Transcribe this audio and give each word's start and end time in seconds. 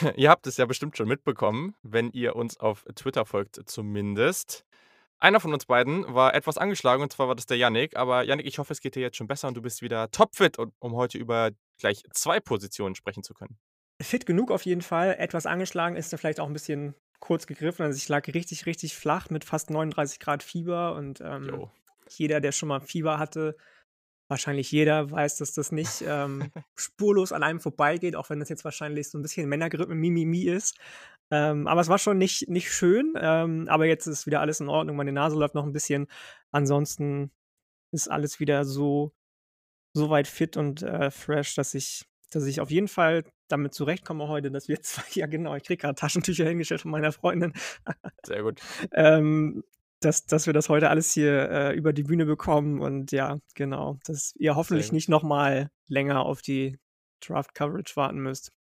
Ihr 0.16 0.30
habt 0.30 0.46
es 0.46 0.56
ja 0.56 0.66
bestimmt 0.66 0.96
schon 0.96 1.08
mitbekommen, 1.08 1.74
wenn 1.82 2.10
ihr 2.10 2.36
uns 2.36 2.58
auf 2.58 2.84
Twitter 2.94 3.24
folgt 3.24 3.60
zumindest. 3.66 4.64
Einer 5.20 5.40
von 5.40 5.52
uns 5.52 5.66
beiden 5.66 6.14
war 6.14 6.34
etwas 6.34 6.58
angeschlagen 6.58 7.02
und 7.02 7.12
zwar 7.12 7.28
war 7.28 7.34
das 7.34 7.46
der 7.46 7.56
Yannick. 7.56 7.96
Aber 7.96 8.22
Yannick, 8.22 8.46
ich 8.46 8.58
hoffe, 8.58 8.72
es 8.72 8.80
geht 8.80 8.94
dir 8.94 9.00
jetzt 9.00 9.16
schon 9.16 9.26
besser 9.26 9.48
und 9.48 9.56
du 9.56 9.62
bist 9.62 9.82
wieder 9.82 10.10
topfit, 10.10 10.56
um 10.58 10.94
heute 10.94 11.18
über 11.18 11.50
gleich 11.78 12.04
zwei 12.12 12.38
Positionen 12.38 12.94
sprechen 12.94 13.22
zu 13.22 13.34
können. 13.34 13.58
Fit 14.00 14.26
genug 14.26 14.52
auf 14.52 14.62
jeden 14.62 14.82
Fall. 14.82 15.16
Etwas 15.18 15.46
angeschlagen 15.46 15.96
ist 15.96 16.12
da 16.12 16.16
vielleicht 16.16 16.38
auch 16.38 16.46
ein 16.46 16.52
bisschen 16.52 16.94
kurz 17.18 17.48
gegriffen. 17.48 17.82
Also 17.82 17.96
ich 17.96 18.08
lag 18.08 18.28
richtig, 18.28 18.66
richtig 18.66 18.96
flach 18.96 19.28
mit 19.30 19.44
fast 19.44 19.70
39 19.70 20.20
Grad 20.20 20.44
Fieber 20.44 20.94
und 20.94 21.20
ähm, 21.20 21.68
jeder, 22.08 22.40
der 22.40 22.52
schon 22.52 22.68
mal 22.68 22.80
Fieber 22.80 23.18
hatte, 23.18 23.56
wahrscheinlich 24.28 24.70
jeder 24.70 25.10
weiß, 25.10 25.38
dass 25.38 25.52
das 25.52 25.72
nicht 25.72 26.04
ähm, 26.06 26.50
spurlos 26.76 27.32
an 27.32 27.42
einem 27.42 27.60
vorbeigeht, 27.60 28.14
auch 28.14 28.30
wenn 28.30 28.40
das 28.40 28.48
jetzt 28.48 28.64
wahrscheinlich 28.64 29.10
so 29.10 29.18
ein 29.18 29.22
bisschen 29.22 29.48
Männergrippe 29.48 29.94
Mimimi 29.94 30.42
ist. 30.42 30.76
Ähm, 31.30 31.66
aber 31.66 31.80
es 31.80 31.88
war 31.88 31.98
schon 31.98 32.18
nicht, 32.18 32.48
nicht 32.48 32.72
schön. 32.72 33.14
Ähm, 33.16 33.66
aber 33.68 33.86
jetzt 33.86 34.06
ist 34.06 34.26
wieder 34.26 34.40
alles 34.40 34.60
in 34.60 34.68
Ordnung. 34.68 34.96
Meine 34.96 35.12
Nase 35.12 35.36
läuft 35.36 35.54
noch 35.54 35.64
ein 35.64 35.72
bisschen. 35.72 36.06
Ansonsten 36.52 37.30
ist 37.92 38.10
alles 38.10 38.40
wieder 38.40 38.64
so, 38.64 39.12
so 39.94 40.10
weit 40.10 40.28
fit 40.28 40.56
und 40.56 40.82
äh, 40.82 41.10
fresh, 41.10 41.54
dass 41.54 41.74
ich, 41.74 42.06
dass 42.30 42.44
ich 42.44 42.60
auf 42.60 42.70
jeden 42.70 42.88
Fall 42.88 43.24
damit 43.48 43.74
zurechtkomme 43.74 44.28
heute, 44.28 44.50
dass 44.50 44.68
wir 44.68 44.80
zwei, 44.82 45.02
ja 45.12 45.26
genau, 45.26 45.54
ich 45.54 45.64
kriege 45.64 45.80
gerade 45.80 45.94
Taschentücher 45.94 46.46
hingestellt 46.46 46.82
von 46.82 46.90
meiner 46.90 47.12
Freundin. 47.12 47.52
Sehr 48.24 48.42
gut. 48.42 48.60
ähm, 48.92 49.64
dass, 50.00 50.26
dass 50.26 50.46
wir 50.46 50.52
das 50.52 50.68
heute 50.68 50.90
alles 50.90 51.12
hier 51.12 51.50
äh, 51.50 51.76
über 51.76 51.92
die 51.92 52.04
Bühne 52.04 52.26
bekommen 52.26 52.80
und 52.80 53.12
ja, 53.12 53.38
genau, 53.54 53.98
dass 54.04 54.34
ihr 54.36 54.56
hoffentlich 54.56 54.92
nicht 54.92 55.08
nochmal 55.08 55.70
länger 55.88 56.24
auf 56.24 56.42
die 56.42 56.78
Draft 57.20 57.54
Coverage 57.54 57.96
warten 57.96 58.18
müsst. 58.18 58.52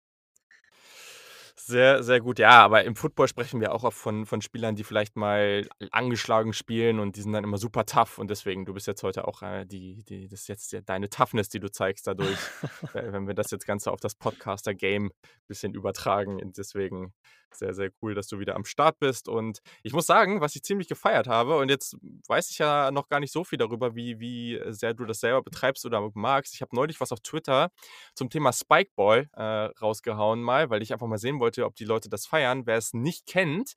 Sehr, 1.60 2.04
sehr 2.04 2.22
gut. 2.22 2.40
Ja, 2.40 2.64
aber 2.64 2.86
im 2.86 2.96
Football 2.96 3.28
sprechen 3.28 3.60
wir 3.60 3.74
auch 3.74 3.84
oft 3.84 3.98
von, 3.98 4.26
von 4.26 4.42
Spielern, 4.42 4.76
die 4.76 4.84
vielleicht 4.84 5.16
mal 5.16 5.68
angeschlagen 5.92 6.54
spielen 6.54 7.00
und 7.00 7.18
die 7.18 7.22
sind 7.22 7.34
dann 7.34 7.44
immer 7.44 7.58
super 7.58 7.86
tough 7.86 8.20
und 8.20 8.30
deswegen, 8.30 8.64
du 8.66 8.74
bist 8.74 8.88
jetzt 8.88 9.04
heute 9.04 9.28
auch 9.28 9.42
äh, 9.42 9.66
die, 9.66 10.04
die, 10.06 10.28
das 10.28 10.48
jetzt 10.48 10.74
deine 10.86 11.10
Toughness, 11.10 11.50
die 11.50 11.60
du 11.60 11.72
zeigst 11.72 12.06
dadurch, 12.08 12.38
wenn 12.94 13.28
wir 13.28 13.34
das 13.34 13.52
jetzt 13.52 13.66
Ganze 13.66 13.92
auf 13.92 14.00
das 14.00 14.16
Podcaster-Game 14.16 15.08
ein 15.08 15.48
bisschen 15.48 15.74
übertragen. 15.74 16.40
Und 16.42 16.58
deswegen 16.58 17.14
sehr, 17.54 17.74
sehr 17.74 17.90
cool, 18.02 18.14
dass 18.14 18.28
du 18.28 18.40
wieder 18.40 18.56
am 18.56 18.66
Start 18.66 19.00
bist. 19.00 19.28
Und 19.28 19.60
ich 19.84 19.94
muss 19.94 20.06
sagen, 20.06 20.42
was 20.42 20.56
ich 20.56 20.64
ziemlich 20.64 20.88
gefeiert 20.88 21.28
habe, 21.28 21.58
und 21.58 21.70
jetzt 21.70 21.98
weiß 22.28 22.50
ich 22.50 22.58
ja 22.60 22.92
noch 22.92 23.08
gar 23.08 23.20
nicht 23.20 23.32
so 23.32 23.44
viel 23.44 23.58
darüber, 23.58 23.96
wie, 23.96 24.20
wie 24.20 24.60
sehr 24.68 24.94
du 24.94 25.06
das 25.06 25.20
selber 25.20 25.42
betreibst 25.42 25.86
oder 25.86 26.10
magst. 26.14 26.54
Ich 26.54 26.62
habe 26.62 26.76
neulich 26.76 27.00
was 27.00 27.12
auf 27.12 27.20
Twitter 27.22 27.70
zum 28.14 28.30
Thema 28.30 28.52
Spikeball 28.54 29.30
äh, 29.34 29.44
rausgehauen 29.44 30.42
mal, 30.42 30.70
weil 30.70 30.82
ich 30.82 30.94
einfach 30.94 31.08
mal 31.08 31.18
sehen 31.18 31.40
wollte, 31.40 31.66
ob 31.66 31.76
die 31.76 31.86
Leute 31.86 32.10
das 32.10 32.26
feiern. 32.26 32.66
Wer 32.66 32.78
es 32.78 32.94
nicht 32.94 33.26
kennt, 33.26 33.74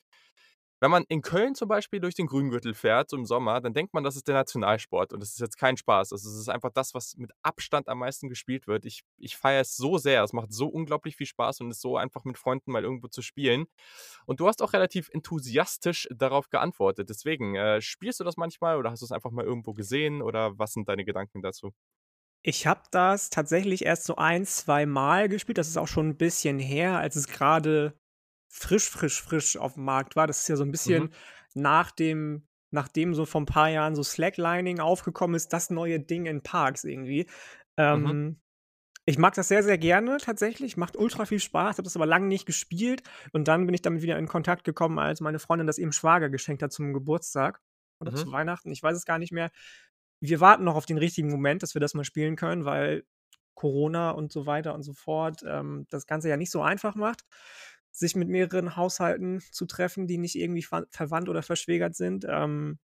wenn 0.80 0.90
man 0.90 1.04
in 1.08 1.20
Köln 1.22 1.54
zum 1.54 1.68
Beispiel 1.68 2.00
durch 2.00 2.14
den 2.14 2.26
Grüngürtel 2.26 2.74
fährt, 2.74 3.10
so 3.10 3.16
im 3.16 3.26
Sommer, 3.26 3.60
dann 3.60 3.74
denkt 3.74 3.92
man, 3.92 4.02
das 4.02 4.16
ist 4.16 4.26
der 4.26 4.34
Nationalsport 4.34 5.12
und 5.12 5.20
das 5.20 5.30
ist 5.30 5.40
jetzt 5.40 5.58
kein 5.58 5.76
Spaß. 5.76 6.12
Also 6.12 6.28
es 6.28 6.36
ist 6.36 6.48
einfach 6.48 6.70
das, 6.72 6.94
was 6.94 7.16
mit 7.16 7.32
Abstand 7.42 7.88
am 7.88 7.98
meisten 7.98 8.28
gespielt 8.28 8.66
wird. 8.66 8.86
Ich, 8.86 9.02
ich 9.18 9.36
feiere 9.36 9.60
es 9.60 9.76
so 9.76 9.98
sehr. 9.98 10.24
Es 10.24 10.32
macht 10.32 10.52
so 10.52 10.68
unglaublich 10.68 11.16
viel 11.16 11.26
Spaß 11.26 11.60
und 11.60 11.70
ist 11.70 11.82
so 11.82 11.96
einfach 11.98 12.24
mit 12.24 12.38
Freunden 12.38 12.72
mal 12.72 12.82
irgendwo 12.82 13.08
zu 13.08 13.20
spielen. 13.20 13.66
Und 14.24 14.40
du 14.40 14.48
hast 14.48 14.62
auch 14.62 14.72
relativ 14.72 15.10
enthusiastisch 15.12 16.08
darauf 16.10 16.48
geantwortet. 16.48 17.10
Deswegen, 17.10 17.54
äh, 17.56 17.80
spielst 17.82 18.18
du 18.20 18.24
das 18.24 18.38
manchmal 18.38 18.78
oder 18.78 18.90
hast 18.90 19.02
du 19.02 19.04
es 19.04 19.12
einfach 19.12 19.30
mal 19.30 19.44
irgendwo 19.44 19.74
gesehen 19.74 20.22
oder 20.22 20.58
was 20.58 20.72
sind 20.72 20.88
deine 20.88 21.04
Gedanken 21.04 21.42
dazu? 21.42 21.72
Ich 22.42 22.66
habe 22.66 22.82
das 22.90 23.28
tatsächlich 23.28 23.84
erst 23.84 24.04
so 24.04 24.16
ein, 24.16 24.46
zwei 24.46 24.86
Mal 24.86 25.28
gespielt. 25.28 25.58
Das 25.58 25.68
ist 25.68 25.76
auch 25.76 25.88
schon 25.88 26.08
ein 26.08 26.16
bisschen 26.16 26.58
her, 26.58 26.98
als 26.98 27.16
es 27.16 27.28
gerade 27.28 27.94
frisch, 28.50 28.90
frisch, 28.90 29.22
frisch 29.22 29.56
auf 29.56 29.74
dem 29.74 29.84
Markt 29.84 30.16
war. 30.16 30.26
Das 30.26 30.40
ist 30.40 30.48
ja 30.48 30.56
so 30.56 30.64
ein 30.64 30.72
bisschen 30.72 31.04
mhm. 31.04 31.10
nach 31.54 31.90
dem, 31.92 32.46
nachdem 32.70 33.14
so 33.14 33.24
vor 33.24 33.40
ein 33.40 33.46
paar 33.46 33.70
Jahren 33.70 33.94
so 33.94 34.02
Slacklining 34.02 34.80
aufgekommen 34.80 35.36
ist, 35.36 35.52
das 35.52 35.70
neue 35.70 36.00
Ding 36.00 36.26
in 36.26 36.42
Parks 36.42 36.84
irgendwie. 36.84 37.26
Ähm, 37.76 38.02
mhm. 38.02 38.40
Ich 39.06 39.18
mag 39.18 39.34
das 39.34 39.48
sehr, 39.48 39.62
sehr 39.62 39.78
gerne 39.78 40.18
tatsächlich. 40.18 40.76
Macht 40.76 40.96
ultra 40.96 41.24
viel 41.24 41.40
Spaß, 41.40 41.78
habe 41.78 41.84
das 41.84 41.96
aber 41.96 42.06
lange 42.06 42.26
nicht 42.26 42.44
gespielt. 42.44 43.02
Und 43.32 43.48
dann 43.48 43.66
bin 43.66 43.74
ich 43.74 43.82
damit 43.82 44.02
wieder 44.02 44.18
in 44.18 44.28
Kontakt 44.28 44.64
gekommen, 44.64 44.98
als 44.98 45.20
meine 45.20 45.38
Freundin 45.38 45.66
das 45.66 45.78
eben 45.78 45.92
Schwager 45.92 46.28
geschenkt 46.28 46.62
hat 46.62 46.72
zum 46.72 46.92
Geburtstag 46.92 47.60
oder 48.00 48.10
mhm. 48.10 48.16
zu 48.16 48.32
Weihnachten. 48.32 48.70
Ich 48.70 48.82
weiß 48.82 48.96
es 48.96 49.06
gar 49.06 49.18
nicht 49.18 49.32
mehr. 49.32 49.50
Wir 50.20 50.40
warten 50.40 50.64
noch 50.64 50.74
auf 50.74 50.86
den 50.86 50.98
richtigen 50.98 51.30
Moment, 51.30 51.62
dass 51.62 51.74
wir 51.74 51.80
das 51.80 51.94
mal 51.94 52.04
spielen 52.04 52.36
können, 52.36 52.64
weil 52.64 53.04
Corona 53.54 54.10
und 54.10 54.32
so 54.32 54.46
weiter 54.46 54.74
und 54.74 54.82
so 54.82 54.92
fort 54.92 55.42
ähm, 55.46 55.86
das 55.90 56.06
Ganze 56.06 56.28
ja 56.28 56.36
nicht 56.36 56.50
so 56.50 56.62
einfach 56.62 56.94
macht 56.94 57.24
sich 57.92 58.16
mit 58.16 58.28
mehreren 58.28 58.76
Haushalten 58.76 59.42
zu 59.52 59.66
treffen, 59.66 60.06
die 60.06 60.18
nicht 60.18 60.36
irgendwie 60.36 60.62
ver 60.62 60.86
verwandt 60.90 61.28
oder 61.28 61.42
verschwägert 61.42 61.94
sind. 61.94 62.24
Ähm, 62.28 62.78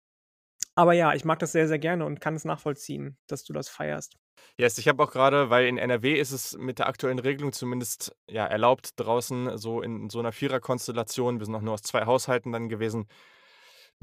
aber 0.75 0.93
ja, 0.93 1.13
ich 1.13 1.25
mag 1.25 1.39
das 1.39 1.51
sehr, 1.51 1.67
sehr 1.67 1.79
gerne 1.79 2.05
und 2.05 2.19
kann 2.19 2.35
es 2.35 2.45
nachvollziehen, 2.45 3.17
dass 3.27 3.43
du 3.43 3.53
das 3.53 3.69
feierst. 3.69 4.17
Yes, 4.57 4.77
ich 4.77 4.87
habe 4.87 5.03
auch 5.03 5.11
gerade, 5.11 5.49
weil 5.49 5.67
in 5.67 5.77
NRW 5.77 6.19
ist 6.19 6.31
es 6.31 6.57
mit 6.57 6.79
der 6.79 6.87
aktuellen 6.87 7.19
Regelung 7.19 7.53
zumindest 7.53 8.15
ja, 8.27 8.45
erlaubt, 8.45 8.91
draußen 8.95 9.57
so 9.57 9.81
in 9.81 10.09
so 10.09 10.19
einer 10.19 10.31
Viererkonstellation, 10.31 11.39
wir 11.39 11.45
sind 11.45 11.55
auch 11.55 11.61
nur 11.61 11.75
aus 11.75 11.83
zwei 11.83 12.05
Haushalten 12.05 12.51
dann 12.51 12.69
gewesen, 12.69 13.07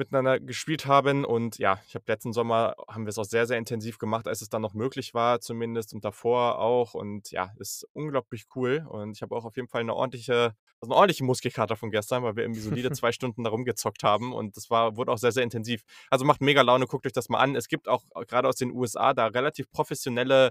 miteinander 0.01 0.41
gespielt 0.41 0.87
haben. 0.87 1.25
Und 1.25 1.59
ja, 1.59 1.81
ich 1.87 1.95
habe 1.95 2.05
letzten 2.09 2.33
Sommer, 2.33 2.75
haben 2.89 3.05
wir 3.05 3.11
es 3.11 3.19
auch 3.19 3.25
sehr, 3.25 3.47
sehr 3.47 3.59
intensiv 3.59 3.99
gemacht, 3.99 4.27
als 4.27 4.43
es 4.43 4.49
dann 4.49 4.63
noch 4.63 4.75
möglich 4.75 5.15
war 5.15 5.41
zumindest 5.41 5.95
und 5.95 6.05
davor 6.05 6.59
auch. 6.59 6.95
Und 6.95 7.31
ja, 7.31 7.53
ist 7.59 7.87
unglaublich 7.93 8.47
cool. 8.57 8.85
Und 8.89 9.13
ich 9.13 9.23
habe 9.23 9.37
auch 9.37 9.45
auf 9.45 9.57
jeden 9.57 9.69
Fall 9.69 9.83
eine 9.83 9.95
ordentliche, 9.95 10.55
also 10.81 10.93
eine 10.93 10.95
ordentliche 10.97 11.25
Muskelkater 11.25 11.77
von 11.77 11.91
gestern, 11.91 12.25
weil 12.25 12.35
wir 12.35 12.43
irgendwie 12.43 12.61
solide 12.61 12.91
zwei 12.93 13.13
Stunden 13.13 13.45
da 13.45 13.51
rumgezockt 13.51 14.03
haben. 14.03 14.33
Und 14.33 14.57
das 14.57 14.71
war, 14.71 14.97
wurde 14.97 15.13
auch 15.13 15.19
sehr, 15.19 15.33
sehr 15.33 15.45
intensiv. 15.45 15.83
Also 16.11 16.25
macht 16.25 16.41
mega 16.41 16.63
Laune, 16.63 16.87
guckt 16.87 17.07
euch 17.07 17.13
das 17.13 17.29
mal 17.29 17.39
an. 17.39 17.55
Es 17.55 17.69
gibt 17.69 17.87
auch 17.87 18.03
gerade 18.27 18.49
aus 18.49 18.57
den 18.57 18.73
USA 18.73 19.15
da 19.15 19.27
relativ 19.27 19.71
professionelle 19.71 20.51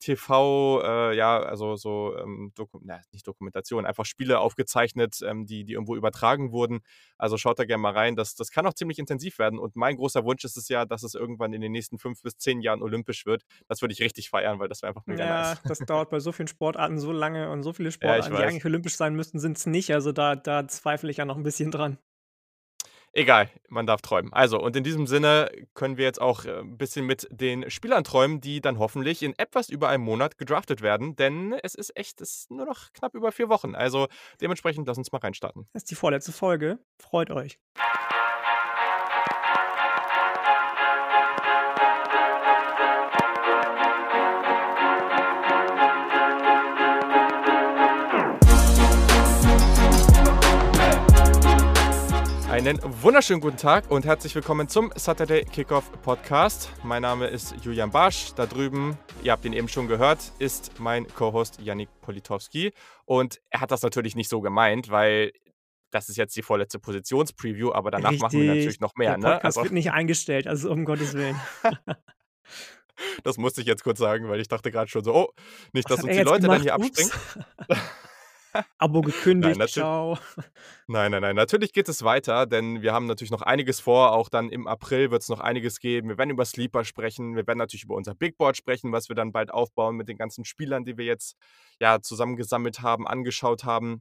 TV, 0.00 0.82
äh, 0.82 1.16
ja, 1.16 1.38
also 1.38 1.76
so, 1.76 2.16
ähm, 2.16 2.52
Doku 2.54 2.78
na, 2.82 3.00
nicht 3.12 3.26
Dokumentation, 3.26 3.86
einfach 3.86 4.04
Spiele 4.04 4.38
aufgezeichnet, 4.38 5.20
ähm, 5.24 5.46
die, 5.46 5.64
die 5.64 5.72
irgendwo 5.72 5.96
übertragen 5.96 6.52
wurden. 6.52 6.80
Also 7.16 7.36
schaut 7.36 7.58
da 7.58 7.64
gerne 7.64 7.82
mal 7.82 7.92
rein. 7.92 8.16
Das, 8.16 8.34
das 8.34 8.50
kann 8.50 8.66
auch 8.66 8.74
ziemlich 8.74 8.98
intensiv 8.98 9.38
werden. 9.38 9.58
Und 9.58 9.76
mein 9.76 9.96
großer 9.96 10.24
Wunsch 10.24 10.44
ist 10.44 10.56
es 10.56 10.68
ja, 10.68 10.84
dass 10.84 11.02
es 11.02 11.14
irgendwann 11.14 11.52
in 11.52 11.60
den 11.60 11.72
nächsten 11.72 11.98
fünf 11.98 12.22
bis 12.22 12.36
zehn 12.36 12.60
Jahren 12.60 12.82
olympisch 12.82 13.26
wird. 13.26 13.42
Das 13.66 13.82
würde 13.82 13.92
ich 13.92 14.00
richtig 14.00 14.30
feiern, 14.30 14.58
weil 14.58 14.68
das 14.68 14.82
wäre 14.82 14.90
einfach 14.90 15.06
mega 15.06 15.24
ja, 15.24 15.48
nice. 15.50 15.62
das 15.64 15.78
dauert 15.86 16.10
bei 16.10 16.20
so 16.20 16.32
vielen 16.32 16.48
Sportarten 16.48 16.98
so 16.98 17.12
lange 17.12 17.50
und 17.50 17.62
so 17.62 17.72
viele 17.72 17.90
Sportarten, 17.90 18.32
ja, 18.32 18.38
die 18.38 18.44
eigentlich 18.44 18.64
olympisch 18.64 18.96
sein 18.96 19.14
müssten, 19.14 19.38
sind 19.38 19.56
es 19.56 19.66
nicht. 19.66 19.92
Also 19.92 20.12
da, 20.12 20.36
da 20.36 20.68
zweifle 20.68 21.10
ich 21.10 21.16
ja 21.16 21.24
noch 21.24 21.36
ein 21.36 21.42
bisschen 21.42 21.70
dran. 21.70 21.98
Egal, 23.12 23.50
man 23.68 23.86
darf 23.86 24.00
träumen. 24.00 24.32
Also, 24.32 24.60
und 24.60 24.76
in 24.76 24.84
diesem 24.84 25.06
Sinne 25.06 25.50
können 25.74 25.96
wir 25.96 26.04
jetzt 26.04 26.20
auch 26.20 26.44
äh, 26.44 26.60
ein 26.60 26.76
bisschen 26.78 27.06
mit 27.06 27.26
den 27.30 27.70
Spielern 27.70 28.04
träumen, 28.04 28.40
die 28.40 28.60
dann 28.60 28.78
hoffentlich 28.78 29.22
in 29.22 29.38
etwas 29.38 29.68
über 29.68 29.88
einem 29.88 30.04
Monat 30.04 30.38
gedraftet 30.38 30.82
werden, 30.82 31.16
denn 31.16 31.54
es 31.62 31.74
ist 31.74 31.96
echt, 31.96 32.20
es 32.20 32.40
ist 32.40 32.50
nur 32.50 32.66
noch 32.66 32.92
knapp 32.92 33.14
über 33.14 33.32
vier 33.32 33.48
Wochen. 33.48 33.74
Also 33.74 34.08
dementsprechend 34.40 34.86
lass 34.86 34.98
uns 34.98 35.10
mal 35.12 35.18
reinstarten. 35.18 35.68
Das 35.72 35.82
ist 35.82 35.90
die 35.90 35.94
vorletzte 35.94 36.32
Folge. 36.32 36.78
Freut 36.98 37.30
euch. 37.30 37.58
Einen 52.68 53.02
wunderschönen 53.02 53.40
guten 53.40 53.56
Tag 53.56 53.90
und 53.90 54.04
herzlich 54.04 54.34
willkommen 54.34 54.68
zum 54.68 54.92
Saturday 54.94 55.42
Kickoff 55.42 55.90
Podcast. 56.02 56.70
Mein 56.82 57.00
Name 57.00 57.26
ist 57.26 57.54
Julian 57.62 57.90
Barsch. 57.90 58.34
Da 58.34 58.44
drüben, 58.44 58.98
ihr 59.22 59.32
habt 59.32 59.46
ihn 59.46 59.54
eben 59.54 59.68
schon 59.68 59.88
gehört, 59.88 60.32
ist 60.38 60.78
mein 60.78 61.08
Co-Host 61.08 61.62
Yannick 61.62 61.88
Politowski. 62.02 62.74
Und 63.06 63.40
er 63.48 63.62
hat 63.62 63.70
das 63.70 63.80
natürlich 63.80 64.16
nicht 64.16 64.28
so 64.28 64.42
gemeint, 64.42 64.90
weil 64.90 65.32
das 65.92 66.10
ist 66.10 66.16
jetzt 66.16 66.36
die 66.36 66.42
vorletzte 66.42 66.78
Positionspreview, 66.78 67.72
aber 67.72 67.90
danach 67.90 68.10
Richtig. 68.10 68.22
machen 68.22 68.38
wir 68.38 68.48
natürlich 68.48 68.80
noch 68.80 68.96
mehr. 68.96 69.12
Der 69.12 69.16
ne? 69.16 69.24
Podcast 69.24 69.42
ne? 69.42 69.46
also, 69.46 69.62
wird 69.62 69.72
nicht 69.72 69.92
eingestellt, 69.92 70.46
also 70.46 70.70
um 70.70 70.84
Gottes 70.84 71.14
Willen. 71.14 71.40
das 73.24 73.38
musste 73.38 73.62
ich 73.62 73.66
jetzt 73.66 73.82
kurz 73.82 73.98
sagen, 73.98 74.28
weil 74.28 74.42
ich 74.42 74.48
dachte 74.48 74.70
gerade 74.70 74.90
schon 74.90 75.04
so, 75.04 75.14
oh, 75.14 75.28
nicht, 75.72 75.90
dass 75.90 76.04
uns 76.04 76.12
die 76.12 76.20
Leute 76.20 76.42
gemacht? 76.42 76.56
dann 76.56 76.62
hier 76.62 76.74
abspringen. 76.74 77.12
Abo 78.78 79.02
gekündigt, 79.02 79.58
nein, 79.58 79.68
ciao. 79.68 80.18
Nein, 80.86 81.10
nein, 81.10 81.22
nein. 81.22 81.36
Natürlich 81.36 81.72
geht 81.72 81.88
es 81.88 82.02
weiter, 82.02 82.46
denn 82.46 82.82
wir 82.82 82.92
haben 82.92 83.06
natürlich 83.06 83.30
noch 83.30 83.42
einiges 83.42 83.80
vor. 83.80 84.12
Auch 84.12 84.28
dann 84.28 84.48
im 84.50 84.66
April 84.66 85.10
wird 85.10 85.22
es 85.22 85.28
noch 85.28 85.40
einiges 85.40 85.80
geben. 85.80 86.08
Wir 86.08 86.18
werden 86.18 86.30
über 86.30 86.44
Sleeper 86.44 86.84
sprechen. 86.84 87.36
Wir 87.36 87.46
werden 87.46 87.58
natürlich 87.58 87.84
über 87.84 87.94
unser 87.94 88.14
Big 88.14 88.36
Board 88.38 88.56
sprechen, 88.56 88.92
was 88.92 89.08
wir 89.08 89.16
dann 89.16 89.32
bald 89.32 89.52
aufbauen 89.52 89.96
mit 89.96 90.08
den 90.08 90.16
ganzen 90.16 90.44
Spielern, 90.44 90.84
die 90.84 90.96
wir 90.96 91.04
jetzt 91.04 91.36
ja 91.80 92.00
zusammengesammelt 92.00 92.80
haben, 92.80 93.06
angeschaut 93.06 93.64
haben. 93.64 94.00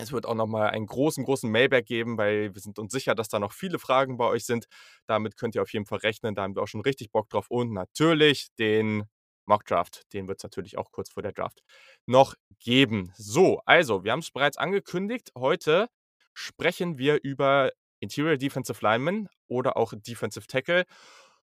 Es 0.00 0.12
wird 0.12 0.26
auch 0.26 0.34
nochmal 0.34 0.70
einen 0.70 0.86
großen, 0.86 1.24
großen 1.24 1.50
Mailback 1.50 1.86
geben, 1.86 2.18
weil 2.18 2.54
wir 2.54 2.60
sind 2.60 2.78
uns 2.78 2.92
sicher, 2.92 3.16
dass 3.16 3.28
da 3.28 3.40
noch 3.40 3.52
viele 3.52 3.80
Fragen 3.80 4.16
bei 4.16 4.26
euch 4.26 4.44
sind. 4.44 4.66
Damit 5.06 5.36
könnt 5.36 5.56
ihr 5.56 5.62
auf 5.62 5.72
jeden 5.72 5.86
Fall 5.86 5.98
rechnen. 5.98 6.36
Da 6.36 6.42
haben 6.42 6.54
wir 6.54 6.62
auch 6.62 6.68
schon 6.68 6.82
richtig 6.82 7.10
Bock 7.10 7.28
drauf. 7.28 7.46
Und 7.50 7.72
natürlich 7.72 8.48
den 8.58 9.04
Mock. 9.48 9.64
Den 10.12 10.28
wird 10.28 10.38
es 10.38 10.44
natürlich 10.44 10.78
auch 10.78 10.92
kurz 10.92 11.10
vor 11.10 11.22
der 11.22 11.32
Draft 11.32 11.62
noch 12.06 12.34
geben. 12.60 13.12
So, 13.16 13.60
also, 13.66 14.04
wir 14.04 14.12
haben 14.12 14.20
es 14.20 14.30
bereits 14.30 14.56
angekündigt. 14.56 15.32
Heute 15.36 15.88
sprechen 16.34 16.98
wir 16.98 17.18
über 17.22 17.72
Interior 18.00 18.36
Defensive 18.36 18.78
Lineman 18.82 19.28
oder 19.48 19.76
auch 19.76 19.92
Defensive 19.96 20.46
Tackle 20.46 20.84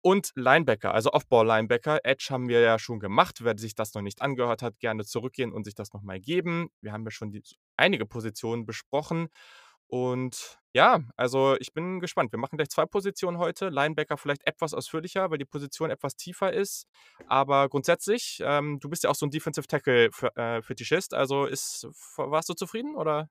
und 0.02 0.30
Linebacker, 0.36 0.94
also 0.94 1.10
Off-Ball-Linebacker. 1.10 2.00
Edge 2.04 2.28
haben 2.30 2.48
wir 2.48 2.60
ja 2.60 2.78
schon 2.78 3.00
gemacht. 3.00 3.42
Wer 3.42 3.58
sich 3.58 3.74
das 3.74 3.92
noch 3.94 4.02
nicht 4.02 4.22
angehört 4.22 4.62
hat, 4.62 4.78
gerne 4.78 5.04
zurückgehen 5.04 5.52
und 5.52 5.64
sich 5.64 5.74
das 5.74 5.92
nochmal 5.92 6.20
geben. 6.20 6.68
Wir 6.80 6.92
haben 6.92 7.04
ja 7.04 7.10
schon 7.10 7.32
die, 7.32 7.42
einige 7.76 8.06
Positionen 8.06 8.66
besprochen. 8.66 9.28
Und 9.88 10.58
ja, 10.74 11.00
also 11.16 11.56
ich 11.60 11.72
bin 11.72 12.00
gespannt. 12.00 12.32
Wir 12.32 12.38
machen 12.38 12.56
gleich 12.56 12.68
zwei 12.68 12.84
Positionen 12.86 13.38
heute. 13.38 13.68
Linebacker 13.68 14.16
vielleicht 14.16 14.46
etwas 14.46 14.74
ausführlicher, 14.74 15.30
weil 15.30 15.38
die 15.38 15.44
Position 15.44 15.90
etwas 15.90 16.16
tiefer 16.16 16.52
ist. 16.52 16.86
Aber 17.28 17.68
grundsätzlich, 17.68 18.40
ähm, 18.44 18.78
du 18.80 18.88
bist 18.88 19.04
ja 19.04 19.10
auch 19.10 19.14
so 19.14 19.26
ein 19.26 19.30
Defensive 19.30 19.66
Tackle-Fetischist. 19.66 21.12
Äh, 21.12 21.16
also 21.16 21.46
ist, 21.46 21.86
warst 22.16 22.48
du 22.48 22.54
zufrieden 22.54 22.94
oder? 22.96 23.30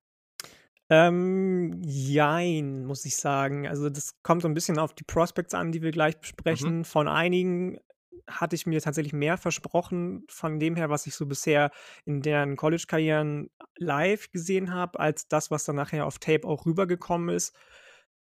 Ähm, 0.90 1.82
jein, 1.84 2.86
muss 2.86 3.06
ich 3.06 3.16
sagen. 3.16 3.68
Also 3.68 3.90
das 3.90 4.12
kommt 4.24 4.44
so 4.44 4.48
ein 4.48 4.54
bisschen 4.54 4.78
auf 4.78 4.94
die 4.94 5.04
Prospects 5.04 5.54
an, 5.54 5.72
die 5.72 5.82
wir 5.82 5.92
gleich 5.92 6.16
Mhm. 6.16 6.20
besprechen. 6.22 6.86
Von 6.86 7.08
einigen 7.08 7.80
hatte 8.28 8.56
ich 8.56 8.66
mir 8.66 8.82
tatsächlich 8.82 9.14
mehr 9.14 9.38
versprochen, 9.38 10.26
von 10.30 10.60
dem 10.60 10.76
her, 10.76 10.90
was 10.90 11.08
ich 11.08 11.16
so 11.16 11.26
bisher 11.26 11.72
in 12.06 12.22
deren 12.22 12.56
College-Karrieren 12.56 13.50
live 13.78 14.32
gesehen 14.32 14.74
habe, 14.74 15.00
als 15.00 15.28
das, 15.28 15.52
was 15.52 15.64
dann 15.66 15.76
nachher 15.76 16.06
auf 16.06 16.20
Tape 16.20 16.48
auch 16.48 16.66
rübergekommen 16.66 17.30
ist. 17.30 17.56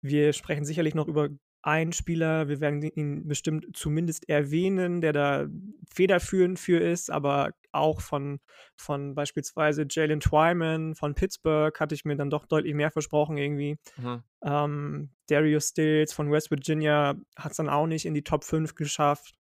Wir 0.02 0.34
sprechen 0.34 0.66
sicherlich 0.66 0.96
noch 0.96 1.08
über 1.08 1.30
einen 1.64 1.94
Spieler, 1.94 2.48
wir 2.48 2.60
werden 2.60 2.82
ihn 2.82 3.28
bestimmt 3.28 3.68
zumindest 3.74 4.28
erwähnen, 4.28 5.02
der 5.02 5.14
da 5.14 5.48
federführend 5.94 6.60
für 6.60 6.80
ist, 6.80 7.12
aber 7.12 7.52
auch 7.72 8.02
von, 8.02 8.40
von 8.76 9.14
beispielsweise 9.14 9.86
Jalen 9.90 10.20
Twyman 10.20 10.96
von 10.96 11.14
Pittsburgh 11.14 11.80
hatte 11.80 11.94
ich 11.94 12.04
mir 12.04 12.16
dann 12.16 12.32
doch 12.32 12.46
deutlich 12.46 12.74
mehr 12.74 12.92
versprochen 12.92 13.38
irgendwie. 13.38 13.78
Mhm. 13.98 14.24
Ähm, 14.44 15.10
Darius 15.28 15.70
Stills 15.70 16.14
von 16.14 16.32
West 16.32 16.50
Virginia 16.50 17.16
hat 17.36 17.52
es 17.52 17.58
dann 17.58 17.70
auch 17.70 17.88
nicht 17.88 18.06
in 18.06 18.16
die 18.16 18.24
Top 18.24 18.44
5 18.44 18.74
geschafft 18.74 19.36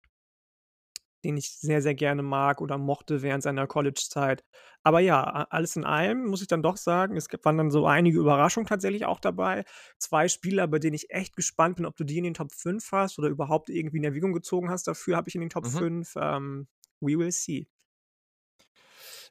den 1.25 1.37
ich 1.37 1.51
sehr, 1.51 1.83
sehr 1.83 1.95
gerne 1.95 2.23
mag 2.23 2.61
oder 2.61 2.79
mochte 2.79 3.23
während 3.23 3.43
seiner 3.43 3.67
College-Zeit. 3.67 4.45
Aber 4.83 5.01
ja, 5.01 5.23
alles 5.51 5.77
in 5.77 5.85
allem 5.85 6.27
muss 6.27 6.43
ich 6.43 6.49
dann 6.49 6.63
doch 6.63 6.77
sagen, 6.77 7.17
es 7.17 7.29
waren 7.43 7.59
dann 7.59 7.71
so 7.71 7.87
einige 7.87 8.19
Überraschungen 8.19 8.67
tatsächlich 8.67 9.07
auch 9.07 9.21
dabei. 9.21 9.65
Zwei 9.99 10.29
Spieler, 10.29 10.69
bei 10.69 10.79
denen 10.79 10.95
ich 10.95 11.11
echt 11.11 11.37
gespannt 11.37 11.77
bin, 11.77 11.87
ob 11.87 11.97
du 11.97 12.05
die 12.05 12.19
in 12.19 12.25
den 12.25 12.35
Top 12.35 12.53
5 12.53 12.93
hast 12.93 13.19
oder 13.19 13.29
überhaupt 13.29 13.71
irgendwie 13.71 13.99
in 13.99 14.05
Erwägung 14.05 14.33
gezogen 14.33 14.71
hast. 14.71 14.87
Dafür 14.87 15.17
habe 15.17 15.29
ich 15.29 15.35
in 15.35 15.41
den 15.41 15.51
Top 15.51 15.65
mhm. 15.65 15.71
5. 16.05 16.15
Ähm, 16.17 16.69
we 17.01 17.19
will 17.19 17.33
see. 17.33 17.69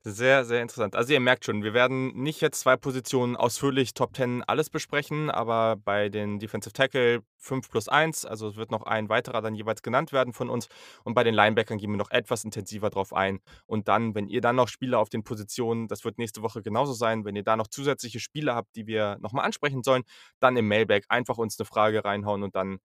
Sehr, 0.04 0.46
sehr 0.46 0.62
interessant. 0.62 0.96
Also 0.96 1.14
ihr 1.14 1.20
merkt 1.20 1.46
schon, 1.46 1.64
wir 1.64 1.74
werden 1.74 2.14
nicht 2.22 2.42
jetzt 2.42 2.60
zwei 2.62 2.78
Positionen 2.78 3.36
ausführlich 3.36 3.94
Top 3.94 4.16
10 4.16 4.44
alles 4.44 4.70
besprechen, 4.70 5.30
aber 5.30 5.76
bei 5.76 6.10
den 6.10 6.40
Defensive 6.40 6.74
Tackle 6.74 7.22
5 7.38 7.70
plus 7.70 7.88
1, 7.90 8.26
also 8.26 8.48
es 8.48 8.56
wird 8.56 8.72
noch 8.72 8.84
ein 8.84 9.10
weiterer 9.10 9.42
dann 9.42 9.56
jeweils 9.56 9.82
genannt 9.82 10.12
werden 10.14 10.34
von 10.34 10.50
uns. 10.50 10.68
Und 11.04 11.14
bei 11.14 11.24
den 11.24 11.34
Linebackern 11.34 11.78
gehen 11.78 11.92
wir 11.92 11.98
noch 11.98 12.12
etwas 12.12 12.44
intensiver 12.44 12.90
drauf 12.90 13.14
ein. 13.14 13.40
Und 13.66 13.88
dann, 13.88 14.16
wenn 14.16 14.28
ihr 14.28 14.42
dann 14.42 14.56
noch 14.56 14.68
Spieler 14.68 15.00
auf 15.00 15.10
den 15.10 15.24
Positionen, 15.24 15.88
das 15.88 16.06
wird 16.06 16.18
nächste 16.18 16.42
Woche 16.42 16.62
genauso 16.62 16.94
sein, 16.94 17.26
wenn 17.26 17.36
ihr 17.36 17.44
da 17.44 17.56
noch 17.58 17.68
zusätzliche 17.68 18.20
Spieler 18.20 18.56
habt, 18.56 18.76
die 18.76 18.88
wir 18.88 19.18
nochmal 19.20 19.46
ansprechen 19.46 19.84
sollen, 19.84 20.04
dann 20.40 20.56
im 20.58 20.68
Mailback 20.68 21.06
einfach 21.10 21.38
uns 21.38 21.60
eine 21.60 21.66
Frage 21.66 22.06
reinhauen 22.06 22.44
und 22.44 22.56
dann, 22.56 22.80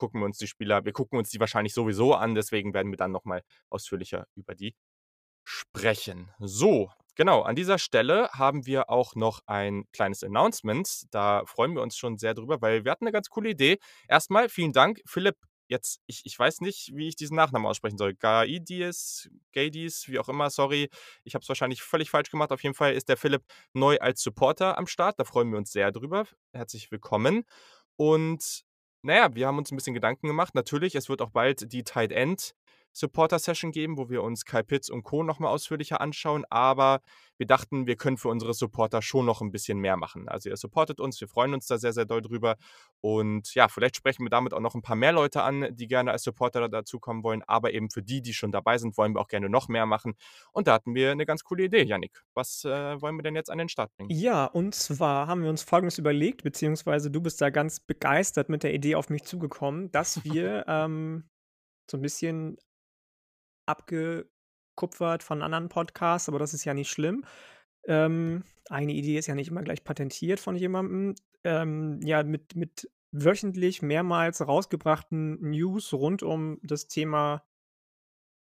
gucken 0.00 0.20
wir 0.20 0.24
uns 0.24 0.38
die 0.38 0.46
Spieler, 0.48 0.84
wir 0.84 0.92
gucken 0.92 1.18
uns 1.18 1.30
die 1.30 1.38
wahrscheinlich 1.40 1.74
sowieso 1.74 2.14
an, 2.14 2.34
deswegen 2.34 2.74
werden 2.74 2.90
wir 2.90 2.96
dann 2.96 3.12
nochmal 3.12 3.42
ausführlicher 3.68 4.26
über 4.34 4.54
die 4.54 4.74
sprechen. 5.44 6.30
So, 6.38 6.90
genau, 7.16 7.42
an 7.42 7.56
dieser 7.56 7.78
Stelle 7.78 8.28
haben 8.32 8.66
wir 8.66 8.90
auch 8.90 9.14
noch 9.14 9.40
ein 9.46 9.84
kleines 9.92 10.22
Announcement. 10.22 11.06
Da 11.10 11.44
freuen 11.46 11.74
wir 11.74 11.82
uns 11.82 11.96
schon 11.96 12.18
sehr 12.18 12.34
drüber, 12.34 12.60
weil 12.60 12.84
wir 12.84 12.92
hatten 12.92 13.04
eine 13.04 13.12
ganz 13.12 13.28
coole 13.28 13.50
Idee. 13.50 13.78
Erstmal 14.08 14.48
vielen 14.48 14.72
Dank, 14.72 15.00
Philipp. 15.06 15.36
Jetzt, 15.68 16.00
ich, 16.06 16.22
ich 16.24 16.36
weiß 16.36 16.62
nicht, 16.62 16.90
wie 16.94 17.06
ich 17.06 17.14
diesen 17.14 17.36
Nachnamen 17.36 17.66
aussprechen 17.66 17.96
soll. 17.96 18.14
Gaidis, 18.14 19.30
Gaidis, 19.52 20.08
wie 20.08 20.18
auch 20.18 20.28
immer, 20.28 20.50
sorry. 20.50 20.90
Ich 21.22 21.34
habe 21.34 21.42
es 21.42 21.48
wahrscheinlich 21.48 21.82
völlig 21.82 22.10
falsch 22.10 22.30
gemacht. 22.30 22.50
Auf 22.50 22.64
jeden 22.64 22.74
Fall 22.74 22.92
ist 22.92 23.08
der 23.08 23.16
Philipp 23.16 23.44
neu 23.72 23.96
als 23.98 24.20
Supporter 24.20 24.78
am 24.78 24.88
Start. 24.88 25.20
Da 25.20 25.24
freuen 25.24 25.50
wir 25.52 25.58
uns 25.58 25.70
sehr 25.70 25.92
drüber. 25.92 26.26
Herzlich 26.52 26.90
willkommen. 26.90 27.44
Und 27.94 28.64
naja, 29.02 29.34
wir 29.34 29.46
haben 29.46 29.58
uns 29.58 29.70
ein 29.70 29.76
bisschen 29.76 29.94
Gedanken 29.94 30.26
gemacht. 30.26 30.54
Natürlich, 30.56 30.96
es 30.96 31.08
wird 31.08 31.22
auch 31.22 31.30
bald 31.30 31.72
die 31.72 31.84
Tight 31.84 32.10
End 32.10 32.54
Supporter-Session 32.92 33.72
geben, 33.72 33.98
wo 33.98 34.08
wir 34.10 34.22
uns 34.22 34.44
Kai 34.44 34.62
Pitts 34.62 34.90
und 34.90 35.02
Co. 35.02 35.22
nochmal 35.22 35.52
ausführlicher 35.52 36.00
anschauen. 36.00 36.44
Aber 36.50 37.00
wir 37.40 37.46
dachten, 37.46 37.86
wir 37.86 37.96
können 37.96 38.18
für 38.18 38.28
unsere 38.28 38.52
Supporter 38.52 39.00
schon 39.00 39.24
noch 39.24 39.40
ein 39.40 39.50
bisschen 39.50 39.78
mehr 39.78 39.96
machen. 39.96 40.28
Also 40.28 40.50
ihr 40.50 40.56
supportet 40.56 41.00
uns, 41.00 41.18
wir 41.20 41.28
freuen 41.28 41.54
uns 41.54 41.66
da 41.66 41.78
sehr, 41.78 41.94
sehr 41.94 42.04
doll 42.04 42.20
drüber. 42.20 42.56
Und 43.00 43.54
ja, 43.54 43.68
vielleicht 43.68 43.96
sprechen 43.96 44.24
wir 44.24 44.30
damit 44.30 44.52
auch 44.52 44.60
noch 44.60 44.74
ein 44.74 44.82
paar 44.82 44.96
mehr 44.96 45.12
Leute 45.12 45.42
an, 45.42 45.68
die 45.70 45.86
gerne 45.86 46.10
als 46.10 46.22
Supporter 46.22 46.68
dazukommen 46.68 47.22
wollen. 47.22 47.42
Aber 47.42 47.72
eben 47.72 47.88
für 47.88 48.02
die, 48.02 48.20
die 48.20 48.34
schon 48.34 48.52
dabei 48.52 48.76
sind, 48.76 48.98
wollen 48.98 49.14
wir 49.14 49.20
auch 49.20 49.28
gerne 49.28 49.48
noch 49.48 49.68
mehr 49.68 49.86
machen. 49.86 50.16
Und 50.52 50.66
da 50.66 50.74
hatten 50.74 50.94
wir 50.94 51.12
eine 51.12 51.24
ganz 51.24 51.42
coole 51.42 51.64
Idee, 51.64 51.82
Yannick. 51.82 52.22
Was 52.34 52.64
äh, 52.64 53.00
wollen 53.00 53.16
wir 53.16 53.22
denn 53.22 53.36
jetzt 53.36 53.50
an 53.50 53.58
den 53.58 53.70
Start 53.70 53.90
bringen? 53.96 54.10
Ja, 54.10 54.44
und 54.44 54.74
zwar 54.74 55.26
haben 55.26 55.42
wir 55.42 55.48
uns 55.48 55.62
Folgendes 55.62 55.96
überlegt, 55.96 56.42
beziehungsweise 56.42 57.10
du 57.10 57.22
bist 57.22 57.40
da 57.40 57.48
ganz 57.48 57.80
begeistert 57.80 58.50
mit 58.50 58.62
der 58.64 58.74
Idee 58.74 58.96
auf 58.96 59.08
mich 59.08 59.24
zugekommen, 59.24 59.90
dass 59.92 60.24
wir 60.24 60.64
ähm, 60.68 61.24
so 61.90 61.96
ein 61.96 62.02
bisschen 62.02 62.58
abgekupfert 63.70 65.22
von 65.22 65.42
anderen 65.42 65.68
Podcasts, 65.68 66.28
aber 66.28 66.38
das 66.38 66.54
ist 66.54 66.64
ja 66.64 66.74
nicht 66.74 66.90
schlimm. 66.90 67.24
Ähm, 67.86 68.44
eine 68.68 68.92
Idee 68.92 69.18
ist 69.18 69.26
ja 69.26 69.34
nicht 69.34 69.48
immer 69.48 69.62
gleich 69.62 69.84
patentiert 69.84 70.40
von 70.40 70.56
jemandem. 70.56 71.14
Ähm, 71.44 72.00
ja, 72.02 72.22
mit, 72.22 72.54
mit 72.54 72.90
wöchentlich 73.12 73.82
mehrmals 73.82 74.46
rausgebrachten 74.46 75.40
News 75.40 75.92
rund 75.92 76.22
um 76.22 76.58
das 76.62 76.86
Thema 76.86 77.42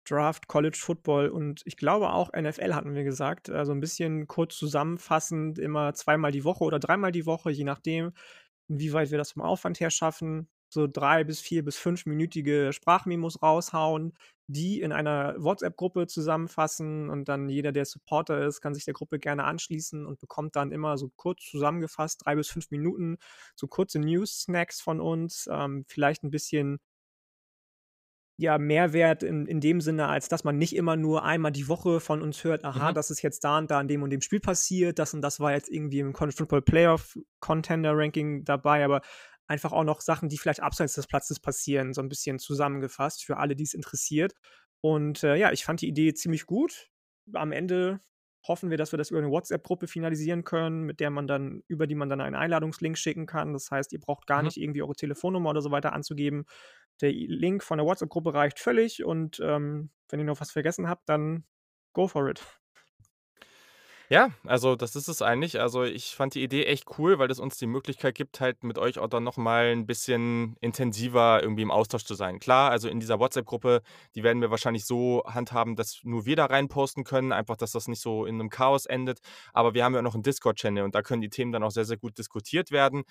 Draft, 0.09 0.47
College 0.47 0.79
Football 0.81 1.29
und 1.29 1.63
ich 1.65 1.77
glaube 1.77 2.11
auch 2.11 2.33
NFL 2.33 2.75
hatten 2.75 2.95
wir 2.95 3.03
gesagt. 3.03 3.51
Also 3.51 3.73
ein 3.73 3.81
bisschen 3.81 4.29
kurz 4.29 4.57
zusammenfassend, 4.57 5.59
immer 5.59 5.95
zweimal 5.95 6.31
die 6.31 6.45
Woche 6.45 6.63
oder 6.63 6.79
dreimal 6.79 7.11
die 7.11 7.27
Woche, 7.27 7.51
je 7.51 7.65
nachdem, 7.65 8.13
inwieweit 8.69 9.11
wir 9.11 9.19
das 9.19 9.33
vom 9.33 9.43
Aufwand 9.43 9.81
her 9.81 9.91
schaffen 9.91 10.49
so 10.69 10.87
drei 10.87 11.25
bis 11.25 11.41
vier 11.41 11.65
bis 11.65 11.77
fünfminütige 11.77 12.73
Sprachmemos 12.73 13.43
raushauen, 13.43 14.15
die 14.49 14.81
in 14.81 14.93
einer 14.93 15.35
WhatsApp-Gruppe 15.39 16.07
zusammenfassen 16.07 17.11
und 17.11 17.29
dann 17.29 17.49
jeder, 17.49 17.73
der 17.73 17.85
Supporter 17.85 18.47
ist, 18.47 18.61
kann 18.61 18.75
sich 18.75 18.85
der 18.85 18.95
Gruppe 18.95 19.19
gerne 19.19 19.45
anschließen 19.45 20.07
und 20.07 20.21
bekommt 20.21 20.57
dann 20.57 20.73
immer 20.73 20.99
so 20.99 21.11
kurz 21.17 21.45
zusammengefasst, 21.51 22.25
drei 22.25 22.37
bis 22.37 22.49
fünf 22.49 22.71
Minuten, 22.71 23.19
so 23.57 23.67
kurze 23.67 23.99
News-Snacks 23.99 24.81
von 24.81 25.01
uns, 25.01 25.49
ähm, 25.51 25.85
vielleicht 25.89 26.23
ein 26.23 26.31
bisschen 26.31 26.79
ja, 28.39 28.59
Mehrwert 28.59 29.23
in, 29.23 29.47
in 29.47 29.61
dem 29.61 29.81
Sinne, 29.81 30.09
als 30.09 30.29
dass 30.29 30.45
man 30.45 30.59
nicht 30.59 30.77
immer 30.77 30.95
nur 30.95 31.25
einmal 31.25 31.53
die 31.53 31.69
Woche 31.69 32.01
von 32.01 32.21
uns 32.21 32.45
hört, 32.45 32.65
aha, 32.65 32.91
mhm. 32.91 32.95
das 32.95 33.11
ist 33.11 33.23
jetzt 33.23 33.45
da 33.45 33.57
und 33.59 33.71
da 33.71 33.81
in 33.81 33.89
dem 33.89 34.03
und 34.03 34.11
dem 34.11 34.21
Spiel 34.21 34.41
passiert, 34.41 34.99
das 34.99 35.15
und 35.15 35.23
das 35.23 35.41
war 35.41 35.53
jetzt 35.53 35.71
irgendwie 35.71 36.01
im 36.01 36.13
College 36.13 36.37
Football 36.37 36.63
Playoff 36.63 37.19
Contender 37.41 37.97
Ranking 37.97 38.45
dabei, 38.45 38.85
aber 38.85 39.01
einfach 39.47 39.73
auch 39.73 39.85
noch 39.85 40.01
Sachen, 40.01 40.29
die 40.29 40.39
vielleicht 40.39 40.63
abseits 40.63 40.95
des 40.95 41.07
Platzes 41.07 41.41
passieren, 41.41 41.95
so 41.95 42.01
ein 42.01 42.09
bisschen 42.09 42.39
zusammengefasst 42.39 43.25
für 43.25 43.37
alle, 43.37 43.57
die 43.57 43.65
es 43.65 43.75
interessiert. 43.75 44.35
Und 44.81 45.23
äh, 45.23 45.37
ja, 45.37 45.53
ich 45.53 45.65
fand 45.65 45.81
die 45.81 45.89
Idee 45.89 46.15
ziemlich 46.15 46.47
gut. 46.47 46.89
Am 47.33 47.53
Ende 47.53 48.01
hoffen 48.47 48.71
wir, 48.71 48.77
dass 48.77 48.93
wir 48.93 48.99
das 48.99 49.11
über 49.11 49.19
eine 49.19 49.31
WhatsApp-Gruppe 49.31 49.89
finalisieren 49.89 50.45
können, 50.45 50.83
mit 50.83 51.01
der 51.01 51.11
man 51.11 51.27
dann, 51.27 51.63
über 51.69 51.87
die 51.87 51.95
man 51.95 52.09
dann 52.09 52.21
einen 52.21 52.37
Einladungslink 52.37 52.97
schicken 52.97 53.27
kann. 53.27 53.53
Das 53.53 53.71
heißt, 53.71 53.93
ihr 53.93 54.01
braucht 54.01 54.27
gar 54.27 54.39
mhm. 54.39 54.47
nicht 54.47 54.57
irgendwie 54.57 54.83
eure 54.83 54.95
Telefonnummer 54.95 55.51
oder 55.51 55.63
so 55.63 55.71
weiter 55.71 55.93
anzugeben. 55.93 56.45
Der 57.01 57.13
Link 57.13 57.63
von 57.63 57.79
der 57.79 57.87
WhatsApp-Gruppe 57.87 58.35
reicht 58.35 58.59
völlig 58.59 59.05
und 59.05 59.41
ähm, 59.41 59.91
wenn 60.09 60.21
ihr 60.21 60.27
noch 60.27 60.41
was 60.41 60.53
vergessen 60.53 60.89
habt, 60.89 61.09
dann 61.09 61.45
go 61.93 62.07
for 62.07 62.29
it. 62.29 62.45
Ja, 64.09 64.31
also 64.45 64.77
das 64.77 64.95
ist 64.95 65.09
es 65.09 65.21
eigentlich. 65.21 65.61
Also 65.61 65.83
ich 65.83 66.15
fand 66.15 66.35
die 66.35 66.43
Idee 66.43 66.65
echt 66.65 66.85
cool, 66.99 67.19
weil 67.19 67.29
es 67.31 67.41
uns 67.41 67.59
die 67.59 67.67
Möglichkeit 67.67 68.15
gibt, 68.15 68.41
halt 68.41 68.63
mit 68.63 68.79
euch 68.79 69.01
auch 69.01 69.09
dann 69.09 69.25
nochmal 69.25 69.67
ein 69.73 69.85
bisschen 69.87 70.57
intensiver 70.61 71.41
irgendwie 71.43 71.63
im 71.63 71.73
Austausch 71.73 72.05
zu 72.05 72.15
sein. 72.15 72.39
Klar, 72.39 72.71
also 72.71 72.89
in 72.89 73.01
dieser 73.01 73.19
WhatsApp-Gruppe, 73.19 73.83
die 74.15 74.23
werden 74.23 74.41
wir 74.41 74.51
wahrscheinlich 74.53 74.85
so 74.85 75.25
handhaben, 75.27 75.75
dass 75.75 76.01
nur 76.05 76.25
wir 76.25 76.37
da 76.37 76.47
rein 76.47 76.69
posten 76.69 77.03
können, 77.03 77.33
einfach, 77.33 77.57
dass 77.57 77.73
das 77.73 77.89
nicht 77.89 78.01
so 78.01 78.27
in 78.27 78.37
einem 78.39 78.49
Chaos 78.49 78.87
endet. 78.87 79.19
Aber 79.53 79.75
wir 79.75 79.85
haben 79.85 79.95
ja 79.95 80.03
noch 80.03 80.15
einen 80.15 80.23
Discord-Channel 80.23 80.85
und 80.85 80.95
da 80.95 81.03
können 81.03 81.21
die 81.23 81.31
Themen 81.31 81.51
dann 81.51 81.65
auch 81.65 81.73
sehr, 81.73 81.85
sehr 81.85 81.97
gut 81.97 82.17
diskutiert 82.17 82.71
werden. 82.71 83.03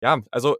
Ja, 0.00 0.18
also 0.30 0.56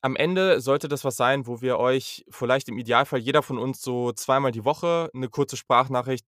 am 0.00 0.16
Ende 0.16 0.60
sollte 0.60 0.88
das 0.88 1.04
was 1.04 1.16
sein, 1.16 1.46
wo 1.46 1.60
wir 1.60 1.78
euch 1.78 2.24
vielleicht 2.30 2.68
im 2.68 2.78
Idealfall 2.78 3.18
jeder 3.18 3.42
von 3.42 3.58
uns 3.58 3.82
so 3.82 4.12
zweimal 4.12 4.52
die 4.52 4.64
Woche 4.64 5.10
eine 5.12 5.28
kurze 5.28 5.56
Sprachnachricht 5.56 6.24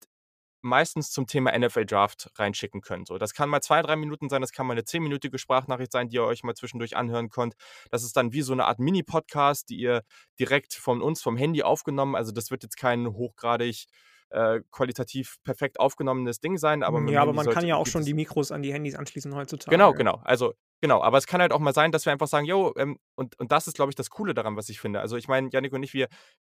meistens 0.66 1.12
zum 1.12 1.28
Thema 1.28 1.58
NFL 1.58 1.86
Draft 1.86 2.32
reinschicken 2.36 2.82
könnt. 2.82 3.08
So, 3.08 3.18
das 3.18 3.34
kann 3.34 3.50
mal 3.50 3.62
zwei, 3.62 3.82
drei 3.82 3.96
Minuten 3.96 4.30
sein, 4.30 4.42
das 4.42 4.52
kann 4.52 4.66
mal 4.66 4.74
eine 4.74 4.84
zehnminütige 4.84 5.38
Sprachnachricht 5.38 5.92
sein, 5.92 6.10
die 6.10 6.16
ihr 6.16 6.24
euch 6.24 6.44
mal 6.44 6.56
zwischendurch 6.56 6.98
anhören 6.98 7.30
könnt. 7.30 7.56
Das 7.92 8.04
ist 8.04 8.18
dann 8.18 8.34
wie 8.34 8.42
so 8.42 8.54
eine 8.54 8.66
Art 8.66 8.80
Mini-Podcast, 8.80 9.70
die 9.70 9.78
ihr 9.78 10.02
direkt 10.40 10.74
von 10.74 11.02
uns 11.02 11.22
vom 11.22 11.38
Handy 11.38 11.64
aufgenommen. 11.64 12.16
Also 12.16 12.32
das 12.32 12.52
wird 12.52 12.64
jetzt 12.64 12.78
kein 12.78 13.08
hochgradig 13.08 13.86
äh, 14.32 14.62
qualitativ 14.72 15.38
perfekt 15.44 15.80
aufgenommenes 15.80 16.40
Ding 16.40 16.58
sein. 16.58 16.84
Aber 16.84 17.00
ja, 17.10 17.22
aber 17.22 17.34
man 17.34 17.48
kann 17.48 17.66
ja 17.66 17.76
auch 17.76 17.88
schon 17.88 18.04
die 18.04 18.16
Mikros 18.16 18.52
an 18.52 18.64
die 18.64 18.74
Handys 18.74 18.96
anschließen 18.96 19.36
heutzutage. 19.36 19.70
Genau, 19.70 19.94
genau. 19.94 20.20
Also 20.24 20.56
Genau, 20.82 21.02
aber 21.02 21.18
es 21.18 21.26
kann 21.26 21.42
halt 21.42 21.52
auch 21.54 21.60
mal 21.60 21.74
sein, 21.74 21.92
dass 21.92 22.06
wir 22.06 22.12
einfach 22.14 22.28
sagen, 22.28 22.46
jo, 22.46 22.74
ähm, 22.78 23.00
und, 23.16 23.40
und 23.40 23.52
das 23.52 23.66
ist, 23.68 23.76
glaube 23.76 23.92
ich, 23.92 23.96
das 23.96 24.10
Coole 24.10 24.34
daran, 24.34 24.56
was 24.56 24.70
ich 24.70 24.80
finde. 24.80 25.00
Also 25.00 25.16
ich 25.16 25.28
meine, 25.28 25.50
Janik 25.52 25.74
und 25.74 25.82
ich, 25.84 25.94
wir, 25.94 26.08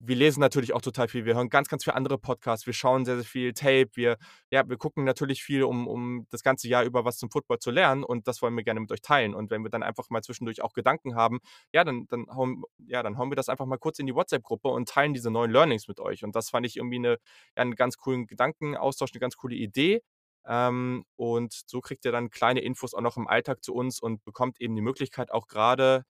wir 0.01 0.17
lesen 0.17 0.41
natürlich 0.41 0.73
auch 0.73 0.81
total 0.81 1.09
viel, 1.09 1.27
wir 1.27 1.35
hören 1.35 1.49
ganz, 1.51 1.69
ganz 1.69 1.85
viele 1.85 1.95
andere 1.95 2.19
Podcasts, 2.19 2.67
wir 2.67 2.73
schauen 2.73 3.05
sehr, 3.05 3.17
sehr 3.17 3.25
viel 3.25 3.53
Tape, 3.53 3.91
wir, 3.95 4.17
ja, 4.51 4.69
wir 4.69 4.79
gucken 4.79 5.05
natürlich 5.05 5.43
viel, 5.43 5.63
um, 5.65 5.87
um 5.87 6.27
das 6.31 6.43
ganze 6.43 6.67
Jahr 6.67 6.83
über 6.85 7.05
was 7.05 7.19
zum 7.19 7.31
Football 7.31 7.59
zu 7.59 7.71
lernen 7.71 8.05
und 8.05 8.27
das 8.27 8.43
wollen 8.43 8.57
wir 8.57 8.65
gerne 8.65 8.81
mit 8.81 8.91
euch 8.91 9.03
teilen. 9.03 9.35
Und 9.35 9.51
wenn 9.51 9.63
wir 9.63 9.71
dann 9.71 9.83
einfach 9.83 10.09
mal 10.11 10.23
zwischendurch 10.23 10.63
auch 10.63 10.73
Gedanken 10.73 11.15
haben, 11.15 11.39
ja, 11.73 11.85
dann, 11.85 12.07
dann, 12.09 12.27
hauen, 12.35 12.63
ja, 12.87 13.03
dann 13.03 13.19
hauen 13.19 13.31
wir 13.31 13.37
das 13.37 13.49
einfach 13.49 13.67
mal 13.67 13.79
kurz 13.79 13.99
in 13.99 14.07
die 14.07 14.15
WhatsApp-Gruppe 14.15 14.69
und 14.69 14.89
teilen 14.89 15.15
diese 15.15 15.31
neuen 15.31 15.51
Learnings 15.51 15.89
mit 15.89 16.01
euch. 16.01 16.25
Und 16.25 16.35
das 16.35 16.51
fand 16.51 16.67
ich 16.67 16.77
irgendwie 16.79 16.97
eine, 16.97 17.11
ja, 17.57 17.63
einen 17.63 17.75
ganz 17.77 17.97
coolen 17.99 18.27
Gedankenaustausch, 18.27 19.11
eine 19.13 19.21
ganz 19.21 19.37
coole 19.37 19.55
Idee. 19.57 20.03
Ähm, 20.47 21.05
und 21.17 21.53
so 21.67 21.81
kriegt 21.81 22.05
ihr 22.05 22.13
dann 22.13 22.31
kleine 22.31 22.61
Infos 22.61 22.95
auch 22.95 23.01
noch 23.01 23.17
im 23.17 23.29
Alltag 23.29 23.65
zu 23.65 23.75
uns 23.75 24.01
und 24.01 24.25
bekommt 24.25 24.61
eben 24.61 24.75
die 24.75 24.83
Möglichkeit 24.83 25.33
auch 25.33 25.47
gerade, 25.47 26.05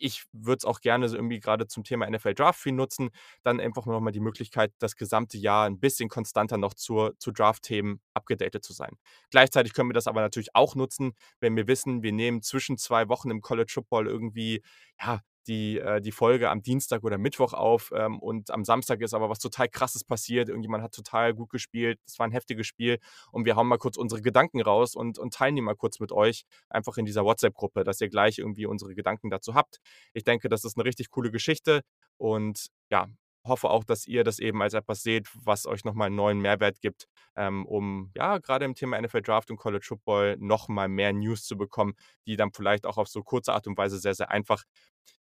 ich 0.00 0.24
würde 0.32 0.58
es 0.58 0.64
auch 0.64 0.80
gerne 0.80 1.08
so 1.08 1.16
irgendwie 1.16 1.40
gerade 1.40 1.66
zum 1.66 1.84
Thema 1.84 2.08
NFL 2.08 2.34
Draft 2.34 2.60
viel 2.60 2.72
nutzen, 2.72 3.10
dann 3.42 3.60
einfach 3.60 3.86
noch 3.86 4.00
mal 4.00 4.12
die 4.12 4.20
Möglichkeit, 4.20 4.72
das 4.78 4.96
gesamte 4.96 5.38
Jahr 5.38 5.66
ein 5.66 5.80
bisschen 5.80 6.08
konstanter 6.08 6.56
noch 6.56 6.74
zur, 6.74 7.18
zu 7.18 7.32
Draft-Themen 7.32 8.00
abgedatet 8.14 8.64
zu 8.64 8.72
sein. 8.72 8.96
Gleichzeitig 9.30 9.72
können 9.74 9.90
wir 9.90 9.94
das 9.94 10.06
aber 10.06 10.20
natürlich 10.20 10.54
auch 10.54 10.74
nutzen, 10.74 11.12
wenn 11.40 11.56
wir 11.56 11.66
wissen, 11.66 12.02
wir 12.02 12.12
nehmen 12.12 12.42
zwischen 12.42 12.78
zwei 12.78 13.08
Wochen 13.08 13.30
im 13.30 13.40
College 13.40 13.72
Football 13.74 14.06
irgendwie 14.06 14.62
ja, 15.00 15.20
die, 15.48 15.78
äh, 15.78 16.00
die 16.00 16.12
Folge 16.12 16.50
am 16.50 16.62
Dienstag 16.62 17.02
oder 17.02 17.18
Mittwoch 17.18 17.54
auf 17.54 17.90
ähm, 17.94 18.18
und 18.20 18.50
am 18.50 18.64
Samstag 18.64 19.00
ist 19.00 19.14
aber 19.14 19.28
was 19.28 19.38
total 19.38 19.68
krasses 19.68 20.04
passiert. 20.04 20.48
Irgendjemand 20.48 20.84
hat 20.84 20.92
total 20.94 21.34
gut 21.34 21.50
gespielt. 21.50 21.98
Es 22.06 22.18
war 22.18 22.26
ein 22.26 22.32
heftiges 22.32 22.66
Spiel 22.66 22.98
und 23.32 23.44
wir 23.44 23.56
hauen 23.56 23.66
mal 23.66 23.78
kurz 23.78 23.96
unsere 23.96 24.20
Gedanken 24.20 24.60
raus 24.60 24.94
und, 24.94 25.18
und 25.18 25.34
teilen 25.34 25.56
die 25.56 25.62
mal 25.62 25.74
kurz 25.74 25.98
mit 26.00 26.12
euch, 26.12 26.44
einfach 26.68 26.96
in 26.98 27.06
dieser 27.06 27.24
WhatsApp-Gruppe, 27.24 27.82
dass 27.82 28.00
ihr 28.00 28.08
gleich 28.08 28.38
irgendwie 28.38 28.66
unsere 28.66 28.94
Gedanken 28.94 29.30
dazu 29.30 29.54
habt. 29.54 29.78
Ich 30.12 30.24
denke, 30.24 30.48
das 30.48 30.64
ist 30.64 30.76
eine 30.76 30.84
richtig 30.84 31.10
coole 31.10 31.30
Geschichte 31.30 31.82
und 32.18 32.68
ja, 32.90 33.08
hoffe 33.48 33.70
auch, 33.70 33.84
dass 33.84 34.06
ihr 34.06 34.24
das 34.24 34.38
eben 34.38 34.62
als 34.62 34.74
etwas 34.74 35.02
seht, 35.02 35.28
was 35.34 35.66
euch 35.66 35.84
nochmal 35.84 36.06
einen 36.06 36.16
neuen 36.16 36.40
Mehrwert 36.40 36.80
gibt, 36.80 37.08
ähm, 37.36 37.66
um 37.66 38.10
ja 38.14 38.38
gerade 38.38 38.64
im 38.64 38.74
Thema 38.74 39.00
NFL 39.00 39.22
Draft 39.22 39.50
und 39.50 39.56
College 39.56 39.84
Football 39.86 40.36
nochmal 40.38 40.88
mehr 40.88 41.12
News 41.12 41.44
zu 41.44 41.56
bekommen, 41.56 41.94
die 42.26 42.36
dann 42.36 42.52
vielleicht 42.52 42.86
auch 42.86 42.98
auf 42.98 43.08
so 43.08 43.22
kurze 43.22 43.52
Art 43.52 43.66
und 43.66 43.76
Weise 43.76 43.98
sehr, 43.98 44.14
sehr 44.14 44.30
einfach 44.30 44.64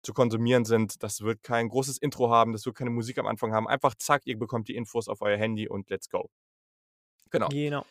zu 0.02 0.12
konsumieren 0.12 0.64
sind. 0.64 1.02
Das 1.02 1.20
wird 1.20 1.42
kein 1.42 1.68
großes 1.68 1.98
Intro 1.98 2.30
haben, 2.30 2.52
das 2.52 2.66
wird 2.66 2.76
keine 2.76 2.90
Musik 2.90 3.18
am 3.18 3.26
Anfang 3.26 3.52
haben. 3.52 3.68
Einfach 3.68 3.94
zack, 3.94 4.22
ihr 4.26 4.38
bekommt 4.38 4.68
die 4.68 4.76
Infos 4.76 5.08
auf 5.08 5.20
euer 5.22 5.36
Handy 5.36 5.68
und 5.68 5.90
let's 5.90 6.08
go. 6.08 6.30
Genau. 7.30 7.48
Genau. 7.48 7.84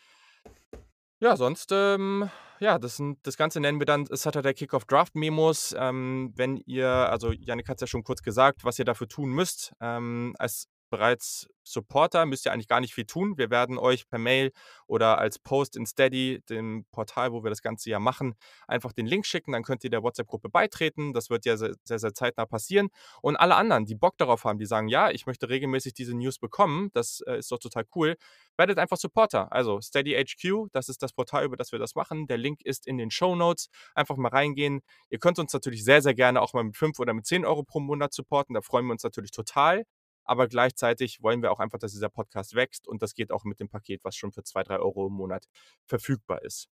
Ja, 1.19 1.37
sonst, 1.37 1.69
ähm, 1.71 2.29
ja, 2.59 2.77
das, 2.77 3.01
das 3.23 3.37
Ganze 3.37 3.59
nennen 3.59 3.79
wir 3.79 3.85
dann 3.85 4.05
Saturday 4.05 4.53
Kickoff 4.53 4.85
Draft 4.85 5.15
Memos. 5.15 5.73
Ähm, 5.77 6.33
wenn 6.35 6.57
ihr, 6.65 6.89
also 6.89 7.31
Janik 7.31 7.69
hat 7.69 7.77
es 7.77 7.81
ja 7.81 7.87
schon 7.87 8.03
kurz 8.03 8.21
gesagt, 8.21 8.63
was 8.63 8.79
ihr 8.79 8.85
dafür 8.85 9.07
tun 9.07 9.29
müsst. 9.29 9.73
Ähm, 9.79 10.35
als 10.39 10.67
bereits 10.89 11.47
Supporter, 11.67 12.25
müsst 12.25 12.45
ihr 12.45 12.53
eigentlich 12.53 12.67
gar 12.67 12.79
nicht 12.79 12.93
viel 12.93 13.05
tun. 13.05 13.37
Wir 13.37 13.49
werden 13.49 13.77
euch 13.77 14.07
per 14.07 14.19
Mail 14.19 14.51
oder 14.87 15.17
als 15.17 15.39
Post 15.39 15.75
in 15.75 15.85
Steady, 15.85 16.41
dem 16.49 16.85
Portal, 16.91 17.31
wo 17.31 17.43
wir 17.43 17.49
das 17.49 17.61
Ganze 17.61 17.89
ja 17.89 17.99
machen, 17.99 18.35
einfach 18.67 18.93
den 18.93 19.07
Link 19.07 19.25
schicken. 19.25 19.51
Dann 19.51 19.63
könnt 19.63 19.83
ihr 19.83 19.89
der 19.89 20.03
WhatsApp-Gruppe 20.03 20.49
beitreten. 20.49 21.13
Das 21.13 21.29
wird 21.29 21.45
ja 21.45 21.57
sehr, 21.57 21.73
sehr, 21.83 21.99
sehr, 21.99 22.13
zeitnah 22.13 22.45
passieren. 22.45 22.89
Und 23.21 23.35
alle 23.35 23.55
anderen, 23.55 23.85
die 23.85 23.95
Bock 23.95 24.17
darauf 24.17 24.43
haben, 24.43 24.59
die 24.59 24.65
sagen, 24.65 24.87
ja, 24.87 25.09
ich 25.09 25.25
möchte 25.25 25.49
regelmäßig 25.49 25.93
diese 25.93 26.15
News 26.15 26.37
bekommen, 26.37 26.89
das 26.93 27.21
äh, 27.21 27.39
ist 27.39 27.51
doch 27.51 27.59
total 27.59 27.85
cool, 27.95 28.15
werdet 28.57 28.77
einfach 28.77 28.97
Supporter. 28.97 29.51
Also 29.51 29.81
Steady 29.81 30.13
HQ, 30.13 30.67
das 30.71 30.87
ist 30.87 31.01
das 31.01 31.13
Portal, 31.13 31.45
über 31.45 31.57
das 31.57 31.71
wir 31.71 31.79
das 31.79 31.95
machen. 31.95 32.27
Der 32.27 32.37
Link 32.37 32.61
ist 32.63 32.87
in 32.87 32.97
den 32.97 33.11
Show 33.11 33.35
Notes. 33.35 33.69
Einfach 33.95 34.15
mal 34.17 34.29
reingehen. 34.29 34.81
Ihr 35.09 35.19
könnt 35.19 35.39
uns 35.39 35.51
natürlich 35.51 35.83
sehr, 35.83 36.01
sehr 36.01 36.13
gerne 36.13 36.41
auch 36.41 36.53
mal 36.53 36.63
mit 36.63 36.77
5 36.77 36.99
oder 36.99 37.13
mit 37.13 37.25
10 37.25 37.43
Euro 37.43 37.63
pro 37.63 37.79
Monat 37.79 38.13
supporten. 38.13 38.53
Da 38.53 38.61
freuen 38.61 38.85
wir 38.85 38.91
uns 38.91 39.03
natürlich 39.03 39.31
total 39.31 39.85
aber 40.25 40.47
gleichzeitig 40.47 41.21
wollen 41.21 41.41
wir 41.41 41.51
auch 41.51 41.59
einfach, 41.59 41.79
dass 41.79 41.93
dieser 41.93 42.09
Podcast 42.09 42.55
wächst 42.55 42.87
und 42.87 43.01
das 43.01 43.13
geht 43.13 43.31
auch 43.31 43.43
mit 43.45 43.59
dem 43.59 43.69
Paket, 43.69 44.03
was 44.03 44.15
schon 44.15 44.31
für 44.31 44.43
zwei, 44.43 44.63
drei 44.63 44.79
Euro 44.79 45.07
im 45.07 45.13
Monat 45.13 45.47
verfügbar 45.85 46.41
ist. 46.43 46.69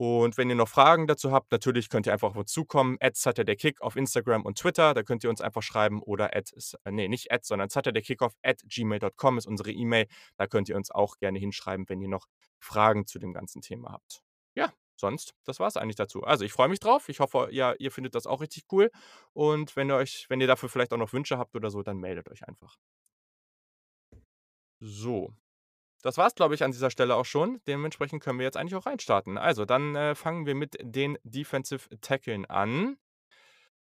Und 0.00 0.36
wenn 0.36 0.48
ihr 0.48 0.54
noch 0.54 0.68
Fragen 0.68 1.08
dazu 1.08 1.32
habt, 1.32 1.50
natürlich 1.50 1.88
könnt 1.88 2.06
ihr 2.06 2.12
einfach 2.12 2.28
auf 2.30 2.36
uns 2.36 2.52
zukommen. 2.52 2.98
At 3.00 3.16
Kick 3.58 3.80
auf 3.80 3.96
Instagram 3.96 4.44
und 4.44 4.56
Twitter. 4.56 4.94
Da 4.94 5.02
könnt 5.02 5.24
ihr 5.24 5.30
uns 5.30 5.40
einfach 5.40 5.62
schreiben. 5.62 6.00
Oder 6.02 6.36
at, 6.36 6.52
äh, 6.84 6.92
nee, 6.92 7.08
nicht 7.08 7.32
at, 7.32 7.44
sondern 7.44 7.68
Kickoff 7.68 8.34
at 8.44 8.62
gmail.com 8.64 9.38
ist 9.38 9.46
unsere 9.46 9.72
E-Mail. 9.72 10.06
Da 10.36 10.46
könnt 10.46 10.68
ihr 10.68 10.76
uns 10.76 10.92
auch 10.92 11.18
gerne 11.18 11.40
hinschreiben, 11.40 11.88
wenn 11.88 12.00
ihr 12.00 12.08
noch 12.08 12.26
Fragen 12.60 13.06
zu 13.06 13.18
dem 13.18 13.32
ganzen 13.32 13.60
Thema 13.60 13.90
habt. 13.90 14.22
Sonst, 14.98 15.34
das 15.44 15.60
war 15.60 15.68
es 15.68 15.76
eigentlich 15.76 15.96
dazu. 15.96 16.22
Also 16.24 16.44
ich 16.44 16.52
freue 16.52 16.68
mich 16.68 16.80
drauf. 16.80 17.08
Ich 17.08 17.20
hoffe, 17.20 17.48
ja, 17.52 17.74
ihr 17.78 17.92
findet 17.92 18.14
das 18.14 18.26
auch 18.26 18.40
richtig 18.40 18.64
cool. 18.72 18.90
Und 19.32 19.76
wenn 19.76 19.90
ihr 19.90 19.96
euch, 19.96 20.26
wenn 20.28 20.40
ihr 20.40 20.46
dafür 20.46 20.68
vielleicht 20.68 20.92
auch 20.92 20.98
noch 20.98 21.12
Wünsche 21.12 21.38
habt 21.38 21.54
oder 21.54 21.70
so, 21.70 21.82
dann 21.82 21.98
meldet 21.98 22.28
euch 22.30 22.46
einfach. 22.46 22.76
So. 24.80 25.32
Das 26.02 26.16
war 26.16 26.28
es, 26.28 26.34
glaube 26.34 26.54
ich, 26.54 26.62
an 26.62 26.70
dieser 26.70 26.90
Stelle 26.90 27.16
auch 27.16 27.24
schon. 27.24 27.60
Dementsprechend 27.66 28.22
können 28.22 28.38
wir 28.38 28.44
jetzt 28.44 28.56
eigentlich 28.56 28.76
auch 28.76 28.86
reinstarten. 28.86 29.36
Also, 29.36 29.64
dann 29.64 29.96
äh, 29.96 30.14
fangen 30.14 30.46
wir 30.46 30.54
mit 30.54 30.76
den 30.80 31.18
Defensive 31.24 31.88
Tackeln 32.00 32.46
an. 32.46 32.96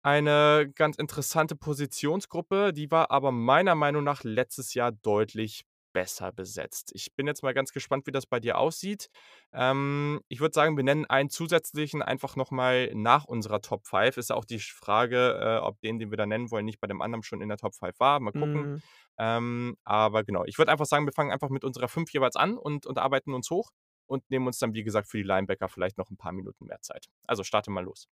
Eine 0.03 0.71
ganz 0.75 0.97
interessante 0.97 1.55
Positionsgruppe, 1.55 2.73
die 2.73 2.91
war 2.91 3.09
aber 3.09 3.31
meiner 3.31 3.73
Meinung 3.73 4.03
nach 4.03 4.23
letztes 4.23 4.75
Jahr 4.75 4.91
deutlich 4.91 5.65
besser 5.95 6.33
besetzt. 6.33 6.91
Ich 6.93 7.15
bin 7.15 7.25
jetzt 7.25 7.41
mal 7.41 7.53
ganz 7.53 7.71
gespannt, 7.71 8.05
wie 8.05 8.11
das 8.11 8.25
bei 8.25 8.41
dir 8.41 8.57
aussieht. 8.57 9.09
Ähm, 9.53 10.19
ich 10.27 10.41
würde 10.41 10.53
sagen, 10.53 10.75
wir 10.75 10.83
nennen 10.83 11.05
einen 11.05 11.29
zusätzlichen 11.29 12.01
einfach 12.01 12.35
nochmal 12.35 12.93
nach 12.93 13.23
unserer 13.23 13.61
Top 13.61 13.87
5. 13.87 14.17
Ist 14.17 14.29
ja 14.29 14.35
auch 14.35 14.43
die 14.43 14.59
Frage, 14.59 15.39
äh, 15.41 15.65
ob 15.65 15.79
den, 15.79 15.97
den 15.97 16.11
wir 16.11 16.17
da 16.17 16.25
nennen 16.25 16.51
wollen, 16.51 16.65
nicht 16.65 16.81
bei 16.81 16.87
dem 16.87 17.01
anderen 17.01 17.23
schon 17.23 17.39
in 17.39 17.47
der 17.47 17.57
Top 17.57 17.75
5 17.75 17.97
war. 17.97 18.19
Mal 18.19 18.33
gucken. 18.33 18.73
Mhm. 18.73 18.81
Ähm, 19.17 19.77
aber 19.85 20.25
genau, 20.25 20.43
ich 20.43 20.57
würde 20.57 20.69
einfach 20.69 20.85
sagen, 20.85 21.05
wir 21.05 21.13
fangen 21.13 21.31
einfach 21.31 21.49
mit 21.49 21.63
unserer 21.63 21.87
5 21.87 22.11
jeweils 22.11 22.35
an 22.35 22.57
und, 22.57 22.85
und 22.85 22.97
arbeiten 22.97 23.33
uns 23.33 23.49
hoch 23.49 23.71
und 24.05 24.29
nehmen 24.29 24.47
uns 24.47 24.59
dann, 24.59 24.73
wie 24.73 24.83
gesagt, 24.83 25.07
für 25.09 25.17
die 25.17 25.23
Linebacker 25.23 25.69
vielleicht 25.69 25.97
noch 25.97 26.09
ein 26.09 26.17
paar 26.17 26.33
Minuten 26.33 26.65
mehr 26.65 26.81
Zeit. 26.81 27.05
Also 27.25 27.43
starte 27.43 27.71
mal 27.71 27.85
los. 27.85 28.09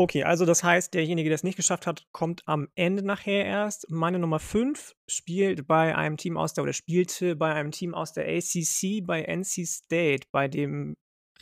Okay, 0.00 0.22
also 0.22 0.44
das 0.44 0.62
heißt, 0.62 0.94
derjenige, 0.94 1.28
der 1.28 1.34
es 1.34 1.42
nicht 1.42 1.56
geschafft 1.56 1.84
hat, 1.88 2.06
kommt 2.12 2.42
am 2.46 2.68
Ende 2.76 3.04
nachher 3.04 3.44
erst. 3.44 3.90
Meine 3.90 4.20
Nummer 4.20 4.38
5 4.38 4.94
spielt 5.08 5.66
bei 5.66 5.96
einem 5.96 6.16
Team 6.16 6.36
aus 6.36 6.54
der 6.54 6.62
oder 6.62 6.72
spielte 6.72 7.34
bei 7.34 7.52
einem 7.52 7.72
Team 7.72 7.94
aus 7.94 8.12
der 8.12 8.24
ACC 8.28 9.04
bei 9.04 9.22
NC 9.22 9.66
State, 9.66 10.28
bei 10.30 10.46
dem 10.46 10.94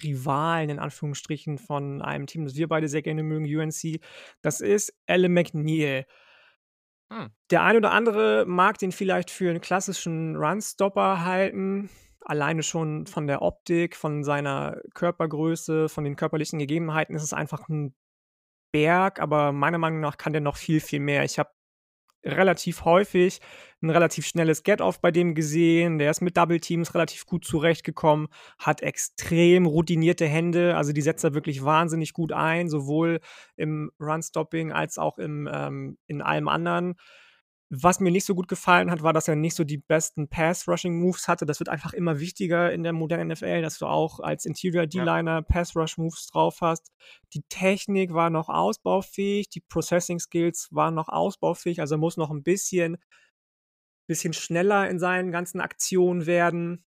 Rivalen 0.03 0.71
in 0.71 0.79
Anführungsstrichen 0.79 1.59
von 1.59 2.01
einem 2.01 2.27
Team, 2.27 2.45
das 2.45 2.57
wir 2.57 2.67
beide 2.67 2.89
sehr 2.89 3.03
gerne 3.03 3.23
mögen, 3.23 3.45
UNC. 3.45 4.01
Das 4.41 4.63
ist 4.63 4.91
Elle 5.05 5.29
McNeil. 5.29 6.07
Hm. 7.13 7.29
Der 7.51 7.63
ein 7.63 7.77
oder 7.77 7.93
andere 7.93 8.47
mag 8.47 8.79
den 8.79 8.91
vielleicht 8.91 9.31
für 9.31 9.51
einen 9.51 9.61
klassischen 9.61 10.35
Runstopper 10.35 11.27
halten. 11.27 11.91
Alleine 12.21 12.63
schon 12.63 13.07
von 13.07 13.27
der 13.27 13.43
Optik, 13.43 13.97
von 13.97 14.25
seiner 14.25 14.81
Körpergröße, 14.95 15.91
von 15.91 16.05
den 16.05 16.17
körperlichen 16.17 16.59
Gegebenheiten 16.59 17.15
ist 17.15 17.23
es 17.23 17.35
einfach 17.35 17.69
ein 17.69 17.95
Berg, 18.76 19.21
aber 19.21 19.52
meiner 19.52 19.78
Meinung 19.78 20.00
nach 20.00 20.18
kann 20.18 20.35
der 20.35 20.42
noch 20.42 20.59
viel, 20.59 20.80
viel 20.80 21.00
mehr. 21.00 21.25
Ich 21.25 21.38
habe 21.38 21.49
relativ 22.23 22.85
häufig 22.85 23.40
ein 23.80 23.88
relativ 23.88 24.26
schnelles 24.26 24.64
Get-Off 24.64 25.00
bei 25.00 25.11
dem 25.11 25.35
gesehen. 25.35 25.99
Der 25.99 26.11
ist 26.11 26.21
mit 26.21 26.37
Double 26.37 26.61
Teams 26.61 26.95
relativ 26.95 27.25
gut 27.25 27.47
zurechtgekommen, 27.47 28.28
hat 28.59 28.83
extrem 28.83 29.64
routinierte 29.64 30.26
Hände. 30.26 30.76
Also 30.76 30.92
die 30.92 31.00
setzt 31.00 31.25
er 31.25 31.33
wirklich 31.33 31.64
wahnsinnig 31.64 32.12
gut 32.12 32.33
ein, 32.33 32.68
sowohl 32.68 33.21
im 33.56 33.90
Run-Stopping 33.99 34.73
als 34.73 34.99
auch 34.99 35.16
im, 35.16 35.49
ähm, 35.50 35.97
in 36.06 36.21
allem 36.21 36.49
anderen. 36.49 36.97
Was 37.68 37.99
mir 37.99 38.12
nicht 38.12 38.25
so 38.25 38.37
gut 38.37 38.46
gefallen 38.46 38.92
hat, 38.92 39.02
war, 39.02 39.12
dass 39.12 39.26
er 39.26 39.35
nicht 39.35 39.56
so 39.56 39.64
die 39.64 39.78
besten 39.78 40.28
Pass-Rushing-Moves 40.28 41.26
hatte. 41.26 41.46
Das 41.46 41.58
wird 41.58 41.68
einfach 41.68 41.92
immer 41.94 42.20
wichtiger 42.20 42.73
in 42.73 42.85
der 42.85 42.92
modernen 42.92 43.28
NFL, 43.32 43.61
dass 43.62 43.78
du 43.78 43.87
auch 43.87 44.20
als 44.20 44.44
Interior-D-Liner 44.44 45.32
ja. 45.32 45.42
Pass-Rush-Moves 45.42 46.28
drauf 46.28 46.58
hast. 46.61 46.92
Die 47.32 47.42
Technik 47.49 48.14
war 48.14 48.30
noch 48.30 48.49
ausbaufähig, 48.49 49.49
die 49.49 49.62
Processing-Skills 49.62 50.68
waren 50.70 50.94
noch 50.94 51.08
ausbaufähig, 51.08 51.80
also 51.80 51.96
er 51.96 51.99
muss 51.99 52.16
noch 52.16 52.30
ein 52.30 52.44
bisschen, 52.44 52.99
bisschen 54.06 54.32
schneller 54.32 54.88
in 54.88 55.00
seinen 55.00 55.32
ganzen 55.32 55.61
Aktionen 55.61 56.26
werden, 56.26 56.85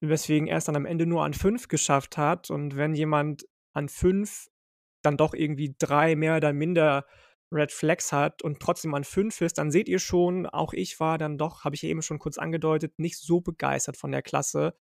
weswegen 0.00 0.48
er 0.48 0.58
es 0.58 0.64
dann 0.64 0.76
am 0.76 0.86
Ende 0.86 1.06
nur 1.06 1.24
an 1.24 1.32
fünf 1.32 1.68
geschafft 1.68 2.16
hat. 2.16 2.50
Und 2.50 2.76
wenn 2.76 2.94
jemand 2.94 3.46
an 3.72 3.88
fünf 3.88 4.48
dann 5.02 5.16
doch 5.16 5.34
irgendwie 5.34 5.76
drei 5.78 6.16
mehr 6.16 6.36
oder 6.36 6.52
minder 6.52 7.06
Red 7.52 7.72
Flags 7.72 8.12
hat 8.12 8.42
und 8.42 8.60
trotzdem 8.60 8.94
an 8.94 9.04
5 9.04 9.40
ist, 9.40 9.58
dann 9.58 9.70
seht 9.70 9.88
ihr 9.88 9.98
schon, 9.98 10.46
auch 10.46 10.72
ich 10.72 11.00
war 11.00 11.18
dann 11.18 11.38
doch, 11.38 11.64
habe 11.64 11.74
ich 11.74 11.84
eben 11.84 12.02
schon 12.02 12.18
kurz 12.18 12.38
angedeutet, 12.38 12.98
nicht 12.98 13.18
so 13.18 13.40
begeistert 13.40 13.96
von 13.96 14.12
der 14.12 14.22
Klasse. 14.22 14.74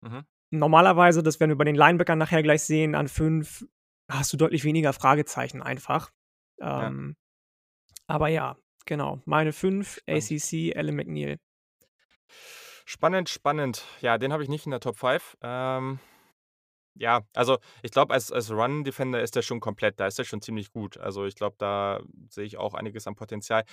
Mhm. 0.00 0.24
Normalerweise, 0.50 1.22
das 1.22 1.40
werden 1.40 1.50
wir 1.50 1.58
bei 1.58 1.64
den 1.64 1.74
Linebackern 1.74 2.18
nachher 2.18 2.42
gleich 2.42 2.62
sehen, 2.62 2.94
an 2.94 3.08
5 3.08 3.66
hast 4.10 4.32
du 4.32 4.36
deutlich 4.36 4.64
weniger 4.64 4.92
Fragezeichen 4.92 5.62
einfach. 5.62 6.10
Ähm, 6.60 7.16
ja. 7.16 8.04
Aber 8.06 8.28
ja, 8.28 8.56
genau. 8.86 9.20
Meine 9.26 9.52
5, 9.52 10.00
ACC, 10.06 10.74
Alan 10.74 10.96
McNeil. 10.96 11.38
Spannend, 12.86 13.28
spannend. 13.28 13.84
Ja, 14.00 14.16
den 14.16 14.32
habe 14.32 14.42
ich 14.42 14.48
nicht 14.48 14.64
in 14.64 14.70
der 14.70 14.80
Top 14.80 14.96
5. 14.96 15.36
Ähm, 15.42 15.98
ja, 16.98 17.22
also 17.34 17.58
ich 17.82 17.90
glaube, 17.90 18.12
als, 18.12 18.32
als 18.32 18.50
Run-Defender 18.50 19.22
ist 19.22 19.36
der 19.36 19.42
schon 19.42 19.60
komplett, 19.60 20.00
da 20.00 20.06
ist 20.06 20.18
er 20.18 20.24
schon 20.24 20.42
ziemlich 20.42 20.72
gut. 20.72 20.98
Also 20.98 21.24
ich 21.26 21.36
glaube, 21.36 21.56
da 21.58 22.00
sehe 22.28 22.44
ich 22.44 22.58
auch 22.58 22.74
einiges 22.74 23.06
an 23.06 23.14
Potenzial. 23.14 23.64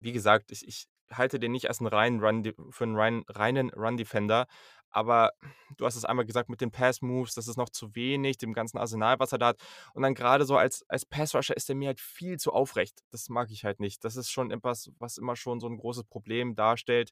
Wie 0.00 0.12
gesagt, 0.12 0.50
ich, 0.50 0.66
ich 0.66 0.86
halte 1.10 1.38
den 1.38 1.52
nicht 1.52 1.68
als 1.68 1.80
einen 1.80 1.88
reinen 1.88 2.20
Run, 2.20 2.44
für 2.70 2.84
einen 2.84 2.96
rein, 2.96 3.22
reinen 3.28 3.70
Run-Defender, 3.70 4.46
aber 4.90 5.32
du 5.78 5.86
hast 5.86 5.96
es 5.96 6.04
einmal 6.04 6.26
gesagt 6.26 6.50
mit 6.50 6.60
den 6.60 6.70
Pass-Moves, 6.70 7.34
das 7.34 7.48
ist 7.48 7.56
noch 7.56 7.70
zu 7.70 7.94
wenig, 7.94 8.36
dem 8.36 8.52
ganzen 8.52 8.78
Arsenal, 8.78 9.18
was 9.18 9.32
er 9.32 9.38
da 9.38 9.46
hat. 9.48 9.60
Und 9.94 10.02
dann 10.02 10.14
gerade 10.14 10.44
so 10.44 10.56
als, 10.56 10.84
als 10.88 11.06
Pass-Rusher 11.06 11.56
ist 11.56 11.70
er 11.70 11.76
mir 11.76 11.88
halt 11.88 12.00
viel 12.00 12.38
zu 12.38 12.52
aufrecht. 12.52 13.00
Das 13.10 13.28
mag 13.30 13.50
ich 13.50 13.64
halt 13.64 13.80
nicht. 13.80 14.04
Das 14.04 14.16
ist 14.16 14.30
schon 14.30 14.50
etwas, 14.50 14.90
was 14.98 15.16
immer 15.16 15.34
schon 15.34 15.60
so 15.60 15.66
ein 15.66 15.78
großes 15.78 16.04
Problem 16.04 16.54
darstellt. 16.54 17.10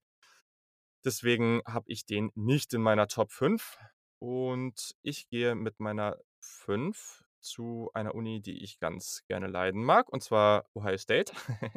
Deswegen 1.05 1.63
habe 1.67 1.87
ich 1.89 2.05
den 2.05 2.31
nicht 2.35 2.75
in 2.75 2.83
meiner 2.83 3.09
Top 3.09 3.33
5. 3.33 3.79
Und 4.21 4.95
ich 5.03 5.29
gehe 5.29 5.55
mit 5.55 5.81
meiner 5.81 6.19
5 6.41 7.25
zu 7.41 7.91
einer 7.95 8.15
Uni, 8.15 8.43
die 8.43 8.63
ich 8.63 8.79
ganz 8.79 9.23
gerne 9.27 9.47
leiden 9.49 9.83
mag, 9.83 10.09
und 10.11 10.23
zwar 10.23 10.67
Ohio 10.75 10.99
State. 10.99 11.33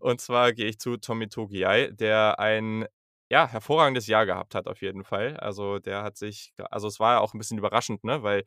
und 0.00 0.20
zwar 0.20 0.52
gehe 0.52 0.66
ich 0.68 0.78
zu 0.78 0.96
Tommy 0.96 1.28
Togiai, 1.28 1.90
der 1.92 2.38
ein 2.38 2.86
ja, 3.30 3.48
hervorragendes 3.48 4.06
Jahr 4.06 4.26
gehabt 4.26 4.54
hat, 4.54 4.68
auf 4.68 4.80
jeden 4.82 5.04
Fall. 5.04 5.36
Also 5.38 5.78
der 5.80 6.02
hat 6.02 6.16
sich, 6.16 6.52
also 6.70 6.86
es 6.86 7.00
war 7.00 7.14
ja 7.14 7.20
auch 7.20 7.34
ein 7.34 7.38
bisschen 7.38 7.58
überraschend, 7.58 8.04
ne? 8.04 8.22
Weil 8.22 8.44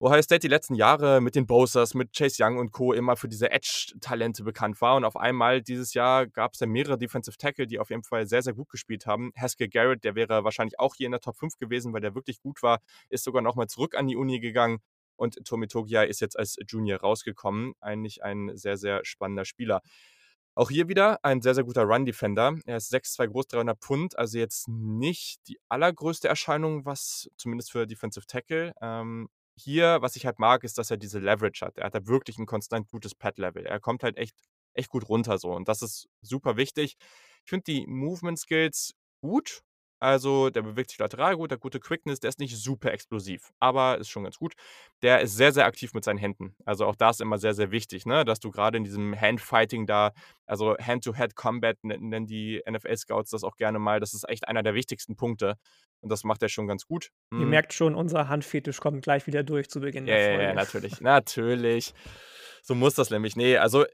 Ohio 0.00 0.22
State 0.22 0.38
die 0.38 0.48
letzten 0.48 0.76
Jahre 0.76 1.20
mit 1.20 1.34
den 1.34 1.44
Bosers, 1.44 1.92
mit 1.94 2.12
Chase 2.16 2.40
Young 2.40 2.58
und 2.58 2.70
Co. 2.70 2.92
immer 2.92 3.16
für 3.16 3.26
diese 3.26 3.50
Edge-Talente 3.50 4.44
bekannt 4.44 4.80
war. 4.80 4.94
Und 4.94 5.04
auf 5.04 5.16
einmal 5.16 5.60
dieses 5.60 5.92
Jahr 5.92 6.28
gab 6.28 6.52
es 6.52 6.60
dann 6.60 6.70
mehrere 6.70 6.96
Defensive 6.96 7.36
Tackle, 7.36 7.66
die 7.66 7.80
auf 7.80 7.90
jeden 7.90 8.04
Fall 8.04 8.28
sehr, 8.28 8.42
sehr 8.42 8.54
gut 8.54 8.68
gespielt 8.68 9.06
haben. 9.06 9.32
Haskell 9.36 9.68
Garrett, 9.68 10.04
der 10.04 10.14
wäre 10.14 10.44
wahrscheinlich 10.44 10.78
auch 10.78 10.94
hier 10.94 11.06
in 11.06 11.10
der 11.10 11.20
Top 11.20 11.36
5 11.36 11.58
gewesen, 11.58 11.92
weil 11.92 12.00
der 12.00 12.14
wirklich 12.14 12.40
gut 12.40 12.62
war, 12.62 12.78
ist 13.08 13.24
sogar 13.24 13.42
nochmal 13.42 13.66
zurück 13.66 13.96
an 13.96 14.06
die 14.06 14.14
Uni 14.14 14.38
gegangen. 14.38 14.78
Und 15.16 15.44
Tommy 15.44 15.66
Togia 15.66 16.04
ist 16.04 16.20
jetzt 16.20 16.38
als 16.38 16.56
Junior 16.68 17.00
rausgekommen. 17.00 17.72
Eigentlich 17.80 18.22
ein 18.22 18.52
sehr, 18.54 18.76
sehr 18.76 19.00
spannender 19.04 19.44
Spieler. 19.44 19.82
Auch 20.54 20.70
hier 20.70 20.86
wieder 20.86 21.18
ein 21.24 21.40
sehr, 21.40 21.56
sehr 21.56 21.64
guter 21.64 21.82
Run-Defender. 21.82 22.54
Er 22.66 22.76
ist 22.76 22.94
6'2 22.94 23.26
groß, 23.26 23.48
300 23.48 23.80
Pfund, 23.80 24.18
also 24.18 24.38
jetzt 24.38 24.68
nicht 24.68 25.40
die 25.48 25.58
allergrößte 25.68 26.28
Erscheinung, 26.28 26.84
was 26.84 27.28
zumindest 27.36 27.72
für 27.72 27.86
Defensive 27.86 28.26
Tackle. 28.26 28.72
Ähm, 28.80 29.28
hier, 29.58 29.98
was 30.00 30.16
ich 30.16 30.26
halt 30.26 30.38
mag, 30.38 30.64
ist, 30.64 30.78
dass 30.78 30.90
er 30.90 30.96
diese 30.96 31.18
Leverage 31.18 31.64
hat. 31.64 31.78
Er 31.78 31.86
hat 31.86 31.94
da 31.94 32.06
wirklich 32.06 32.38
ein 32.38 32.46
konstant 32.46 32.88
gutes 32.88 33.14
Pad-Level. 33.14 33.66
Er 33.66 33.80
kommt 33.80 34.02
halt 34.02 34.16
echt, 34.16 34.36
echt 34.74 34.88
gut 34.88 35.08
runter 35.08 35.38
so. 35.38 35.52
Und 35.52 35.68
das 35.68 35.82
ist 35.82 36.08
super 36.22 36.56
wichtig. 36.56 36.96
Ich 37.44 37.50
finde 37.50 37.64
die 37.64 37.86
Movement 37.86 38.38
Skills 38.38 38.94
gut. 39.20 39.62
Also, 40.00 40.50
der 40.50 40.62
bewegt 40.62 40.90
sich 40.90 40.98
lateral 40.98 41.36
gut, 41.36 41.50
der 41.50 41.56
hat 41.56 41.62
gute 41.62 41.80
Quickness, 41.80 42.20
der 42.20 42.28
ist 42.28 42.38
nicht 42.38 42.56
super 42.56 42.92
explosiv, 42.92 43.50
aber 43.58 43.98
ist 43.98 44.08
schon 44.08 44.24
ganz 44.24 44.38
gut. 44.38 44.54
Der 45.02 45.20
ist 45.20 45.36
sehr, 45.36 45.52
sehr 45.52 45.66
aktiv 45.66 45.92
mit 45.94 46.04
seinen 46.04 46.18
Händen. 46.18 46.54
Also, 46.64 46.86
auch 46.86 46.96
das 46.96 47.16
ist 47.16 47.20
immer 47.20 47.38
sehr, 47.38 47.54
sehr 47.54 47.70
wichtig, 47.70 48.06
ne? 48.06 48.24
dass 48.24 48.40
du 48.40 48.50
gerade 48.50 48.78
in 48.78 48.84
diesem 48.84 49.18
Handfighting 49.18 49.86
da, 49.86 50.12
also 50.46 50.76
Hand-to-Head-Combat 50.78 51.78
nennen 51.82 52.26
die 52.26 52.62
NFL-Scouts 52.70 53.30
das 53.30 53.44
auch 53.44 53.56
gerne 53.56 53.78
mal. 53.78 54.00
Das 54.00 54.14
ist 54.14 54.28
echt 54.28 54.48
einer 54.48 54.62
der 54.62 54.74
wichtigsten 54.74 55.16
Punkte. 55.16 55.56
Und 56.00 56.10
das 56.10 56.22
macht 56.24 56.42
er 56.42 56.48
schon 56.48 56.68
ganz 56.68 56.86
gut. 56.86 57.10
Ihr 57.32 57.40
hm. 57.40 57.50
merkt 57.50 57.72
schon, 57.72 57.94
unser 57.94 58.28
Handfetisch 58.28 58.78
kommt 58.78 59.02
gleich 59.02 59.26
wieder 59.26 59.42
durch 59.42 59.68
zu 59.68 59.80
Beginn 59.80 60.06
ja, 60.06 60.14
der 60.14 60.26
Folge. 60.26 60.42
Ja, 60.42 60.48
ja, 60.50 60.54
natürlich. 60.54 61.00
natürlich. 61.00 61.94
So 62.62 62.74
muss 62.74 62.94
das 62.94 63.10
nämlich. 63.10 63.34
Nee, 63.34 63.56
also 63.56 63.84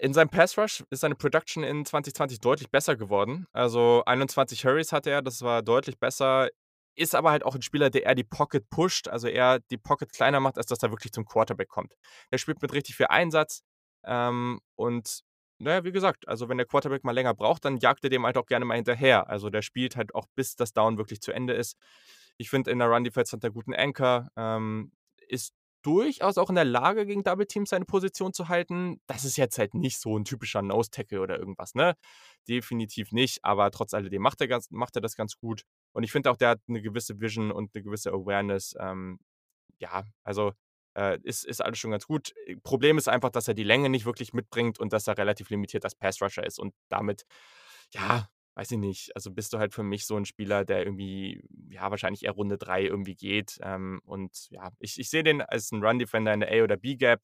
in 0.00 0.12
seinem 0.14 0.28
Pass 0.28 0.58
Rush 0.58 0.84
ist 0.90 1.00
seine 1.00 1.14
Production 1.14 1.64
in 1.64 1.84
2020 1.84 2.40
deutlich 2.40 2.70
besser 2.70 2.96
geworden. 2.96 3.46
Also 3.52 4.02
21 4.06 4.64
Hurries 4.64 4.92
hatte 4.92 5.10
er, 5.10 5.22
das 5.22 5.42
war 5.42 5.62
deutlich 5.62 5.98
besser. 5.98 6.48
Ist 6.94 7.14
aber 7.14 7.30
halt 7.30 7.44
auch 7.44 7.54
ein 7.54 7.62
Spieler, 7.62 7.88
der 7.90 8.04
eher 8.04 8.14
die 8.14 8.24
Pocket 8.24 8.68
pusht, 8.68 9.08
also 9.08 9.26
eher 9.28 9.60
die 9.70 9.78
Pocket 9.78 10.12
kleiner 10.12 10.40
macht, 10.40 10.58
als 10.58 10.66
dass 10.66 10.82
er 10.82 10.90
wirklich 10.90 11.12
zum 11.12 11.24
Quarterback 11.24 11.68
kommt. 11.68 11.94
Der 12.30 12.38
spielt 12.38 12.60
mit 12.60 12.72
richtig 12.72 12.96
viel 12.96 13.06
Einsatz. 13.06 13.62
Ähm, 14.04 14.60
und 14.74 15.22
naja, 15.58 15.84
wie 15.84 15.92
gesagt, 15.92 16.28
also 16.28 16.48
wenn 16.48 16.58
der 16.58 16.66
Quarterback 16.66 17.04
mal 17.04 17.12
länger 17.12 17.34
braucht, 17.34 17.64
dann 17.64 17.78
jagt 17.78 18.04
er 18.04 18.10
dem 18.10 18.26
halt 18.26 18.36
auch 18.36 18.46
gerne 18.46 18.64
mal 18.64 18.74
hinterher. 18.74 19.28
Also 19.30 19.48
der 19.48 19.62
spielt 19.62 19.96
halt 19.96 20.14
auch, 20.14 20.26
bis 20.34 20.56
das 20.56 20.72
Down 20.72 20.98
wirklich 20.98 21.20
zu 21.20 21.32
Ende 21.32 21.54
ist. 21.54 21.76
Ich 22.36 22.50
finde, 22.50 22.70
in 22.70 22.78
der 22.78 22.88
Run-Defense 22.88 23.36
hat 23.36 23.44
er 23.44 23.50
guten 23.50 23.74
Anchor, 23.74 24.28
ähm, 24.36 24.92
ist 25.28 25.54
durchaus 25.82 26.38
auch 26.38 26.48
in 26.48 26.54
der 26.54 26.64
Lage, 26.64 27.06
gegen 27.06 27.22
Double 27.22 27.46
Teams 27.46 27.70
seine 27.70 27.84
Position 27.84 28.32
zu 28.32 28.48
halten. 28.48 29.00
Das 29.06 29.24
ist 29.24 29.36
jetzt 29.36 29.58
halt 29.58 29.74
nicht 29.74 29.98
so 29.98 30.18
ein 30.18 30.24
typischer 30.24 30.62
Nose-Tackle 30.62 31.20
oder 31.20 31.38
irgendwas, 31.38 31.74
ne? 31.74 31.94
Definitiv 32.48 33.12
nicht, 33.12 33.44
aber 33.44 33.70
trotz 33.70 33.94
alledem 33.94 34.22
macht 34.22 34.40
er, 34.40 34.48
ganz, 34.48 34.70
macht 34.70 34.96
er 34.96 35.02
das 35.02 35.16
ganz 35.16 35.36
gut. 35.36 35.62
Und 35.92 36.04
ich 36.04 36.12
finde 36.12 36.30
auch, 36.30 36.36
der 36.36 36.50
hat 36.50 36.60
eine 36.68 36.82
gewisse 36.82 37.20
Vision 37.20 37.52
und 37.52 37.74
eine 37.74 37.82
gewisse 37.82 38.10
Awareness. 38.10 38.74
Ähm, 38.78 39.18
ja, 39.78 40.04
also 40.24 40.52
äh, 40.96 41.18
ist, 41.22 41.44
ist 41.44 41.62
alles 41.62 41.78
schon 41.78 41.90
ganz 41.90 42.06
gut. 42.06 42.32
Problem 42.62 42.98
ist 42.98 43.08
einfach, 43.08 43.30
dass 43.30 43.48
er 43.48 43.54
die 43.54 43.64
Länge 43.64 43.88
nicht 43.88 44.04
wirklich 44.04 44.32
mitbringt 44.32 44.78
und 44.78 44.92
dass 44.92 45.06
er 45.06 45.18
relativ 45.18 45.50
limitiert 45.50 45.84
als 45.84 45.94
Pass-Rusher 45.94 46.44
ist 46.44 46.58
und 46.58 46.74
damit, 46.88 47.24
ja, 47.92 48.28
weiß 48.54 48.70
ich 48.72 48.78
nicht, 48.78 49.16
also 49.16 49.30
bist 49.30 49.52
du 49.52 49.58
halt 49.58 49.72
für 49.74 49.82
mich 49.82 50.06
so 50.06 50.16
ein 50.16 50.24
Spieler, 50.26 50.64
der 50.64 50.84
irgendwie, 50.84 51.42
ja, 51.70 51.90
wahrscheinlich 51.90 52.24
eher 52.24 52.32
Runde 52.32 52.58
3 52.58 52.82
irgendwie 52.82 53.14
geht. 53.14 53.58
Ähm, 53.62 54.00
und 54.04 54.48
ja, 54.50 54.70
ich, 54.78 54.98
ich 54.98 55.08
sehe 55.10 55.22
den 55.22 55.40
als 55.42 55.72
einen 55.72 55.84
Run-Defender 55.84 56.34
in 56.34 56.40
der 56.40 56.50
A- 56.52 56.64
oder 56.64 56.76
B-Gap. 56.76 57.20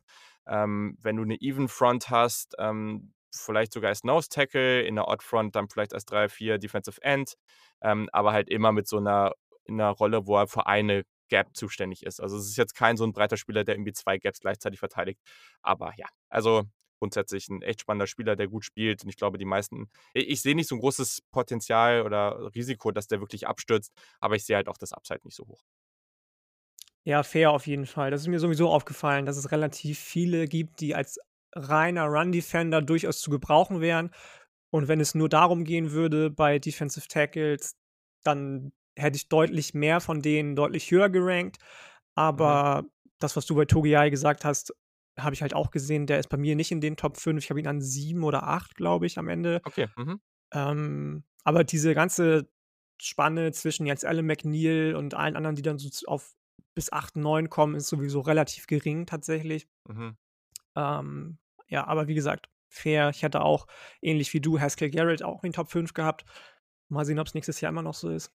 Ähm, 0.47 0.97
wenn 1.03 1.17
du 1.17 1.23
eine 1.23 1.37
Even-Front 1.41 2.11
hast, 2.11 2.55
ähm, 2.59 3.13
vielleicht 3.35 3.73
sogar 3.73 3.91
als 3.91 4.05
Nose-Tackle, 4.05 4.83
in 4.83 4.95
der 4.97 5.09
Odd-Front 5.09 5.55
dann 5.55 5.69
vielleicht 5.69 5.93
als 5.95 6.07
3-4 6.07 6.59
Defensive 6.59 7.03
End, 7.03 7.35
ähm, 7.83 8.09
aber 8.13 8.33
halt 8.33 8.49
immer 8.49 8.73
mit 8.73 8.89
so 8.89 8.97
einer, 8.99 9.33
in 9.65 9.81
einer 9.81 9.91
Rolle, 9.91 10.27
wo 10.27 10.37
er 10.39 10.47
für 10.47 10.67
eine 10.67 11.05
Gap 11.29 11.55
zuständig 11.55 12.05
ist. 12.05 12.21
Also 12.21 12.39
es 12.39 12.47
ist 12.49 12.57
jetzt 12.57 12.75
kein 12.75 12.97
so 12.97 13.05
ein 13.05 13.13
breiter 13.13 13.37
Spieler, 13.37 13.65
der 13.65 13.75
irgendwie 13.75 13.93
zwei 13.93 14.17
Gaps 14.19 14.41
gleichzeitig 14.41 14.81
verteidigt. 14.81 15.21
Aber 15.63 15.93
ja, 15.99 16.07
also 16.31 16.65
grundsätzlich 16.99 17.49
ein 17.49 17.63
echt 17.63 17.81
spannender 17.81 18.07
Spieler, 18.07 18.37
der 18.37 18.49
gut 18.49 18.65
spielt. 18.65 19.03
Und 19.03 19.09
ich 19.09 19.17
glaube, 19.17 19.39
die 19.39 19.45
meisten, 19.45 19.91
ich, 20.15 20.29
ich 20.29 20.43
sehe 20.43 20.55
nicht 20.55 20.69
so 20.69 20.75
ein 20.75 20.81
großes 20.81 21.23
Potenzial 21.31 22.03
oder 22.03 22.55
Risiko, 22.55 22.91
dass 22.91 23.07
der 23.07 23.21
wirklich 23.21 23.47
abstürzt, 23.47 23.93
aber 24.21 24.37
ich 24.37 24.45
sehe 24.45 24.57
halt 24.57 24.69
auch 24.69 24.79
das 24.79 24.93
Upside 24.93 25.21
nicht 25.25 25.37
so 25.37 25.47
hoch. 25.47 25.63
Ja, 27.05 27.23
fair 27.23 27.53
auf 27.53 27.67
jeden 27.67 27.87
Fall. 27.87 28.11
Das 28.11 28.21
ist 28.21 28.27
mir 28.29 28.41
sowieso 28.41 28.69
aufgefallen, 28.69 29.25
dass 29.25 29.37
es 29.37 29.51
relativ 29.51 29.99
viele 29.99 30.47
gibt, 30.47 30.81
die 30.81 30.95
als 30.95 31.19
reiner 31.55 32.05
Run-Defender 32.05 32.83
durchaus 32.83 33.21
zu 33.21 33.31
gebrauchen 33.31 33.81
wären. 33.81 34.11
Und 34.71 34.89
wenn 34.89 35.01
es 35.01 35.15
nur 35.15 35.29
darum 35.29 35.65
gehen 35.65 35.93
würde 35.93 36.31
bei 36.31 36.59
Defensive 36.59 37.09
Tackles, 37.09 37.77
dann 38.25 38.73
hätte 38.97 39.17
ich 39.17 39.29
deutlich 39.29 39.75
mehr 39.75 40.01
von 40.01 40.21
denen 40.21 40.57
deutlich 40.57 40.91
höher 40.91 41.09
gerankt. 41.09 41.59
Mhm. 41.61 41.67
Aber 42.15 42.83
mhm. 42.83 42.91
das, 43.19 43.37
was 43.37 43.47
du 43.47 43.55
bei 43.55 43.65
Togiai 43.65 44.11
gesagt 44.11 44.45
hast, 44.45 44.75
habe 45.19 45.35
ich 45.35 45.43
halt 45.43 45.55
auch 45.55 45.71
gesehen, 45.71 46.07
der 46.07 46.19
ist 46.19 46.29
bei 46.29 46.37
mir 46.37 46.57
nicht 46.57 46.71
in 46.71 46.81
den 46.81 46.97
Top 46.97 47.17
5. 47.17 47.43
Ich 47.43 47.51
habe 47.51 47.61
ihn 47.61 47.67
an 47.67 47.81
7 47.81 48.25
oder 48.25 48.45
8, 48.45 48.75
glaube 48.75 49.07
ich, 49.07 49.19
am 49.19 49.29
Ende. 49.29 49.61
Okay. 49.65 49.89
Mhm. 49.97 50.21
Ähm, 50.53 51.25
aber 51.45 51.65
diese 51.65 51.95
ganze 51.95 52.49
Spanne 53.01 53.53
zwischen 53.53 53.87
jetzt 53.87 54.05
Alan 54.05 54.27
McNeil 54.27 54.95
und 54.95 55.15
allen 55.15 55.37
anderen, 55.37 55.57
die 55.57 55.63
dann 55.63 55.79
so 55.79 55.89
auf 56.07 56.35
bis 56.75 56.93
8, 56.93 57.17
9 57.17 57.51
kommen, 57.51 57.75
ist 57.75 57.89
sowieso 57.89 58.21
relativ 58.21 58.67
gering 58.67 59.07
tatsächlich. 59.07 59.69
Mhm. 59.89 60.17
Ähm, 60.77 61.39
ja, 61.69 61.87
aber 61.87 62.09
wie 62.09 62.15
gesagt, 62.15 62.49
fair. 62.69 63.11
Ich 63.11 63.25
hatte 63.25 63.43
auch, 63.43 63.67
ähnlich 64.01 64.33
wie 64.33 64.41
du, 64.41 64.61
Haskell 64.61 64.91
Garrett 64.91 65.23
auch 65.23 65.45
in 65.45 65.53
Top 65.53 65.71
5 65.71 65.95
gehabt. 65.95 66.25
Mal 66.89 67.05
sehen, 67.05 67.19
ob 67.19 67.27
es 67.27 67.35
nächstes 67.35 67.61
Jahr 67.61 67.71
immer 67.71 67.83
noch 67.83 67.95
so 67.95 68.11
ist. 68.11 68.33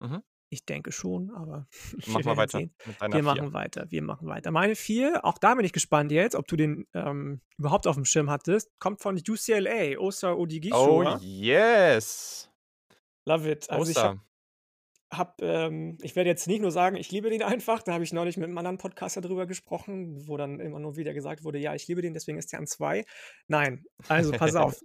Mhm. 0.00 0.22
Ich 0.52 0.66
denke 0.66 0.90
schon, 0.90 1.30
aber 1.30 1.68
Mach 2.08 2.24
mal 2.24 2.36
weiter 2.36 2.58
Wir 2.58 3.22
machen 3.22 3.52
weiter, 3.52 3.86
wir 3.88 4.02
machen 4.02 4.26
weiter. 4.26 4.50
Meine 4.50 4.74
vier, 4.74 5.24
auch 5.24 5.38
da 5.38 5.54
bin 5.54 5.64
ich 5.64 5.72
gespannt 5.72 6.10
jetzt, 6.10 6.34
ob 6.34 6.48
du 6.48 6.56
den 6.56 6.88
ähm, 6.92 7.40
überhaupt 7.56 7.86
auf 7.86 7.94
dem 7.94 8.04
Schirm 8.04 8.28
hattest, 8.30 8.68
kommt 8.80 9.00
von 9.00 9.16
UCLA, 9.16 9.96
Osa 9.98 10.32
Odigishua. 10.32 11.16
Oh, 11.16 11.18
yes. 11.22 12.50
Love 13.26 13.48
it. 13.48 13.70
Also 13.70 13.92
Osa. 13.92 14.14
ich 14.14 14.20
hab, 15.18 15.40
ähm, 15.40 15.98
ich 16.02 16.16
werde 16.16 16.30
jetzt 16.30 16.48
nicht 16.48 16.62
nur 16.62 16.72
sagen, 16.72 16.96
ich 16.96 17.12
liebe 17.12 17.30
den 17.30 17.42
einfach, 17.42 17.82
da 17.82 17.92
habe 17.92 18.02
ich 18.02 18.12
neulich 18.12 18.36
mit 18.36 18.48
einem 18.48 18.58
anderen 18.58 18.78
Podcaster 18.78 19.20
drüber 19.20 19.46
gesprochen, 19.46 20.26
wo 20.26 20.36
dann 20.36 20.58
immer 20.58 20.80
nur 20.80 20.96
wieder 20.96 21.14
gesagt 21.14 21.44
wurde, 21.44 21.58
ja, 21.58 21.74
ich 21.74 21.86
liebe 21.86 22.02
den, 22.02 22.14
deswegen 22.14 22.38
ist 22.38 22.52
der 22.52 22.58
an 22.58 22.66
zwei. 22.66 23.04
Nein, 23.46 23.84
also 24.08 24.32
pass 24.32 24.54
auf, 24.56 24.80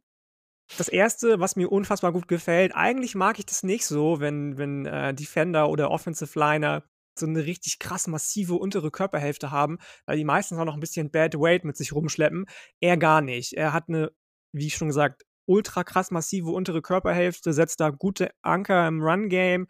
das 0.78 0.88
erste, 0.88 1.40
was 1.40 1.56
mir 1.56 1.72
unfassbar 1.72 2.12
gut 2.12 2.28
gefällt, 2.28 2.76
eigentlich 2.76 3.16
mag 3.16 3.40
ich 3.40 3.46
das 3.46 3.64
nicht 3.64 3.86
so, 3.86 4.20
wenn, 4.20 4.58
wenn 4.58 4.86
äh, 4.86 5.14
Defender 5.14 5.70
oder 5.70 5.92
Offensive 5.92 6.38
Liner 6.38 6.84
so 7.18 7.26
eine 7.26 7.46
richtig 7.46 7.80
krass 7.80 8.08
massive 8.08 8.56
untere 8.56 8.92
Körperhälfte 8.92 9.52
haben, 9.52 9.78
weil 10.06 10.18
die 10.18 10.26
meistens 10.26 10.58
auch 10.58 10.66
noch 10.66 10.74
ein 10.74 10.82
bisschen 10.82 11.12
Bad 11.12 11.36
Weight 11.36 11.64
mit 11.64 11.78
sich 11.78 11.94
rumschleppen. 11.94 12.46
Er 12.82 12.98
gar 12.98 13.22
nicht. 13.22 13.54
Er 13.54 13.74
hat 13.74 13.86
eine, 13.88 14.12
wie 14.52 14.70
schon 14.70 14.90
gesagt, 14.90 15.24
ultra 15.46 15.84
krass 15.84 16.12
massive 16.12 16.50
untere 16.50 16.82
Körperhälfte, 16.82 17.54
setzt 17.54 17.80
da 17.80 17.90
gute 17.92 18.32
Anker 18.42 18.88
im 18.88 19.02
Run-Game, 19.02 19.68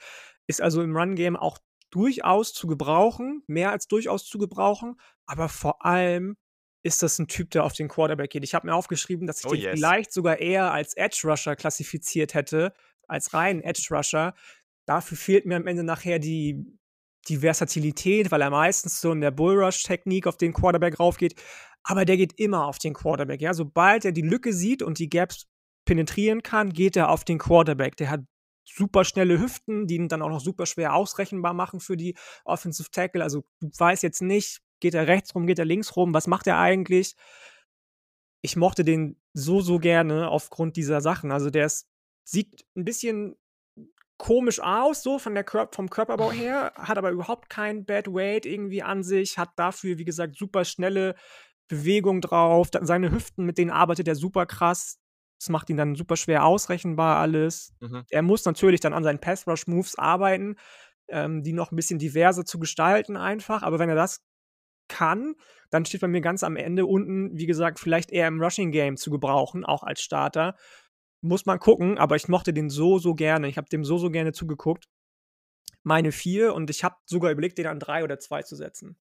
ist 0.47 0.62
also 0.62 0.81
im 0.81 0.95
Run-Game 0.95 1.36
auch 1.36 1.60
durchaus 1.91 2.53
zu 2.53 2.67
gebrauchen, 2.67 3.43
mehr 3.47 3.71
als 3.71 3.88
durchaus 3.88 4.25
zu 4.25 4.38
gebrauchen, 4.38 4.95
aber 5.27 5.49
vor 5.49 5.86
allem 5.86 6.36
ist 6.86 7.02
das 7.02 7.17
ein 7.17 7.28
Typ, 7.28 7.50
der 7.50 7.63
auf 7.63 7.74
den 7.74 7.88
Quarterback 7.88 8.30
geht. 8.30 8.43
Ich 8.43 8.54
habe 8.54 8.67
mir 8.67 8.76
aufgeschrieben, 8.76 9.26
dass 9.26 9.39
ich 9.39 9.48
Oh 9.48 9.54
den 9.54 9.62
yes. 9.62 9.74
vielleicht 9.74 10.13
sogar 10.13 10.39
eher 10.39 10.71
als 10.71 10.95
Edge 10.95 11.21
Rusher 11.24 11.56
klassifiziert 11.56 12.36
hätte, 12.36 12.74
als 13.08 13.34
reinen 13.34 13.62
Edge 13.62 13.88
Rusher. 13.89 14.36
Dafür 14.86 15.17
fehlt 15.17 15.48
mir 15.48 15.56
am 15.56 15.65
Ende 15.65 15.84
nachher 15.84 16.19
die, 16.19 16.63
die 17.28 17.38
Versatilität, 17.38 18.30
weil 18.30 18.41
er 18.41 18.52
meistens 18.52 19.02
so 19.02 19.12
in 19.12 19.21
der 19.21 19.32
Bullrush-Technik 19.32 20.28
auf 20.28 20.38
den 20.38 20.54
Quarterback 20.54 21.00
raufgeht. 21.00 21.34
Aber 21.82 22.06
der 22.06 22.17
geht 22.17 22.39
immer 22.39 22.67
auf 22.67 22.78
den 22.78 22.93
Quarterback. 22.93 23.41
Ja? 23.41 23.56
Sobald 23.56 24.06
er 24.06 24.12
die 24.12 24.21
Lücke 24.21 24.54
sieht 24.54 24.84
und 24.84 25.00
die 25.00 25.10
Gaps 25.10 25.48
penetrieren 25.86 26.43
kann, 26.43 26.71
geht 26.71 26.95
er 26.95 27.10
auf 27.10 27.24
den 27.24 27.39
Quarterback. 27.39 27.98
Der 27.98 28.12
hat 28.12 28.21
super 28.63 29.06
schnelle 29.06 29.39
Hüften, 29.39 29.88
die 29.88 29.95
ihn 29.95 30.08
dann 30.08 30.21
auch 30.21 30.30
noch 30.30 30.39
super 30.39 30.67
schwer 30.67 30.93
ausrechenbar 30.93 31.56
machen 31.56 31.80
für 31.80 31.98
die 31.98 32.15
Offensive 32.43 32.91
Tackle. 32.91 33.24
Also 33.24 33.43
du 33.60 33.71
weißt 33.76 34.04
jetzt 34.04 34.21
nicht, 34.21 34.62
geht 34.80 34.94
er 34.94 35.08
rechts 35.08 35.34
rum, 35.36 35.48
geht 35.48 35.60
er 35.60 35.66
links 35.66 35.96
rum, 35.96 36.14
was 36.14 36.28
macht 36.28 36.48
er 36.48 36.58
eigentlich? 36.58 37.16
Ich 38.42 38.56
mochte 38.56 38.84
den 38.84 39.20
so, 39.34 39.62
so 39.62 39.80
gerne 39.80 40.30
aufgrund 40.30 40.76
dieser 40.76 41.02
Sachen. 41.02 41.32
Also 41.32 41.50
der 41.50 41.66
ist, 41.66 41.88
sieht 42.24 42.66
ein 42.76 42.86
bisschen 42.86 43.36
komisch 44.18 44.60
aus, 44.62 45.04
so 45.04 45.20
von 45.20 45.34
der 45.34 45.44
Kör 45.44 45.70
vom 45.72 45.90
Körperbau 45.90 46.32
her, 46.32 46.72
hat 46.76 46.98
aber 46.98 47.12
überhaupt 47.12 47.50
kein 47.50 47.86
Bad 47.86 48.08
Weight 48.08 48.46
irgendwie 48.46 48.82
an 48.82 49.04
sich, 49.04 49.38
hat 49.38 49.50
dafür, 49.58 49.98
wie 49.98 50.06
gesagt, 50.06 50.38
super 50.38 50.64
schnelle 50.64 51.16
Bewegung 51.68 52.22
drauf. 52.22 52.70
Seine 52.82 53.12
Hüften, 53.12 53.46
mit 53.46 53.58
denen 53.58 53.72
arbeitet 53.72 54.08
er 54.08 54.16
super 54.16 54.46
krass. 54.46 55.00
Das 55.40 55.50
macht 55.50 55.70
ihn 55.70 55.78
dann 55.78 55.96
super 55.96 56.16
schwer 56.16 56.46
ausrechenbar 56.46 57.18
alles. 57.18 57.74
Mhm. 57.80 58.06
Er 58.10 58.22
muss 58.22 58.46
natürlich 58.46 58.80
dann 58.80 58.94
an 58.94 59.04
seinen 59.04 59.20
Pass-Rush-Moves 59.20 59.98
arbeiten, 59.98 60.56
ähm, 61.10 61.44
die 61.44 61.54
noch 61.54 61.72
ein 61.72 61.76
bisschen 61.76 62.00
diverser 62.00 62.46
zu 62.46 62.60
gestalten 62.60 63.18
einfach. 63.18 63.64
Aber 63.64 63.80
wenn 63.80 63.90
er 63.90 63.96
das 63.96 64.24
kann, 64.88 65.36
dann 65.69 65.86
steht 65.86 66.02
bei 66.02 66.08
mir 66.08 66.21
ganz 66.21 66.43
am 66.43 66.56
Ende 66.56 66.86
unten, 66.86 67.38
wie 67.38 67.45
gesagt, 67.45 67.80
vielleicht 67.80 68.12
eher 68.12 68.28
im 68.28 68.41
Rushing-Game 68.41 68.98
zu 68.98 69.12
gebrauchen, 69.12 69.65
auch 69.65 69.84
als 69.84 70.02
Starter. 70.02 70.56
Muss 71.21 71.45
man 71.45 71.60
gucken, 71.60 71.98
aber 71.98 72.15
ich 72.15 72.28
mochte 72.28 72.54
den 72.54 72.69
so, 72.69 73.00
so 73.00 73.15
gerne. 73.15 73.48
Ich 73.48 73.58
habe 73.58 73.67
dem 73.69 73.84
so, 73.84 73.98
so 73.98 74.10
gerne 74.12 74.32
zugeguckt. 74.32 74.86
Meine 75.84 76.12
vier 76.12 76.54
und 76.54 76.69
ich 76.69 76.84
habe 76.84 76.95
sogar 77.06 77.32
überlegt, 77.32 77.58
den 77.58 77.67
an 77.67 77.80
drei 77.80 78.04
oder 78.04 78.19
zwei 78.19 78.43
zu 78.43 78.56
setzen. 78.56 78.98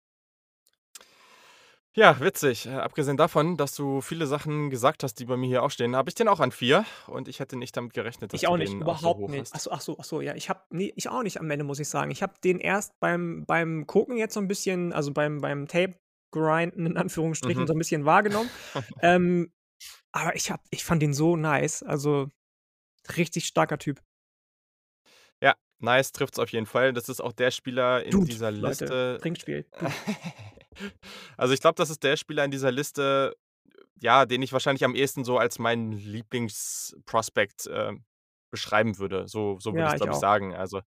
Ja, 1.94 2.18
witzig. 2.20 2.66
Äh, 2.66 2.70
abgesehen 2.70 3.18
davon, 3.18 3.58
dass 3.58 3.74
du 3.74 4.00
viele 4.00 4.26
Sachen 4.26 4.70
gesagt 4.70 5.02
hast, 5.02 5.16
die 5.16 5.26
bei 5.26 5.36
mir 5.36 5.46
hier 5.46 5.62
auch 5.62 5.70
stehen, 5.70 5.94
habe 5.94 6.08
ich 6.08 6.14
den 6.14 6.26
auch 6.26 6.40
an 6.40 6.50
vier 6.50 6.86
und 7.06 7.28
ich 7.28 7.38
hätte 7.38 7.56
nicht 7.56 7.76
damit 7.76 7.92
gerechnet, 7.92 8.32
dass 8.32 8.40
Ich 8.40 8.48
auch 8.48 8.52
du 8.52 8.58
nicht, 8.60 8.72
den 8.72 8.82
auch 8.82 8.98
so 8.98 9.00
überhaupt 9.00 9.20
hoch 9.20 9.28
nicht. 9.28 9.40
hast. 9.40 9.54
Achso, 9.54 9.70
achso, 9.72 9.98
achso, 9.98 10.20
ja. 10.22 10.34
Ich 10.34 10.48
habe 10.48 10.60
nee, 10.70 10.92
ich 10.96 11.08
auch 11.10 11.22
nicht 11.22 11.38
am 11.38 11.50
Ende, 11.50 11.64
muss 11.64 11.80
ich 11.80 11.88
sagen. 11.88 12.10
Ich 12.10 12.22
habe 12.22 12.32
den 12.42 12.58
erst 12.60 12.98
beim, 13.00 13.44
beim 13.46 13.86
Gucken 13.86 14.16
jetzt 14.16 14.32
so 14.32 14.40
ein 14.40 14.48
bisschen, 14.48 14.94
also 14.94 15.12
beim, 15.12 15.42
beim 15.42 15.68
Tape-Grinden 15.68 16.86
in 16.86 16.96
Anführungsstrichen, 16.96 17.64
Mhm. 17.64 17.66
so 17.66 17.74
ein 17.74 17.78
bisschen 17.78 18.06
wahrgenommen. 18.06 18.48
ähm, 19.02 19.52
aber 20.12 20.34
ich, 20.34 20.50
hab, 20.50 20.62
ich 20.70 20.84
fand 20.84 21.02
den 21.02 21.12
so 21.12 21.36
nice. 21.36 21.82
Also 21.82 22.28
richtig 23.18 23.44
starker 23.46 23.76
Typ. 23.78 24.00
Nice 25.82 26.12
trifft's 26.12 26.38
auf 26.38 26.50
jeden 26.50 26.66
Fall. 26.66 26.92
Das 26.92 27.08
ist 27.08 27.20
auch 27.20 27.32
der 27.32 27.50
Spieler 27.50 28.02
in 28.04 28.10
Dude, 28.12 28.26
dieser 28.26 28.50
Leute, 28.50 28.84
Liste. 28.84 29.18
Trinkspiel. 29.20 29.66
Dude. 29.78 29.92
Also 31.36 31.52
ich 31.52 31.60
glaube, 31.60 31.74
das 31.74 31.90
ist 31.90 32.02
der 32.02 32.16
Spieler 32.16 32.46
in 32.46 32.50
dieser 32.50 32.72
Liste, 32.72 33.36
ja, 34.00 34.24
den 34.24 34.40
ich 34.40 34.54
wahrscheinlich 34.54 34.84
am 34.84 34.94
ehesten 34.94 35.22
so 35.22 35.36
als 35.36 35.58
meinen 35.58 35.92
Lieblingsprospect 35.92 37.66
äh, 37.66 37.92
beschreiben 38.50 38.98
würde. 38.98 39.28
So, 39.28 39.58
so 39.60 39.72
würde 39.72 39.84
Ja, 39.84 39.92
ich 39.92 39.96
glaube 39.96 40.12
ich 40.12 40.18
sagen. 40.18 40.54
Also 40.54 40.80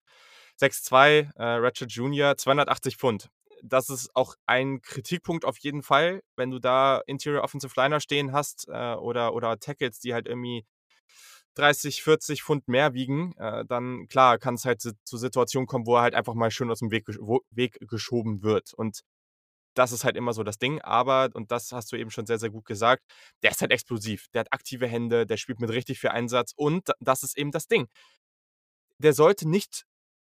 6'2, 0.60 1.30
äh, 1.36 1.44
Ratchet 1.44 1.92
Jr., 1.92 2.36
280 2.36 2.98
Pfund. 2.98 3.30
Das 3.62 3.90
ist 3.90 4.10
auch 4.16 4.36
ein 4.46 4.82
Kritikpunkt 4.82 5.46
auf 5.46 5.58
jeden 5.60 5.82
Fall, 5.82 6.22
wenn 6.36 6.52
du 6.52 6.60
da 6.60 7.02
Interior 7.06 7.44
Offensive 7.44 7.74
Liner 7.76 8.00
stehen 8.00 8.32
hast 8.32 8.68
äh, 8.68 8.96
oder, 8.96 9.34
oder 9.34 9.60
Tackles, 9.60 10.00
die 10.00 10.14
halt 10.14 10.28
irgendwie 10.28 10.66
30, 11.56 12.04
40 12.04 12.44
Pfund 12.44 12.68
mehr 12.68 12.94
wiegen, 12.94 13.34
äh, 13.38 13.66
dann 13.66 14.08
klar 14.08 14.38
kann 14.38 14.56
es 14.56 14.66
halt 14.66 14.82
zu 14.82 15.18
Situationen 15.18 15.68
kommen, 15.68 15.86
wo 15.86 15.96
er 15.96 16.02
halt 16.04 16.16
einfach 16.16 16.34
mal 16.36 16.52
schön 16.52 16.72
aus 16.72 16.80
dem 16.80 16.92
Weg, 16.92 17.08
gesch- 17.08 17.42
Weg 17.52 17.78
geschoben 17.88 18.44
wird. 18.44 18.74
Und 18.74 19.02
das 19.76 19.92
ist 19.92 20.04
halt 20.06 20.16
immer 20.18 20.34
so 20.34 20.44
das 20.44 20.58
Ding. 20.58 20.82
Aber, 20.82 21.30
und 21.34 21.52
das 21.52 21.72
hast 21.72 21.92
du 21.92 21.98
eben 21.98 22.12
schon 22.12 22.26
sehr, 22.26 22.40
sehr 22.40 22.50
gut 22.50 22.66
gesagt, 22.66 23.04
der 23.44 23.52
ist 23.52 23.62
halt 23.62 23.72
explosiv. 23.72 24.28
Der 24.34 24.42
hat 24.42 24.54
aktive 24.54 24.88
Hände, 24.88 25.26
der 25.26 25.38
spielt 25.38 25.60
mit 25.60 25.70
richtig 25.70 26.00
viel 26.00 26.12
Einsatz. 26.12 26.54
Und 26.56 26.92
das 27.00 27.24
ist 27.24 27.38
eben 27.38 27.52
das 27.52 27.68
Ding. 27.68 27.88
Der 29.02 29.14
sollte 29.14 29.48
nicht 29.48 29.86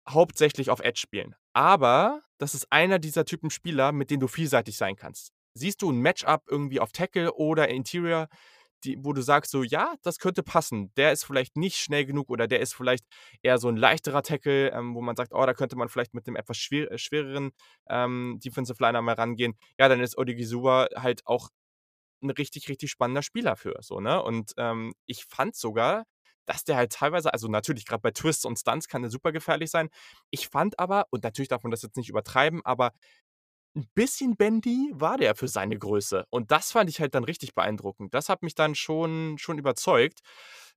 hauptsächlich 0.08 0.70
auf 0.70 0.80
Edge 0.80 1.00
spielen. 1.00 1.34
Aber 1.52 2.22
das 2.38 2.54
ist 2.54 2.66
einer 2.70 2.98
dieser 2.98 3.24
Typen 3.24 3.50
Spieler, 3.50 3.92
mit 3.92 4.10
denen 4.10 4.20
du 4.20 4.28
vielseitig 4.28 4.76
sein 4.76 4.96
kannst. 4.96 5.32
Siehst 5.54 5.82
du 5.82 5.90
ein 5.92 5.98
Matchup 5.98 6.42
irgendwie 6.48 6.80
auf 6.80 6.92
Tackle 6.92 7.32
oder 7.34 7.68
Interior, 7.68 8.28
die, 8.84 8.98
wo 9.00 9.12
du 9.12 9.22
sagst, 9.22 9.50
so, 9.50 9.62
ja, 9.62 9.94
das 10.02 10.18
könnte 10.18 10.42
passen. 10.42 10.92
Der 10.96 11.12
ist 11.12 11.24
vielleicht 11.24 11.56
nicht 11.56 11.76
schnell 11.76 12.04
genug 12.04 12.30
oder 12.30 12.46
der 12.48 12.60
ist 12.60 12.74
vielleicht 12.74 13.04
eher 13.42 13.58
so 13.58 13.68
ein 13.68 13.76
leichterer 13.76 14.22
Tackle, 14.22 14.70
ähm, 14.72 14.94
wo 14.94 15.00
man 15.02 15.16
sagt, 15.16 15.32
oh, 15.32 15.44
da 15.46 15.54
könnte 15.54 15.76
man 15.76 15.88
vielleicht 15.88 16.14
mit 16.14 16.26
einem 16.26 16.36
etwas 16.36 16.56
schwer, 16.58 16.90
äh, 16.90 16.98
schwereren 16.98 17.52
ähm, 17.88 18.38
Defensive 18.44 18.82
Liner 18.82 19.02
mal 19.02 19.14
rangehen. 19.14 19.54
Ja, 19.78 19.88
dann 19.88 20.00
ist 20.00 20.18
Odigizua 20.18 20.88
halt 20.96 21.26
auch 21.26 21.48
ein 22.22 22.30
richtig, 22.30 22.68
richtig 22.68 22.90
spannender 22.90 23.22
Spieler 23.22 23.56
für. 23.56 23.76
So, 23.80 24.00
ne? 24.00 24.22
Und 24.22 24.52
ähm, 24.56 24.94
ich 25.06 25.24
fand 25.24 25.56
sogar, 25.56 26.04
dass 26.46 26.64
der 26.64 26.76
halt 26.76 26.92
teilweise, 26.92 27.32
also 27.32 27.48
natürlich 27.48 27.86
gerade 27.86 28.02
bei 28.02 28.10
Twists 28.10 28.44
und 28.44 28.58
Stunts 28.58 28.88
kann 28.88 29.02
der 29.02 29.10
super 29.10 29.32
gefährlich 29.32 29.70
sein. 29.70 29.88
Ich 30.30 30.48
fand 30.48 30.78
aber, 30.78 31.06
und 31.10 31.24
natürlich 31.24 31.48
darf 31.48 31.62
man 31.62 31.70
das 31.70 31.82
jetzt 31.82 31.96
nicht 31.96 32.08
übertreiben, 32.08 32.64
aber 32.64 32.92
ein 33.74 33.86
bisschen 33.94 34.36
bendy 34.36 34.90
war 34.92 35.16
der 35.16 35.34
für 35.34 35.48
seine 35.48 35.78
Größe. 35.78 36.26
Und 36.30 36.50
das 36.50 36.72
fand 36.72 36.90
ich 36.90 37.00
halt 37.00 37.14
dann 37.14 37.24
richtig 37.24 37.54
beeindruckend. 37.54 38.12
Das 38.12 38.28
hat 38.28 38.42
mich 38.42 38.54
dann 38.54 38.74
schon, 38.74 39.38
schon 39.38 39.58
überzeugt. 39.58 40.20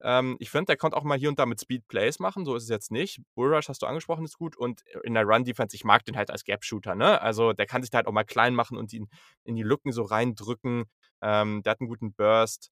Ähm, 0.02 0.38
ich 0.40 0.50
finde, 0.50 0.68
der 0.68 0.78
konnte 0.78 0.96
auch 0.98 1.04
mal 1.04 1.18
hier 1.18 1.30
und 1.30 1.40
da 1.40 1.46
mit 1.46 1.60
Speed 1.60 1.88
Plays 1.88 2.20
machen, 2.20 2.46
so 2.46 2.56
ist 2.56 2.64
es 2.64 2.70
jetzt 2.70 2.92
nicht. 2.92 3.20
Bullrush 3.36 3.68
hast 3.70 3.82
du 3.82 3.86
angesprochen, 3.86 4.26
ist 4.26 4.38
gut. 4.38 4.56
Und 4.56 4.82
in 5.04 5.14
der 5.14 5.26
Run-Defense, 5.26 5.76
ich 5.76 5.84
mag 5.84 6.06
den 6.06 6.16
halt 6.18 6.32
als 6.32 6.44
Gap-Shooter, 6.44 6.96
ne? 6.96 7.22
Also 7.22 7.54
der 7.54 7.66
kann 7.66 7.82
sich 7.82 7.92
da 7.92 7.98
halt 7.98 8.08
auch 8.08 8.14
mal 8.14 8.24
klein 8.24 8.56
machen 8.56 8.78
und 8.78 8.94
ihn 8.94 9.10
in 9.44 9.56
die 9.56 9.64
Lücken 9.64 9.92
so 9.92 10.04
reindrücken. 10.04 10.86
Ähm, 11.22 11.64
der 11.64 11.72
hat 11.72 11.82
einen 11.82 11.90
guten 11.90 12.14
Burst. 12.14 12.72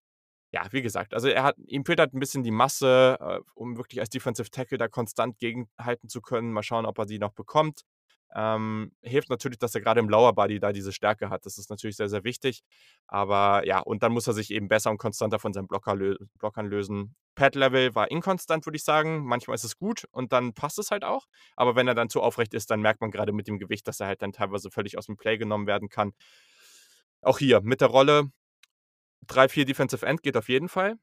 Ja, 0.52 0.62
wie 0.70 0.82
gesagt, 0.82 1.14
also 1.14 1.28
er 1.28 1.42
hat, 1.42 1.56
ihm 1.66 1.84
fehlt 1.84 1.98
halt 1.98 2.14
ein 2.14 2.20
bisschen 2.20 2.44
die 2.44 2.52
Masse, 2.52 3.18
äh, 3.20 3.40
um 3.54 3.76
wirklich 3.76 4.00
als 4.00 4.08
Defensive 4.10 4.50
Tackle 4.50 4.78
da 4.78 4.88
konstant 4.88 5.38
gegenhalten 5.38 6.08
zu 6.08 6.20
können. 6.20 6.52
Mal 6.52 6.62
schauen, 6.62 6.86
ob 6.86 6.96
er 6.98 7.06
die 7.06 7.18
noch 7.18 7.32
bekommt. 7.32 7.82
Ähm, 8.34 8.92
hilft 9.00 9.30
natürlich, 9.30 9.58
dass 9.58 9.74
er 9.74 9.80
gerade 9.80 10.00
im 10.00 10.08
Lower 10.08 10.32
Body 10.34 10.58
da 10.58 10.72
diese 10.72 10.92
Stärke 10.92 11.30
hat. 11.30 11.46
Das 11.46 11.56
ist 11.56 11.70
natürlich 11.70 11.96
sehr, 11.96 12.08
sehr 12.08 12.24
wichtig. 12.24 12.62
Aber 13.06 13.64
ja, 13.64 13.78
und 13.80 14.02
dann 14.02 14.12
muss 14.12 14.26
er 14.26 14.32
sich 14.32 14.50
eben 14.50 14.68
besser 14.68 14.90
und 14.90 14.98
konstanter 14.98 15.38
von 15.38 15.52
seinen 15.52 15.68
Blocker 15.68 15.94
lö 15.94 16.16
Blockern 16.38 16.66
lösen. 16.66 17.14
Pad-Level 17.36 17.94
war 17.94 18.10
inkonstant, 18.10 18.66
würde 18.66 18.76
ich 18.76 18.84
sagen. 18.84 19.24
Manchmal 19.24 19.54
ist 19.54 19.64
es 19.64 19.76
gut 19.76 20.06
und 20.10 20.32
dann 20.32 20.52
passt 20.52 20.78
es 20.78 20.90
halt 20.90 21.04
auch. 21.04 21.26
Aber 21.56 21.76
wenn 21.76 21.86
er 21.86 21.94
dann 21.94 22.08
zu 22.08 22.22
aufrecht 22.22 22.54
ist, 22.54 22.70
dann 22.70 22.80
merkt 22.80 23.00
man 23.00 23.10
gerade 23.10 23.32
mit 23.32 23.46
dem 23.46 23.58
Gewicht, 23.58 23.86
dass 23.86 24.00
er 24.00 24.08
halt 24.08 24.22
dann 24.22 24.32
teilweise 24.32 24.70
völlig 24.70 24.98
aus 24.98 25.06
dem 25.06 25.16
Play 25.16 25.38
genommen 25.38 25.66
werden 25.66 25.88
kann. 25.88 26.12
Auch 27.22 27.38
hier 27.38 27.60
mit 27.62 27.80
der 27.80 27.88
Rolle 27.88 28.30
3-4 29.28 29.64
Defensive 29.64 30.04
End 30.04 30.22
geht 30.22 30.36
auf 30.36 30.48
jeden 30.48 30.68
Fall. 30.68 30.96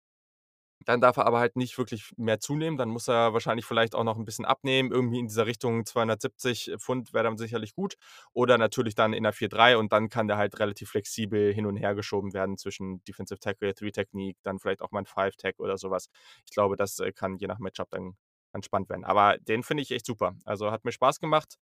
Dann 0.85 1.01
darf 1.01 1.17
er 1.17 1.25
aber 1.27 1.39
halt 1.39 1.55
nicht 1.55 1.77
wirklich 1.77 2.11
mehr 2.17 2.39
zunehmen. 2.39 2.77
Dann 2.77 2.89
muss 2.89 3.07
er 3.07 3.33
wahrscheinlich 3.33 3.65
vielleicht 3.65 3.95
auch 3.95 4.03
noch 4.03 4.17
ein 4.17 4.25
bisschen 4.25 4.45
abnehmen. 4.45 4.91
Irgendwie 4.91 5.19
in 5.19 5.27
dieser 5.27 5.45
Richtung 5.45 5.85
270 5.85 6.73
Pfund 6.79 7.13
wäre 7.13 7.25
dann 7.25 7.37
sicherlich 7.37 7.73
gut. 7.75 7.95
Oder 8.33 8.57
natürlich 8.57 8.95
dann 8.95 9.13
in 9.13 9.23
der 9.23 9.33
4-3 9.33 9.77
und 9.77 9.91
dann 9.91 10.09
kann 10.09 10.27
der 10.27 10.37
halt 10.37 10.59
relativ 10.59 10.89
flexibel 10.89 11.53
hin 11.53 11.65
und 11.65 11.77
her 11.77 11.95
geschoben 11.95 12.33
werden 12.33 12.57
zwischen 12.57 13.03
Defensive 13.05 13.39
Tackle, 13.39 13.73
Three-Technique, 13.73 14.37
dann 14.43 14.59
vielleicht 14.59 14.81
auch 14.81 14.91
mal 14.91 14.99
ein 14.99 15.05
Five-Tag 15.05 15.59
oder 15.59 15.77
sowas. 15.77 16.09
Ich 16.45 16.51
glaube, 16.53 16.75
das 16.75 16.99
äh, 16.99 17.11
kann 17.11 17.37
je 17.37 17.47
nach 17.47 17.59
Matchup 17.59 17.89
dann 17.91 18.15
ganz 18.51 18.65
spannend 18.65 18.89
werden. 18.89 19.05
Aber 19.05 19.37
den 19.37 19.63
finde 19.63 19.83
ich 19.83 19.91
echt 19.91 20.05
super. 20.05 20.35
Also 20.45 20.71
hat 20.71 20.85
mir 20.85 20.91
Spaß 20.91 21.19
gemacht. 21.19 21.57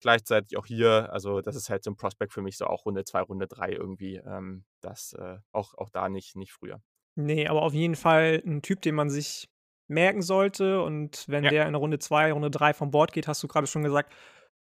Gleichzeitig 0.00 0.56
auch 0.58 0.66
hier, 0.66 1.10
also 1.12 1.40
das 1.40 1.56
ist 1.56 1.70
halt 1.70 1.84
so 1.84 1.90
ein 1.90 1.96
Prospect 1.96 2.32
für 2.32 2.42
mich, 2.42 2.58
so 2.58 2.66
auch 2.66 2.84
Runde 2.84 3.04
2, 3.04 3.22
Runde 3.22 3.46
3 3.46 3.72
irgendwie. 3.72 4.16
Ähm, 4.16 4.64
das 4.80 5.14
äh, 5.14 5.38
auch, 5.52 5.74
auch 5.74 5.90
da 5.90 6.08
nicht, 6.08 6.36
nicht 6.36 6.52
früher. 6.52 6.82
Nee, 7.16 7.46
aber 7.46 7.62
auf 7.62 7.74
jeden 7.74 7.94
Fall 7.96 8.42
ein 8.44 8.62
Typ, 8.62 8.82
den 8.82 8.94
man 8.94 9.08
sich 9.10 9.48
merken 9.88 10.22
sollte. 10.22 10.82
Und 10.82 11.24
wenn 11.28 11.44
Ja. 11.44 11.50
der 11.50 11.68
in 11.68 11.74
Runde 11.74 11.98
2, 11.98 12.32
Runde 12.32 12.50
3 12.50 12.74
vom 12.74 12.90
Board 12.90 13.12
geht, 13.12 13.28
hast 13.28 13.42
du 13.42 13.48
gerade 13.48 13.66
schon 13.66 13.82
gesagt, 13.84 14.12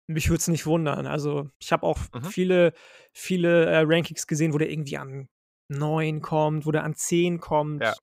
mich 0.07 0.29
würde 0.29 0.39
es 0.39 0.47
nicht 0.49 0.65
wundern. 0.65 1.07
Also, 1.07 1.49
ich 1.59 1.71
habe 1.71 1.85
auch 1.85 1.97
Mhm. 2.13 2.23
viele, 2.25 2.73
viele 3.13 3.65
äh, 3.67 3.83
Rankings 3.85 4.27
gesehen, 4.27 4.53
wo 4.53 4.57
der 4.57 4.69
irgendwie 4.69 4.97
an 4.97 5.29
9 5.69 6.21
kommt, 6.21 6.65
wo 6.65 6.71
der 6.71 6.83
an 6.83 6.95
10 6.95 7.39
kommt. 7.39 7.83
Ja. 7.83 7.93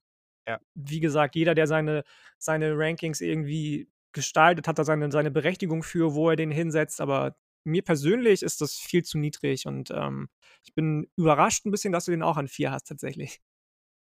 Ja. 0.49 0.61
Wie 0.75 1.01
gesagt, 1.01 1.37
jeder, 1.37 1.55
der 1.55 1.67
seine, 1.67 2.05
seine 2.39 2.73
Rankings 2.77 3.21
irgendwie 3.21 3.91
gestaltet, 4.13 4.67
hat 4.69 4.79
da 4.79 4.85
seine, 4.85 5.11
seine 5.13 5.31
Berechtigung 5.31 5.83
für, 5.83 6.15
wo 6.15 6.31
er 6.31 6.37
den 6.37 6.51
hinsetzt. 6.51 7.01
Aber 7.01 7.37
mir 7.65 7.83
persönlich 7.83 8.43
ist 8.43 8.61
das 8.63 8.75
viel 8.77 9.05
zu 9.05 9.19
niedrig 9.19 9.67
und 9.67 9.91
ähm, 9.91 10.29
ich 10.65 10.75
bin 10.75 11.09
überrascht 11.17 11.67
ein 11.67 11.71
bisschen, 11.71 11.93
dass 11.93 12.07
du 12.07 12.11
den 12.13 12.23
auch 12.23 12.39
an 12.39 12.49
4 12.49 12.73
hast 12.73 12.89
tatsächlich. 12.89 13.41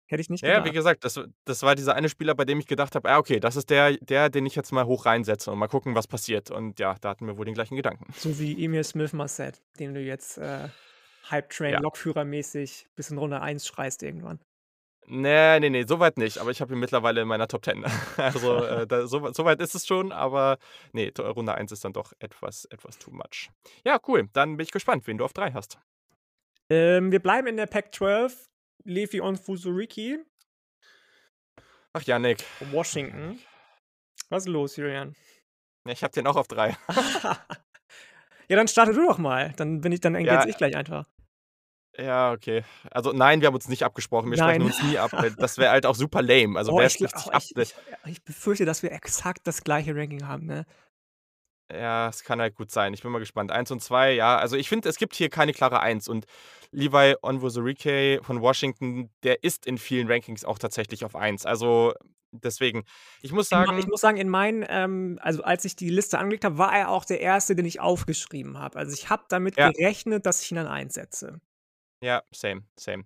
Hätte 0.09 0.21
ich 0.21 0.29
nicht 0.29 0.43
Ja, 0.43 0.63
wie 0.63 0.71
gedacht. 0.73 0.73
gesagt, 0.73 1.03
das 1.05 1.19
das 1.45 1.63
war 1.63 1.75
dieser 1.75 1.95
eine 1.95 2.09
Spieler, 2.09 2.35
bei 2.35 2.45
dem 2.45 2.59
ich 2.59 2.67
gedacht 2.67 2.95
habe: 2.95 3.09
„Ah, 3.09 3.17
okay, 3.17 3.39
das 3.39 3.55
ist 3.55 3.69
der 3.69 3.93
der, 3.97 4.29
den 4.29 4.45
ich 4.45 4.55
jetzt 4.55 4.71
mal 4.71 4.85
hoch 4.85 5.05
reinsetze 5.05 5.51
und 5.51 5.57
mal 5.59 5.67
gucken, 5.67 5.95
was 5.95 6.07
passiert.“ 6.07 6.51
Und 6.51 6.79
ja, 6.79 6.95
da 7.01 7.09
hatten 7.09 7.25
wir 7.27 7.37
wohl 7.37 7.45
den 7.45 7.53
gleichen 7.55 7.75
Gedanken. 7.75 8.13
So 8.17 8.39
wie 8.39 8.63
Emil 8.63 8.83
Smith-Marset, 8.83 9.61
den 9.79 9.93
du 9.93 9.99
jetzt, 10.01 10.37
äh, 10.37 10.69
Hype-Train, 11.29 11.77
Ja. 11.77 11.81
Lokführermäßig 11.81 12.87
bis 12.95 13.09
in 13.11 13.17
Runde 13.17 13.41
1 13.41 13.65
schreist 13.67 14.03
irgendwann. 14.03 14.39
Ne, 15.07 15.59
ne, 15.59 15.69
ne, 15.69 15.85
so 15.87 15.99
weit 15.99 16.17
nicht, 16.17 16.39
aber 16.39 16.49
ich 16.49 16.61
habe 16.61 16.73
ihn 16.73 16.79
mittlerweile 16.79 17.21
in 17.21 17.27
meiner 17.27 17.47
Top 17.47 17.63
10. 17.63 17.85
Also, 18.17 18.63
äh, 18.63 18.87
da 18.87 19.05
so 19.07 19.31
so 19.33 19.45
weit 19.45 19.61
ist 19.61 19.75
es 19.75 19.85
schon, 19.85 20.11
aber 20.11 20.57
ne, 20.93 21.11
t 21.13 21.21
Runde 21.21 21.53
1 21.53 21.71
ist 21.71 21.83
dann 21.85 21.93
doch 21.93 22.11
etwas 22.19 22.65
etwas 22.65 22.97
too 22.97 23.11
much. 23.11 23.49
Ja, 23.85 23.99
cool, 24.07 24.29
dann 24.33 24.57
bin 24.57 24.63
ich 24.63 24.71
gespannt, 24.71 25.05
wen 25.05 25.17
du 25.19 25.25
auf 25.25 25.33
3 25.33 25.51
hast. 25.51 25.79
Ähm, 26.69 27.11
wir 27.11 27.19
bleiben 27.21 27.47
in 27.47 27.57
der 27.57 27.67
Pac-12. 27.67 28.49
Levi 28.83 29.21
Onwuzurike 29.21 30.25
Ach, 31.93 32.03
von 32.03 32.71
Washington. 32.71 33.39
Was 34.29 34.43
ist 34.43 34.49
los, 34.49 34.75
Julian? 34.75 35.15
Ja, 35.85 35.93
ich 35.93 36.03
habe 36.03 36.11
den 36.11 36.27
auch 36.27 36.35
auf 36.35 36.47
3. 36.47 36.75
Ja, 38.47 38.57
dann 38.57 38.67
starte 38.67 38.93
du 38.93 39.05
doch 39.05 39.17
mal. 39.17 39.53
Dann 39.57 39.81
bin 39.81 39.91
ich 39.91 40.01
dann 40.01 40.13
Ja, 40.13 40.19
ergänze 40.19 40.49
ich 40.49 40.57
gleich 40.57 40.75
einfach. 40.75 41.05
Ja, 41.97 42.33
okay. 42.33 42.63
Also, 42.91 43.13
nein, 43.13 43.39
wir 43.41 43.47
haben 43.47 43.55
uns 43.55 43.69
nicht 43.69 43.83
abgesprochen. 43.83 44.29
Wir 44.29 44.37
Nein. 44.37 44.55
sprechen 44.61 44.65
uns 44.65 44.83
nie 44.83 44.97
ab, 44.97 45.11
das 45.37 45.57
wäre 45.57 45.71
halt 45.71 45.85
auch 45.85 45.95
super 45.95 46.21
lame. 46.21 46.57
Also, 46.57 46.73
Oh, 46.73 46.77
wer 46.77 46.87
ich, 46.87 46.93
spricht 46.93 47.17
sich 47.17 47.27
oh, 47.27 47.31
ab? 47.31 47.41
ich, 47.41 47.55
ich, 47.55 47.73
ich 48.05 48.23
befürchte, 48.23 48.65
dass 48.65 48.83
wir 48.83 48.91
exakt 48.91 49.47
das 49.47 49.63
gleiche 49.63 49.95
Ranking 49.95 50.27
haben, 50.27 50.45
ne? 50.45 50.65
Ja, 51.71 52.09
es 52.09 52.23
kann 52.23 52.39
halt 52.39 52.55
gut 52.55 52.69
sein. 52.69 52.93
Ich 52.93 53.01
bin 53.01 53.11
mal 53.11 53.17
gespannt. 53.19 53.51
1 53.51 53.71
und 53.71 53.81
2, 53.81 54.11
ja. 54.13 54.37
Also, 54.37 54.55
ich 54.55 54.69
finde, 54.69 54.87
es 54.87 54.97
gibt 54.97 55.15
hier 55.15 55.29
keine 55.29 55.51
klare 55.51 55.79
1 55.79 56.07
und 56.07 56.25
Levi 56.71 57.15
Onwuzurike 57.23 58.19
von 58.23 58.39
Washington, 58.41 59.09
der 59.23 59.43
ist 59.43 59.65
in 59.65 59.77
vielen 59.79 60.07
Rankings 60.11 60.45
auch 60.45 60.59
tatsächlich 60.59 61.03
auf 61.05 61.15
1. 61.15 61.45
Also, 61.45 61.93
deswegen, 62.31 62.83
ich 63.21 63.31
muss 63.31 63.49
sagen 63.49 63.77
ich 63.77 63.87
muss 63.87 64.01
sagen, 64.01 64.17
in 64.17 64.29
meinen, 64.29 64.65
ähm, 64.67 65.19
also 65.21 65.43
als 65.43 65.65
ich 65.65 65.75
die 65.75 65.89
Liste 65.89 66.19
angelegt 66.19 66.45
habe, 66.45 66.57
war 66.57 66.75
er 66.75 66.89
auch 66.89 67.05
der 67.05 67.19
erste, 67.21 67.55
den 67.55 67.65
ich 67.65 67.79
aufgeschrieben 67.79 68.57
habe. 68.59 68.77
Also 68.77 68.93
ich 68.93 69.09
habe 69.09 69.23
damit 69.29 69.57
Ja. 69.57 69.75
gerechnet, 69.75 70.25
dass 70.25 70.41
ich 70.41 70.51
ihn 70.51 70.57
an 70.57 70.67
einsetze. 70.67 71.39
Ja, 72.01 72.21
same, 72.31 72.63
same. 72.77 73.05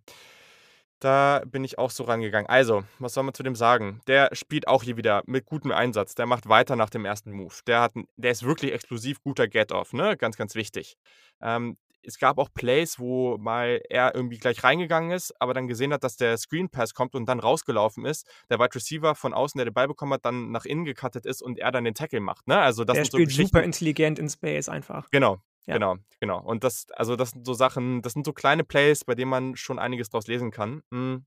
Da 0.99 1.43
bin 1.45 1.63
ich 1.63 1.77
auch 1.79 1.91
so 1.91 2.03
rangegangen. 2.03 2.49
Also, 2.49 2.83
was 2.99 3.13
soll 3.13 3.23
man 3.23 3.33
zu 3.33 3.43
dem 3.43 3.55
sagen? 3.55 4.01
Der 4.07 4.29
spielt 4.33 4.67
auch 4.67 4.83
hier 4.83 4.97
wieder 4.97 5.23
mit 5.25 5.45
gutem 5.45 5.71
Einsatz. 5.71 6.13
Der 6.15 6.25
macht 6.25 6.49
weiter 6.49 6.75
nach 6.75 6.89
dem 6.89 7.05
ersten 7.05 7.31
Move. 7.31 7.53
Der, 7.67 7.81
hat, 7.81 7.93
der 8.17 8.31
ist 8.31 8.43
wirklich 8.43 8.73
explosiv, 8.73 9.21
guter 9.21 9.47
Get-Off, 9.47 9.93
ne? 9.93 10.17
Ganz, 10.17 10.35
ganz 10.35 10.55
wichtig. 10.55 10.97
Ähm, 11.41 11.77
es 12.03 12.17
gab 12.17 12.37
auch 12.37 12.49
Plays, 12.53 12.99
wo 12.99 13.37
mal 13.37 13.81
er 13.89 14.15
irgendwie 14.15 14.37
gleich 14.37 14.63
reingegangen 14.63 15.11
ist, 15.11 15.33
aber 15.39 15.53
dann 15.53 15.67
gesehen 15.67 15.93
hat, 15.93 16.03
dass 16.03 16.15
der 16.15 16.37
Screen 16.37 16.69
Pass 16.69 16.93
kommt 16.93 17.15
und 17.15 17.27
dann 17.27 17.39
rausgelaufen 17.39 18.05
ist. 18.05 18.25
Der 18.49 18.59
Wide 18.59 18.75
Receiver 18.75 19.15
von 19.15 19.33
außen, 19.33 19.57
der 19.57 19.65
den 19.65 19.73
Ball 19.73 19.87
bekommen 19.87 20.13
hat, 20.13 20.25
dann 20.25 20.51
nach 20.51 20.65
innen 20.65 20.85
gecuttet 20.85 21.25
ist 21.25 21.41
und 21.41 21.59
er 21.59 21.71
dann 21.71 21.83
den 21.83 21.93
Tackle 21.93 22.19
macht. 22.19 22.47
Ne? 22.47 22.57
Also, 22.57 22.83
das 22.83 22.95
der 22.95 23.05
so 23.05 23.11
spielt 23.17 23.29
Geschichten. 23.29 23.47
super 23.47 23.63
intelligent 23.63 24.19
in 24.19 24.29
Space 24.29 24.69
einfach. 24.69 25.09
Genau, 25.11 25.39
Ja. 25.65 25.75
genau, 25.75 25.97
genau. 26.19 26.41
Und 26.41 26.63
das, 26.63 26.87
also 26.91 27.15
das 27.15 27.31
sind 27.31 27.45
so 27.45 27.53
Sachen, 27.53 28.01
das 28.01 28.13
sind 28.13 28.25
so 28.25 28.33
kleine 28.33 28.63
Plays, 28.63 29.05
bei 29.05 29.15
denen 29.15 29.29
man 29.29 29.55
schon 29.55 29.79
einiges 29.79 30.09
draus 30.09 30.27
lesen 30.27 30.51
kann. 30.51 30.81
Hm. 30.91 31.25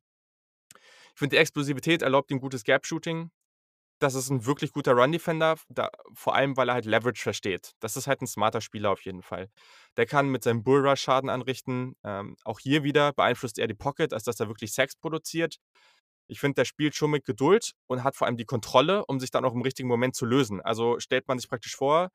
Ich 1.15 1.19
finde, 1.19 1.37
die 1.37 1.41
Explosivität 1.41 2.03
erlaubt 2.03 2.31
ihm 2.31 2.41
gutes 2.41 2.65
Gap-Shooting. 2.65 3.31
Das 3.99 4.15
ist 4.15 4.31
ein 4.31 4.47
wirklich 4.47 4.73
guter 4.73 4.95
Run-Defender, 4.95 5.57
vor 6.15 6.35
allem, 6.35 6.57
weil 6.57 6.69
er 6.69 6.75
halt 6.75 6.87
Leverage 6.87 7.23
versteht. 7.23 7.73
Das 7.79 7.97
ist 7.97 8.09
halt 8.09 8.21
ein 8.21 8.27
smarter 8.27 8.61
Spieler 8.61 8.91
auf 8.91 9.01
jeden 9.03 9.23
Fall. 9.23 9.49
Der 9.97 10.07
kann 10.07 10.29
mit 10.29 10.43
seinem 10.43 10.65
Bullrush 10.65 11.03
Schaden 11.03 11.31
anrichten. 11.31 11.95
Ähm, 12.03 12.37
auch 12.43 12.59
hier 12.59 12.83
wieder 12.83 13.13
beeinflusst 13.13 13.59
er 13.59 13.69
die 13.69 13.75
Pocket, 13.75 14.13
als 14.13 14.25
dass 14.25 14.41
er 14.41 14.49
wirklich 14.49 14.73
Sex 14.73 14.97
produziert. 14.97 15.59
Ich 16.27 16.41
finde, 16.41 16.55
der 16.55 16.65
spielt 16.65 16.97
schon 16.97 17.13
mit 17.13 17.25
Geduld 17.25 17.73
und 17.87 18.03
hat 18.03 18.17
vor 18.17 18.27
allem 18.27 18.37
die 18.37 18.45
Kontrolle, 18.45 19.05
um 19.07 19.21
sich 19.21 19.31
dann 19.31 19.45
auch 19.45 19.55
im 19.55 19.63
richtigen 19.63 19.89
Moment 19.89 20.17
zu 20.17 20.25
lösen. 20.25 20.61
Also 20.61 20.99
stellt 20.99 21.29
man 21.29 21.39
sich 21.39 21.49
praktisch 21.49 21.77
vor, 21.77 22.09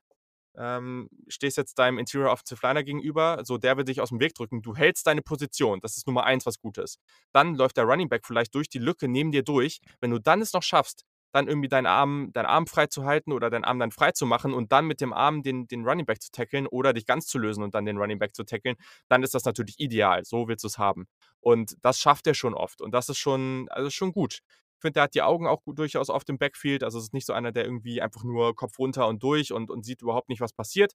ähm, 0.58 1.08
stehst 1.28 1.56
jetzt 1.56 1.78
deinem 1.78 1.98
Interior 1.98 2.32
Offensive 2.32 2.66
Liner 2.66 2.82
gegenüber, 2.82 3.40
so 3.44 3.58
der 3.58 3.76
will 3.76 3.84
dich 3.84 4.00
aus 4.00 4.08
dem 4.10 4.20
Weg 4.20 4.34
drücken, 4.34 4.60
du 4.62 4.74
hältst 4.74 5.06
deine 5.06 5.22
Position, 5.22 5.80
das 5.80 5.96
ist 5.96 6.06
Nummer 6.06 6.24
eins, 6.24 6.46
was 6.46 6.58
gut 6.58 6.78
ist. 6.78 6.98
Dann 7.32 7.54
läuft 7.54 7.76
der 7.76 7.84
Running 7.84 8.08
Back 8.08 8.26
vielleicht 8.26 8.54
durch 8.54 8.68
die 8.68 8.78
Lücke 8.78 9.08
neben 9.08 9.32
dir 9.32 9.42
durch. 9.42 9.80
Wenn 10.00 10.10
du 10.10 10.18
dann 10.18 10.40
es 10.40 10.52
noch 10.52 10.62
schaffst, 10.62 11.04
dann 11.32 11.46
irgendwie 11.46 11.68
deinen 11.68 11.86
Arm, 11.86 12.30
deinen 12.32 12.46
Arm 12.46 12.66
frei 12.66 12.86
zu 12.86 13.04
halten 13.04 13.32
oder 13.32 13.50
deinen 13.50 13.64
Arm 13.64 13.78
dann 13.78 13.90
frei 13.90 14.12
zu 14.12 14.26
machen 14.26 14.54
und 14.54 14.72
dann 14.72 14.86
mit 14.86 15.00
dem 15.00 15.12
Arm 15.12 15.42
den, 15.42 15.66
den 15.68 15.84
Running 15.84 16.06
Back 16.06 16.22
zu 16.22 16.30
tackeln 16.30 16.66
oder 16.66 16.92
dich 16.92 17.06
ganz 17.06 17.26
zu 17.26 17.38
lösen 17.38 17.62
und 17.62 17.74
dann 17.74 17.84
den 17.84 17.98
Running 17.98 18.18
Back 18.18 18.34
zu 18.34 18.44
tackeln, 18.44 18.76
dann 19.08 19.22
ist 19.22 19.34
das 19.34 19.44
natürlich 19.44 19.78
ideal. 19.78 20.24
So 20.24 20.48
willst 20.48 20.64
du 20.64 20.68
es 20.68 20.78
haben. 20.78 21.06
Und 21.40 21.76
das 21.82 21.98
schafft 21.98 22.26
er 22.26 22.34
schon 22.34 22.54
oft. 22.54 22.80
Und 22.80 22.92
das 22.92 23.08
ist 23.08 23.18
schon, 23.18 23.68
also 23.70 23.90
schon 23.90 24.12
gut. 24.12 24.40
Ich 24.78 24.82
finde, 24.82 24.94
der 24.94 25.02
hat 25.04 25.14
die 25.14 25.22
Augen 25.22 25.48
auch 25.48 25.64
gut, 25.64 25.78
durchaus 25.78 26.08
auf 26.08 26.24
dem 26.24 26.38
Backfield. 26.38 26.84
Also 26.84 26.98
es 26.98 27.06
ist 27.06 27.14
nicht 27.14 27.26
so 27.26 27.32
einer, 27.32 27.50
der 27.50 27.64
irgendwie 27.64 28.00
einfach 28.00 28.22
nur 28.22 28.54
Kopf 28.54 28.78
runter 28.78 29.08
und 29.08 29.22
durch 29.24 29.52
und, 29.52 29.70
und 29.70 29.84
sieht 29.84 30.02
überhaupt 30.02 30.28
nicht, 30.28 30.40
was 30.40 30.52
passiert. 30.52 30.92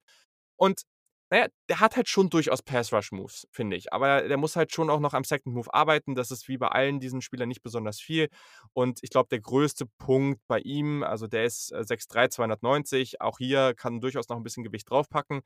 Und 0.56 0.84
naja, 1.30 1.48
der 1.68 1.80
hat 1.80 1.96
halt 1.98 2.08
schon 2.08 2.30
durchaus 2.30 2.62
Pass-Rush-Moves, 2.62 3.48
finde 3.52 3.76
ich. 3.76 3.92
Aber 3.92 4.22
der 4.28 4.38
muss 4.38 4.56
halt 4.56 4.72
schon 4.72 4.90
auch 4.90 5.00
noch 5.02 5.14
am 5.14 5.24
Second 5.26 5.56
Move 5.56 5.74
arbeiten. 5.74 6.16
Das 6.16 6.32
ist 6.32 6.48
wie 6.48 6.58
bei 6.58 6.68
allen 6.70 7.00
diesen 7.02 7.22
Spielern 7.22 7.50
nicht 7.50 7.64
besonders 7.64 8.00
viel. 8.00 8.30
Und 8.74 9.00
ich 9.02 9.10
glaube, 9.10 9.30
der 9.30 9.42
größte 9.42 9.86
Punkt 9.98 10.42
bei 10.48 10.60
ihm, 10.60 11.04
also 11.04 11.28
der 11.28 11.44
ist 11.46 11.72
äh, 11.74 11.84
6'3, 11.84 12.30
290. 12.30 13.20
Auch 13.20 13.38
hier 13.38 13.74
kann 13.76 14.00
durchaus 14.00 14.30
noch 14.30 14.38
ein 14.38 14.44
bisschen 14.44 14.64
Gewicht 14.64 14.90
draufpacken. 14.90 15.42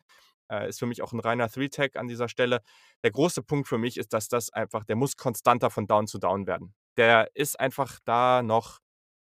Äh, 0.52 0.70
ist 0.70 0.80
für 0.80 0.86
mich 0.86 1.02
auch 1.02 1.14
ein 1.14 1.20
reiner 1.22 1.50
Three-Tag 1.50 1.96
an 1.96 2.08
dieser 2.08 2.30
Stelle. 2.30 2.62
Der 3.04 3.12
große 3.12 3.42
Punkt 3.42 3.68
für 3.68 3.78
mich 3.78 3.98
ist, 3.98 4.14
dass 4.14 4.28
das 4.28 4.52
einfach, 4.52 4.84
der 4.84 4.98
muss 4.98 5.16
konstanter 5.16 5.70
von 5.72 5.88
Down 5.88 6.06
zu 6.08 6.20
Down 6.20 6.48
werden. 6.48 6.76
Der 6.98 7.30
ist 7.36 7.60
einfach 7.60 8.00
da 8.06 8.42
noch 8.44 8.80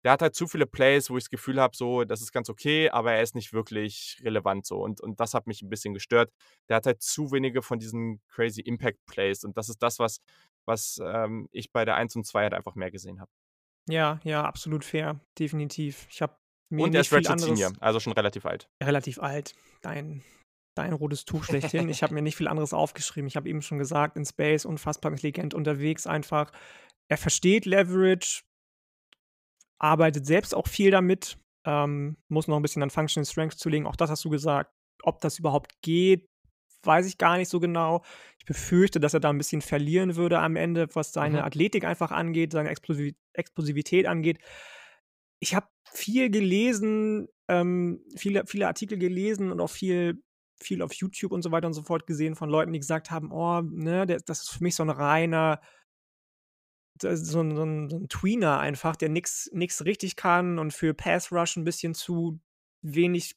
der 0.04 0.12
hat 0.12 0.21
halt 0.21 0.36
zu 0.36 0.47
viele 0.47 0.65
Plays, 0.65 1.10
wo 1.10 1.17
ich 1.17 1.23
das 1.23 1.30
Gefühl 1.30 1.62
habe, 1.62 1.76
so, 1.76 2.04
das 2.04 2.21
ist 2.21 2.34
ganz 2.34 2.49
okay, 2.49 2.89
aber 2.89 3.13
er 3.13 3.21
ist 3.21 3.36
nicht 3.36 3.54
wirklich 3.54 4.19
relevant 4.23 4.65
so. 4.65 4.82
Und, 4.84 4.99
und 4.99 5.19
das 5.19 5.34
hat 5.34 5.47
mich 5.47 5.62
ein 5.62 5.69
bisschen 5.69 5.93
gestört. 5.93 6.32
Der 6.67 6.78
hat 6.78 6.86
halt 6.86 7.02
zu 7.02 7.32
wenige 7.32 7.62
von 7.62 7.80
diesen 7.80 8.21
crazy 8.28 8.62
Impact 8.62 8.99
Plays. 9.06 9.43
Und 9.45 9.58
das 9.58 9.69
ist 9.69 9.82
das, 9.82 9.99
was, 9.99 10.19
was 10.65 10.99
ähm, 11.04 11.47
ich 11.52 11.71
bei 11.71 11.86
der 11.86 11.95
1 11.95 12.15
und 12.17 12.26
2 12.26 12.43
halt 12.43 12.54
einfach 12.54 12.76
mehr 12.76 12.91
gesehen 12.91 13.21
habe. 13.21 13.32
Ja, 13.88 14.19
ja, 14.23 14.43
absolut 14.43 14.84
fair. 14.84 15.19
Definitiv. 15.39 16.08
Ich 16.10 16.21
habe 16.21 16.36
mir 16.69 16.84
Und 16.84 16.95
er 16.95 17.02
ist 17.02 17.13
Ratchet 17.13 17.39
Senior, 17.39 17.71
also 17.80 17.99
schon 17.99 18.13
relativ 18.13 18.45
alt. 18.45 18.67
relativ 18.82 19.19
alt. 19.19 19.56
Dein, 19.82 20.21
dein 20.76 20.91
rotes 20.91 21.23
Tuch 21.23 21.45
schlechthin. 21.45 21.88
ich 21.88 22.04
habe 22.04 22.13
mir 22.13 22.21
nicht 22.21 22.36
viel 22.36 22.49
anderes 22.49 22.73
aufgeschrieben. 22.73 23.28
Ich 23.28 23.38
habe 23.38 23.47
eben 23.47 23.62
schon 23.62 23.78
gesagt, 23.78 24.17
in 24.17 24.26
Space 24.26 24.65
unfassbar 24.65 25.12
intelligent 25.12 25.54
unterwegs 25.54 26.08
einfach. 26.08 26.52
Er 27.10 27.18
versteht 27.18 27.66
Leverage, 27.66 28.42
arbeitet 29.80 30.26
selbst 30.26 30.56
auch 30.56 30.68
viel 30.68 30.92
damit, 30.92 31.38
ähm, 31.66 32.18
muss 32.30 32.48
noch 32.48 32.56
ein 32.58 32.62
bisschen 32.62 32.84
an 32.84 32.89
Functional 32.89 33.26
Strength 33.26 33.60
zulegen. 33.60 33.88
Auch 33.88 33.96
das 33.96 34.10
hast 34.10 34.24
du 34.26 34.30
gesagt. 34.30 34.72
Ob 35.04 35.20
das 35.22 35.39
überhaupt 35.39 35.82
geht, 35.82 36.30
weiß 36.84 37.06
ich 37.08 37.18
gar 37.18 37.38
nicht 37.38 37.50
so 37.50 37.60
genau. 37.60 38.04
Ich 38.39 38.46
befürchte, 38.46 39.00
dass 39.00 39.13
er 39.13 39.20
da 39.20 39.30
ein 39.30 39.38
bisschen 39.38 39.62
verlieren 39.62 40.16
würde 40.16 40.39
am 40.39 40.56
Ende, 40.56 40.88
was 40.94 41.12
seine 41.13 41.39
Mhm. 41.39 41.44
Athletik 41.46 41.84
einfach 41.86 42.12
angeht, 42.12 42.52
seine 42.54 42.70
Explosiv 42.70 43.16
Explosivität 43.34 44.06
angeht. 44.06 44.39
Ich 45.39 45.56
habe 45.56 45.68
viel 45.92 46.30
gelesen, 46.30 47.28
ähm, 47.50 48.04
viele, 48.16 48.46
viele 48.46 48.68
Artikel 48.68 48.98
gelesen 48.98 49.52
und 49.52 49.60
auch 49.60 49.70
viel, 49.70 50.22
viel 50.62 50.82
auf 50.82 50.94
YouTube 50.94 51.32
und 51.32 51.42
so 51.42 51.52
weiter 51.52 51.68
und 51.68 51.74
so 51.74 51.84
fort 51.84 52.08
gesehen 52.08 52.36
von 52.36 52.50
Leuten, 52.50 52.72
die 52.74 52.80
gesagt 52.80 53.12
haben, 53.12 53.32
oh, 53.32 53.62
ne, 53.62 54.06
das 54.06 54.44
ist 54.44 54.52
für 54.52 54.63
mich 54.63 54.76
so 54.76 54.84
ein 54.84 54.89
reiner, 54.89 55.60
so 57.04 57.39
ein, 57.42 57.56
so 57.56 57.63
ein, 57.63 57.89
so 57.89 57.98
ein 57.98 58.10
Tweener 58.10 58.60
einfach, 58.60 58.96
der 58.96 59.10
nichts 59.10 59.50
richtig 59.86 60.16
kann 60.16 60.60
und 60.60 60.74
für 60.74 60.94
Pass 60.94 61.32
Rush 61.32 61.56
ein 61.58 61.63
bisschen 61.63 61.94
zu 61.94 62.39
wenig 62.82 63.36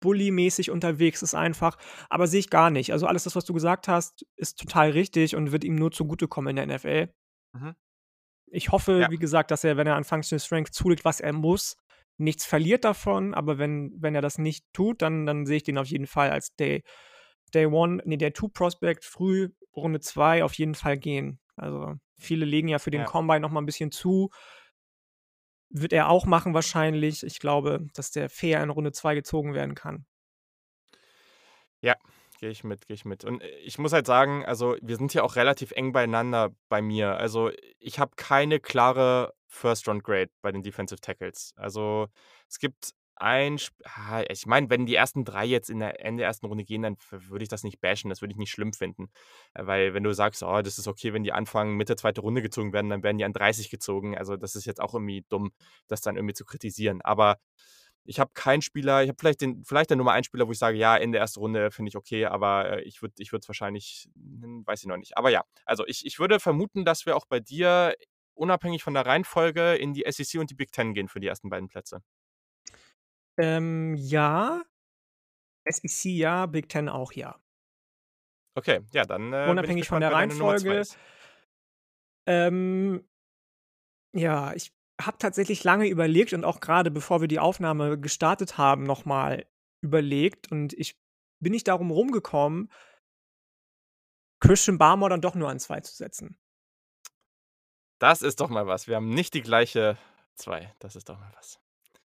Bully-mäßig 0.00 0.70
unterwegs 0.70 1.22
ist 1.22 1.34
einfach. 1.34 1.76
Aber 2.08 2.26
sehe 2.28 2.40
ich 2.40 2.50
gar 2.50 2.70
nicht. 2.70 2.92
Also 2.92 3.06
alles 3.06 3.24
das, 3.24 3.34
was 3.34 3.44
du 3.44 3.52
gesagt 3.52 3.88
hast, 3.88 4.24
ist 4.36 4.58
total 4.58 4.90
richtig 4.90 5.34
und 5.34 5.50
wird 5.52 5.64
ihm 5.64 5.74
nur 5.74 5.90
zugutekommen 5.90 6.56
in 6.56 6.68
der 6.68 6.76
NFL. 6.76 7.12
Mhm. 7.52 7.74
Ich 8.50 8.70
hoffe, 8.70 9.00
Ja. 9.00 9.10
wie 9.10 9.18
gesagt, 9.18 9.50
dass 9.50 9.64
er, 9.64 9.76
wenn 9.76 9.86
er 9.88 9.96
an 9.96 10.04
Functional 10.04 10.40
Strength 10.40 10.72
zulegt, 10.72 11.04
was 11.04 11.20
er 11.20 11.32
muss, 11.32 11.76
nichts 12.16 12.44
verliert 12.44 12.84
davon. 12.84 13.34
Aber 13.34 13.58
wenn, 13.58 13.92
wenn 13.98 14.14
er 14.14 14.22
das 14.22 14.38
nicht 14.38 14.64
tut, 14.72 15.02
dann, 15.02 15.26
dann 15.26 15.46
sehe 15.46 15.56
ich 15.58 15.64
den 15.64 15.78
auf 15.78 15.86
jeden 15.88 16.06
Fall 16.06 16.30
als 16.30 16.54
Day, 16.54 16.82
Day 17.52 17.66
One, 17.66 18.00
nee, 18.04 18.16
Day 18.16 18.30
Two 18.32 18.48
Prospect 18.48 19.04
früh, 19.04 19.48
Runde 19.74 20.00
2 20.00 20.44
auf 20.44 20.54
jeden 20.54 20.74
Fall 20.76 20.96
gehen. 20.96 21.40
Also 21.58 21.94
viele 22.18 22.44
legen 22.44 22.68
ja 22.68 22.78
für 22.78 22.90
den 22.90 23.02
Ja. 23.02 23.06
Combine 23.06 23.40
noch 23.40 23.50
mal 23.50 23.60
ein 23.60 23.66
bisschen 23.66 23.90
zu. 23.90 24.30
Wird 25.70 25.92
er 25.92 26.08
auch 26.08 26.24
machen 26.26 26.54
wahrscheinlich. 26.54 27.22
Ich 27.22 27.40
glaube, 27.40 27.86
dass 27.94 28.10
der 28.10 28.30
fair 28.30 28.62
in 28.62 28.70
Runde 28.70 28.92
2 28.92 29.14
gezogen 29.14 29.54
werden 29.54 29.74
kann. 29.74 30.06
Ja, 31.80 31.94
gehe 32.40 32.50
ich 32.50 32.64
mit, 32.64 32.86
gehe 32.86 32.94
ich 32.94 33.04
mit. 33.04 33.24
Und 33.24 33.42
äh, 33.42 33.48
ich 33.58 33.78
muss 33.78 33.92
halt 33.92 34.06
sagen, 34.06 34.44
also 34.44 34.76
wir 34.82 34.96
sind 34.96 35.12
hier 35.12 35.24
auch 35.24 35.36
relativ 35.36 35.70
eng 35.72 35.92
beieinander 35.92 36.54
bei 36.68 36.82
mir. 36.82 37.16
Also 37.16 37.50
ich 37.78 37.98
habe 37.98 38.12
keine 38.16 38.60
klare 38.60 39.34
First-Round-Grade 39.46 40.30
bei 40.42 40.52
den 40.52 40.62
Defensive 40.62 41.00
Tackles. 41.00 41.52
Also 41.56 42.08
es 42.48 42.58
gibt 42.58 42.92
ein 43.20 43.58
ich 44.30 44.46
meine, 44.46 44.70
wenn 44.70 44.86
die 44.86 44.94
ersten 44.94 45.24
3 45.24 45.44
jetzt 45.46 45.70
in 45.70 45.80
der 45.80 46.04
Ende 46.04 46.22
ersten 46.22 46.46
Runde 46.46 46.64
gehen, 46.64 46.82
dann 46.82 46.96
würde 47.10 47.42
ich 47.42 47.48
das 47.48 47.62
nicht 47.64 47.80
bashen, 47.80 48.10
das 48.10 48.20
würde 48.22 48.32
ich 48.32 48.38
nicht 48.38 48.50
schlimm 48.50 48.72
finden. 48.72 49.10
Äh, 49.54 49.66
weil 49.66 49.94
wenn 49.94 50.02
du 50.04 50.12
sagst: 50.14 50.42
„Oh, 50.42 50.62
das 50.62 50.78
ist 50.78 50.88
okay, 50.88 51.12
wenn 51.12 51.24
die 51.24 51.32
Anfang 51.32 51.76
Mitte 51.76 51.96
zweite 51.96 52.20
Runde 52.20 52.42
gezogen 52.42 52.72
werden, 52.72 52.90
dann 52.90 53.02
werden 53.02 53.18
die 53.18 53.24
an 53.24 53.32
30 53.32 53.70
gezogen.“ 53.70 54.16
Also, 54.16 54.36
das 54.36 54.54
ist 54.56 54.64
jetzt 54.66 54.80
auch 54.80 54.94
irgendwie 54.94 55.24
dumm, 55.28 55.52
das 55.88 56.00
dann 56.00 56.16
irgendwie 56.16 56.34
zu 56.34 56.44
kritisieren. 56.44 57.00
Aber 57.02 57.38
ich 58.04 58.20
habe 58.20 58.30
keinen 58.34 58.62
Spieler 58.62 59.02
ich 59.02 59.08
habe 59.10 59.18
vielleicht 59.20 59.40
den 59.42 59.64
vielleicht 59.64 59.90
der 59.90 59.96
Nummer 59.98 60.12
1 60.12 60.24
Spieler, 60.24 60.46
wo 60.48 60.52
ich 60.52 60.58
sage: 60.58 60.78
„Ja, 60.78 60.96
Ende 60.96 61.16
der 61.16 61.22
ersten 61.22 61.40
Runde 61.40 61.70
finde 61.70 61.90
ich 61.90 61.96
okay“, 61.96 62.26
aber, 62.26 62.78
äh, 62.78 62.82
ich 62.82 63.02
würde 63.02 63.14
ich 63.18 63.32
es 63.32 63.48
wahrscheinlich 63.48 64.08
weiß 64.16 64.80
ich 64.82 64.86
noch 64.88 64.96
nicht. 64.96 65.16
Aber 65.18 65.30
ja, 65.30 65.42
also 65.66 65.86
ich 65.86 66.06
ich 66.06 66.18
würde 66.18 66.40
vermuten, 66.40 66.84
dass 66.84 67.06
wir 67.06 67.16
auch 67.16 67.26
bei 67.26 67.40
dir 67.40 67.94
unabhängig 68.34 68.82
von 68.84 68.94
der 68.94 69.04
Reihenfolge 69.06 69.74
in 69.76 69.92
die 69.94 70.04
SEC 70.06 70.38
und 70.40 70.50
die 70.50 70.54
Big 70.54 70.72
Ten 70.72 70.94
gehen 70.94 71.08
für 71.08 71.20
die 71.20 71.26
ersten 71.28 71.50
beiden 71.50 71.68
Plätze. 71.68 72.02
Ähm, 73.38 73.94
ja. 73.96 74.62
SEC 75.68 76.10
ja, 76.10 76.46
Big 76.46 76.68
Ten 76.68 76.88
auch 76.88 77.12
ja. 77.12 77.38
Okay, 78.54 78.80
ja, 78.92 79.04
dann, 79.04 79.32
äh, 79.32 79.48
Unabhängig 79.48 79.86
von 79.86 80.00
gespannt, 80.00 80.02
der 80.02 80.36
Nummer 80.36 80.56
2 80.56 80.68
Reihenfolge 80.68 80.80
ist. 80.80 80.98
ähm 82.26 83.04
ja, 84.14 84.52
ich 84.54 84.72
habe 85.00 85.18
tatsächlich 85.18 85.62
lange 85.62 85.86
überlegt 85.86 86.32
und 86.32 86.44
auch 86.44 86.60
grade 86.60 86.90
bevor 86.90 87.20
wir 87.20 87.28
die 87.28 87.38
Aufnahme 87.38 88.00
gestartet 88.00 88.58
haben, 88.58 88.82
noch 88.82 89.04
mal 89.04 89.46
überlegt 89.80 90.50
und 90.50 90.72
ich 90.72 90.98
bin 91.40 91.52
nicht 91.52 91.68
darum 91.68 91.90
rumgekommen 91.90 92.68
Christian 94.40 94.78
Barmore 94.78 95.10
dann 95.10 95.20
doch 95.20 95.34
nur 95.34 95.48
an 95.48 95.58
2 95.58 95.80
zu 95.80 95.94
setzen. 95.94 96.38
Das 97.98 98.22
ist 98.22 98.40
doch 98.40 98.48
mal 98.48 98.66
was. 98.66 98.86
Wir 98.86 98.96
haben 98.96 99.10
nicht 99.10 99.34
die 99.34 99.42
gleiche 99.42 99.98
2. 100.36 100.72
Das 100.78 100.94
ist 100.94 101.08
doch 101.08 101.18
mal 101.18 101.32
was. 101.36 101.60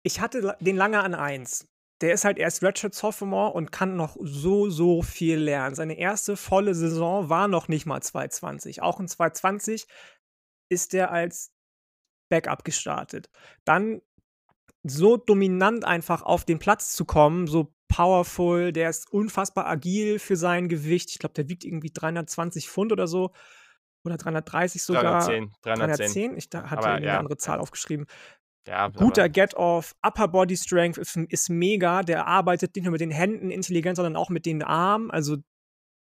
Ich 0.05 0.21
hatte 0.21 0.55
den 0.59 0.75
lange 0.77 1.01
an 1.03 1.13
1. 1.13 1.67
Der 2.01 2.13
ist 2.13 2.23
halt 2.23 2.37
erst 2.37 2.63
Redshirt 2.63 2.95
Sophomore 2.95 3.51
und 3.51 3.71
kann 3.73 3.97
noch 3.97 4.15
so, 4.21 4.69
so 4.69 5.01
viel 5.01 5.37
lernen. 5.37 5.75
Seine 5.75 5.97
erste 5.97 6.37
volle 6.37 6.73
Saison 6.73 7.27
war 7.27 7.49
noch 7.49 7.67
nicht 7.67 7.85
mal 7.85 8.01
2020. 8.01 8.81
Auch 8.81 9.01
in 9.01 9.07
2020 9.09 9.85
ist 10.69 10.93
der 10.93 11.11
als 11.11 11.51
Backup 12.29 12.63
gestartet. 12.65 13.29
Dann 13.65 14.01
so 14.83 15.17
dominant 15.17 15.85
einfach 15.85 16.23
auf 16.23 16.45
den 16.45 16.59
Platz 16.59 16.93
zu 16.93 17.05
kommen, 17.05 17.47
so 17.47 17.73
powerful, 17.89 18.71
der 18.73 18.89
ist 18.89 19.11
unfassbar 19.11 19.67
agil 19.67 20.19
für 20.19 20.37
sein 20.37 20.69
Gewicht. 20.69 21.11
Ich 21.11 21.19
glaube, 21.19 21.33
der 21.35 21.49
wiegt 21.49 21.65
irgendwie 21.65 21.91
320 21.93 22.69
Pfund 22.69 22.91
oder 22.93 23.07
so 23.07 23.31
oder 24.05 24.17
330 24.17 24.83
sogar. 24.83 25.35
310, 25.35 25.51
310. 25.61 26.17
310? 26.17 26.37
Ich 26.37 26.49
da 26.49 26.69
hatte 26.71 26.91
Aber 26.91 26.99
'ne 26.99 27.05
ja, 27.05 27.17
andere 27.17 27.37
Zahl 27.37 27.59
aufgeschrieben. 27.59 28.07
Ja, 28.69 28.87
Guter 28.89 29.29
Get-Off, 29.29 29.95
Upper 30.05 30.27
Body 30.27 30.55
Strength 30.55 30.99
ist 30.99 31.15
ist 31.17 31.49
mega. 31.49 32.03
Der 32.03 32.27
arbeitet 32.27 32.75
nicht 32.75 32.85
nur 32.85 32.91
mit 32.91 33.01
den 33.01 33.09
Händen 33.09 33.49
intelligent, 33.49 33.95
sondern 33.95 34.15
auch 34.15 34.29
mit 34.29 34.45
den 34.45 34.61
Armen. 34.61 35.09
Also, 35.09 35.37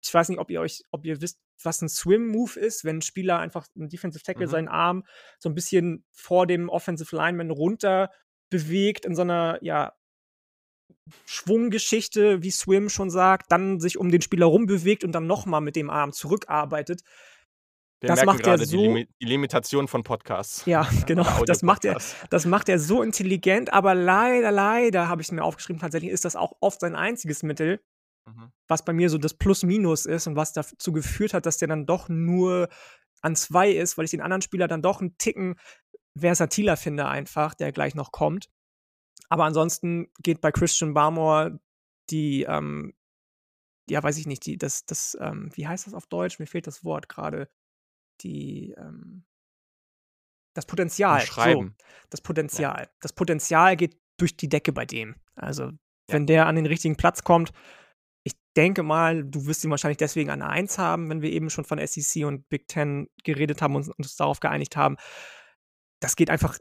ich 0.03 0.13
weiß 0.13 0.30
nicht, 0.30 0.39
ob 0.39 0.51
ihr 0.51 0.62
euch 0.62 0.84
ob 0.91 1.06
ihr 1.06 1.21
wisst, 1.21 1.39
was 1.63 1.82
'n 1.82 1.89
Swim-Move 1.89 2.60
ist, 2.60 2.86
wenn 2.86 2.97
'n 2.97 3.01
Spieler 3.01 3.39
einfach 3.39 3.67
'n 3.77 3.89
Defensive 3.89 4.23
Tackle 4.23 4.47
Mhm. 4.47 4.49
seinen 4.49 4.67
Arm 4.67 5.06
so 5.39 5.49
'n 5.49 5.56
bisschen 5.56 6.06
vor 6.12 6.47
dem 6.47 6.69
Offensive 6.69 7.15
Lineman 7.15 7.51
runter 7.51 8.12
bewegt 8.49 9.06
in 9.06 9.15
so 9.15 9.23
'ner, 9.23 9.60
ja 9.62 9.93
Schwunggeschichte, 11.30 12.41
wie 12.41 12.51
Swim 12.51 12.89
schon 12.89 13.10
sagt, 13.10 13.51
dann 13.51 13.82
sich 13.82 13.97
um 13.97 14.10
den 14.12 14.21
Spieler 14.21 14.45
rumbewegt 14.45 15.03
und 15.03 15.12
dann 15.12 15.27
noch 15.27 15.45
mal 15.45 15.60
mit 15.60 15.75
dem 15.75 15.89
Arm 15.89 16.13
zurückarbeitet. 16.13 17.01
Wir 18.03 18.12
Das 18.12 18.23
macht 18.23 18.45
er 18.47 18.57
die 18.60 18.65
so 18.65 18.99
die 19.21 19.25
Limitation 19.25 19.88
von 19.88 20.03
Podcasts 20.03 20.65
Ja, 20.67 20.88
genau. 21.05 21.25
Das 21.45 21.62
macht 21.62 21.86
er 21.86 21.97
das 22.29 22.45
macht 22.45 22.67
er 22.69 22.77
so 22.79 23.01
intelligent, 23.01 23.71
aber 23.71 23.95
leider, 23.95 24.51
leider, 24.51 25.07
habe 25.07 25.21
ich's 25.21 25.31
mir 25.31 25.43
aufgeschrieben, 25.43 25.79
tatsächlich 25.79 26.12
ist 26.12 26.25
das 26.25 26.36
auch 26.36 26.53
oft 26.60 26.81
sein 26.81 26.95
einziges 26.95 27.41
Mittel, 27.41 27.79
Mhm. 28.27 28.51
was 28.67 28.86
bei 28.86 28.93
mir 28.93 29.10
so 29.10 29.17
das 29.17 29.36
Plus-Minus 29.36 30.05
ist 30.07 30.27
und 30.27 30.36
was 30.36 30.53
dazu 30.53 30.91
geführt 30.93 31.33
hat, 31.33 31.45
dass 31.45 31.57
der 31.60 31.69
dann 31.69 31.86
doch 31.86 32.10
nur 32.10 32.69
an 33.21 33.36
2 33.36 33.71
ist, 33.71 33.97
weil 33.97 34.05
ich 34.05 34.12
den 34.12 34.21
anderen 34.21 34.41
Spieler 34.43 34.67
dann 34.67 34.81
doch 34.83 35.01
'n 35.01 35.17
Ticken 35.17 35.55
versatiler 36.17 36.77
finde 36.77 37.07
einfach, 37.07 37.55
der 37.55 37.71
gleich 37.73 37.95
noch 37.95 38.12
kommt. 38.12 38.49
Aber 39.29 39.45
ansonsten 39.45 40.10
geht 40.23 40.41
bei 40.41 40.51
Christian 40.51 40.93
Barmore 40.95 41.60
die, 42.12 42.43
ähm 42.43 42.93
ja, 43.89 44.03
weiß 44.03 44.17
ich 44.19 44.27
nicht, 44.27 44.45
die 44.47 44.57
das 44.57 44.86
das, 44.86 45.17
ähm 45.21 45.51
wie 45.55 45.67
heißt 45.67 45.88
das 45.88 45.93
auf 45.95 46.07
Deutsch? 46.07 46.39
Mir 46.39 46.47
fehlt 46.47 46.67
das 46.67 46.83
Wort 46.86 47.10
grade. 47.10 47.49
Die, 48.21 48.73
ähm 48.77 49.23
das 50.58 50.65
Potenzial, 50.65 51.21
so. 51.21 51.69
Das 52.10 52.19
Ja. 52.19 52.23
Potenzial. 52.23 52.89
Das 52.99 53.13
Potenzial 53.13 53.75
geht 53.77 53.97
durch 54.17 54.36
die 54.36 54.49
Decke 54.49 54.73
bei 54.73 54.86
dem. 54.86 55.15
Also, 55.36 55.65
Ja. 55.65 55.73
wenn 56.10 56.25
der 56.25 56.47
an 56.47 56.56
den 56.56 56.65
richtigen 56.65 56.95
Platz 56.97 57.23
kommt 57.23 57.51
ich 58.25 58.34
denke 58.58 58.84
mal, 58.84 59.23
du 59.23 59.45
wirst 59.47 59.63
ihn 59.63 59.71
wahrscheinlich 59.71 59.97
deswegen 59.97 60.30
an 60.32 60.41
1 60.41 60.77
haben, 60.80 61.10
wenn 61.10 61.21
wir 61.21 61.32
eben 61.32 61.49
schon 61.49 61.65
von 61.65 61.80
SEC 61.80 62.25
und 62.25 62.49
Big 62.49 62.67
Ten 62.67 63.08
geredet 63.23 63.62
haben 63.62 63.75
und 63.75 63.89
uns 63.97 64.15
darauf 64.17 64.41
geeinigt 64.41 64.75
haben. 64.77 64.97
Das 66.01 66.15
geht 66.15 66.30
einfach 66.30 66.58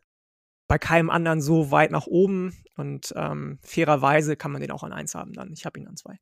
bei 0.69 0.79
keinem 0.79 1.11
anderen 1.11 1.41
so 1.43 1.71
weit 1.73 1.91
nach 1.93 2.07
oben 2.07 2.57
und, 2.77 3.13
ähm, 3.17 3.59
fairerweise 3.63 4.37
kann 4.37 4.53
man 4.53 4.63
den 4.63 4.71
auch 4.73 4.85
an 4.85 4.93
1 4.93 5.15
haben 5.15 5.33
dann. 5.35 5.53
Ich 5.53 5.67
habe 5.67 5.81
ihn 5.81 5.89
an 5.89 5.97
2. 5.97 6.19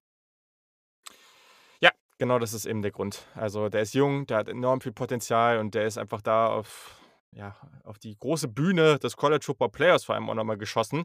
Genau 2.25 2.39
das 2.39 2.55
ist 2.55 2.65
eben 2.65 2.81
der 2.81 2.91
Grund. 2.91 3.27
Also, 3.35 3.69
der 3.69 3.83
ist 3.83 3.93
jung, 3.93 4.25
der 4.27 4.39
hat 4.39 4.49
enorm 4.49 4.81
viel 4.81 4.93
Potenzial 4.93 5.59
und 5.59 5.75
der 5.75 5.85
ist 5.85 5.99
einfach 5.99 6.23
da 6.23 6.47
auf 6.47 6.99
ja, 7.33 7.55
auf 7.83 7.99
die 7.99 8.17
große 8.19 8.49
Bühne 8.49 8.99
des 8.99 9.15
College 9.19 9.45
Football 9.45 9.69
Playoffs 9.69 10.05
vor 10.05 10.15
allem 10.15 10.31
auch 10.31 10.35
noch 10.35 10.45
mal 10.45 10.57
geschossen 10.57 11.05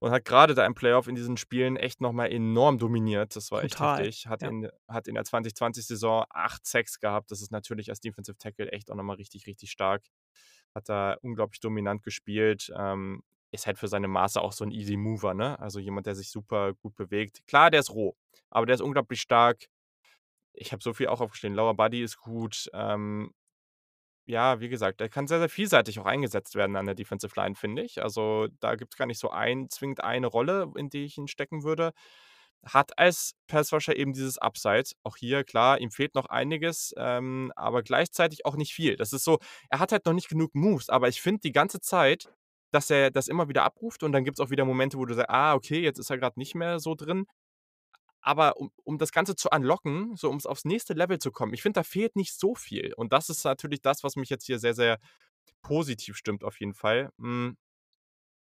und 0.00 0.10
hat 0.10 0.26
grade 0.26 0.54
da 0.54 0.66
im 0.66 0.74
Playoff 0.74 1.08
in 1.08 1.14
diesen 1.14 1.38
Spielen 1.38 1.78
echt 1.78 2.02
noch 2.02 2.12
mal 2.12 2.26
enorm 2.26 2.76
dominiert. 2.76 3.34
Das 3.36 3.50
war 3.52 3.64
echt 3.64 3.78
Total, 3.78 4.00
heftig. 4.00 4.26
Hat 4.26 4.42
ja. 4.42 4.50
in 4.50 4.68
hat 4.86 5.08
in 5.08 5.14
der 5.14 5.24
2020-Saison 5.24 6.24
8 6.28 6.66
Sacks 6.66 7.00
gehabt. 7.00 7.30
Das 7.30 7.40
ist 7.40 7.50
natürlich 7.50 7.88
als 7.88 8.00
Defensive 8.00 8.36
Tackle 8.36 8.70
echt 8.70 8.90
auch 8.90 8.96
noch 8.96 9.02
mal 9.02 9.16
richtig, 9.16 9.46
richtig 9.46 9.70
stark. 9.70 10.02
Hat 10.74 10.90
da 10.90 11.16
unglaublich 11.22 11.60
dominant 11.60 12.02
gespielt. 12.02 12.70
Ähm, 12.76 13.22
ist 13.50 13.66
halt 13.66 13.78
für 13.78 13.88
seine 13.88 14.08
Maße 14.08 14.42
auch 14.42 14.52
so 14.52 14.62
'n 14.64 14.72
Easy 14.72 14.98
Mover, 14.98 15.32
ne? 15.32 15.58
Also, 15.58 15.78
jemand, 15.80 16.04
der 16.06 16.14
sich 16.16 16.30
super 16.30 16.74
gut 16.74 16.96
bewegt. 16.96 17.40
Klar, 17.46 17.70
der 17.70 17.80
ist 17.80 17.88
roh, 17.90 18.14
aber 18.50 18.66
der 18.66 18.74
ist 18.74 18.82
unglaublich 18.82 19.22
stark. 19.22 19.68
Ich 20.54 20.72
habe 20.72 20.82
so 20.82 20.92
viel 20.94 21.08
auch 21.08 21.20
aufgeschrieben. 21.20 21.56
Lower 21.56 21.74
Body 21.74 22.02
ist 22.02 22.18
gut. 22.18 22.70
Ähm, 22.72 23.32
ja, 24.26 24.60
wie 24.60 24.68
gesagt, 24.70 25.00
der 25.00 25.08
kann 25.10 25.26
sehr, 25.26 25.38
sehr 25.40 25.48
vielseitig 25.50 25.98
auch 26.00 26.06
eingesetzt 26.06 26.54
werden 26.56 26.76
an 26.76 26.86
der 26.86 26.94
Defensive 26.94 27.34
Line, 27.36 27.54
finde 27.56 27.82
ich. 27.82 28.02
Also, 28.02 28.48
da 28.60 28.74
gibt's 28.76 28.96
gar 28.96 29.06
nicht 29.06 29.20
so 29.20 29.30
ein 29.30 29.68
zwingend 29.70 30.02
eine 30.04 30.26
Rolle, 30.28 30.72
in 30.76 30.88
die 30.90 31.04
ich 31.04 31.18
ihn 31.18 31.28
stecken 31.28 31.64
würde. 31.64 31.92
Hat 32.64 32.98
als 32.98 33.34
Pass 33.48 33.72
Rusher 33.72 33.96
eben 33.96 34.14
dieses 34.14 34.38
Upside. 34.38 34.84
Auch 35.04 35.16
hier, 35.18 35.44
klar, 35.44 35.80
ihm 35.80 35.90
fehlt 35.90 36.14
noch 36.14 36.26
einiges, 36.26 36.94
ähm, 36.96 37.52
aber 37.56 37.82
gleichzeitig 37.82 38.46
auch 38.46 38.56
nicht 38.56 38.72
viel. 38.74 38.96
Das 38.96 39.12
ist 39.12 39.24
so 39.24 39.38
er 39.70 39.80
hat 39.80 39.92
halt 39.92 40.06
noch 40.06 40.14
nicht 40.14 40.28
genug 40.30 40.54
Moves, 40.54 40.88
aber 40.90 41.08
ich 41.08 41.20
finde 41.20 41.40
die 41.42 41.52
ganze 41.52 41.80
Zeit, 41.80 42.30
dass 42.72 42.90
er 42.90 43.10
das 43.10 43.28
immer 43.28 43.48
wieder 43.48 43.64
abruft 43.64 44.02
und 44.02 44.12
dann 44.12 44.24
gibt's 44.24 44.40
auch 44.40 44.50
wieder 44.50 44.64
Momente, 44.64 44.96
wo 44.98 45.04
du 45.06 45.14
sagst: 45.14 45.30
„Ah, 45.30 45.54
okay, 45.54 45.80
jetzt 45.80 45.98
ist 45.98 46.10
er 46.10 46.18
grad 46.18 46.36
nicht 46.38 46.54
mehr 46.54 46.80
so 46.80 46.94
drin.“ 46.94 47.26
Aber 48.24 48.56
um 48.58 48.70
um 48.84 48.98
das 48.98 49.12
Ganze 49.12 49.36
zu 49.36 49.50
unlocken, 49.50 50.16
so 50.16 50.30
um's 50.30 50.46
aufs 50.46 50.64
nächste 50.64 50.94
Level 50.94 51.18
zu 51.18 51.30
kommen, 51.32 51.54
ich 51.54 51.62
finde, 51.62 51.80
da 51.80 51.84
fehlt 51.84 52.16
nicht 52.16 52.38
so 52.38 52.54
viel. 52.54 52.94
Und 52.96 53.12
das 53.12 53.28
ist 53.30 53.44
natürlich 53.44 53.82
das, 53.82 54.04
was 54.04 54.16
mich 54.16 54.30
jetzt 54.30 54.46
hier 54.46 54.58
sehr, 54.58 54.74
sehr 54.74 54.98
positiv 55.62 56.16
stimmt 56.16 56.44
auf 56.44 56.60
jeden 56.60 56.74
Fall. 56.74 57.10
Hm 57.18 57.56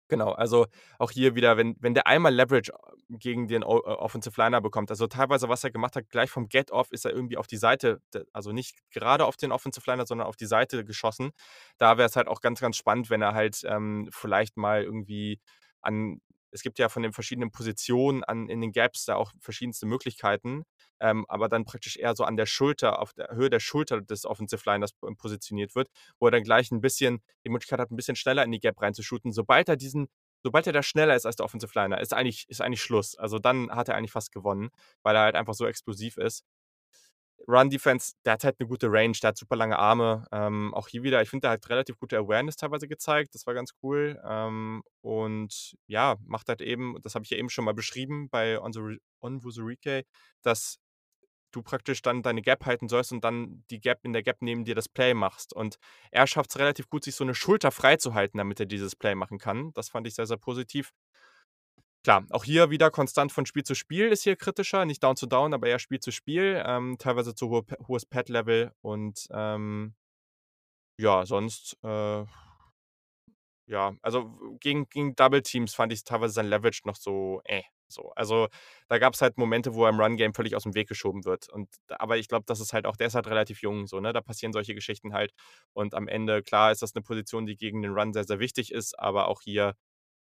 Genau, 0.09 0.33
also 0.33 0.67
auch 0.99 1.09
hier 1.09 1.33
wieder, 1.33 1.57
wenn 1.57 1.75
wenn 1.79 1.95
der 1.95 2.05
einmal 2.05 2.31
Leverage 2.33 2.71
gegen 3.09 3.47
den 3.47 3.63
O 3.63 3.77
äh, 3.79 3.81
Offensive 3.89 4.39
Liner 4.39 4.61
bekommt 4.61 4.91
also 4.91 5.07
teilweise, 5.07 5.49
was 5.49 5.63
er 5.63 5.71
gemacht 5.71 5.95
hat, 5.95 6.09
gleich 6.09 6.29
vom 6.29 6.47
Get-Off 6.47 6.91
ist 6.91 7.05
er 7.05 7.11
irgendwie 7.11 7.37
auf 7.37 7.47
die 7.47 7.57
Seite 7.57 8.01
also 8.31 8.51
nicht 8.51 8.77
gerade 8.91 9.25
auf 9.25 9.35
den 9.35 9.51
Offensive 9.51 9.89
Liner, 9.89 10.05
sondern 10.05 10.27
auf 10.27 10.35
die 10.35 10.45
Seite 10.45 10.85
geschossen. 10.85 11.31
Da 11.79 11.97
wäre 11.97 12.07
es 12.07 12.15
halt 12.15 12.27
auch 12.27 12.39
ganz, 12.41 12.59
ganz 12.61 12.77
spannend, 12.77 13.09
wenn 13.09 13.21
er 13.23 13.33
halt, 13.33 13.61
ähm, 13.65 14.07
vielleicht 14.11 14.57
mal 14.57 14.83
irgendwie 14.83 15.39
an 15.81 16.21
es 16.55 16.63
gibt 16.63 16.79
ja 16.79 16.89
von 16.89 17.03
den 17.03 17.13
verschiedenen 17.13 17.51
Positionen 17.51 18.23
an 18.25 18.49
in 18.49 18.61
den 18.61 18.71
Gaps 18.73 19.05
da 19.05 19.15
auch 19.17 19.31
verschiedenste 19.41 19.85
Möglichkeiten, 19.87 20.63
ähm, 21.01 21.25
aber 21.29 21.49
dann 21.49 21.65
praktisch 21.65 21.97
eher 21.97 22.15
so 22.15 22.23
an 22.25 22.37
der 22.37 22.47
Schulter 22.47 23.01
auf 23.01 23.13
der 23.13 23.29
Höhe 23.35 23.51
der 23.51 23.59
Schulter 23.61 24.01
des 24.01 24.25
Offensive 24.25 24.63
Liners 24.65 24.93
p 24.93 25.07
positioniert 25.17 25.75
wird, 25.75 25.89
wo 26.19 26.27
er 26.27 26.31
dann 26.31 26.43
gleich 26.43 26.71
'n 26.71 26.81
bisschen 26.81 27.21
die 27.45 27.51
Möglichkeit 27.51 27.79
hat, 27.81 27.91
'n 27.91 27.97
bisschen 27.97 28.15
schneller 28.17 28.43
in 28.45 28.51
die 28.53 28.59
Gap 28.61 28.81
reinzushooten. 28.81 29.33
Sobald 29.33 29.69
er 29.69 29.77
diesen 29.77 30.07
sobald 30.43 30.67
er 30.67 30.73
da 30.73 30.83
schneller 30.83 31.15
ist 31.15 31.25
als 31.25 31.37
der 31.37 31.45
Offensive 31.45 31.71
Liner, 31.75 31.99
ist 32.01 32.13
eigentlich 32.13 32.45
ist 32.49 32.61
eigentlich 32.61 32.81
Schluss. 32.81 33.15
Also, 33.17 33.39
dann 33.39 33.71
hat 33.71 33.89
er 33.89 33.95
eigentlich 33.95 34.11
fast 34.13 34.31
gewonnen, 34.31 34.69
weil 35.03 35.15
er 35.15 35.23
halt 35.23 35.35
einfach 35.35 35.55
so 35.55 35.65
explosiv 35.67 36.17
ist. 36.17 36.41
Run 37.47 37.69
Defense, 37.69 38.13
der 38.25 38.33
hat 38.33 38.43
halt 38.43 38.59
'ne 38.59 38.67
gute 38.67 38.87
Range, 38.91 39.13
der 39.21 39.29
hat 39.29 39.37
super 39.37 39.55
lange 39.55 39.77
Arme. 39.77 40.25
Ähm, 40.31 40.73
auch 40.73 40.87
hier 40.87 41.03
wieder, 41.03 41.21
ich 41.21 41.29
finde, 41.29 41.41
der 41.43 41.51
hat 41.51 41.69
relativ 41.69 41.97
gute 41.99 42.17
Awareness 42.17 42.55
teilweise 42.55 42.87
gezeigt. 42.87 43.35
Das 43.35 43.45
war 43.47 43.53
ganz 43.53 43.71
cool. 43.83 44.19
Ähm, 44.27 44.81
und 45.01 45.75
ja, 45.87 46.15
macht 46.25 46.49
halt 46.49 46.61
eben 46.61 46.95
das 47.03 47.15
habe 47.15 47.23
ich 47.25 47.31
ja 47.31 47.37
eben 47.37 47.49
schon 47.49 47.65
mal 47.65 47.73
beschrieben 47.75 48.29
bei 48.29 48.59
Onwuzurike 49.21 50.03
dass 50.43 50.77
du 51.51 51.63
praktisch 51.63 52.01
dann 52.03 52.23
deine 52.23 52.41
Gap 52.43 52.65
halten 52.65 52.89
sollst 52.89 53.11
und 53.13 53.23
dann 53.25 53.63
die 53.71 53.79
Gap 53.81 53.99
in 54.03 54.13
der 54.13 54.23
Gap 54.23 54.37
neben 54.41 54.65
dir 54.65 54.75
das 54.75 54.89
Play 54.89 55.13
machst. 55.15 55.53
Und 55.53 55.77
er 56.11 56.27
schafft's 56.27 56.59
relativ 56.59 56.89
gut, 56.89 57.03
sich 57.05 57.15
so 57.15 57.23
'ne 57.25 57.35
Schulter 57.35 57.71
freizuhalten, 57.71 58.37
damit 58.39 58.59
er 58.61 58.67
dieses 58.67 58.95
Play 58.95 59.15
machen 59.15 59.39
kann. 59.39 59.71
Das 59.73 59.89
fand 59.89 60.07
ich 60.07 60.15
sehr, 60.15 60.27
sehr 60.27 60.37
positiv. 60.37 60.91
Klar, 62.05 62.25
auch 62.29 62.43
hier 62.43 62.69
wieder 62.69 62.91
konstant 62.91 63.31
von 63.31 63.45
Spiel 63.47 63.63
zu 63.63 63.75
Spiel 63.75 64.09
ist 64.09 64.23
hier 64.23 64.35
kritischer, 64.35 64.85
nicht 64.85 65.03
Down 65.03 65.15
zu 65.17 65.25
Down, 65.25 65.53
aber 65.55 65.67
eher 65.67 65.79
Spiel 65.79 65.99
zu 65.99 66.11
Spiel, 66.11 66.61
ähm, 66.65 66.97
teilweise 66.99 67.33
zu 67.35 67.49
hohe, 67.49 67.65
hohes 67.87 68.05
Pad-Level 68.05 68.71
und 68.81 69.27
ähm, 69.31 69.95
ja, 70.99 71.25
sonst 71.25 71.77
äh, 71.83 72.25
ja, 73.67 73.95
also 74.03 74.37
gegen, 74.59 74.87
gegen 74.89 75.15
Double 75.15 75.41
Teams 75.41 75.73
fand 75.73 75.91
ich 75.91 76.03
teilweise 76.03 76.33
sein 76.33 76.47
Leverage 76.47 76.81
noch 76.85 76.95
so, 76.95 77.41
äh, 77.45 77.63
so. 77.87 78.11
Also 78.15 78.47
da 78.87 78.99
gab 78.99 79.15
es 79.15 79.21
halt 79.21 79.37
Momente, 79.37 79.73
wo 79.73 79.85
er 79.85 79.89
im 79.89 79.99
Run-Game 79.99 80.33
völlig 80.35 80.55
aus 80.55 80.63
dem 80.63 80.75
Weg 80.75 80.87
geschoben 80.87 81.25
wird. 81.25 81.49
Und, 81.49 81.69
aber 81.89 82.17
ich 82.17 82.27
glaube, 82.27 82.45
das 82.47 82.59
ist 82.59 82.73
halt 82.73 82.85
auch, 82.85 82.95
der 82.95 83.07
ist 83.07 83.15
halt 83.15 83.27
relativ 83.27 83.61
jung, 83.61 83.87
so, 83.87 83.99
ne? 83.99 84.13
Da 84.13 84.21
passieren 84.21 84.53
solche 84.53 84.75
Geschichten 84.75 85.13
halt. 85.13 85.33
Und 85.73 85.95
am 85.95 86.07
Ende, 86.07 86.43
klar, 86.43 86.71
ist 86.71 86.83
das 86.83 86.95
eine 86.95 87.03
Position, 87.03 87.47
die 87.47 87.57
gegen 87.57 87.81
den 87.81 87.93
Run 87.93 88.13
sehr, 88.13 88.25
sehr 88.25 88.39
wichtig 88.39 88.71
ist, 88.71 88.97
aber 88.99 89.27
auch 89.27 89.41
hier 89.41 89.75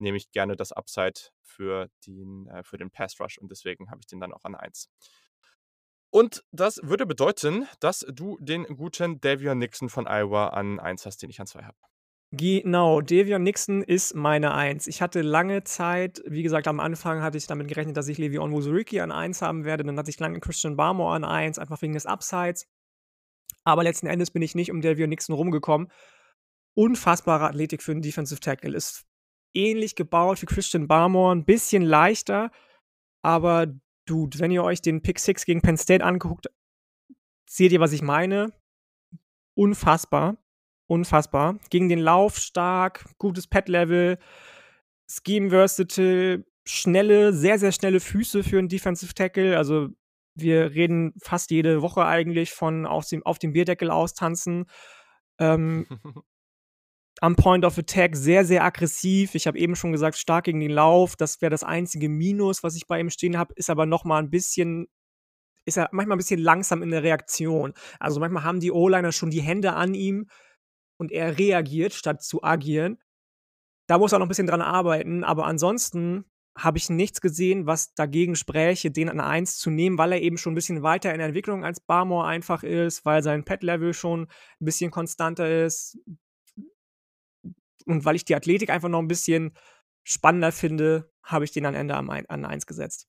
nehme 0.05 0.17
ich 0.17 0.31
gerne 0.31 0.55
das 0.55 0.71
Upside 0.71 1.21
für 1.41 1.89
den, 2.07 2.47
äh, 2.47 2.63
für 2.63 2.79
den 2.79 2.91
Pass 2.91 3.19
Rush 3.19 3.39
und 3.39 3.51
deswegen 3.51 3.91
habe 3.91 4.01
ich 4.01 4.07
den 4.07 4.21
dann 4.21 4.33
auch 4.33 4.45
an 4.45 4.55
1. 4.55 4.89
Und 6.11 6.45
das 6.53 6.81
würde 6.85 7.07
bedeuten, 7.07 7.67
dass 7.81 8.07
du 8.09 8.39
den 8.41 8.65
guten 8.65 9.21
Davion 9.21 9.59
Nixon 9.59 9.89
von 9.89 10.07
Iowa 10.07 10.49
an 10.49 10.79
1 10.79 11.07
hast, 11.07 11.21
den 11.23 11.31
ich 11.31 11.41
an 11.41 11.49
2 11.49 11.65
habe. 11.65 11.77
Genau, 12.37 13.01
Devion 13.01 13.43
Nixon 13.43 13.83
ist 13.83 14.15
meine 14.15 14.55
Eins. 14.55 14.89
Ich 14.89 15.01
hatte 15.01 15.23
lange 15.23 15.63
Zeit, 15.63 16.21
wie 16.27 16.43
gesagt, 16.43 16.67
am 16.67 16.81
Anfang 16.81 17.23
hatte 17.23 17.39
ich 17.39 17.47
damit 17.47 17.69
gerechnet, 17.69 17.97
dass 17.97 18.09
ich 18.09 18.19
Levion 18.19 18.53
Wuzuriki 18.53 19.01
an 19.01 19.13
Eins 19.13 19.41
haben 19.41 19.65
werde. 19.65 19.85
Dann 19.85 19.97
hatte 19.99 20.11
ich 20.11 20.19
lange 20.19 20.41
Christian 20.41 20.77
Barmore 20.77 21.15
an 21.15 21.25
Eins, 21.25 21.59
einfach 21.59 21.81
wegen 21.83 21.95
des 21.95 22.07
Upsides. 22.07 22.67
Aber 23.63 23.85
letzten 23.85 24.07
Endes 24.09 24.31
bin 24.31 24.43
ich 24.43 24.55
nicht 24.55 24.73
um 24.73 24.81
Devion 24.81 25.11
Nixon 25.11 25.37
rumgekommen. 25.37 25.93
Unfassbare 26.75 27.47
Athletik 27.47 27.83
für 27.83 27.93
einen 27.93 28.03
Defensive 28.03 28.41
Tackle. 28.41 28.77
Ist 28.77 29.05
ähnlich 29.55 29.97
gebaut 29.97 30.43
wie 30.43 30.47
Christian 30.47 30.89
Barmore, 30.89 31.35
ein 31.35 31.45
bisschen 31.45 31.83
leichter. 31.83 32.51
Aber, 33.23 33.67
Dude, 34.07 34.39
wenn 34.39 34.51
ihr 34.51 34.63
euch 34.65 34.83
den 34.83 35.03
Pick 35.03 35.19
6 35.19 35.47
gegen 35.47 35.63
Penn 35.63 35.79
State 35.79 36.05
anguckt, 36.05 36.49
seht 37.49 37.73
ihr, 37.73 37.81
was 37.81 37.93
ich 37.93 38.03
meine. 38.03 38.53
Unfassbar 39.57 40.37
unfassbar. 40.87 41.59
Gegen 41.71 41.89
den 41.89 41.99
Lauf 41.99 42.39
stark, 42.39 43.05
gutes 43.19 43.47
Pad-Level, 43.47 44.19
Scheme 45.09 45.51
versatile, 45.51 46.45
schnelle, 46.65 47.33
sehr, 47.33 47.59
sehr 47.59 47.73
schnelle 47.73 48.01
Füße 48.01 48.43
für 48.43 48.59
einen 48.59 48.69
Defensive 48.69 49.15
Tackle. 49.15 49.57
Also 49.57 49.89
wir 50.35 50.73
reden 50.73 51.15
fast 51.23 51.51
jede 51.51 51.83
Woche 51.83 52.05
eigentlich 52.05 52.53
von 52.53 52.87
auf 52.87 53.07
dem, 53.09 53.25
auf 53.25 53.39
dem 53.39 53.53
Bierdeckel 53.53 53.91
austanzen. 53.91 54.67
Ähm, 55.39 55.87
am 57.21 57.37
Point 57.37 57.65
of 57.65 57.79
Attack 57.79 58.17
sehr, 58.17 58.45
sehr 58.45 58.65
aggressiv. 58.65 59.35
Ich 59.35 59.47
habe 59.47 59.59
eben 59.59 59.77
schon 59.77 59.93
gesagt, 59.93 60.17
stark 60.19 60.45
gegen 60.45 60.61
den 60.61 60.71
Lauf. 60.71 61.17
Das 61.17 61.41
wäre 61.41 61.51
das 61.51 61.63
einzige 61.63 62.09
Minus, 62.09 62.63
was 62.63 62.77
ich 62.77 62.87
bei 62.87 62.99
ihm 63.01 63.11
stehen 63.11 63.39
habe. 63.39 63.55
Ist 63.55 63.71
aber 63.71 63.87
noch 63.87 64.05
mal 64.05 64.19
ein 64.19 64.31
bisschen, 64.31 64.89
ist 65.65 65.79
er 65.79 65.89
manchmal 65.93 66.17
ein 66.17 66.19
bisschen 66.19 66.41
langsam 66.41 66.83
in 66.83 66.91
der 66.91 67.03
Reaktion. 67.03 67.75
Also 68.01 68.21
manchmal 68.21 68.45
haben 68.45 68.61
die 68.61 68.73
O-Liner 68.73 69.13
schon 69.13 69.31
die 69.31 69.43
Hände 69.43 69.75
an 69.75 69.95
ihm 69.95 70.29
und 70.99 71.13
er 71.13 71.39
reagiert, 71.39 71.95
statt 71.95 72.23
zu 72.23 72.43
agieren. 72.43 72.99
Da 73.87 73.99
muss 73.99 74.13
er 74.13 74.19
noch 74.19 74.27
ein 74.27 74.31
bisschen 74.31 74.47
dran 74.47 74.63
arbeiten, 74.63 75.25
aber 75.25 75.47
ansonsten 75.47 76.25
habe 76.57 76.79
ich 76.79 76.89
nichts 76.89 77.21
gesehen, 77.21 77.67
was 77.67 77.95
dagegen 77.95 78.37
spräche, 78.37 78.91
den 78.91 79.09
an 79.09 79.21
1 79.21 79.59
zu 79.59 79.71
nehmen, 79.71 79.99
weil 79.99 80.13
er 80.13 80.23
eben 80.23 80.39
schon 80.39 80.53
ein 80.53 80.55
bisschen 80.55 80.83
weiter 80.83 81.13
in 81.13 81.19
der 81.19 81.27
Entwicklung 81.27 81.65
als 81.65 81.81
Barmore 81.81 82.27
einfach 82.27 82.63
ist, 82.63 83.05
weil 83.05 83.23
sein 83.23 83.45
Pet-Level 83.45 83.93
schon 83.93 84.23
ein 84.23 84.65
bisschen 84.65 84.93
konstanter 84.93 85.65
ist 85.65 85.99
und 87.87 88.05
weil 88.05 88.17
ich 88.17 88.25
die 88.25 88.35
Athletik 88.35 88.71
einfach 88.71 88.89
noch 88.89 89.01
ein 89.01 89.09
bisschen 89.09 89.57
spannender 90.03 90.53
finde, 90.53 91.11
habe 91.23 91.45
ich 91.45 91.53
den 91.53 91.67
am 91.67 91.75
Ende 91.75 91.97
an 91.97 92.45
1 92.45 92.67
gesetzt. 92.67 93.09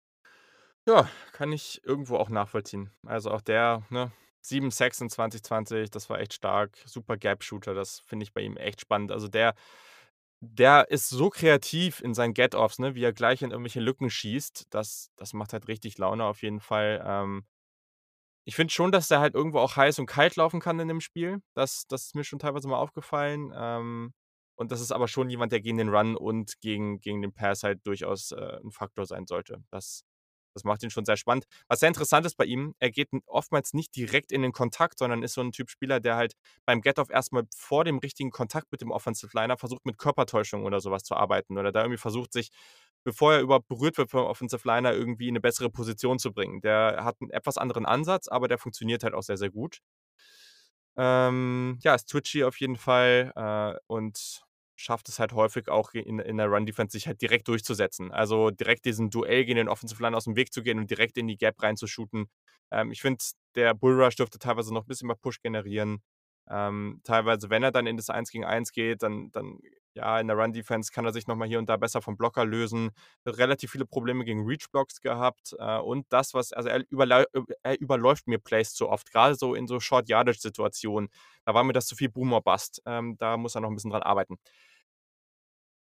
Ja, 0.88 1.10
kann 1.34 1.52
ich 1.52 1.82
irgendwo 1.84 2.18
auch 2.18 2.30
nachvollziehen. 2.30 2.92
Also 3.06 3.32
auch 3.32 3.42
der, 3.42 3.84
ne, 3.90 4.12
7 4.42 4.70
Sacks 4.70 5.02
in 5.02 5.10
2020, 5.10 5.90
das 5.90 6.10
war 6.10 6.20
echt 6.20 6.34
stark. 6.34 6.78
Super 6.86 7.18
Gap-Shooter, 7.18 7.74
das 7.74 8.00
finde 8.00 8.24
ich 8.24 8.34
bei 8.34 8.42
ihm 8.42 8.56
echt 8.58 8.82
spannend. 8.82 9.12
Also 9.12 9.28
der, 9.28 9.56
der 10.42 10.90
ist 10.92 11.10
so 11.10 11.30
kreativ 11.30 12.02
in 12.02 12.14
seinen 12.14 12.36
Get-Offs, 12.36 12.78
ne, 12.80 12.94
wie 12.94 13.04
er 13.04 13.14
gleich 13.14 13.42
in 13.42 13.52
irgendwelche 13.52 13.80
Lücken 13.80 14.10
schießt. 14.10 14.68
Das, 14.70 15.10
das 15.16 15.34
macht 15.34 15.54
halt 15.54 15.68
richtig 15.68 15.98
Laune 15.98 16.24
auf 16.24 16.44
jeden 16.44 16.60
Fall. 16.60 17.04
Ähm, 17.04 17.46
ich 18.48 18.56
finde 18.56 18.72
schon, 18.72 18.92
dass 18.92 19.08
der 19.08 19.20
halt 19.20 19.34
irgendwo 19.34 19.58
auch 19.60 19.76
heiß 19.76 19.98
und 19.98 20.06
kalt 20.06 20.36
laufen 20.36 20.60
kann 20.60 20.80
in 20.80 20.88
dem 20.88 21.02
Spiel. 21.02 21.42
Das, 21.56 21.88
das 21.88 22.06
ist 22.06 22.16
mir 22.16 22.24
schon 22.24 22.38
teilweise 22.38 22.68
mal 22.68 22.78
aufgefallen. 22.78 23.52
Ähm, 23.56 24.14
und 24.56 24.72
das 24.72 24.82
ist 24.82 24.92
aber 24.92 25.08
schon 25.08 25.30
jemand, 25.30 25.52
der 25.52 25.62
gegen 25.62 25.78
den 25.78 25.90
Run 25.90 26.16
und 26.16 26.60
gegen, 26.62 27.00
gegen 27.02 27.22
den 27.22 27.34
Pass 27.34 27.64
halt 27.64 27.86
durchaus 27.86 28.32
äh, 28.32 28.60
ein 28.64 28.72
Faktor 28.72 29.06
sein 29.06 29.28
sollte. 29.28 29.64
Das, 29.70 30.04
das 30.54 30.64
macht 30.64 30.82
ihn 30.84 30.90
schon 30.90 31.04
sehr 31.04 31.18
spannend. 31.18 31.46
Was 31.68 31.82
sehr 31.82 31.90
interessant 31.90 32.26
ist 32.26 32.38
bei 32.38 32.46
ihm, 32.46 32.74
er 32.80 32.90
geht 32.90 33.10
oftmals 33.26 33.74
nicht 33.74 33.94
direkt 33.96 34.32
in 34.32 34.42
den 34.42 34.54
Kontakt, 34.54 35.00
sondern 35.00 35.24
ist 35.24 35.34
so 35.34 35.42
ein 35.42 35.52
Typ 35.52 35.70
Spieler, 35.70 36.00
der 36.00 36.16
halt 36.16 36.34
beim 36.66 36.80
Get-Off 36.80 37.10
erstmal 37.10 37.44
vor 37.54 37.84
dem 37.84 37.98
richtigen 38.00 38.32
Kontakt 38.32 38.72
mit 38.72 38.80
dem 38.80 38.92
Offensive 38.92 39.38
Liner 39.38 39.58
versucht, 39.58 39.86
mit 39.86 39.98
Körpertäuschung 39.98 40.64
oder 40.64 40.80
sowas 40.80 41.04
zu 41.04 41.16
arbeiten. 41.16 41.58
Oder 41.58 41.74
da 41.74 41.82
irgendwie 41.82 41.98
versucht, 41.98 42.32
sich, 42.32 42.52
bevor 43.04 43.34
er 43.34 43.42
überhaupt 43.42 43.68
berührt 43.68 43.98
wird 43.98 44.10
vom 44.10 44.26
Offensive 44.26 44.66
Liner, 44.66 44.94
irgendwie 44.94 45.28
in 45.28 45.34
eine 45.34 45.42
bessere 45.42 45.70
Position 45.70 46.20
zu 46.20 46.32
bringen. 46.32 46.62
Der 46.62 47.04
hat 47.04 47.18
einen 47.20 47.32
etwas 47.32 47.58
anderen 47.58 47.86
Ansatz, 47.86 48.30
aber 48.30 48.48
der 48.48 48.58
funktioniert 48.58 49.04
halt 49.04 49.14
auch 49.14 49.24
sehr, 49.24 49.38
sehr 49.38 49.52
gut. 49.52 49.82
Ähm, 50.98 51.78
ja, 51.82 51.94
ist 51.94 52.06
twitchy 52.08 52.46
auf 52.46 52.60
jeden 52.62 52.78
Fall 52.78 53.34
äh, 53.36 53.78
und 53.88 54.45
schafft 54.76 55.10
es 55.10 55.20
halt 55.20 55.34
häufig 55.34 55.70
auch 55.70 55.94
in, 55.94 56.20
in 56.20 56.38
der 56.38 56.48
Run-Defense 56.48 56.92
sich 56.92 57.08
halt 57.08 57.22
direkt 57.22 57.48
durchzusetzen. 57.48 58.12
Also 58.12 58.52
direkt 58.52 58.86
diesen 58.86 59.10
Duell 59.10 59.46
gegen 59.46 59.58
den 59.58 59.70
Offensive 59.70 60.02
Line 60.02 60.16
aus 60.16 60.26
dem 60.26 60.36
Weg 60.36 60.54
zu 60.54 60.64
gehen 60.64 60.80
und 60.80 60.90
direkt 60.90 61.18
in 61.18 61.28
die 61.28 61.38
Gap 61.38 61.62
reinzushooten. 61.62 62.28
Ähm, 62.72 62.92
ich 62.92 63.02
finde, 63.02 63.24
der 63.56 63.74
Bullrush 63.74 64.16
dürfte 64.16 64.40
teilweise 64.40 64.74
noch 64.74 64.84
ein 64.84 64.88
bisschen 64.88 65.08
mehr 65.08 65.16
Push 65.16 65.42
generieren. 65.42 66.04
Ähm, 66.50 67.02
teilweise, 67.04 67.50
wenn 67.50 67.64
er 67.64 67.72
dann 67.72 67.88
in 67.88 67.98
das 67.98 68.10
1 68.10 68.30
gegen 68.32 68.46
1 68.46 68.72
geht, 68.72 69.02
dann, 69.04 69.32
dann 69.32 69.60
ja, 69.96 70.20
in 70.20 70.28
der 70.28 70.38
Run-Defense 70.38 70.92
kann 70.92 71.06
er 71.06 71.14
sich 71.14 71.28
nochmal 71.28 71.48
hier 71.48 71.60
und 71.60 71.68
da 71.68 71.78
besser 71.78 72.02
vom 72.02 72.18
Blocker 72.18 72.46
lösen. 72.46 72.92
Relativ 73.26 73.72
viele 73.72 73.86
Probleme 73.86 74.26
gegen 74.26 74.46
Reach-Blocks 74.46 75.02
gehabt. 75.02 75.56
Äh, 75.58 75.80
und 75.80 76.06
das, 76.10 76.34
was, 76.34 76.54
also 76.54 76.70
er, 76.70 76.84
überla 76.90 77.26
er 77.64 77.80
überläuft 77.80 78.28
mir 78.28 78.40
Plays 78.40 78.74
zu 78.74 78.90
oft, 78.90 79.12
gerade 79.12 79.36
so 79.36 79.56
in 79.56 79.68
so 79.68 79.80
Short-Yardage-Situationen. 79.80 81.10
Da 81.46 81.54
war 81.54 81.64
mir 81.64 81.74
das 81.74 81.88
zu 81.88 81.96
viel 81.96 82.10
Boomer 82.10 82.42
Bust. 82.42 82.82
Ähm, 82.86 83.18
da 83.18 83.38
muss 83.38 83.56
er 83.56 83.62
noch 83.62 83.70
ein 83.70 83.76
bisschen 83.76 83.92
dran 83.92 84.04
arbeiten. 84.04 84.38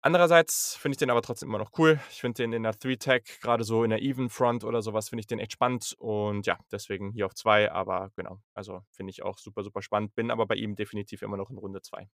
Andererseits 0.03 0.77
finde 0.77 0.95
ich 0.95 0.99
den 0.99 1.11
aber 1.11 1.21
trotzdem 1.21 1.51
immer 1.51 1.59
noch 1.59 1.73
cool. 1.77 2.01
Ich 2.11 2.23
finde 2.23 2.43
den 2.43 2.55
in 2.55 2.63
der 2.63 2.73
3-Tag, 2.73 3.23
gerade 3.43 3.65
so 3.65 3.85
in 3.85 3.91
der 3.91 4.01
Even 4.01 4.31
Front 4.31 4.65
oder 4.65 4.81
sowas, 4.81 5.11
finde 5.11 5.21
ich 5.21 5.27
den 5.27 5.39
echt 5.39 5.53
spannend. 5.53 5.95
Und 5.99 6.47
ja, 6.47 6.59
deswegen 6.73 7.13
hier 7.13 7.27
auf 7.27 7.35
2. 7.35 7.71
Aber 7.71 8.11
genau, 8.17 8.41
also 8.55 8.83
finde 8.91 9.11
ich 9.11 9.23
auch 9.23 9.37
super, 9.37 9.63
super 9.63 9.83
spannend. 9.83 10.15
Bin 10.15 10.31
aber 10.31 10.47
bei 10.47 10.55
ihm 10.55 10.75
definitiv 10.75 11.21
immer 11.21 11.37
noch 11.37 11.51
in 11.51 11.59
Runde 11.59 11.83
2. 11.83 12.09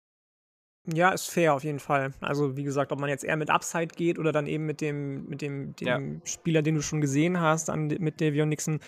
Ja, 0.94 1.10
ist 1.10 1.32
fair 1.32 1.54
auf 1.56 1.64
jeden 1.64 1.80
Fall. 1.80 2.14
Also 2.22 2.58
wie 2.58 2.64
gesagt, 2.64 2.92
ob 2.92 3.00
man 3.00 3.10
jetzt 3.10 3.24
eher 3.24 3.38
mit 3.38 3.50
Upside 3.50 3.88
geht 3.88 4.20
oder 4.20 4.32
dann 4.32 4.46
eben 4.46 4.66
mit 4.66 4.82
dem, 4.82 5.26
mit 5.26 5.42
dem, 5.42 5.76
dem 5.76 5.88
ja. 5.88 6.22
Spieler, 6.26 6.62
den 6.62 6.76
du 6.76 6.82
schon 6.82 7.02
gesehen 7.02 7.40
hast, 7.40 7.70
an, 7.70 7.88
mit 7.88 8.22
Davion 8.22 8.50
Nixon, 8.50 8.80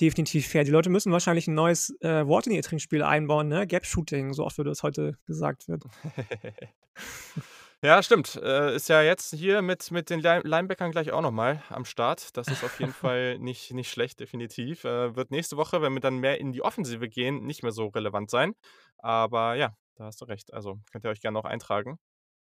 definitiv 0.00 0.48
fair. 0.48 0.64
Die 0.64 0.70
Leute 0.70 0.88
müssen 0.88 1.12
wahrscheinlich 1.12 1.48
ein 1.48 1.54
neues 1.54 1.94
äh, 2.00 2.26
Wort 2.26 2.46
in 2.46 2.54
ihr 2.54 2.62
Trinkspiel 2.62 3.02
einbauen, 3.02 3.48
ne? 3.48 3.66
Gap 3.66 3.84
Shooting, 3.84 4.32
so 4.32 4.44
oft 4.44 4.56
wie 4.58 4.64
das 4.64 4.82
heute 4.82 5.18
gesagt 5.26 5.68
wird. 5.68 5.84
Ja, 7.84 8.00
stimmt. 8.00 8.36
Äh, 8.36 8.76
ist 8.76 8.88
ja 8.88 9.02
jetzt 9.02 9.34
hier 9.34 9.60
mit, 9.60 9.90
mit 9.90 10.08
den 10.08 10.20
Linebackern 10.20 10.92
gleich 10.92 11.10
auch 11.10 11.20
nochmal 11.20 11.64
am 11.68 11.84
Start. 11.84 12.36
Das 12.36 12.46
ist 12.46 12.62
auf 12.62 12.78
jeden 12.78 12.92
Fall 12.92 13.40
nicht, 13.40 13.72
nicht 13.72 13.90
schlecht, 13.90 14.20
definitiv. 14.20 14.84
Äh, 14.84 15.16
wird 15.16 15.32
nächste 15.32 15.56
Woche, 15.56 15.82
wenn 15.82 15.92
wir 15.92 16.00
dann 16.00 16.18
mehr 16.18 16.38
in 16.38 16.52
die 16.52 16.62
Offensive 16.62 17.08
gehen, 17.08 17.44
nicht 17.44 17.64
mehr 17.64 17.72
so 17.72 17.88
relevant 17.88 18.30
sein. 18.30 18.54
Aber 18.98 19.56
ja, 19.56 19.76
da 19.96 20.04
hast 20.04 20.20
du 20.20 20.24
recht. 20.24 20.52
Also 20.52 20.80
könnt 20.90 21.04
ihr 21.04 21.10
euch 21.10 21.20
gerne 21.20 21.38
noch 21.38 21.44
eintragen. 21.44 21.98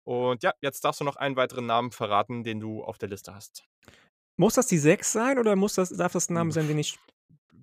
Und 0.05 0.43
ja, 0.43 0.53
jetzt 0.61 0.83
darfst 0.83 1.01
du 1.01 1.05
noch 1.05 1.15
einen 1.15 1.35
weiteren 1.35 1.65
Namen 1.65 1.91
verraten, 1.91 2.43
den 2.43 2.59
du 2.59 2.83
auf 2.83 2.97
der 2.97 3.09
Liste 3.09 3.33
hast. 3.33 3.67
Muss 4.37 4.53
das 4.55 4.67
die 4.67 4.77
6 4.77 5.11
sein 5.11 5.37
oder 5.37 5.55
muss 5.55 5.75
das, 5.75 5.89
darf 5.89 6.13
das 6.13 6.29
ein 6.29 6.33
Name 6.33 6.51
sein, 6.51 6.67
den 6.67 6.79
ich. 6.79 6.97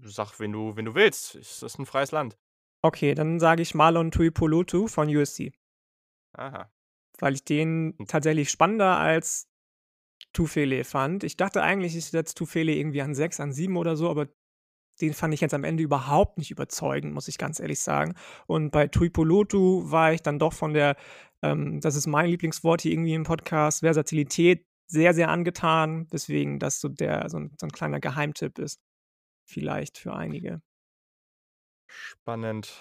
Sag, 0.02 0.38
wenn 0.38 0.52
du, 0.52 0.76
wenn 0.76 0.84
du 0.84 0.94
willst. 0.94 1.34
Es 1.34 1.62
ist 1.62 1.78
ein 1.78 1.86
freies 1.86 2.12
Land. 2.12 2.36
Okay, 2.82 3.14
dann 3.14 3.40
sage 3.40 3.62
ich 3.62 3.74
Marlon 3.74 4.10
Tuipolotu 4.10 4.86
von 4.86 5.08
USC. 5.08 5.52
Aha 6.36 6.70
weil 7.20 7.34
ich 7.34 7.44
den 7.44 7.94
hm. 7.98 8.06
tatsächlich 8.06 8.50
spannender 8.50 8.98
als 8.98 9.48
Tufele 10.32 10.84
fand. 10.84 11.24
Ich 11.24 11.36
dachte 11.36 11.62
eigentlich, 11.62 11.96
ich 11.96 12.06
setze 12.06 12.34
Tufele 12.34 12.74
irgendwie 12.74 13.02
an 13.02 13.14
6, 13.14 13.40
an 13.40 13.52
7 13.52 13.76
oder 13.76 13.96
so, 13.96 14.10
aber 14.10 14.28
den 15.00 15.14
fand 15.14 15.34
ich 15.34 15.40
jetzt 15.40 15.54
am 15.54 15.64
Ende 15.64 15.82
überhaupt 15.82 16.38
nicht 16.38 16.50
überzeugend, 16.50 17.12
muss 17.12 17.28
ich 17.28 17.38
ganz 17.38 17.60
ehrlich 17.60 17.80
sagen. 17.80 18.14
Und 18.46 18.70
bei 18.70 18.86
Tuipolotu 18.88 19.90
war 19.90 20.12
ich 20.12 20.22
dann 20.22 20.38
doch 20.38 20.52
von 20.52 20.72
der, 20.72 20.96
ähm, 21.42 21.80
das 21.80 21.96
ist 21.96 22.06
mein 22.06 22.30
Lieblingswort 22.30 22.82
hier 22.82 22.92
irgendwie 22.92 23.14
im 23.14 23.24
Podcast, 23.24 23.80
Versatilität 23.80 24.66
sehr, 24.86 25.14
sehr 25.14 25.28
angetan, 25.28 26.06
weswegen 26.10 26.58
das 26.58 26.80
so 26.80 26.88
der 26.88 27.28
so 27.28 27.38
ein, 27.38 27.56
so 27.60 27.66
ein 27.66 27.72
kleiner 27.72 28.00
Geheimtipp 28.00 28.58
ist. 28.58 28.80
Vielleicht 29.44 29.98
für 29.98 30.12
einige. 30.14 30.60
Spannend. 31.86 32.72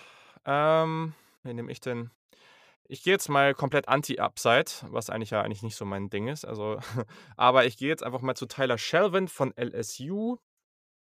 Ähm, 0.45 1.13
wen 1.43 1.55
nehme 1.55 1.71
ich 1.71 1.79
denn? 1.79 2.11
Ich 2.87 3.01
gehe 3.01 3.13
jetzt 3.13 3.29
mal 3.29 3.55
komplett 3.55 3.87
anti-Upside, 3.87 4.71
was 4.91 5.09
eigentlich 5.09 5.31
ja 5.31 5.41
eigentlich 5.41 5.63
nicht 5.63 5.75
so 5.75 5.85
mein 5.85 6.09
Ding 6.09 6.27
ist. 6.27 6.45
Also, 6.45 6.79
aber 7.35 7.65
ich 7.65 7.77
gehe 7.77 7.89
jetzt 7.89 8.03
einfach 8.03 8.21
mal 8.21 8.35
zu 8.35 8.45
Tyler 8.45 8.77
Shelvin 8.77 9.27
von 9.27 9.53
LSU. 9.57 10.37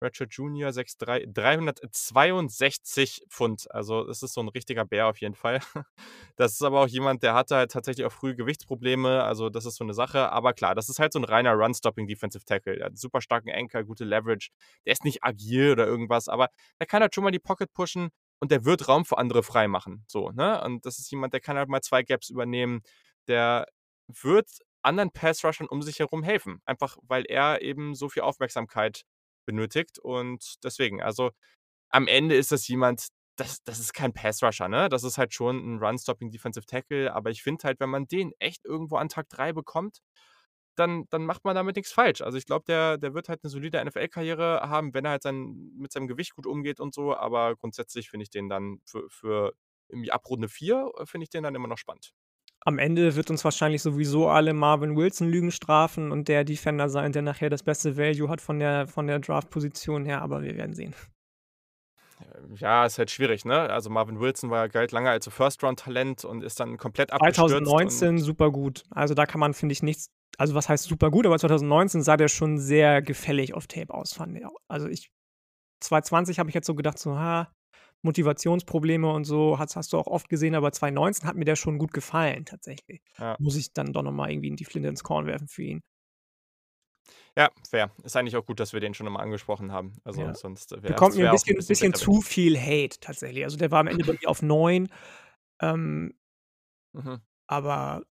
Redshirt 0.02 0.34
Junior 0.34 0.72
6'3, 0.72 1.26
362 1.28 3.24
Pfund. 3.30 3.68
Also 3.72 4.04
das 4.06 4.24
ist 4.24 4.34
so 4.34 4.42
ein 4.42 4.48
richtiger 4.50 4.86
Bär 4.86 5.08
auf 5.08 5.20
jeden 5.20 5.36
Fall. 5.36 5.60
Das 6.38 6.54
ist 6.54 6.64
aber 6.64 6.82
auch 6.82 6.88
jemand, 6.88 7.22
der 7.24 7.34
hatte 7.36 7.56
halt 7.56 7.72
tatsächlich 7.72 8.06
auch 8.06 8.12
früh 8.12 8.34
Gewichtsprobleme. 8.36 9.24
Also 9.24 9.50
das 9.50 9.66
ist 9.66 9.76
so 9.76 9.84
eine 9.84 9.94
Sache. 9.94 10.32
Aber 10.32 10.54
klar, 10.54 10.74
das 10.74 10.90
ist 10.90 10.98
halt 10.98 11.14
so 11.14 11.20
ein 11.20 11.26
reiner 11.26 11.54
Run-Stopping 11.54 12.08
Defensive 12.08 12.44
Tackle. 12.46 12.76
Der 12.78 12.86
hat 12.86 12.92
einen 12.92 12.98
super 12.98 13.22
starken 13.22 13.52
Anker, 13.52 13.84
gute 13.84 14.06
Leverage. 14.06 14.50
Der 14.86 14.94
ist 14.94 15.04
nicht 15.04 15.24
agil 15.24 15.72
oder 15.72 15.86
irgendwas, 15.86 16.28
aber 16.30 16.50
der 16.80 16.88
kann 16.88 17.02
halt 17.02 17.14
schon 17.14 17.24
mal 17.24 17.32
die 17.32 17.40
Pocket 17.40 17.72
pushen 17.74 18.10
und 18.40 18.52
der 18.52 18.66
wird 18.66 18.88
Raum 18.88 19.06
für 19.06 19.18
andere 19.18 19.44
frei 19.44 19.68
machen. 19.68 20.04
So, 20.08 20.32
ne? 20.32 20.64
Und 20.64 20.86
das 20.86 20.98
ist 21.00 21.12
jemand, 21.12 21.34
der 21.34 21.42
kann 21.42 21.58
halt 21.58 21.70
mal 21.70 21.82
zwei 21.82 22.02
Gaps 22.04 22.30
übernehmen. 22.30 22.82
Der 23.28 23.68
wird 24.08 24.50
anderen 24.82 25.12
Pass-Rushern 25.12 25.68
um 25.68 25.82
sich 25.82 26.00
herum 26.00 26.24
helfen. 26.24 26.62
Einfach 26.66 26.98
weil 27.04 27.26
er 27.26 27.62
eben 27.62 27.96
so 27.96 28.10
viel 28.10 28.24
Aufmerksamkeit 28.24 29.04
benötigt. 29.46 30.00
Und 30.00 30.64
deswegen, 30.64 31.02
also 31.02 31.32
am 31.90 32.08
Ende 32.08 32.36
ist 32.36 32.52
das 32.52 32.68
jemand, 32.68 33.10
das, 33.38 33.64
das 33.64 33.80
ist 33.80 33.94
kein 33.94 34.14
Pass-Rusher, 34.14 34.70
ne? 34.70 34.90
Das 34.90 35.04
ist 35.04 35.18
halt 35.18 35.34
schon 35.34 35.58
ein 35.58 35.80
Run-Stopping 35.80 36.32
Defensive 36.32 36.66
Tackle. 36.66 37.14
Aber 37.14 37.32
ich 37.32 37.44
finde 37.44 37.64
halt, 37.66 37.80
wenn 37.80 37.90
man 37.90 38.08
den 38.08 38.34
echt 38.40 38.66
irgendwo 38.66 38.98
an 38.98 39.10
Tag 39.10 39.30
3 39.30 39.54
bekommt, 39.54 40.02
dann, 40.76 41.06
dann 41.10 41.26
macht 41.26 41.44
man 41.46 41.56
damit 41.56 41.76
nichts 41.76 41.92
falsch. 41.92 42.22
Also 42.22 42.38
ich 42.38 42.46
glaube, 42.46 42.66
der, 42.68 42.98
der 42.98 43.14
wird 43.14 43.30
halt 43.30 43.44
eine 43.44 43.50
solide 43.50 43.84
NFL-Karriere 43.84 44.62
haben, 44.70 44.94
wenn 44.94 45.06
er 45.06 45.12
halt 45.12 45.24
sein, 45.24 45.72
mit 45.78 45.92
seinem 45.92 46.08
Gewicht 46.08 46.36
gut 46.36 46.48
umgeht 46.48 46.80
und 46.80 46.94
so. 46.94 47.16
Aber 47.16 47.56
grundsätzlich 47.56 48.10
finde 48.10 48.24
ich 48.24 48.30
den 48.30 48.50
dann 48.50 48.82
für, 48.86 49.10
für 49.10 49.54
irgendwie 49.90 50.12
ab 50.12 50.28
Runde 50.30 50.50
4 50.50 50.92
äh, 51.00 51.06
finde 51.06 51.24
ich 51.26 51.30
den 51.30 51.44
dann 51.44 51.56
immer 51.56 51.68
noch 51.68 51.78
spannend. 51.78 52.14
Am 52.64 52.78
Ende 52.78 53.16
wird 53.16 53.32
uns 53.32 53.44
wahrscheinlich 53.44 53.82
sowieso 53.82 54.30
alle 54.30 54.54
Marvin 54.54 54.96
Wilson 54.96 55.30
Lügen 55.30 55.52
strafen 55.52 56.12
und 56.12 56.28
der 56.28 56.44
Defender 56.44 56.90
sein, 56.90 57.12
der 57.12 57.24
nachher 57.24 57.50
das 57.50 57.64
beste 57.64 57.98
Value 57.98 58.30
hat 58.30 58.40
von 58.40 58.60
der, 58.60 58.88
von 58.88 59.08
der 59.08 59.20
Draft-Position 59.20 60.06
her, 60.06 60.22
aber 60.22 60.44
wir 60.44 60.56
werden 60.56 60.76
sehen. 60.76 60.94
Ja, 62.56 62.86
ist 62.86 63.00
halt 63.00 63.10
schwierig, 63.10 63.46
ne? 63.46 63.62
Also 63.70 63.90
Marvin 63.90 64.20
Wilson 64.20 64.52
war 64.52 64.70
galt 64.70 64.92
lange 64.92 65.10
als 65.10 65.28
First-Round-Talent 65.28 66.24
und 66.24 66.44
ist 66.44 66.60
dann 66.60 66.78
komplett 66.78 67.12
abgestürzt. 67.12 67.52
2019 67.52 68.20
super 68.20 68.52
gut. 68.52 68.84
Also 68.92 69.16
da 69.16 69.26
kann 69.26 69.40
man, 69.40 69.56
finde 69.56 69.74
ich, 69.74 69.82
nichts, 69.82 70.12
also 70.38 70.54
was 70.54 70.70
heißt 70.70 70.84
super 70.84 71.10
gut, 71.10 71.26
aber 71.26 71.40
2019 71.40 72.04
sah 72.04 72.18
der 72.18 72.28
schon 72.28 72.60
sehr 72.60 73.02
gefällig 73.02 73.56
auf 73.56 73.66
Tape 73.66 73.92
aus, 73.94 74.14
fand 74.14 74.38
ich. 74.38 74.46
Also 74.68 74.88
ich, 74.88 75.10
2020 75.80 76.38
habe 76.38 76.50
ich 76.50 76.56
jetzt 76.56 76.68
so 76.68 76.76
gedacht, 76.76 77.00
so, 77.00 77.18
ha, 77.18 77.52
Motivationsprobleme 78.04 79.12
und 79.12 79.26
so 79.26 79.60
hast, 79.60 79.76
hast 79.76 79.94
du 79.94 79.98
auch 79.98 80.08
oft 80.08 80.30
gesehen, 80.30 80.56
aber 80.56 80.72
2019 80.72 81.28
hat 81.28 81.36
mir 81.36 81.46
der 81.46 81.56
schon 81.56 81.78
gut 81.78 81.94
gefallen, 81.94 82.46
tatsächlich. 82.46 83.02
Ja. 83.18 83.36
Muss 83.40 83.56
ich 83.56 83.74
dann 83.74 83.94
doch 83.94 84.04
nochmal 84.04 84.32
irgendwie 84.32 84.48
in 84.48 84.56
die 84.56 84.66
Flinte 84.66 84.90
ins 84.90 85.04
Korn 85.04 85.28
werfen 85.28 85.48
für 85.48 85.64
ihn. 85.64 85.82
Ja, 87.38 87.50
fair. 87.70 87.92
Ist 88.04 88.16
eigentlich 88.18 88.36
auch 88.36 88.46
gut, 88.46 88.60
dass 88.60 88.74
wir 88.74 88.80
den 88.80 88.94
schon 88.94 89.06
nochmal 89.06 89.24
angesprochen 89.24 89.72
haben. 89.72 89.94
Also 90.04 90.22
ja. 90.22 90.34
sonst 90.34 90.72
wäre 90.72 90.82
Bekommt 90.82 91.16
mir 91.16 91.30
ein 91.30 91.32
bisschen, 91.32 91.58
ein 91.58 91.66
bisschen, 91.66 91.94
zu 91.94 92.22
viel 92.22 92.60
Hate 92.60 93.00
tatsächlich. 93.00 93.44
Also 93.44 93.58
der 93.58 93.72
war 93.72 93.80
am 93.80 93.88
Ende 93.88 94.06
bei 94.06 94.14
mir 94.14 94.28
auf 94.28 94.42
9. 94.42 94.90
Ähm, 95.62 96.14
mhm. 96.94 97.22
Aber 97.48 98.04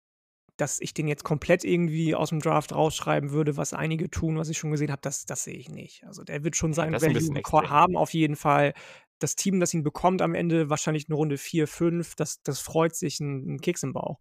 dass 0.57 0.80
ich 0.80 0.95
den 0.95 1.09
jetzt 1.09 1.24
komplett 1.24 1.64
irgendwie 1.64 2.14
aus 2.14 2.30
dem 2.30 2.41
Draft 2.41 2.74
rausschreiben 2.74 3.30
würde, 3.30 3.57
was 3.57 3.72
einige 3.72 4.11
tun, 4.11 4.36
was 4.36 4.49
ich 4.49 4.59
schon 4.59 4.70
gesehen 4.70 4.91
habe, 4.91 5.01
das, 5.03 5.24
das 5.24 5.45
sehe 5.45 5.55
ich 5.55 5.70
nicht. 5.70 6.05
Also 6.05 6.22
der 6.22 6.45
wird 6.45 6.57
schon 6.57 6.74
seinen 6.74 6.93
ja, 6.93 7.01
Value 7.01 7.70
haben 7.70 7.97
auf 7.97 8.12
jeden 8.12 8.36
Fall 8.36 8.74
das 9.20 9.36
Team, 9.36 9.60
das 9.60 9.72
ihn 9.74 9.82
bekommt 9.82 10.22
am 10.22 10.34
Ende, 10.34 10.70
wahrscheinlich 10.70 11.08
eine 11.08 11.16
Runde 11.16 11.38
4, 11.38 11.68
5, 11.68 12.14
das, 12.16 12.42
das 12.42 12.60
freut 12.60 12.94
sich 12.94 13.20
ein, 13.20 13.54
ein 13.54 13.60
Keks 13.60 13.82
im 13.82 13.92
Bauch. 13.92 14.18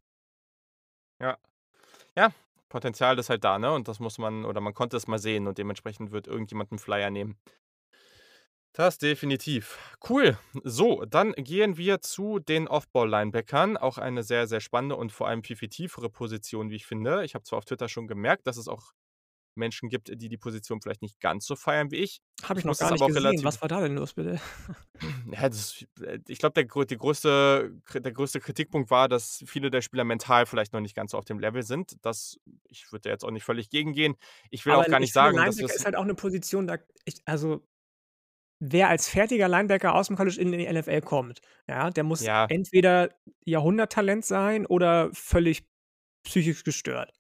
Ja. 1.19 1.37
Ja, 2.15 2.31
Potenzial 2.69 3.17
ist 3.17 3.29
halt 3.29 3.43
da, 3.43 3.59
ne? 3.59 3.73
Und 3.73 3.87
das 3.87 3.99
muss 3.99 4.17
man, 4.17 4.45
oder 4.45 4.61
man 4.61 4.73
konnte 4.73 4.97
es 4.97 5.07
mal 5.07 5.19
sehen 5.19 5.47
und 5.47 5.57
dementsprechend 5.57 6.11
wird 6.11 6.27
irgendjemand 6.27 6.71
einen 6.71 6.79
Flyer 6.79 7.09
nehmen. 7.09 7.37
Das 8.73 8.99
definitiv. 8.99 9.97
Cool. 10.07 10.37
So, 10.63 11.03
dann 11.05 11.33
gehen 11.33 11.77
wir 11.77 12.01
zu 12.01 12.39
den 12.39 12.67
Off-Ball-Linebackern. 12.67 13.77
Auch 13.77 13.97
eine 13.97 14.23
sehr, 14.23 14.47
sehr 14.47 14.59
spannende 14.59 14.95
und 14.95 15.11
vor 15.11 15.27
allem 15.27 15.43
viel, 15.43 15.55
viel 15.55 15.69
tiefere 15.69 16.09
Position, 16.09 16.69
wie 16.69 16.75
ich 16.75 16.85
finde. 16.85 17.25
Ich 17.25 17.33
habe 17.33 17.43
zwar 17.43 17.57
auf 17.57 17.65
Twitter 17.65 17.89
schon 17.89 18.07
gemerkt, 18.07 18.45
dass 18.45 18.57
es 18.57 18.67
auch 18.67 18.93
Menschen 19.59 19.89
gibt, 19.89 20.09
die 20.09 20.29
die 20.29 20.37
Position 20.37 20.81
vielleicht 20.81 21.01
nicht 21.01 21.19
ganz 21.19 21.45
so 21.45 21.55
feiern 21.55 21.91
wie 21.91 21.97
ich. 21.97 22.21
Habe 22.43 22.59
ich, 22.59 22.65
noch 22.65 22.77
gar 22.77 22.91
nicht 22.91 23.05
gesehen. 23.05 23.43
Was 23.43 23.61
war 23.61 23.67
da 23.67 23.81
denn 23.81 23.95
los, 23.95 24.13
bitte? 24.13 24.39
Ja, 25.31 25.47
das, 25.47 25.85
äh, 26.01 26.19
ich 26.27 26.39
glaube, 26.39 26.53
der, 26.53 26.65
der, 26.85 26.97
größte, 26.97 27.71
der 27.93 28.11
größte 28.11 28.41
Kritikpunkt 28.41 28.89
war, 28.89 29.07
dass 29.07 29.43
viele 29.45 29.69
der 29.69 29.81
Spieler 29.81 30.03
mental 30.03 30.45
vielleicht 30.45 30.73
noch 30.73 30.81
nicht 30.81 30.95
ganz 30.95 31.11
so 31.11 31.17
auf 31.17 31.23
dem 31.23 31.39
Level 31.39 31.63
sind. 31.63 31.95
Das, 32.01 32.37
ich 32.67 32.91
würde 32.91 33.09
jetzt 33.09 33.23
auch 33.23 33.31
nicht 33.31 33.43
völlig 33.43 33.69
gegengehen. 33.69 34.15
Ich 34.49 34.65
will 34.65 34.73
Aber 34.73 34.81
auch 34.81 34.87
gar 34.87 34.99
nicht 34.99 35.13
sagen, 35.13 35.37
dass 35.37 35.55
das 35.55 35.75
ist 35.75 35.85
halt 35.85 35.95
auch 35.95 36.03
eine 36.03 36.15
Position, 36.15 36.67
da 36.67 36.79
ich, 37.05 37.21
also 37.25 37.63
wer 38.59 38.89
als 38.89 39.07
fertiger 39.07 39.47
Linebacker 39.47 39.95
aus 39.95 40.07
dem 40.07 40.17
College 40.17 40.39
in 40.39 40.51
die 40.51 40.71
NFL 40.71 41.01
kommt, 41.01 41.39
ja, 41.67 41.89
der 41.89 42.03
muss 42.03 42.21
ja. 42.21 42.45
entweder 42.49 43.09
Jahrhunderttalent 43.45 44.25
sein 44.25 44.65
oder 44.65 45.09
völlig 45.13 45.67
psychisch 46.23 46.63
gestört. 46.63 47.13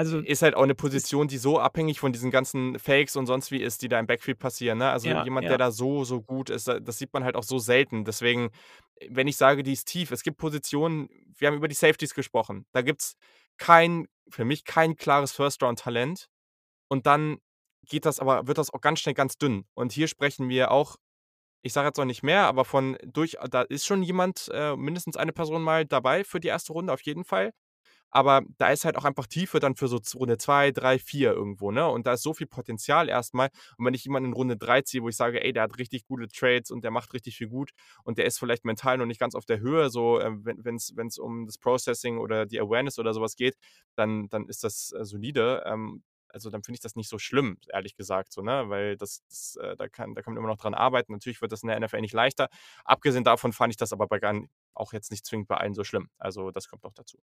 Also 0.00 0.20
ist 0.20 0.40
halt 0.40 0.54
auch 0.54 0.62
eine 0.62 0.74
Position, 0.74 1.28
die 1.28 1.36
so 1.36 1.58
abhängig 1.58 2.00
von 2.00 2.10
diesen 2.10 2.30
ganzen 2.30 2.78
Fakes 2.78 3.16
und 3.16 3.26
sonst 3.26 3.50
wie 3.50 3.60
ist, 3.60 3.82
die 3.82 3.88
da 3.88 3.98
im 4.00 4.06
Backfield 4.06 4.38
passieren. 4.38 4.78
Ne? 4.78 4.88
Also 4.88 5.10
ja, 5.10 5.22
jemand, 5.24 5.44
ja. 5.44 5.50
der 5.50 5.58
da 5.58 5.70
so, 5.70 6.04
so 6.04 6.22
gut 6.22 6.48
ist, 6.48 6.68
das 6.68 6.96
sieht 6.96 7.12
man 7.12 7.22
halt 7.22 7.36
auch 7.36 7.42
so 7.42 7.58
selten. 7.58 8.06
Deswegen, 8.06 8.48
wenn 9.10 9.28
ich 9.28 9.36
sage, 9.36 9.62
die 9.62 9.74
ist 9.74 9.88
tief, 9.88 10.10
es 10.10 10.22
gibt 10.22 10.38
Positionen, 10.38 11.10
wir 11.36 11.48
haben 11.48 11.56
über 11.56 11.68
die 11.68 11.74
Safeties 11.74 12.14
gesprochen. 12.14 12.64
Da 12.72 12.80
gibt 12.80 13.02
es 13.02 13.16
kein, 13.58 14.08
für 14.30 14.46
mich 14.46 14.64
kein 14.64 14.96
klares 14.96 15.32
First-Round-Talent. 15.32 16.30
Und 16.88 17.04
dann 17.04 17.36
geht 17.86 18.06
das 18.06 18.20
aber, 18.20 18.46
wird 18.46 18.56
das 18.56 18.72
auch 18.72 18.80
ganz 18.80 19.00
schnell 19.00 19.14
ganz 19.14 19.36
dünn. 19.36 19.66
Und 19.74 19.92
hier 19.92 20.08
sprechen 20.08 20.48
wir 20.48 20.70
auch, 20.70 20.96
ich 21.60 21.74
sage 21.74 21.88
jetzt 21.88 21.98
noch 21.98 22.06
nicht 22.06 22.22
mehr, 22.22 22.46
aber 22.46 22.64
von 22.64 22.96
durch, 23.04 23.36
da 23.50 23.60
ist 23.60 23.84
schon 23.84 24.02
jemand, 24.02 24.48
äh, 24.54 24.76
mindestens 24.76 25.18
eine 25.18 25.32
Person 25.32 25.62
mal 25.62 25.84
dabei 25.84 26.24
für 26.24 26.40
die 26.40 26.48
erste 26.48 26.72
Runde 26.72 26.90
auf 26.90 27.02
jeden 27.02 27.24
Fall 27.24 27.52
aber 28.10 28.42
da 28.58 28.68
ist 28.70 28.84
halt 28.84 28.96
auch 28.96 29.04
einfach 29.04 29.26
Tiefe 29.26 29.60
dann 29.60 29.76
für 29.76 29.88
so 29.88 30.00
Runde 30.14 30.38
2, 30.38 30.72
3, 30.72 30.98
4 30.98 31.32
irgendwo, 31.32 31.70
ne? 31.70 31.86
Und 31.88 32.06
da 32.06 32.14
ist 32.14 32.22
so 32.22 32.34
viel 32.34 32.46
Potenzial 32.46 33.08
erstmal. 33.08 33.50
Und 33.76 33.86
wenn 33.86 33.94
ich 33.94 34.04
jemanden 34.04 34.30
in 34.30 34.34
Runde 34.34 34.56
3 34.56 34.82
ziehe, 34.82 35.02
wo 35.02 35.08
ich 35.08 35.16
sage, 35.16 35.42
ey, 35.42 35.52
der 35.52 35.62
hat 35.64 35.78
richtig 35.78 36.06
gute 36.06 36.28
Trades 36.28 36.70
und 36.70 36.82
der 36.84 36.90
macht 36.90 37.12
richtig 37.14 37.36
viel 37.36 37.48
gut 37.48 37.70
und 38.04 38.18
der 38.18 38.26
ist 38.26 38.38
vielleicht 38.38 38.64
mental 38.64 38.98
noch 38.98 39.06
nicht 39.06 39.20
ganz 39.20 39.34
auf 39.34 39.46
der 39.46 39.60
Höhe, 39.60 39.90
so 39.90 40.18
äh, 40.20 40.30
wenn 40.42 40.76
es 40.76 41.18
um 41.18 41.46
das 41.46 41.58
Processing 41.58 42.18
oder 42.18 42.46
die 42.46 42.60
Awareness 42.60 42.98
oder 42.98 43.14
sowas 43.14 43.36
geht, 43.36 43.56
dann, 43.96 44.28
dann 44.28 44.46
ist 44.48 44.64
das 44.64 44.92
äh, 44.92 45.04
solide. 45.04 45.62
Ähm, 45.66 46.02
also 46.32 46.50
dann 46.50 46.62
finde 46.62 46.76
ich 46.76 46.80
das 46.80 46.94
nicht 46.96 47.08
so 47.08 47.18
schlimm, 47.18 47.58
ehrlich 47.72 47.96
gesagt, 47.96 48.32
so, 48.32 48.42
ne? 48.42 48.64
Weil 48.68 48.96
das, 48.96 49.22
das 49.28 49.56
äh, 49.60 49.76
da, 49.76 49.88
kann, 49.88 50.14
da 50.14 50.22
kann 50.22 50.34
man 50.34 50.38
immer 50.42 50.52
noch 50.52 50.58
dran 50.60 50.74
arbeiten. 50.74 51.12
Natürlich 51.12 51.40
wird 51.42 51.52
das 51.52 51.62
in 51.62 51.68
der 51.68 51.80
NFL 51.80 52.00
nicht 52.00 52.14
leichter. 52.14 52.48
Abgesehen 52.84 53.24
davon 53.24 53.52
fand 53.52 53.72
ich 53.72 53.76
das 53.76 53.92
aber 53.92 54.06
bei 54.06 54.20
auch 54.74 54.92
jetzt 54.92 55.10
nicht 55.10 55.26
zwingend 55.26 55.48
bei 55.48 55.56
allen 55.56 55.74
so 55.74 55.84
schlimm. 55.84 56.08
Also 56.18 56.50
das 56.50 56.68
kommt 56.68 56.84
auch 56.84 56.94
dazu. 56.94 57.18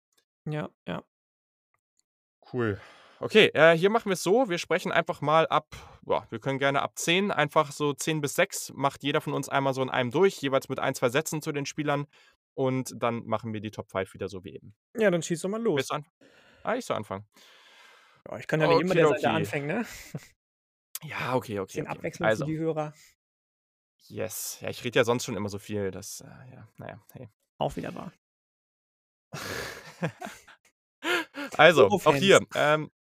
Ja, 0.45 0.71
ja. 0.87 1.03
Cool. 2.53 2.81
Okay, 3.21 3.51
äh, 3.55 3.77
hier 3.77 3.89
machen 3.89 4.07
wir 4.07 4.15
es 4.15 4.23
so. 4.25 4.49
Wir 4.49 4.59
sprechen 4.59 4.91
einfach 4.91 5.21
mal 5.21 5.47
ab, 5.47 5.77
boah, 6.03 6.27
wir 6.31 6.41
können 6.41 6.59
gerne 6.59 6.83
ab 6.83 6.99
10, 6.99 7.31
einfach 7.31 7.71
so 7.71 7.93
10 7.93 8.21
bis 8.21 8.35
6, 8.35 8.73
macht 8.75 9.05
jeder 9.05 9.21
von 9.21 9.33
uns 9.33 9.49
einmal 9.49 9.75
so 9.75 9.83
in 9.83 9.91
einem 9.91 10.11
durch, 10.11 10.39
jeweils 10.43 10.69
mit 10.69 10.81
ein, 10.81 10.95
zwei 10.97 11.09
Sätzen 11.09 11.41
zu 11.41 11.53
den 11.53 11.65
Spielern. 11.65 12.07
Und 12.55 12.93
dann 12.97 13.25
machen 13.25 13.53
wir 13.53 13.61
die 13.61 13.71
Top 13.71 13.91
5 13.91 14.13
wieder 14.13 14.29
so 14.29 14.45
wie 14.45 14.57
eben. 14.57 14.75
Ja, 14.99 15.11
dann 15.11 15.23
schieß 15.23 15.41
doch 15.41 15.49
mal 15.49 15.63
los. 15.63 15.91
an 15.91 16.05
ah, 16.65 16.75
ich 16.75 16.85
soll 16.85 16.97
anfangen. 16.97 17.27
Ja, 18.29 18.39
ich 18.39 18.47
kann 18.47 18.61
ja 18.61 18.67
nicht 18.67 18.81
immer 18.81 18.95
der 18.95 19.09
Seite 19.09 19.31
anfangen, 19.31 19.67
ne? 19.67 19.87
Ja, 21.03 21.35
okay, 21.35 21.61
okay. 21.61 21.67
Bisschen 21.67 21.87
okay. 21.87 21.97
Abwechslung 21.97 22.29
also. 22.29 22.45
für 22.45 22.51
die 22.51 22.59
Hörer. 22.59 22.93
Yes. 24.09 24.59
Ja, 24.61 24.69
ich 24.69 24.83
rede 24.85 24.99
ja 24.99 25.05
sonst 25.05 25.25
schon 25.25 25.37
immer 25.37 25.49
so 25.49 25.59
viel, 25.59 25.91
dass, 25.91 26.21
äh, 26.21 26.55
ja, 26.55 26.69
naja, 26.77 27.01
hey. 27.13 27.29
Auch 27.59 27.77
wieder 27.77 27.95
wahr. 27.95 28.13
also, 31.57 31.89
auch 31.89 32.15
hier. 32.15 32.41
Ähm, 32.55 32.91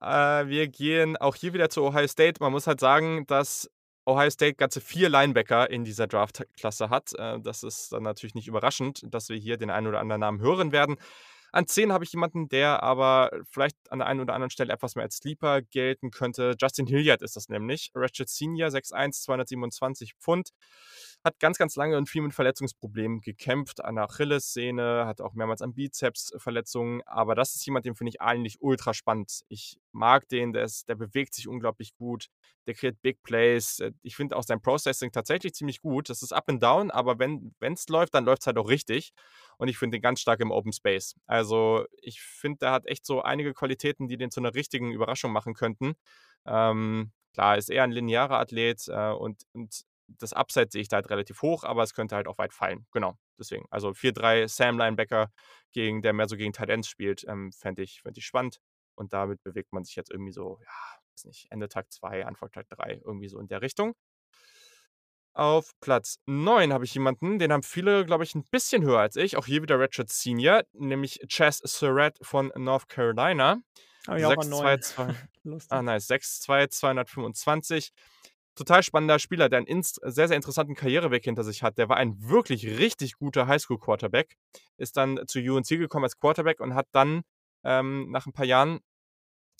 äh, 0.00 0.46
wir 0.46 0.68
gehen 0.68 1.16
auch 1.16 1.34
hier 1.34 1.52
wieder 1.52 1.70
zu 1.70 1.84
Ohio 1.84 2.06
State. 2.06 2.40
Man 2.40 2.52
muss 2.52 2.66
halt 2.66 2.80
sagen, 2.80 3.26
dass 3.26 3.70
Ohio 4.06 4.30
State 4.30 4.54
ganze 4.54 4.80
vier 4.80 5.08
Linebacker 5.08 5.70
in 5.70 5.84
dieser 5.84 6.06
Draft-Klasse 6.06 6.90
hat. 6.90 7.12
Äh, 7.18 7.40
das 7.40 7.62
ist 7.62 7.92
dann 7.92 8.02
natürlich 8.02 8.34
nicht 8.34 8.48
überraschend, 8.48 9.02
dass 9.08 9.28
wir 9.28 9.36
hier 9.36 9.56
den 9.56 9.70
einen 9.70 9.86
oder 9.86 10.00
anderen 10.00 10.20
Namen 10.20 10.40
hören 10.40 10.72
werden. 10.72 10.96
An 11.52 11.66
10 11.66 11.92
habe 11.92 12.04
ich 12.04 12.12
jemanden, 12.12 12.48
der 12.48 12.82
aber 12.82 13.30
vielleicht 13.50 13.76
an 13.90 13.98
der 13.98 14.06
einen 14.06 14.20
oder 14.20 14.34
anderen 14.34 14.50
Stelle 14.50 14.72
etwas 14.72 14.94
mehr 14.94 15.04
als 15.04 15.16
Sleeper 15.16 15.62
gelten 15.62 16.10
könnte. 16.12 16.54
Justin 16.60 16.86
Hilliard 16.86 17.22
ist 17.22 17.34
das 17.34 17.48
nämlich. 17.48 17.90
Ratchet 17.94 18.28
Senior, 18.28 18.68
6'1, 18.68 19.22
227 19.22 20.14
Pfund. 20.14 20.50
Hat 21.22 21.38
ganz, 21.38 21.58
ganz 21.58 21.76
lange 21.76 21.98
und 21.98 22.08
viel 22.08 22.22
mit 22.22 22.32
Verletzungsproblemen 22.32 23.20
gekämpft, 23.20 23.84
an 23.84 23.96
der 23.96 24.04
Achillessehne, 24.04 25.04
hat 25.06 25.20
auch 25.20 25.34
mehrmals 25.34 25.60
an 25.60 25.74
Bizeps 25.74 26.32
Verletzungen, 26.38 27.02
aber 27.06 27.34
das 27.34 27.54
ist 27.54 27.66
jemand, 27.66 27.84
den 27.84 27.94
finde 27.94 28.10
ich 28.10 28.20
eigentlich 28.20 28.60
ultra 28.60 28.94
spannend. 28.94 29.42
Ich 29.48 29.78
mag 29.92 30.28
den, 30.28 30.52
der, 30.52 30.64
ist, 30.64 30.88
der 30.88 30.94
bewegt 30.94 31.34
sich 31.34 31.46
unglaublich 31.46 31.94
gut, 31.96 32.28
der 32.66 32.74
kreiert 32.74 33.02
Big 33.02 33.22
Plays. 33.22 33.80
Äh, 33.80 33.92
ich 34.02 34.16
finde 34.16 34.36
auch 34.36 34.42
sein 34.44 34.62
Processing 34.62 35.12
tatsächlich 35.12 35.54
ziemlich 35.54 35.80
gut. 35.80 36.08
Das 36.08 36.22
ist 36.22 36.32
up 36.32 36.48
and 36.48 36.62
down, 36.62 36.90
aber 36.90 37.18
wenn 37.18 37.52
es 37.60 37.88
läuft, 37.88 38.14
dann 38.14 38.24
läuft 38.24 38.42
es 38.42 38.46
halt 38.46 38.58
auch 38.58 38.68
richtig. 38.68 39.12
Und 39.58 39.68
ich 39.68 39.78
finde 39.78 39.98
den 39.98 40.02
ganz 40.02 40.20
stark 40.20 40.40
im 40.40 40.50
Open 40.50 40.72
Space. 40.72 41.16
Also 41.26 41.84
ich 42.00 42.22
finde, 42.22 42.58
der 42.60 42.72
hat 42.72 42.86
echt 42.86 43.04
so 43.04 43.22
einige 43.22 43.52
Qualitäten, 43.52 44.08
die 44.08 44.16
den 44.16 44.30
zu 44.30 44.40
einer 44.40 44.54
richtigen 44.54 44.92
Überraschung 44.92 45.32
machen 45.32 45.54
könnten. 45.54 45.94
Ähm, 46.46 47.12
klar, 47.34 47.58
ist 47.58 47.70
eher 47.70 47.84
ein 47.84 47.92
linearer 47.92 48.38
Athlet 48.38 48.88
äh, 48.88 49.10
und, 49.10 49.44
und 49.52 49.84
das 50.18 50.32
Upside 50.32 50.68
sehe 50.70 50.82
ich 50.82 50.88
da 50.88 50.96
halt 50.96 51.10
relativ 51.10 51.42
hoch, 51.42 51.64
aber 51.64 51.82
es 51.82 51.94
könnte 51.94 52.16
halt 52.16 52.26
auch 52.26 52.38
weit 52.38 52.52
fallen. 52.52 52.86
Genau, 52.92 53.16
deswegen. 53.38 53.66
Also 53.70 53.90
4-3 53.90 54.48
Sam 54.48 54.78
Linebacker, 54.78 55.30
gegen, 55.72 56.02
der 56.02 56.12
mehr 56.12 56.28
so 56.28 56.36
gegen 56.36 56.52
Tight 56.52 56.70
Ends 56.70 56.88
spielt, 56.88 57.24
ähm, 57.28 57.52
fände 57.52 57.82
ich, 57.82 58.02
fänd 58.02 58.18
ich 58.18 58.26
spannend. 58.26 58.60
Und 58.94 59.12
damit 59.12 59.42
bewegt 59.42 59.72
man 59.72 59.84
sich 59.84 59.96
jetzt 59.96 60.10
irgendwie 60.10 60.32
so, 60.32 60.58
ja, 60.60 61.00
weiß 61.14 61.24
nicht, 61.24 61.46
Ende 61.50 61.68
Tag 61.68 61.90
2, 61.92 62.26
Anfang 62.26 62.50
Tag 62.50 62.68
3, 62.68 63.00
irgendwie 63.04 63.28
so 63.28 63.38
in 63.38 63.48
der 63.48 63.62
Richtung. 63.62 63.94
Auf 65.32 65.70
Platz 65.80 66.18
9 66.26 66.72
habe 66.72 66.84
ich 66.84 66.94
jemanden, 66.94 67.38
den 67.38 67.52
haben 67.52 67.62
viele, 67.62 68.04
glaube 68.04 68.24
ich, 68.24 68.34
ein 68.34 68.44
bisschen 68.50 68.82
höher 68.82 68.98
als 68.98 69.16
ich. 69.16 69.36
Auch 69.36 69.46
hier 69.46 69.62
wieder 69.62 69.78
Richard 69.78 70.10
Senior, 70.10 70.64
nämlich 70.72 71.20
Chess 71.28 71.58
Surratt 71.58 72.18
von 72.20 72.52
North 72.56 72.88
Carolina. 72.88 73.58
Oh, 74.08 74.14
ja, 74.14 74.28
6, 74.28 74.50
2, 74.50 74.76
2, 74.78 75.14
ah, 75.68 75.82
nice. 75.82 76.06
6, 76.08 76.40
2, 76.40 76.66
225 76.66 77.92
total 78.54 78.82
spannender 78.82 79.18
Spieler, 79.18 79.48
der 79.48 79.60
einen 79.60 79.82
sehr, 79.82 80.28
sehr 80.28 80.36
interessanten 80.36 80.74
Karriereweg 80.74 81.24
hinter 81.24 81.44
sich 81.44 81.62
hat. 81.62 81.78
Der 81.78 81.88
war 81.88 81.96
ein 81.96 82.16
wirklich 82.20 82.66
richtig 82.78 83.14
guter 83.14 83.46
Highschool-Quarterback, 83.46 84.36
ist 84.76 84.96
dann 84.96 85.20
zu 85.26 85.38
UNC 85.40 85.68
gekommen 85.68 86.04
als 86.04 86.18
Quarterback 86.18 86.60
und 86.60 86.74
hat 86.74 86.86
dann 86.92 87.22
ähm, 87.64 88.10
nach 88.10 88.26
ein 88.26 88.32
paar 88.32 88.46
Jahren 88.46 88.80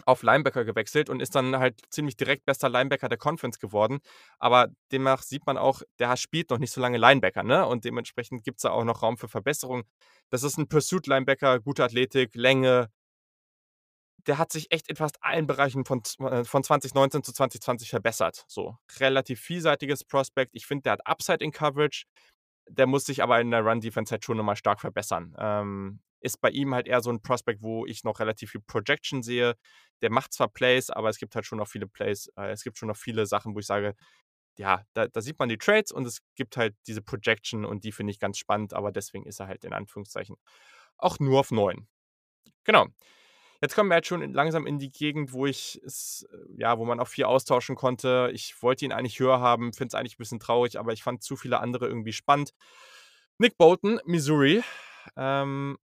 auf 0.07 0.23
Linebacker 0.23 0.65
gewechselt 0.65 1.11
und 1.11 1.21
ist 1.21 1.35
dann 1.35 1.59
halt 1.59 1.81
ziemlich 1.91 2.17
direkt 2.17 2.47
bester 2.47 2.69
Linebacker 2.69 3.09
der 3.09 3.19
Conference 3.19 3.59
geworden. 3.59 3.99
Aber 4.39 4.69
demnach 4.93 5.23
sieht 5.23 5.47
man 5.47 5.59
auch, 5.59 5.83
der 5.99 6.17
spielt 6.17 6.51
noch 6.51 6.59
nicht 6.59 6.73
so 6.73 6.81
lange 6.81 6.99
Linebacker, 6.99 7.43
ne? 7.43 7.67
Und 7.67 7.85
dementsprechend 7.85 8.45
gibt 8.45 8.59
es 8.59 8.63
da 8.63 8.71
auch 8.71 8.85
noch 8.85 9.03
Raum 9.03 9.19
für 9.19 9.29
Verbesserung. 9.29 9.85
Das 10.31 10.43
ist 10.43 10.59
ein 10.59 10.69
Pursuit-Linebacker, 10.69 11.61
gute 11.61 11.85
Athletik, 11.85 12.35
Länge, 12.35 12.89
der 14.31 14.39
hat 14.39 14.53
sich 14.53 14.71
echt 14.71 14.89
in 14.89 14.95
fast 14.95 15.19
allen 15.25 15.49
Bereichen 15.49 15.85
von, 15.85 16.03
äh, 16.21 16.45
von 16.45 16.63
2019 16.63 17.25
zu 17.25 17.33
2020 17.33 17.91
verbessert. 17.91 18.45
So, 18.47 18.77
relativ 19.01 19.41
vielseitiges 19.41 20.05
Prospect. 20.05 20.55
Ich 20.55 20.67
finde, 20.67 20.83
der 20.85 20.93
hat 20.93 21.05
Upside 21.05 21.45
in 21.45 21.51
Coverage. 21.51 22.05
Der 22.69 22.87
muss 22.87 23.07
sich 23.07 23.25
aber 23.25 23.41
in 23.41 23.51
der 23.51 23.65
Run-Defense 23.65 24.13
halt 24.13 24.25
schon 24.25 24.37
nochmal 24.37 24.55
stark 24.55 24.81
verbessern. 24.81 25.35
Ähm, 25.37 25.99
ist 26.21 26.41
bei 26.41 26.51
ihm 26.51 26.73
halt 26.73 26.87
eher 26.87 27.01
so 27.01 27.11
ein 27.11 27.21
Prospect, 27.21 27.61
wo 27.61 27.87
ich 27.87 28.05
noch 28.05 28.21
relativ 28.21 28.53
viel 28.53 28.61
Projection 28.61 29.25
sehe. 29.25 29.57
Der 30.01 30.13
macht 30.13 30.33
zwar 30.33 30.47
Plays, 30.47 30.91
aber 30.91 31.09
es 31.09 31.19
gibt 31.19 31.35
halt 31.35 31.45
schon 31.45 31.59
noch 31.59 31.67
viele 31.67 31.89
Plays. 31.89 32.31
Äh, 32.37 32.53
es 32.53 32.63
gibt 32.63 32.79
schon 32.79 32.87
noch 32.87 32.97
viele 32.97 33.27
Sachen, 33.27 33.57
wo 33.57 33.59
ich 33.59 33.67
sage, 33.67 33.97
ja, 34.57 34.85
da, 34.93 35.09
da, 35.09 35.23
sieht 35.23 35.41
man 35.41 35.49
die 35.49 35.59
Trades 35.59 35.91
und 35.91 36.07
es 36.07 36.21
gibt 36.37 36.57
halt 36.57 36.77
diese 36.87 37.03
Projection 37.03 37.65
und 37.65 37.83
die 37.83 37.91
finde 37.91 38.13
ich 38.13 38.21
ganz 38.21 38.39
spannend, 38.39 38.75
aber 38.75 38.93
deswegen 38.93 39.27
ist 39.27 39.41
er 39.41 39.49
halt 39.49 39.65
in 39.65 39.73
Anführungszeichen 39.73 40.37
auch 40.99 41.19
nur 41.19 41.41
auf 41.41 41.51
9. 41.51 41.89
Genau. 42.63 42.87
Jetzt 43.61 43.75
kommen 43.75 43.91
wir 43.91 43.97
jetzt 43.97 44.09
schon 44.09 44.33
langsam 44.33 44.67
in 44.67 44.79
die 44.79 44.91
Gegend, 44.91 45.33
wo 45.33 45.47
ich 45.47 45.81
es, 45.85 46.27
äh, 46.33 46.37
ja, 46.57 46.79
wo 46.79 46.85
man 46.87 46.99
auch 46.99 47.09
viel 47.09 47.25
austauschen 47.25 47.77
konnte. 47.77 48.31
Ich 48.33 48.63
wollte 48.63 48.85
ihn 48.85 48.93
eigentlich 48.93 49.21
höher 49.21 49.41
haben, 49.41 49.73
finde 49.75 49.89
es 49.89 49.95
eigentlich 49.95 50.15
ein 50.15 50.19
bisschen 50.19 50.41
traurig, 50.41 50.79
aber 50.79 50.93
ich 50.93 51.03
fand 51.03 51.23
zu 51.23 51.37
viele 51.37 51.61
andere 51.61 51.87
irgendwie 51.87 52.13
spannend. 52.13 52.55
Nick 53.39 53.59
Bolton, 53.59 54.01
Missouri. 54.07 54.63
Ähm, 55.17 55.79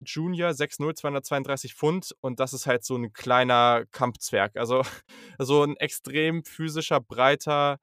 Junior 0.00 0.50
6'0, 0.50 0.94
232 0.94 1.74
Pfund 1.74 2.14
und 2.20 2.40
das 2.40 2.52
ist 2.52 2.66
halt 2.66 2.84
so 2.84 2.96
ein 2.96 3.12
kleiner 3.12 3.84
Kampfzwerg. 3.90 4.56
Also 4.56 4.82
so 5.38 5.62
ein 5.62 5.76
extrem 5.76 6.44
physischer, 6.44 7.00
breiter, 7.00 7.78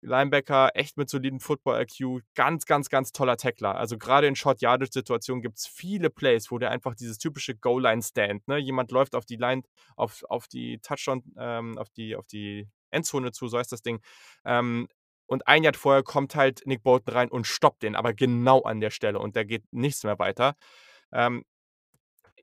Linebacker, 0.00 0.70
echt 0.74 0.96
mit 0.96 1.08
soliden 1.08 1.40
Football-IQ, 1.40 2.22
ganz, 2.34 2.66
ganz, 2.66 2.88
ganz 2.88 3.12
toller 3.12 3.36
Tackler. 3.36 3.76
Also 3.76 3.98
gerade 3.98 4.26
in 4.26 4.36
Short-Yardage-Situationen 4.36 5.42
gibt 5.42 5.58
es 5.58 5.66
viele 5.66 6.10
Plays, 6.10 6.50
wo 6.50 6.58
der 6.58 6.70
einfach 6.70 6.94
dieses 6.94 7.18
typische 7.18 7.56
Goal-Line-Stand, 7.56 8.46
ne? 8.48 8.58
jemand 8.58 8.90
läuft 8.90 9.14
auf 9.14 9.24
die 9.24 9.36
Line, 9.36 9.62
auf, 9.96 10.24
auf 10.28 10.48
die 10.48 10.78
Touchdown, 10.78 11.22
ähm, 11.38 11.78
auf, 11.78 11.90
die, 11.90 12.16
auf 12.16 12.26
die 12.26 12.68
Endzone 12.90 13.32
zu, 13.32 13.48
so 13.48 13.58
heißt 13.58 13.72
das 13.72 13.82
Ding. 13.82 14.00
Ähm, 14.44 14.88
und 15.26 15.48
ein 15.48 15.64
Jahr 15.64 15.74
vorher 15.74 16.02
kommt 16.02 16.36
halt 16.36 16.62
Nick 16.66 16.82
Bolton 16.82 17.14
rein 17.14 17.28
und 17.28 17.46
stoppt 17.46 17.82
den, 17.82 17.96
aber 17.96 18.14
genau 18.14 18.62
an 18.62 18.80
der 18.80 18.90
Stelle 18.90 19.18
und 19.18 19.34
der 19.34 19.44
geht 19.44 19.64
nichts 19.72 20.04
mehr 20.04 20.18
weiter. 20.18 20.54
Ähm, 21.12 21.44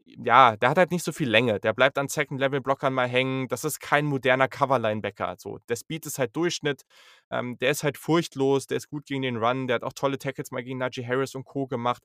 ja, 0.05 0.57
der 0.57 0.69
hat 0.69 0.77
halt 0.77 0.91
nicht 0.91 1.03
so 1.03 1.11
viel 1.11 1.29
Länge. 1.29 1.59
Der 1.59 1.73
bleibt 1.73 1.97
an 1.97 2.09
Second-Level-Blockern 2.09 2.93
mal 2.93 3.07
hängen. 3.07 3.47
Das 3.47 3.63
ist 3.63 3.79
kein 3.79 4.05
moderner 4.05 4.47
Cover-Linebacker. 4.47 5.35
So. 5.37 5.59
Der 5.69 5.75
Speed 5.75 6.05
ist 6.05 6.19
halt 6.19 6.35
Durchschnitt. 6.35 6.83
Ähm, 7.31 7.57
der 7.59 7.71
ist 7.71 7.83
halt 7.83 7.97
furchtlos. 7.97 8.67
Der 8.67 8.77
ist 8.77 8.89
gut 8.89 9.05
gegen 9.05 9.21
den 9.21 9.37
Run. 9.37 9.67
Der 9.67 9.75
hat 9.75 9.83
auch 9.83 9.93
tolle 9.93 10.17
Tackles 10.19 10.51
mal 10.51 10.63
gegen 10.63 10.77
Najee 10.79 11.05
Harris 11.05 11.35
und 11.35 11.45
Co. 11.45 11.67
gemacht. 11.67 12.03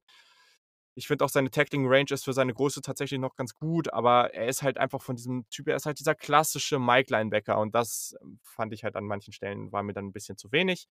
Ich 0.94 1.06
finde 1.06 1.24
auch 1.24 1.28
seine 1.28 1.50
Tackling-Range 1.50 2.10
ist 2.10 2.24
für 2.24 2.32
seine 2.32 2.52
Größe 2.52 2.82
tatsächlich 2.82 3.20
noch 3.20 3.36
ganz 3.36 3.54
gut, 3.54 3.92
aber 3.92 4.34
er 4.34 4.48
ist 4.48 4.62
halt 4.64 4.78
einfach 4.78 5.00
von 5.00 5.14
diesem 5.14 5.48
Typ, 5.48 5.68
er 5.68 5.76
ist 5.76 5.86
halt 5.86 6.00
dieser 6.00 6.16
klassische 6.16 6.80
Mike-Linebacker 6.80 7.56
und 7.60 7.72
das 7.76 8.16
ähm, 8.20 8.40
fand 8.42 8.72
ich 8.74 8.82
halt 8.82 8.96
an 8.96 9.04
manchen 9.04 9.32
Stellen, 9.32 9.70
war 9.70 9.84
mir 9.84 9.92
dann 9.92 10.06
ein 10.06 10.12
bisschen 10.12 10.36
zu 10.36 10.50
wenig. 10.50 10.88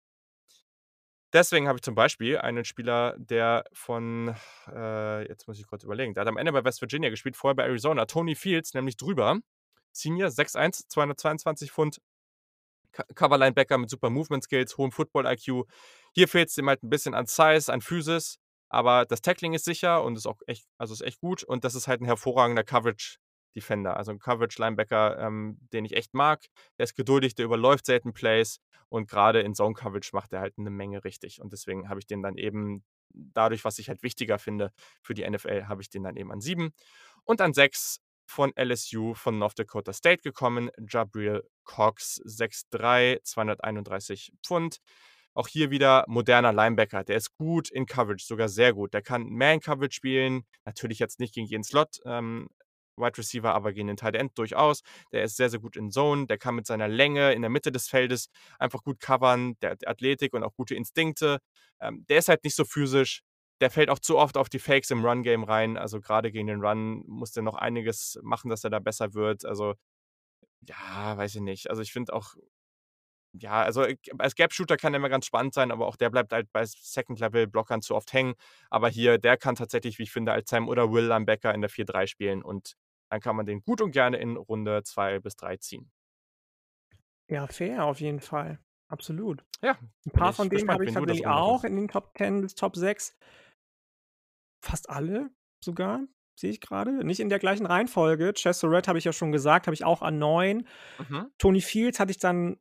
Deswegen 1.34 1.67
habe 1.67 1.77
ich 1.77 1.84
zum 1.84 1.95
Beispiel 1.95 2.38
einen 2.39 2.65
Spieler, 2.65 3.15
der 3.17 3.63
von, 3.71 4.36
äh, 4.67 5.27
jetzt 5.29 5.47
muss 5.47 5.59
ich 5.59 5.67
kurz 5.67 5.84
überlegen, 5.84 6.13
der 6.13 6.21
hat 6.21 6.27
am 6.27 6.38
Ende 6.38 6.51
bei 6.51 6.63
West 6.65 6.82
Virginia 6.82 7.09
gespielt, 7.09 7.38
vorher 7.38 7.55
bei 7.55 7.63
Arizona, 7.63 8.05
Tony 8.05 8.36
Fields, 8.36 8.73
nämlich 8.73 8.97
drüber. 8.97 9.39
Senior, 9.93 10.29
6'1, 10.29 10.88
222 10.89 11.71
Pfund, 11.71 12.01
Cover 13.15 13.38
Linebacker 13.38 13.77
mit 13.77 13.89
super 13.89 14.09
Movement 14.09 14.43
Skills, 14.43 14.77
hohem 14.77 14.91
Football 14.91 15.25
IQ. 15.25 15.65
Hier 16.13 16.27
fehlt 16.27 16.49
es 16.49 16.57
ihm 16.57 16.67
halt 16.67 16.84
ein 16.84 16.89
bisschen 16.89 17.13
an 17.13 17.25
Size, 17.25 17.71
an 17.71 17.79
Physis, 17.82 18.38
aber 18.67 19.05
das 19.05 19.21
Tackling 19.21 19.53
ist 19.53 19.65
sicher 19.65 20.03
und 20.03 20.17
ist 20.17 20.25
auch 20.27 20.41
echt, 20.47 20.65
also 20.77 20.93
ist 20.93 21.01
echt 21.01 21.21
gut 21.21 21.43
und 21.43 21.63
das 21.63 21.75
ist 21.75 21.88
halt 21.88 22.01
ein 22.01 22.05
hervorragender 22.05 22.63
Coverage 22.63 23.17
Defender, 23.56 23.97
also 23.97 24.12
ein 24.12 24.20
Coverage-Linebacker, 24.20 25.20
ähm, 25.20 25.58
den 25.74 25.86
ich 25.86 25.95
echt 25.95 26.14
mag. 26.14 26.45
Der 26.78 26.86
ist 26.86 26.95
geduldig, 26.95 27.36
der 27.36 27.45
überläuft 27.45 27.86
selten 27.86 28.14
Plays 28.14 28.60
und 28.89 29.10
gerade 29.10 29.41
in 29.41 29.56
Zone-Coverage 29.56 30.12
macht 30.14 30.34
er 30.34 30.41
halt 30.41 30.54
eine 30.58 30.70
Menge 30.70 31.04
richtig. 31.04 31.41
Und 31.41 31.54
deswegen 31.54 31.89
habe 31.89 31.99
ich 31.99 32.08
den 32.08 32.22
dann 32.22 32.38
eben, 32.38 32.84
dadurch, 33.10 33.64
was 33.66 33.80
ich 33.80 33.89
halt 33.89 34.04
wichtiger 34.04 34.39
finde 34.39 34.72
für 35.02 35.14
die 35.14 35.30
NFL, 35.30 35.66
habe 35.68 35.82
ich 35.82 35.89
den 35.89 36.04
dann 36.04 36.18
eben 36.18 36.32
an 36.32 36.41
sieben. 36.41 36.74
Und 37.24 37.41
an 37.41 37.54
sechs 37.54 37.99
von 38.26 38.54
LSU 38.56 39.14
von 39.14 39.38
North 39.38 39.60
Dakota 39.60 39.93
State 39.93 40.22
gekommen, 40.22 40.70
Jabril 40.89 41.43
Cox, 41.64 42.22
6'3, 42.26 43.22
231 43.24 44.32
Pfund. 44.43 44.78
Auch 45.34 45.47
hier 45.47 45.72
wieder 45.72 46.04
moderner 46.08 46.52
Linebacker. 46.52 47.04
Der 47.04 47.16
ist 47.16 47.34
gut 47.38 47.70
in 47.70 47.86
Coverage, 47.86 48.26
sogar 48.26 48.49
sehr 48.49 48.74
gut. 48.74 48.93
Der 48.93 49.02
kann 49.02 49.30
Man-Coverage 49.30 49.95
spielen. 49.95 50.43
Natürlich 50.66 50.99
jetzt 50.99 51.20
nicht 51.20 51.34
gegen 51.34 51.47
jeden 51.47 51.64
Slot, 51.64 51.99
ähm, 52.06 52.49
Wide 52.98 53.18
Receiver, 53.18 53.54
aber 53.54 53.74
gegen 53.74 53.88
den 53.88 53.98
Tight 53.98 54.16
End 54.16 54.38
durchaus. 54.38 54.82
Der 55.12 55.24
ist 55.24 55.38
sehr, 55.38 55.50
sehr 55.50 55.60
gut 55.60 55.76
in 55.76 55.92
Zone. 55.92 56.28
Der 56.28 56.38
kann 56.38 56.56
mit 56.56 56.66
seiner 56.68 56.88
Länge 56.88 57.34
in 57.34 57.42
der 57.42 57.50
Mitte 57.50 57.72
des 57.72 57.88
Feldes 57.88 58.30
einfach 58.60 58.84
gut 58.84 59.00
covern. 59.00 59.56
Der 59.62 59.72
hat 59.72 59.88
Athletik 59.88 60.34
und 60.34 60.44
auch 60.44 60.56
gute 60.56 60.76
Instinkte. 60.76 61.39
Ähm, 61.80 62.06
der 62.10 62.20
ist 62.20 62.30
halt 62.30 62.44
nicht 62.44 62.56
so 62.56 62.66
physisch. 62.66 63.22
Der 63.62 63.70
fällt 63.70 63.89
auch 63.89 64.00
zu 64.00 64.18
oft 64.18 64.38
auf 64.38 64.50
die 64.50 64.60
Fakes 64.60 64.89
im 64.92 65.06
Run-Game 65.06 65.44
rein. 65.44 65.78
Also 65.78 66.02
gerade 66.02 66.32
gegen 66.32 66.48
den 66.48 66.62
Run 66.62 67.04
muss 67.08 67.32
der 67.32 67.44
noch 67.44 67.56
einiges 67.56 68.20
machen, 68.24 68.50
dass 68.50 68.64
er 68.64 68.70
da 68.72 68.80
besser 68.80 69.14
wird. 69.14 69.46
Also 69.46 69.76
ja, 70.68 71.18
weiß 71.18 71.36
ich 71.36 71.42
nicht. 71.42 71.70
Also 71.70 71.82
ich 71.82 71.92
finde 71.92 72.14
auch, 72.14 72.36
ja, 73.34 73.61
also 73.61 73.84
äh, 73.84 73.97
als 74.17 74.36
Gap-Shooter 74.36 74.77
kann 74.77 74.93
der 74.93 74.99
immer 74.99 75.09
ganz 75.09 75.25
spannend 75.25 75.53
sein, 75.53 75.71
aber 75.71 75.88
auch 75.88 75.95
der 75.95 76.09
bleibt 76.09 76.34
halt 76.34 76.51
bei 76.51 76.65
Second-Level-Blockern 76.65 77.82
zu 77.82 77.95
oft 77.95 78.11
hängen. 78.13 78.36
Aber 78.69 78.89
hier, 78.89 79.17
der 79.17 79.38
kann 79.38 79.55
tatsächlich, 79.55 79.99
wie 79.99 80.03
ich 80.03 80.11
finde, 80.11 80.32
als 80.32 80.49
Sam 80.49 80.67
oder 80.67 80.91
Will 80.91 81.05
Linebacker 81.05 81.53
in 81.53 81.61
der 81.61 81.69
4-3 81.69 82.07
spielen 82.07 82.41
und 82.41 82.75
dann 83.09 83.19
kann 83.19 83.36
man 83.36 83.45
den 83.45 83.61
gut 83.61 83.82
und 83.82 83.91
gerne 83.91 84.17
in 84.17 84.38
Runde 84.38 84.84
2 84.84 85.19
bis 85.19 85.36
3 85.36 85.57
ziehen. 85.57 85.91
Ja, 87.29 87.47
fair 87.47 87.86
auf 87.86 87.99
jeden 87.99 88.21
Fall. 88.21 88.59
Absolut. 88.88 89.43
Ja. 89.61 89.77
Ein 90.05 90.11
paar 90.11 90.34
von 90.34 90.49
denen 90.49 90.69
habe 90.69 90.86
ich 90.86 90.93
tatsächlich 90.93 91.27
auch 91.27 91.63
in 91.63 91.75
den 91.75 91.88
Top 91.88 92.11
10 92.17 92.41
bis 92.41 92.55
Top 92.55 92.75
6. 92.75 93.15
Fast 94.63 94.89
alle 94.89 95.29
sogar, 95.63 96.01
sehe 96.36 96.51
ich 96.51 96.59
gerade. 96.59 97.05
Nicht 97.05 97.21
in 97.21 97.29
der 97.29 97.39
gleichen 97.39 97.65
Reihenfolge. 97.65 98.34
Chester 98.34 98.69
Red 98.69 98.88
habe 98.88 98.97
ich 98.97 99.05
ja 99.05 99.13
schon 99.13 99.32
gesagt, 99.32 99.67
habe 99.67 99.73
ich 99.73 99.86
auch 99.86 100.01
an 100.01 100.19
9. 100.19 100.67
Mhm. 101.07 101.32
Tony 101.38 101.61
Fields 101.61 101.99
hatte 101.99 102.11
ich 102.11 102.17
dann 102.17 102.59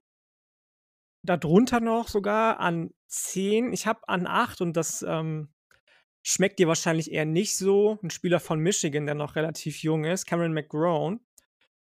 darunter 1.22 1.80
noch 1.80 2.08
sogar 2.08 2.60
an 2.60 2.90
10. 3.08 3.72
Ich 3.72 3.86
habe 3.86 4.08
an 4.08 4.26
8 4.26 4.60
und 4.60 4.76
das 4.76 5.04
ähm, 5.06 5.48
Schmeckt 6.22 6.58
dir 6.58 6.68
wahrscheinlich 6.68 7.12
eher 7.12 7.24
nicht 7.24 7.56
so. 7.56 7.98
Ein 8.02 8.10
Spieler 8.10 8.40
von 8.40 8.60
Michigan, 8.60 9.06
der 9.06 9.14
noch 9.14 9.36
relativ 9.36 9.82
jung 9.82 10.04
ist, 10.04 10.26
Cameron 10.26 10.52
McGrone. 10.52 11.20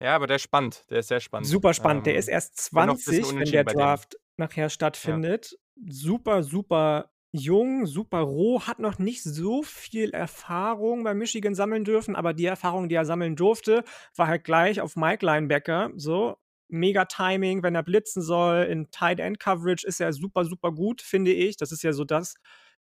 Ja, 0.00 0.16
aber 0.16 0.26
der 0.26 0.36
ist 0.36 0.42
spannend. 0.42 0.86
Der 0.88 1.00
ist 1.00 1.08
sehr 1.08 1.20
spannend. 1.20 1.46
Super 1.46 1.74
spannend. 1.74 2.06
Ähm, 2.06 2.12
der 2.12 2.16
ist 2.16 2.28
erst 2.28 2.56
20, 2.56 3.36
wenn 3.36 3.44
der 3.44 3.64
Draft 3.64 4.16
nachher 4.36 4.70
stattfindet. 4.70 5.52
Ja. 5.76 5.92
super, 5.92 6.42
super 6.42 7.10
jung, 7.32 7.84
super 7.86 8.20
roh, 8.20 8.62
hat 8.62 8.78
noch 8.78 8.98
nicht 8.98 9.22
so 9.22 9.62
viel 9.62 10.10
Erfahrung 10.10 11.02
bei 11.02 11.14
Michigan 11.14 11.54
sammeln 11.54 11.84
dürfen, 11.84 12.14
aber 12.14 12.32
die 12.32 12.46
Erfahrung, 12.46 12.88
die 12.88 12.94
er 12.94 13.04
sammeln 13.04 13.34
durfte, 13.34 13.82
war 14.14 14.28
halt 14.28 14.44
gleich 14.44 14.80
auf 14.80 14.94
Mike 14.96 15.26
Linebacker, 15.26 15.90
so. 15.96 16.36
Mega 16.74 17.04
Timing, 17.06 17.62
wenn 17.62 17.74
er 17.74 17.82
blitzen 17.82 18.22
soll, 18.22 18.64
in 18.64 18.90
Tight 18.90 19.20
End 19.20 19.40
Coverage 19.40 19.86
ist 19.86 20.00
er 20.00 20.12
super, 20.12 20.44
super 20.44 20.72
gut, 20.72 21.02
finde 21.02 21.32
ich. 21.32 21.56
Das 21.56 21.72
ist 21.72 21.82
ja 21.82 21.92
so 21.92 22.04
das, 22.04 22.34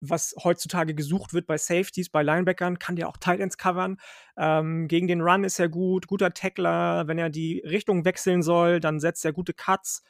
was 0.01 0.35
heutzutage 0.43 0.95
gesucht 0.95 1.35
wird 1.35 1.47
bei 1.47 1.59
Safeties, 1.59 2.11
bei 2.11 2.23
Linebackern, 2.23 2.79
kann 2.79 2.97
der 2.97 3.09
auch 3.09 3.17
Tight 3.17 3.41
Ends 3.41 3.59
covern. 3.59 3.99
Ähm, 4.37 4.89
gegen 4.89 5.09
den 5.09 5.21
Run 5.21 5.45
ist 5.45 5.59
er 5.59 5.69
gut, 5.69 6.07
guter 6.07 6.33
Tackler. 6.33 7.07
Wenn 7.07 7.19
er 7.19 7.31
die 7.31 7.61
Richtung 7.61 8.05
wechseln 8.05 8.43
soll, 8.43 8.81
dann 8.81 9.01
setzt 9.01 9.25
er 9.25 9.33
gute 9.33 9.53
Cuts. 9.53 10.03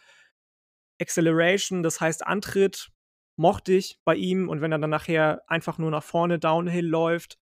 Acceleration, 1.00 1.82
das 1.82 2.00
heißt 2.00 2.26
Antritt, 2.26 2.90
mochte 3.36 3.72
ich 3.72 3.98
bei 4.04 4.14
ihm. 4.14 4.48
Und 4.48 4.60
wenn 4.60 4.72
er 4.72 4.78
dann 4.78 4.90
nachher 4.90 5.42
einfach 5.48 5.78
nur 5.78 5.90
nach 5.90 6.04
vorne 6.04 6.38
Downhill 6.38 6.86
läuft, 6.86 7.38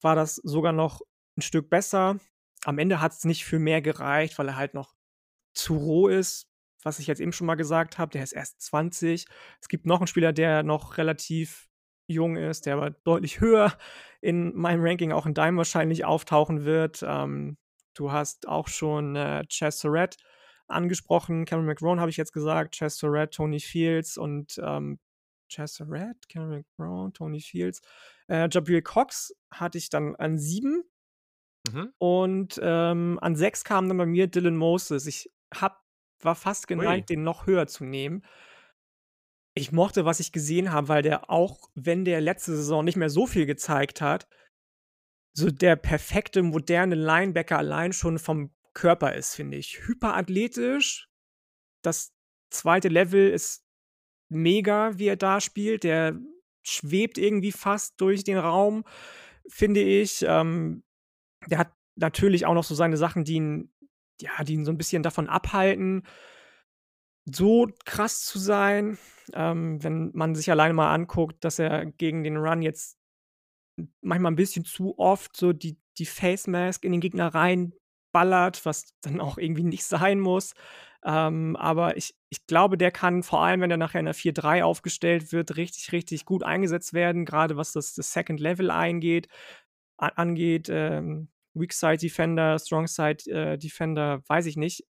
war 0.00 0.16
das 0.16 0.36
sogar 0.36 0.72
noch 0.72 1.02
ein 1.36 1.42
Stück 1.42 1.70
besser. 1.70 2.18
Am 2.64 2.78
Ende 2.78 3.00
hat 3.00 3.12
es 3.12 3.24
nicht 3.24 3.44
für 3.44 3.58
mehr 3.58 3.82
gereicht, 3.82 4.38
weil 4.38 4.48
er 4.48 4.56
halt 4.56 4.74
noch 4.74 4.94
zu 5.56 5.76
roh 5.76 6.08
ist, 6.08 6.48
was 6.82 6.98
ich 6.98 7.06
jetzt 7.06 7.20
eben 7.20 7.32
schon 7.32 7.46
mal 7.46 7.54
gesagt 7.56 7.98
habe. 7.98 8.12
Der 8.12 8.22
ist 8.22 8.32
erst 8.32 8.60
20. 8.62 9.26
Es 9.60 9.68
gibt 9.68 9.86
noch 9.86 10.00
einen 10.00 10.06
Spieler, 10.06 10.32
der 10.32 10.62
noch 10.62 10.98
relativ 10.98 11.68
jung 12.06 12.36
ist, 12.36 12.66
der 12.66 12.74
aber 12.74 12.90
deutlich 12.90 13.40
höher 13.40 13.76
in 14.20 14.54
meinem 14.54 14.82
Ranking, 14.84 15.12
auch 15.12 15.26
in 15.26 15.34
deinem 15.34 15.56
wahrscheinlich 15.56 16.04
auftauchen 16.04 16.64
wird. 16.64 17.04
Ähm, 17.06 17.56
du 17.94 18.12
hast 18.12 18.46
auch 18.46 18.68
schon 18.68 19.16
äh, 19.16 19.44
Chess 19.46 19.80
Surratt 19.80 20.16
angesprochen. 20.68 21.44
Cameron 21.44 21.66
McGrone 21.66 22.00
habe 22.00 22.10
ich 22.10 22.16
jetzt 22.16 22.32
gesagt. 22.32 22.74
Chess 22.74 22.98
Surratt, 22.98 23.32
Tony 23.32 23.60
Fields 23.60 24.16
und 24.16 24.60
ähm, 24.62 24.98
Chess 25.48 25.74
Surratt, 25.74 26.28
Cameron 26.28 26.64
McGrone, 26.78 27.12
Tony 27.12 27.40
Fields. 27.40 27.80
Äh, 28.28 28.48
Jabril 28.50 28.82
Cox 28.82 29.34
hatte 29.50 29.78
ich 29.78 29.90
dann 29.90 30.16
an 30.16 30.38
sieben. 30.38 30.84
Mhm. 31.72 31.92
Und 31.98 32.60
ähm, 32.62 33.18
an 33.20 33.36
sechs 33.36 33.64
kam 33.64 33.88
dann 33.88 33.96
bei 33.96 34.06
mir 34.06 34.26
Dylan 34.28 34.56
Moses. 34.56 35.06
Ich 35.06 35.30
hab, 35.54 35.82
war 36.20 36.34
fast 36.34 36.68
geneigt, 36.68 37.10
Ui. 37.10 37.16
den 37.16 37.22
noch 37.24 37.46
höher 37.46 37.66
zu 37.66 37.84
nehmen 37.84 38.22
ich 39.56 39.72
mochte, 39.72 40.04
was 40.04 40.20
ich 40.20 40.32
gesehen 40.32 40.70
habe, 40.70 40.88
weil 40.88 41.02
der 41.02 41.30
auch, 41.30 41.70
wenn 41.74 42.04
der 42.04 42.20
letzte 42.20 42.54
Saison 42.54 42.84
nicht 42.84 42.96
mehr 42.96 43.08
so 43.08 43.26
viel 43.26 43.46
gezeigt 43.46 44.02
hat, 44.02 44.28
so 45.32 45.50
der 45.50 45.76
perfekte 45.76 46.42
moderne 46.42 46.94
Linebacker 46.94 47.58
allein 47.58 47.92
schon 47.92 48.18
vom 48.18 48.54
Körper 48.74 49.14
ist, 49.14 49.34
finde 49.34 49.56
ich. 49.56 49.86
Hyperathletisch. 49.86 51.08
Das 51.82 52.12
zweite 52.50 52.88
Level 52.88 53.30
ist 53.30 53.64
mega, 54.28 54.98
wie 54.98 55.06
er 55.06 55.16
da 55.16 55.40
spielt. 55.40 55.84
Der 55.84 56.20
schwebt 56.62 57.16
irgendwie 57.16 57.52
fast 57.52 57.98
durch 58.00 58.24
den 58.24 58.38
Raum, 58.38 58.84
finde 59.48 59.80
ich. 59.80 60.22
Ähm, 60.28 60.84
der 61.46 61.58
hat 61.58 61.72
natürlich 61.96 62.44
auch 62.44 62.54
noch 62.54 62.64
so 62.64 62.74
seine 62.74 62.98
Sachen, 62.98 63.24
die 63.24 63.34
ihn, 63.34 63.72
ja, 64.20 64.44
die 64.44 64.54
ihn 64.54 64.64
so 64.64 64.70
ein 64.70 64.78
bisschen 64.78 65.02
davon 65.02 65.28
abhalten, 65.28 66.04
so 67.24 67.68
krass 67.84 68.24
zu 68.24 68.38
sein. 68.38 68.98
Ähm, 69.34 69.82
wenn 69.82 70.10
man 70.14 70.34
sich 70.34 70.50
alleine 70.50 70.74
mal 70.74 70.92
anguckt, 70.94 71.44
dass 71.44 71.58
er 71.58 71.86
gegen 71.86 72.22
den 72.22 72.36
Run 72.36 72.62
jetzt 72.62 72.98
manchmal 74.00 74.32
ein 74.32 74.36
bisschen 74.36 74.64
zu 74.64 74.98
oft 74.98 75.36
so 75.36 75.52
die, 75.52 75.78
die 75.98 76.06
Face 76.06 76.46
Mask 76.46 76.84
in 76.84 76.92
den 76.92 77.00
Gegner 77.00 77.34
reinballert, 77.34 78.64
was 78.64 78.94
dann 79.02 79.20
auch 79.20 79.38
irgendwie 79.38 79.64
nicht 79.64 79.84
sein 79.84 80.20
muss. 80.20 80.54
Ähm, 81.04 81.56
aber 81.56 81.96
ich, 81.96 82.16
ich 82.30 82.46
glaube, 82.46 82.78
der 82.78 82.90
kann 82.90 83.22
vor 83.22 83.42
allem, 83.42 83.60
wenn 83.60 83.70
er 83.70 83.76
nachher 83.76 84.00
in 84.00 84.06
der 84.06 84.14
4-3 84.14 84.62
aufgestellt 84.62 85.32
wird, 85.32 85.56
richtig, 85.56 85.92
richtig 85.92 86.24
gut 86.24 86.42
eingesetzt 86.42 86.94
werden, 86.94 87.24
gerade 87.24 87.56
was 87.56 87.72
das, 87.72 87.94
das 87.94 88.12
Second 88.12 88.40
Level 88.40 88.70
eingeht, 88.70 89.28
angeht. 89.96 90.68
Ähm, 90.70 91.28
Weak 91.58 91.72
Side 91.72 91.98
Defender, 91.98 92.58
Strong 92.58 92.86
Side 92.86 93.30
äh, 93.30 93.58
Defender, 93.58 94.22
weiß 94.28 94.46
ich 94.46 94.56
nicht. 94.56 94.84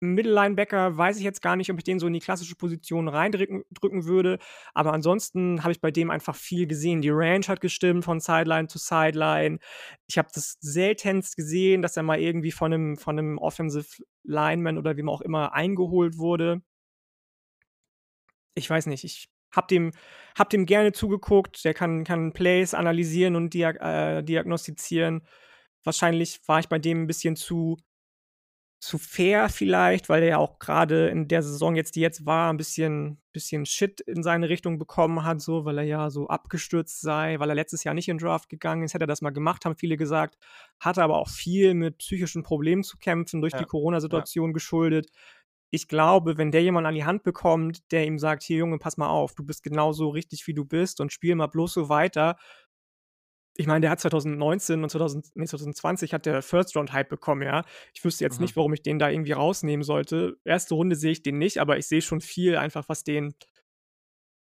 Mittellinebacker 0.00 0.96
weiß 0.96 1.18
ich 1.18 1.24
jetzt 1.24 1.40
gar 1.40 1.56
nicht, 1.56 1.70
ob 1.70 1.78
ich 1.78 1.84
den 1.84 1.98
so 1.98 2.06
in 2.06 2.12
die 2.12 2.20
klassische 2.20 2.56
Position 2.56 3.08
reindrücken 3.08 3.64
drücken 3.70 4.04
würde. 4.04 4.38
Aber 4.74 4.92
ansonsten 4.92 5.62
habe 5.62 5.72
ich 5.72 5.80
bei 5.80 5.90
dem 5.90 6.10
einfach 6.10 6.36
viel 6.36 6.66
gesehen. 6.66 7.00
Die 7.00 7.10
Range 7.10 7.46
hat 7.46 7.60
gestimmt 7.60 8.04
von 8.04 8.20
Sideline 8.20 8.68
zu 8.68 8.78
Sideline. 8.78 9.58
Ich 10.06 10.18
habe 10.18 10.28
das 10.34 10.56
seltenst 10.60 11.36
gesehen, 11.36 11.82
dass 11.82 11.96
er 11.96 12.02
mal 12.02 12.20
irgendwie 12.20 12.52
von 12.52 12.72
einem, 12.72 12.96
von 12.96 13.18
einem 13.18 13.38
Offensive 13.38 14.02
Lineman 14.24 14.78
oder 14.78 14.96
wie 14.96 15.02
man 15.02 15.14
auch 15.14 15.22
immer 15.22 15.54
eingeholt 15.54 16.18
wurde. 16.18 16.62
Ich 18.54 18.68
weiß 18.68 18.86
nicht, 18.86 19.04
ich 19.04 19.28
habe 19.54 19.66
dem, 19.68 19.92
hab 20.36 20.50
dem 20.50 20.66
gerne 20.66 20.92
zugeguckt. 20.92 21.64
Der 21.64 21.74
kann, 21.74 22.04
kann 22.04 22.32
Plays 22.32 22.74
analysieren 22.74 23.36
und 23.36 23.54
diag 23.54 23.76
äh, 23.80 24.22
diagnostizieren. 24.22 25.22
Wahrscheinlich 25.84 26.40
war 26.46 26.60
ich 26.60 26.68
bei 26.68 26.78
dem 26.78 27.02
ein 27.02 27.06
bisschen 27.06 27.36
zu 27.36 27.76
zu 28.84 28.98
fair 28.98 29.48
vielleicht, 29.48 30.10
weil 30.10 30.22
er 30.22 30.28
ja 30.28 30.38
auch 30.38 30.58
gerade 30.58 31.08
in 31.08 31.26
der 31.26 31.42
Saison 31.42 31.74
jetzt, 31.74 31.96
die 31.96 32.00
jetzt 32.00 32.26
war, 32.26 32.52
ein 32.52 32.58
bisschen, 32.58 33.18
bisschen 33.32 33.64
Shit 33.64 34.00
in 34.00 34.22
seine 34.22 34.50
Richtung 34.50 34.78
bekommen 34.78 35.24
hat, 35.24 35.40
so, 35.40 35.64
weil 35.64 35.78
er 35.78 35.84
ja 35.84 36.10
so 36.10 36.28
abgestürzt 36.28 37.00
sei, 37.00 37.38
weil 37.38 37.48
er 37.48 37.54
letztes 37.54 37.82
Jahr 37.82 37.94
nicht 37.94 38.08
in 38.08 38.18
Draft 38.18 38.50
gegangen 38.50 38.82
ist, 38.82 38.92
hätte 38.92 39.04
er 39.04 39.08
das 39.08 39.22
mal 39.22 39.30
gemacht, 39.30 39.64
haben 39.64 39.76
viele 39.76 39.96
gesagt, 39.96 40.36
hatte 40.80 41.02
aber 41.02 41.16
auch 41.16 41.30
viel 41.30 41.72
mit 41.72 41.96
psychischen 41.96 42.42
Problemen 42.42 42.84
zu 42.84 42.98
kämpfen, 42.98 43.40
durch 43.40 43.54
ja. 43.54 43.60
die 43.60 43.64
Corona-Situation 43.64 44.50
ja. 44.50 44.52
geschuldet. 44.52 45.10
Ich 45.70 45.88
glaube, 45.88 46.36
wenn 46.36 46.52
der 46.52 46.62
jemand 46.62 46.86
an 46.86 46.94
die 46.94 47.04
Hand 47.04 47.22
bekommt, 47.22 47.90
der 47.90 48.06
ihm 48.06 48.18
sagt, 48.18 48.42
hier 48.42 48.58
Junge, 48.58 48.78
pass 48.78 48.98
mal 48.98 49.08
auf, 49.08 49.34
du 49.34 49.44
bist 49.44 49.62
genauso 49.62 50.10
richtig, 50.10 50.46
wie 50.46 50.54
du 50.54 50.66
bist 50.66 51.00
und 51.00 51.10
spiel 51.10 51.34
mal 51.34 51.46
bloß 51.46 51.72
so 51.72 51.88
weiter, 51.88 52.36
ich 53.56 53.66
meine, 53.66 53.82
der 53.82 53.90
hat 53.90 54.00
2019 54.00 54.82
und 54.82 54.90
2000, 54.90 55.36
nee, 55.36 55.46
2020 55.46 56.12
hat 56.12 56.26
der 56.26 56.42
First 56.42 56.76
Round 56.76 56.92
Hype 56.92 57.08
bekommen, 57.08 57.42
ja. 57.42 57.64
Ich 57.94 58.04
wüsste 58.04 58.24
jetzt 58.24 58.38
mhm. 58.38 58.44
nicht, 58.44 58.56
warum 58.56 58.72
ich 58.72 58.82
den 58.82 58.98
da 58.98 59.08
irgendwie 59.08 59.32
rausnehmen 59.32 59.84
sollte. 59.84 60.36
Erste 60.44 60.74
Runde 60.74 60.96
sehe 60.96 61.12
ich 61.12 61.22
den 61.22 61.38
nicht, 61.38 61.58
aber 61.58 61.78
ich 61.78 61.86
sehe 61.86 62.02
schon 62.02 62.20
viel 62.20 62.56
einfach, 62.56 62.88
was 62.88 63.04
den, 63.04 63.34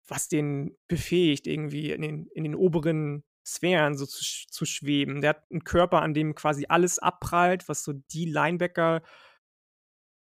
was 0.08 0.30
den 0.30 0.78
befähigt, 0.88 1.48
irgendwie 1.48 1.92
in 1.92 2.02
den, 2.02 2.28
in 2.34 2.44
den 2.44 2.56
oberen 2.56 3.24
Sphären 3.46 3.98
so 3.98 4.06
zu, 4.06 4.24
zu 4.50 4.66
schweben. 4.66 5.20
Der 5.20 5.32
hat 5.32 5.44
einen 5.52 5.66
Körper, 5.66 6.02
an 6.02 6.14
dem 6.14 6.34
quasi 6.34 6.66
alles 6.70 6.98
abprallt, 6.98 7.68
was 7.68 7.84
so 7.84 7.92
die 7.94 8.26
Linebacker 8.26 9.02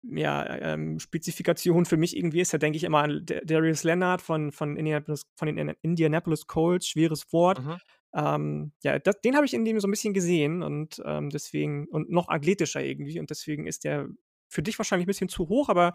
ja, 0.02 0.46
ähm, 0.46 0.98
Spezifikation 0.98 1.84
für 1.84 1.98
mich 1.98 2.16
irgendwie 2.16 2.40
ist, 2.40 2.54
da 2.54 2.58
denke 2.58 2.78
ich 2.78 2.84
immer 2.84 3.02
an 3.02 3.26
Darius 3.44 3.84
Leonard 3.84 4.22
von, 4.22 4.50
von, 4.50 4.76
Indianapolis, 4.76 5.26
von 5.36 5.54
den 5.54 5.74
Indianapolis 5.82 6.46
Colts, 6.46 6.88
schweres 6.88 7.30
Wort. 7.32 7.62
Mhm. 7.62 7.76
Ähm, 8.12 8.72
ja, 8.82 8.98
das, 8.98 9.20
den 9.20 9.36
habe 9.36 9.46
ich 9.46 9.54
in 9.54 9.64
dem 9.64 9.78
so 9.80 9.86
ein 9.86 9.90
bisschen 9.90 10.14
gesehen 10.14 10.62
und 10.62 11.00
ähm, 11.04 11.30
deswegen, 11.30 11.86
und 11.88 12.10
noch 12.10 12.28
athletischer 12.28 12.82
irgendwie 12.82 13.20
und 13.20 13.30
deswegen 13.30 13.66
ist 13.66 13.84
der 13.84 14.08
für 14.48 14.62
dich 14.62 14.78
wahrscheinlich 14.78 15.06
ein 15.06 15.08
bisschen 15.08 15.28
zu 15.28 15.48
hoch, 15.48 15.68
aber 15.68 15.92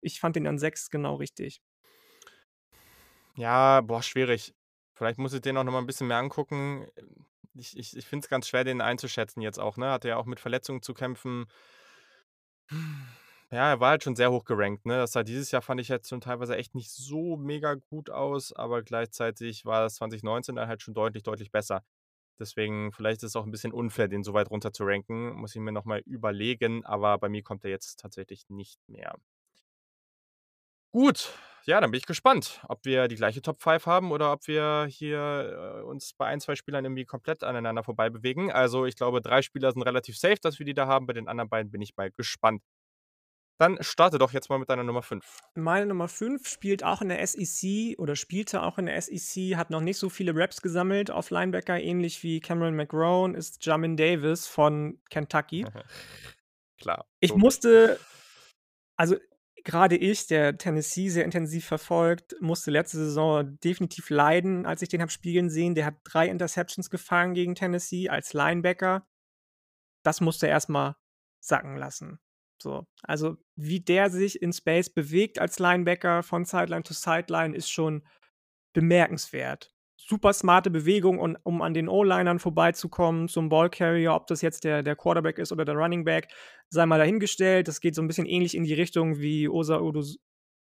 ich 0.00 0.20
fand 0.20 0.36
den 0.36 0.46
an 0.46 0.58
6 0.58 0.90
genau 0.90 1.16
richtig. 1.16 1.60
Ja, 3.36 3.82
boah, 3.82 4.02
schwierig. 4.02 4.54
Vielleicht 4.94 5.18
muss 5.18 5.32
ich 5.32 5.40
den 5.40 5.56
auch 5.56 5.64
noch 5.64 5.72
mal 5.72 5.78
ein 5.78 5.86
bisschen 5.86 6.08
mehr 6.08 6.16
angucken. 6.16 6.88
Ich, 7.54 7.76
ich, 7.76 7.96
ich 7.96 8.06
finde 8.06 8.24
es 8.24 8.28
ganz 8.28 8.48
schwer, 8.48 8.64
den 8.64 8.80
einzuschätzen 8.80 9.42
jetzt 9.42 9.60
auch, 9.60 9.76
ne? 9.76 9.90
Hat 9.90 10.04
er 10.04 10.10
ja 10.10 10.16
auch 10.16 10.26
mit 10.26 10.40
Verletzungen 10.40 10.82
zu 10.82 10.94
kämpfen. 10.94 11.46
Ja, 13.50 13.70
er 13.70 13.80
war 13.80 13.90
halt 13.90 14.02
schon 14.04 14.14
sehr 14.16 14.30
hoch 14.30 14.44
gerankt, 14.44 14.84
ne? 14.84 14.98
Das 14.98 15.12
sah 15.12 15.22
dieses 15.22 15.50
Jahr 15.50 15.62
fand 15.62 15.80
ich 15.80 15.88
jetzt 15.88 16.08
schon 16.10 16.20
teilweise 16.20 16.54
echt 16.56 16.74
nicht 16.74 16.90
so 16.90 17.36
mega 17.38 17.74
gut 17.74 18.10
aus, 18.10 18.52
aber 18.52 18.82
gleichzeitig 18.82 19.64
war 19.64 19.80
das 19.82 19.94
2019 19.94 20.54
dann 20.56 20.68
halt 20.68 20.82
schon 20.82 20.92
deutlich, 20.94 21.22
deutlich 21.22 21.50
besser. 21.50 21.82
Deswegen, 22.40 22.92
vielleicht 22.92 23.22
ist 23.22 23.30
es 23.30 23.36
auch 23.36 23.44
ein 23.46 23.50
bisschen 23.52 23.72
unfair, 23.72 24.08
den 24.08 24.24
so 24.24 24.34
weit 24.34 24.50
runter 24.50 24.72
zu 24.72 24.84
ranken. 24.84 25.34
Muss 25.36 25.54
ich 25.54 25.60
mir 25.62 25.72
nochmal 25.72 26.00
überlegen, 26.06 26.84
aber 26.86 27.18
bei 27.18 27.28
mir 27.28 27.42
kommt 27.42 27.64
er 27.64 27.70
jetzt 27.70 28.00
tatsächlich 28.00 28.48
nicht 28.50 28.80
mehr. 28.88 29.14
Gut, 30.94 31.34
ja, 31.66 31.80
dann 31.80 31.90
bin 31.90 31.98
ich 31.98 32.06
gespannt, 32.06 32.60
ob 32.68 32.84
wir 32.86 33.08
die 33.08 33.16
gleiche 33.16 33.42
Top 33.42 33.60
5 33.60 33.84
haben 33.86 34.10
oder 34.10 34.32
ob 34.32 34.46
wir 34.46 34.86
hier 34.88 35.80
äh, 35.80 35.82
uns 35.82 36.14
bei 36.14 36.26
ein, 36.26 36.40
zwei 36.40 36.54
Spielern 36.56 36.84
irgendwie 36.84 37.04
komplett 37.04 37.44
aneinander 37.44 37.84
vorbei 37.84 38.08
bewegen. 38.08 38.50
Also 38.50 38.86
ich 38.86 38.96
glaube, 38.96 39.20
drei 39.20 39.42
Spieler 39.42 39.70
sind 39.72 39.82
relativ 39.82 40.16
safe, 40.18 40.38
dass 40.40 40.58
wir 40.58 40.64
die 40.66 40.72
da 40.74 40.86
haben. 40.86 41.06
Bei 41.06 41.12
den 41.12 41.28
anderen 41.28 41.50
beiden 41.50 41.70
bin 41.70 41.82
ich 41.82 41.94
mal 41.96 42.10
gespannt. 42.10 42.62
Dann 43.58 43.76
starte 43.80 44.18
doch 44.18 44.32
jetzt 44.32 44.48
mal 44.48 44.58
mit 44.58 44.68
deiner 44.68 44.84
Nummer 44.84 45.02
5. 45.02 45.24
Meine 45.56 45.86
Nummer 45.86 46.06
5 46.06 46.48
spielt 46.48 46.84
auch 46.84 47.02
in 47.02 47.08
der 47.08 47.26
SEC 47.26 47.98
oder 47.98 48.14
spielte 48.14 48.62
auch 48.62 48.78
in 48.78 48.86
der 48.86 49.00
SEC, 49.02 49.56
hat 49.56 49.70
noch 49.70 49.80
nicht 49.80 49.98
so 49.98 50.08
viele 50.08 50.34
Raps 50.34 50.62
gesammelt 50.62 51.10
auf 51.10 51.30
Linebacker, 51.30 51.80
ähnlich 51.80 52.22
wie 52.22 52.38
Cameron 52.38 52.76
McGrone, 52.76 53.36
ist 53.36 53.64
Jamin 53.66 53.96
Davis 53.96 54.46
von 54.46 55.00
Kentucky. 55.10 55.66
Klar. 56.80 57.06
Ich 57.18 57.30
logisch. 57.30 57.42
musste, 57.42 58.00
also 58.96 59.16
gerade 59.64 59.96
ich, 59.96 60.28
der 60.28 60.56
Tennessee 60.56 61.08
sehr 61.08 61.24
intensiv 61.24 61.66
verfolgt, 61.66 62.36
musste 62.40 62.70
letzte 62.70 62.98
Saison 62.98 63.58
definitiv 63.58 64.08
leiden, 64.10 64.66
als 64.66 64.82
ich 64.82 64.88
den 64.88 65.00
habe 65.00 65.10
spielen 65.10 65.50
sehen. 65.50 65.74
Der 65.74 65.86
hat 65.86 65.96
drei 66.04 66.28
Interceptions 66.28 66.90
gefangen 66.90 67.34
gegen 67.34 67.56
Tennessee 67.56 68.08
als 68.08 68.32
Linebacker. 68.32 69.06
Das 70.04 70.20
musste 70.20 70.46
er 70.46 70.52
erstmal 70.52 70.94
sacken 71.40 71.76
lassen. 71.76 72.20
So, 72.62 72.86
also 73.02 73.36
wie 73.56 73.80
der 73.80 74.10
sich 74.10 74.42
in 74.42 74.52
Space 74.52 74.90
bewegt 74.90 75.38
als 75.38 75.58
Linebacker 75.60 76.22
von 76.24 76.44
Sideline 76.44 76.82
to 76.82 76.92
Sideline 76.94 77.54
ist 77.56 77.70
schon 77.70 78.02
bemerkenswert. 78.74 79.72
Super 79.96 80.32
smarte 80.34 80.70
Bewegung 80.70 81.18
und 81.20 81.36
um 81.44 81.62
an 81.62 81.74
den 81.74 81.88
O-Linern 81.88 82.38
vorbeizukommen 82.40 83.28
zum 83.28 83.48
Ballcarrier, 83.50 84.14
ob 84.14 84.26
das 84.28 84.42
jetzt 84.42 84.64
der 84.64 84.82
der 84.82 84.96
Quarterback 84.96 85.38
ist 85.38 85.52
oder 85.52 85.64
der 85.64 85.76
Running 85.76 86.04
Back, 86.04 86.28
sei 86.70 86.86
mal 86.86 86.98
dahingestellt. 86.98 87.68
Das 87.68 87.80
geht 87.80 87.94
so 87.96 88.02
'n 88.02 88.08
bisschen 88.08 88.26
ähnlich 88.26 88.56
in 88.56 88.64
die 88.64 88.74
Richtung 88.74 89.18
wie 89.20 89.48
Osa 89.48 89.80
Odos 89.80 90.18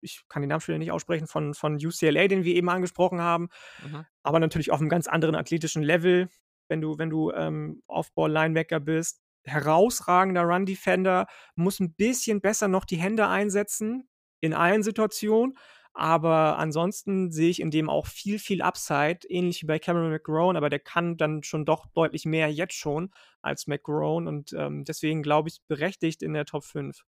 ich 0.02 0.22
kann 0.28 0.42
den 0.42 0.50
Namen 0.50 0.60
schon 0.62 0.78
nicht 0.78 0.92
aussprechen, 0.92 1.26
von 1.28 1.54
von 1.54 1.76
UCLA, 1.76 2.28
den 2.28 2.44
wir 2.44 2.54
eben 2.56 2.70
angesprochen 2.70 3.20
haben, 3.20 3.48
Mhm. 3.82 4.08
aber 4.24 4.40
natürlich 4.40 4.72
auf 4.72 4.80
'nem 4.80 4.88
ganz 4.90 5.08
anderen 5.08 5.34
athletischen 5.36 5.82
Level, 5.84 6.28
wenn 6.68 6.80
du 6.82 6.98
wenn 6.98 7.10
du, 7.10 7.32
ähm, 7.32 7.82
Off-Ball-Linebacker 7.88 8.80
bist. 8.80 9.18
Herausragender 9.44 10.42
Run-Defender, 10.44 11.26
muss 11.56 11.80
'n 11.80 11.94
bisschen 11.94 12.40
besser 12.40 12.68
noch 12.68 12.84
die 12.84 12.96
Hände 12.98 13.28
einsetzen 13.28 14.08
in 14.40 14.54
allen 14.54 14.82
Situationen, 14.82 15.56
aber 15.94 16.58
ansonsten 16.58 17.32
sehe 17.32 17.50
ich 17.50 17.60
in 17.60 17.70
dem 17.72 17.90
auch 17.90 18.06
viel, 18.06 18.38
viel 18.38 18.62
Upside, 18.62 19.20
ähnlich 19.28 19.62
wie 19.62 19.66
bei 19.66 19.78
Cameron 19.80 20.10
McGrone, 20.10 20.56
aber 20.58 20.70
der 20.70 20.78
kann 20.80 21.16
dann 21.16 21.42
schon 21.42 21.64
doch 21.64 21.86
deutlich 21.94 22.24
mehr 22.26 22.52
jetzt 22.52 22.74
schon 22.74 23.10
als 23.42 23.66
McGrone 23.66 24.28
und, 24.28 24.52
ähm, 24.52 24.84
deswegen 24.84 25.22
glaube 25.22 25.48
ich, 25.48 25.58
berechtigt 25.68 26.22
in 26.22 26.34
der 26.34 26.44
Top 26.46 26.64
5. 26.64 27.02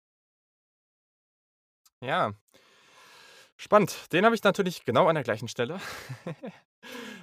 Ja. 2.02 2.34
Spannend. 3.62 4.14
Den 4.14 4.24
habe 4.24 4.36
ich 4.36 4.44
natürlich 4.44 4.86
genau 4.86 5.08
an 5.08 5.16
der 5.16 5.24
gleichen 5.26 5.50
Stelle. 5.50 5.82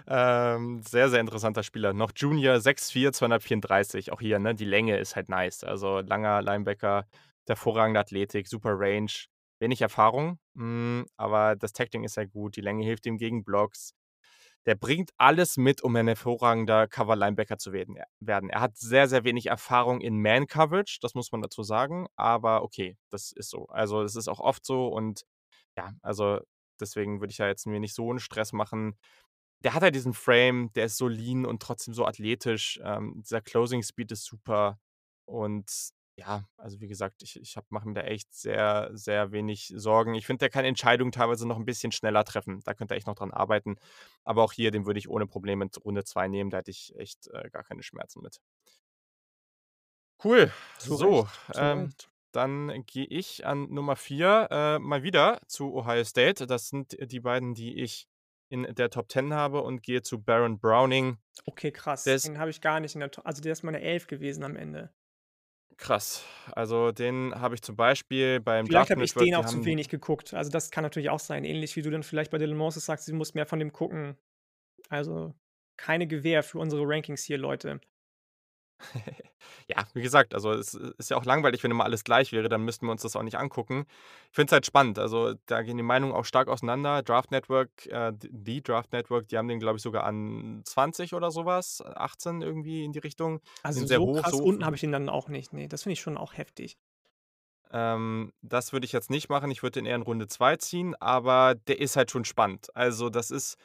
Ähm, 0.09 0.83
sehr, 0.87 1.09
sehr 1.11 1.21
interessanter 1.21 1.63
Spieler. 1.63 1.93
Noch 1.93 2.13
Junior, 2.15 2.61
6'4", 2.61 3.13
234. 3.13 4.13
Auch 4.13 4.21
hier, 4.21 4.39
ne, 4.39 4.55
die 4.55 4.65
Länge 4.65 4.99
ist 4.99 5.17
halt 5.17 5.29
nice. 5.29 5.65
Also, 5.65 6.01
langer 6.01 6.43
Linebacker, 6.43 7.07
hervorragende 7.49 8.01
Athletik, 8.01 8.47
super 8.49 8.75
Range, 8.79 9.11
wenig 9.61 9.81
Erfahrung, 9.81 10.39
hm, 10.57 11.07
aber 11.17 11.57
das 11.57 11.73
Tackling 11.73 12.05
ist 12.05 12.15
sehr 12.15 12.27
gut. 12.27 12.57
Die 12.57 12.61
Länge 12.61 12.85
hilft 12.85 13.07
ihm 13.07 13.19
gegen 13.19 13.45
Blocks. 13.45 13.95
Der 14.67 14.75
bringt 14.77 15.11
alles 15.19 15.57
mit, 15.59 15.83
um 15.83 15.97
ein 15.97 16.09
hervorragender 16.09 16.89
Cover-Linebacker 16.89 17.59
zu 17.59 17.73
werden. 17.73 18.51
Er 18.51 18.61
hat 18.61 18.77
sehr, 18.79 19.09
sehr 19.09 19.25
wenig 19.25 19.47
Erfahrung 19.47 20.01
in 20.01 20.21
Man-Coverage, 20.23 20.99
das 21.03 21.15
muss 21.15 21.33
man 21.33 21.43
dazu 21.43 21.63
sagen, 21.65 22.07
aber 22.17 22.63
okay, 22.65 22.97
das 23.11 23.33
ist 23.33 23.51
so. 23.51 23.67
Also, 23.69 24.03
es 24.03 24.17
ist 24.17 24.29
auch 24.29 24.41
oft 24.41 24.65
so 24.67 24.89
und 24.89 25.25
ja, 25.79 25.93
also, 26.03 26.41
deswegen 26.81 27.21
würde 27.21 27.31
ich 27.33 27.39
da 27.39 27.47
jetzt 27.49 27.67
mir 27.67 27.81
nicht 27.81 27.95
so 27.95 28.11
'n 28.13 28.19
Stress 28.21 28.53
machen. 28.53 28.97
Der 29.65 29.75
hat 29.75 29.83
halt 29.83 29.95
diesen 29.95 30.13
Frame, 30.15 30.71
der 30.75 30.87
ist 30.87 30.97
so 30.99 31.09
lean 31.09 31.47
und 31.47 31.63
trotzdem 31.63 31.95
so 31.95 32.05
athletisch. 32.07 32.79
Ähm, 32.85 33.23
dieser 33.23 33.41
Closing 33.41 33.83
Speed 33.83 34.13
ist 34.13 34.25
super 34.25 34.79
und 35.25 35.91
ja, 36.19 36.49
also, 36.57 36.81
wie 36.81 36.89
gesagt, 36.89 37.23
ich 37.23 37.39
ich 37.39 37.57
habe 37.59 37.67
mache 37.71 37.87
mir 37.89 37.93
da 37.95 38.01
echt 38.01 38.33
sehr, 38.33 38.89
sehr 38.95 39.33
wenig 39.33 39.71
Sorgen. 39.77 40.15
Ich 40.15 40.25
finde, 40.27 40.39
der 40.41 40.49
kann 40.51 40.65
Entscheidungen 40.65 41.13
teilweise 41.13 41.47
noch 41.47 41.59
'n 41.59 41.67
bisschen 41.67 41.93
schneller 41.93 42.25
treffen. 42.25 42.61
Da 42.65 42.73
könnte 42.75 42.95
er 42.95 42.97
echt 42.97 43.07
noch 43.07 43.15
dran 43.17 43.33
arbeiten. 43.33 43.77
Aber 44.25 44.43
auch 44.43 44.53
hier, 44.55 44.71
den 44.71 44.87
würde 44.87 44.99
ich 44.99 45.11
ohne 45.11 45.27
Probleme 45.27 45.65
in 45.67 45.71
Runde 45.85 46.05
2 46.05 46.27
nehmen. 46.29 46.49
Da 46.51 46.59
hätte 46.59 46.71
ich 46.71 46.95
echt, 46.97 47.29
äh, 47.35 47.51
gar 47.51 47.65
keine 47.65 47.83
Schmerzen 47.83 48.23
mit. 48.23 48.39
Cool. 50.23 50.51
So, 50.79 51.07
zu 51.07 51.29
ähm, 51.55 51.91
dann 52.33 52.85
gehe 52.87 53.05
ich 53.07 53.45
an 53.47 53.69
Nummer 53.73 53.97
4, 53.97 54.49
äh, 54.51 54.79
mal 54.79 55.03
wieder 55.03 55.41
zu 55.47 55.75
Ohio 55.75 56.05
State. 56.05 56.47
Das 56.47 56.69
sind 56.69 56.97
die 57.11 57.21
beiden, 57.21 57.55
die 57.55 57.81
ich 57.83 58.09
in 58.49 58.63
der 58.75 58.91
Top 58.91 59.11
10 59.11 59.35
habe 59.35 59.63
und 59.63 59.83
gehe 59.83 60.03
zu 60.03 60.23
Baron 60.23 60.59
Browning. 60.59 61.19
Okay, 61.45 61.73
krass. 61.73 62.05
Der 62.05 62.15
ist 62.15 62.27
Den 62.27 62.39
habe 62.39 62.51
ich 62.51 62.61
gar 62.61 62.81
nicht 62.81 62.95
in 62.95 63.01
der 63.01 63.11
To 63.11 63.23
also, 63.23 63.43
der 63.43 63.53
ist 63.53 63.63
meine 63.63 63.81
11 63.81 64.07
gewesen 64.07 64.45
am 64.45 64.57
Ende. 64.57 64.91
Krass. 65.77 66.25
Also, 66.53 66.91
den 66.91 67.35
habe 67.35 67.55
ich 67.55 67.63
zum 67.63 67.77
Beispiel 67.77 68.41
beim 68.41 68.67
Vielleicht 68.67 68.91
habe 68.91 69.05
ich 69.05 69.13
den 69.13 69.35
auch 69.35 69.45
zu 69.45 69.65
wenig 69.65 69.89
geguckt. 69.89 70.33
Also, 70.33 70.51
das 70.51 70.71
kann 70.71 70.83
natürlich 70.83 71.11
auch 71.11 71.21
sein. 71.21 71.45
Ähnlich 71.45 71.77
wie 71.77 71.83
du 71.83 71.91
dann 71.91 72.03
vielleicht 72.03 72.31
bei 72.31 72.39
Dylan 72.39 72.57
Moses 72.57 72.87
sagst, 72.87 73.09
du 73.09 73.15
musst 73.15 73.35
mehr 73.35 73.47
von 73.47 73.59
dem 73.59 73.73
gucken. 73.73 74.17
Also, 74.89 75.35
keine 75.77 76.07
Gewähr 76.07 76.43
für 76.43 76.59
unsere 76.59 76.83
Rankings 76.87 77.25
hier, 77.25 77.39
Leute. 77.39 77.81
Ja, 79.69 79.85
wie 79.95 80.03
gesagt, 80.03 80.35
also, 80.35 80.53
es 80.53 80.75
ist 80.75 81.11
ja 81.11 81.17
auch 81.17 81.25
langweilig, 81.25 81.63
wenn 81.65 81.71
immer 81.71 81.85
alles 81.85 82.05
gleich 82.05 82.31
wäre, 82.33 82.49
dann 82.49 82.63
müssten 82.63 82.87
wir 82.87 82.93
uns 82.93 83.03
das 83.03 83.17
auch 83.17 83.23
nicht 83.23 83.37
angucken. 83.37 83.87
Ich 84.31 84.35
finde 84.37 84.51
es 84.51 84.53
halt 84.53 84.67
spannend. 84.67 84.99
Also, 84.99 85.35
da 85.47 85.63
gehen 85.63 85.77
die 85.77 85.83
Meinungen 85.83 86.15
auch 86.15 86.25
stark 86.25 86.49
auseinander. 86.49 87.03
Draft 87.03 87.31
Network, 87.33 87.87
äh, 87.87 88.13
d 88.13 88.29
The 88.45 88.63
Draft 88.63 88.93
Network, 88.93 89.29
die 89.29 89.39
haben 89.39 89.49
den, 89.49 89.59
glaube 89.59 89.77
ich, 89.77 89.83
sogar 89.83 90.05
an 90.05 90.63
20 90.65 91.15
oder 91.15 91.31
so 91.31 91.47
was, 91.47 91.83
18 91.83 92.43
irgendwie 92.43 92.85
in 92.85 92.93
die 92.93 93.01
Richtung. 93.01 93.41
Also, 93.63 93.81
Sind 93.81 93.89
sehr 93.89 93.99
so 93.99 94.07
hoch, 94.07 94.23
krass 94.23 94.33
so 94.33 94.43
unten 94.45 94.65
habe 94.65 94.77
ich 94.77 94.83
ihn 94.83 94.93
dann 94.93 95.09
auch 95.09 95.29
nicht. 95.29 95.53
Ne, 95.53 95.69
das 95.69 95.83
finde 95.83 95.95
ich 95.95 96.01
schon 96.01 96.17
auch 96.17 96.37
heftig. 96.37 96.79
Ähm, 97.73 98.33
das 98.43 98.73
würde 98.73 98.87
ich 98.87 98.93
jetzt 98.93 99.11
nicht 99.11 99.29
machen. 99.29 99.51
Ich 99.51 99.63
würde 99.63 99.81
den 99.81 99.87
eher 99.87 99.97
in 99.97 100.03
Runde 100.03 100.29
2 100.29 100.57
ziehen, 100.57 100.95
aber 101.01 101.55
der 101.67 101.81
ist 101.81 101.97
halt 101.97 102.11
schon 102.11 102.25
spannend. 102.25 102.69
Also, 102.77 103.11
das 103.11 103.31
ist 103.31 103.57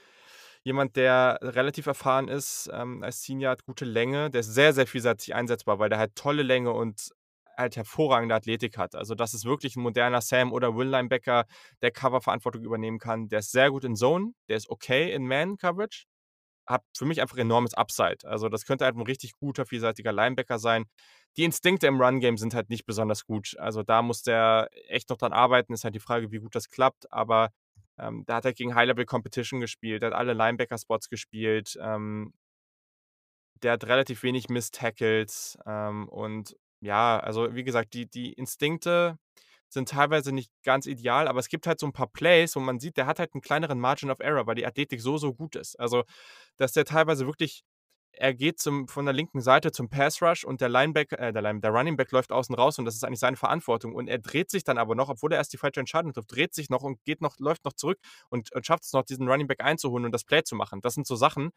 jemand, 0.63 0.95
der 0.95 1.39
relativ 1.41 1.87
erfahren 1.87 2.27
ist, 2.27 2.69
ähm, 2.73 3.03
als 3.03 3.23
Senior, 3.23 3.51
hat 3.51 3.63
gute 3.65 3.85
Länge. 3.85 4.29
Der 4.31 4.41
ist 4.41 4.53
sehr, 4.53 4.73
sehr 4.73 4.87
vielseitig 4.87 5.33
einsetzbar, 5.35 5.79
weil 5.79 5.89
der 5.89 5.99
halt 5.99 6.15
tolle 6.15 6.43
Länge 6.43 6.71
und 6.73 7.09
halt 7.57 7.75
hervorragende 7.77 8.35
Athletik 8.35 8.77
hat. 8.77 8.95
Also, 8.95 9.15
das 9.15 9.33
ist 9.33 9.45
wirklich 9.45 9.75
'n 9.75 9.81
moderner 9.83 10.21
Sam 10.21 10.51
oder 10.53 10.75
Will 10.75 10.87
Linebacker, 10.89 11.45
der 11.81 11.91
Coververantwortung 11.91 12.63
übernehmen 12.63 12.99
kann. 12.99 13.27
Der 13.29 13.39
ist 13.39 13.51
sehr 13.51 13.71
gut 13.71 13.83
in 13.83 13.95
Zone, 13.95 14.33
der 14.49 14.57
ist 14.57 14.69
okay 14.69 15.11
in 15.13 15.27
Man 15.27 15.57
Coverage. 15.57 16.05
Hat 16.67 16.83
für 16.97 17.05
mich 17.05 17.21
einfach 17.21 17.37
enormes 17.37 17.73
Upside. 17.75 18.19
Also, 18.25 18.49
das 18.49 18.65
könnte 18.65 18.85
halt 18.85 18.95
'n 18.97 19.03
richtig 19.03 19.33
guter, 19.35 19.65
vielseitiger 19.67 20.13
Linebacker 20.13 20.59
sein. 20.59 20.85
Die 21.37 21.43
Instinkte 21.45 21.87
im 21.87 22.01
Run-Game 22.01 22.37
sind 22.37 22.53
halt 22.55 22.69
nicht 22.69 22.85
besonders 22.85 23.25
gut. 23.25 23.55
Also, 23.59 23.83
da 23.83 24.01
muss 24.03 24.23
der 24.23 24.69
echt 24.89 25.09
noch 25.09 25.17
dran 25.17 25.33
arbeiten. 25.33 25.73
Ist 25.73 25.83
halt 25.85 25.95
die 25.95 25.99
Frage, 26.01 26.31
wie 26.31 26.39
gut 26.39 26.55
das 26.55 26.69
klappt, 26.69 27.11
aber, 27.13 27.49
ähm, 28.01 28.25
der 28.27 28.37
hat 28.37 28.45
halt 28.45 28.57
gegen 28.57 28.75
High 28.75 28.87
Level 28.87 29.05
Competition 29.05 29.59
gespielt. 29.61 30.03
Hat 30.03 30.13
alle 30.13 30.33
Linebacker-Spots 30.33 31.09
gespielt. 31.09 31.77
Ähm 31.81 32.33
der 33.63 33.73
hat 33.73 33.83
relativ 33.85 34.23
wenig 34.23 34.49
Missed 34.49 34.75
Tackles, 34.75 35.57
ähm, 35.65 36.07
und 36.09 36.55
ja, 36.81 37.19
also, 37.19 37.53
wie 37.55 37.63
gesagt, 37.63 37.93
die 37.93 38.07
die 38.07 38.33
Instinkte 38.33 39.17
sind 39.69 39.89
teilweise 39.89 40.33
nicht 40.33 40.51
ganz 40.63 40.85
ideal, 40.87 41.27
aber 41.27 41.39
es 41.39 41.47
gibt 41.47 41.67
halt 41.67 41.79
so 41.79 41.85
'n 41.87 41.93
paar 41.93 42.07
Plays, 42.07 42.55
wo 42.55 42.59
man 42.59 42.79
sieht, 42.79 42.97
der 42.97 43.05
hat 43.05 43.19
halt 43.19 43.33
'n 43.35 43.41
kleineren 43.41 43.79
Margin 43.79 44.09
of 44.11 44.19
Error, 44.19 44.47
weil 44.47 44.55
die 44.55 44.65
Athletik 44.65 44.99
so, 45.01 45.17
so 45.17 45.33
gut 45.33 45.55
ist. 45.55 45.79
Also, 45.79 46.03
dass 46.57 46.73
der 46.73 46.85
teilweise 46.85 47.27
wirklich 47.27 47.63
er 48.13 48.33
geht 48.33 48.59
zum 48.59 48.87
von 48.87 49.05
der 49.05 49.13
linken 49.13 49.41
Seite 49.41 49.71
zum 49.71 49.89
Pass 49.89 50.21
Rush 50.21 50.43
und 50.43 50.61
der 50.61 50.69
Lineback 50.69 51.11
äh, 51.13 51.31
der 51.33 51.41
Line 51.41 51.59
der 51.61 51.71
Running 51.71 51.97
Back 51.97 52.11
läuft 52.11 52.31
außen 52.31 52.53
raus 52.55 52.77
und 52.79 52.85
das 52.85 52.95
ist 52.95 53.03
eigentlich 53.03 53.19
seine 53.19 53.37
Verantwortung 53.37 53.93
und 53.95 54.07
er 54.07 54.19
dreht 54.19 54.49
sich 54.51 54.63
dann 54.63 54.77
aber 54.77 54.95
noch, 54.95 55.09
obwohl 55.09 55.31
er 55.33 55.37
erst 55.39 55.53
die 55.53 55.57
falsche 55.57 55.79
Entscheidung 55.79 56.13
trifft, 56.13 56.31
dreht 56.35 56.53
sich 56.53 56.69
noch 56.69 56.83
und 56.83 57.03
geht 57.05 57.21
noch 57.21 57.37
läuft 57.39 57.65
noch 57.65 57.73
zurück 57.73 57.99
und 58.29 58.51
und 58.53 58.65
schafft 58.65 58.83
es 58.83 58.93
noch, 58.93 59.03
diesen 59.03 59.27
Running 59.29 59.47
Back 59.47 59.63
einzuholen 59.63 60.05
und 60.05 60.11
das 60.11 60.23
Play 60.25 60.43
zu 60.43 60.55
machen. 60.55 60.81
Das 60.81 60.93
sind 60.95 61.07
so 61.07 61.15
Sachen, 61.15 61.51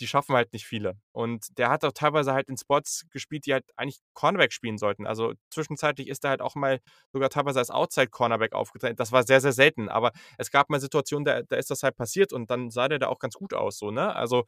die 0.00 0.06
schaffen 0.08 0.34
halt 0.34 0.52
nicht 0.52 0.66
viele. 0.66 0.94
Und 1.12 1.56
der 1.58 1.70
hat 1.70 1.84
auch 1.84 1.92
teilweise 1.92 2.32
halt 2.32 2.48
in 2.48 2.56
Spots 2.56 3.06
gespielt, 3.10 3.46
die 3.46 3.52
halt 3.52 3.64
eigentlich 3.76 4.00
Cornerback 4.14 4.52
spielen 4.52 4.76
sollten. 4.78 5.06
Also, 5.06 5.34
zwischenzeitlich 5.50 6.08
ist 6.08 6.24
er 6.24 6.30
halt 6.30 6.42
auch 6.42 6.56
mal 6.56 6.80
sogar 7.12 7.30
teilweise 7.30 7.60
als 7.60 7.70
Outside 7.70 8.08
Cornerback 8.08 8.54
aufgetreten. 8.54 8.96
Das 8.96 9.12
war 9.12 9.22
sehr, 9.24 9.40
sehr 9.40 9.52
selten, 9.52 9.88
aber 9.88 10.10
es 10.38 10.50
gab 10.50 10.68
mal 10.70 10.80
Situationen, 10.80 11.24
da 11.24 11.42
da 11.42 11.56
ist 11.56 11.70
das 11.70 11.82
halt 11.84 11.96
passiert 11.96 12.32
und 12.32 12.50
dann 12.50 12.70
sah 12.70 12.88
der 12.88 12.98
da 12.98 13.06
auch 13.08 13.20
ganz 13.20 13.34
gut 13.34 13.54
aus 13.54 13.78
so, 13.78 13.90
ne? 13.92 14.14
Also, 14.16 14.44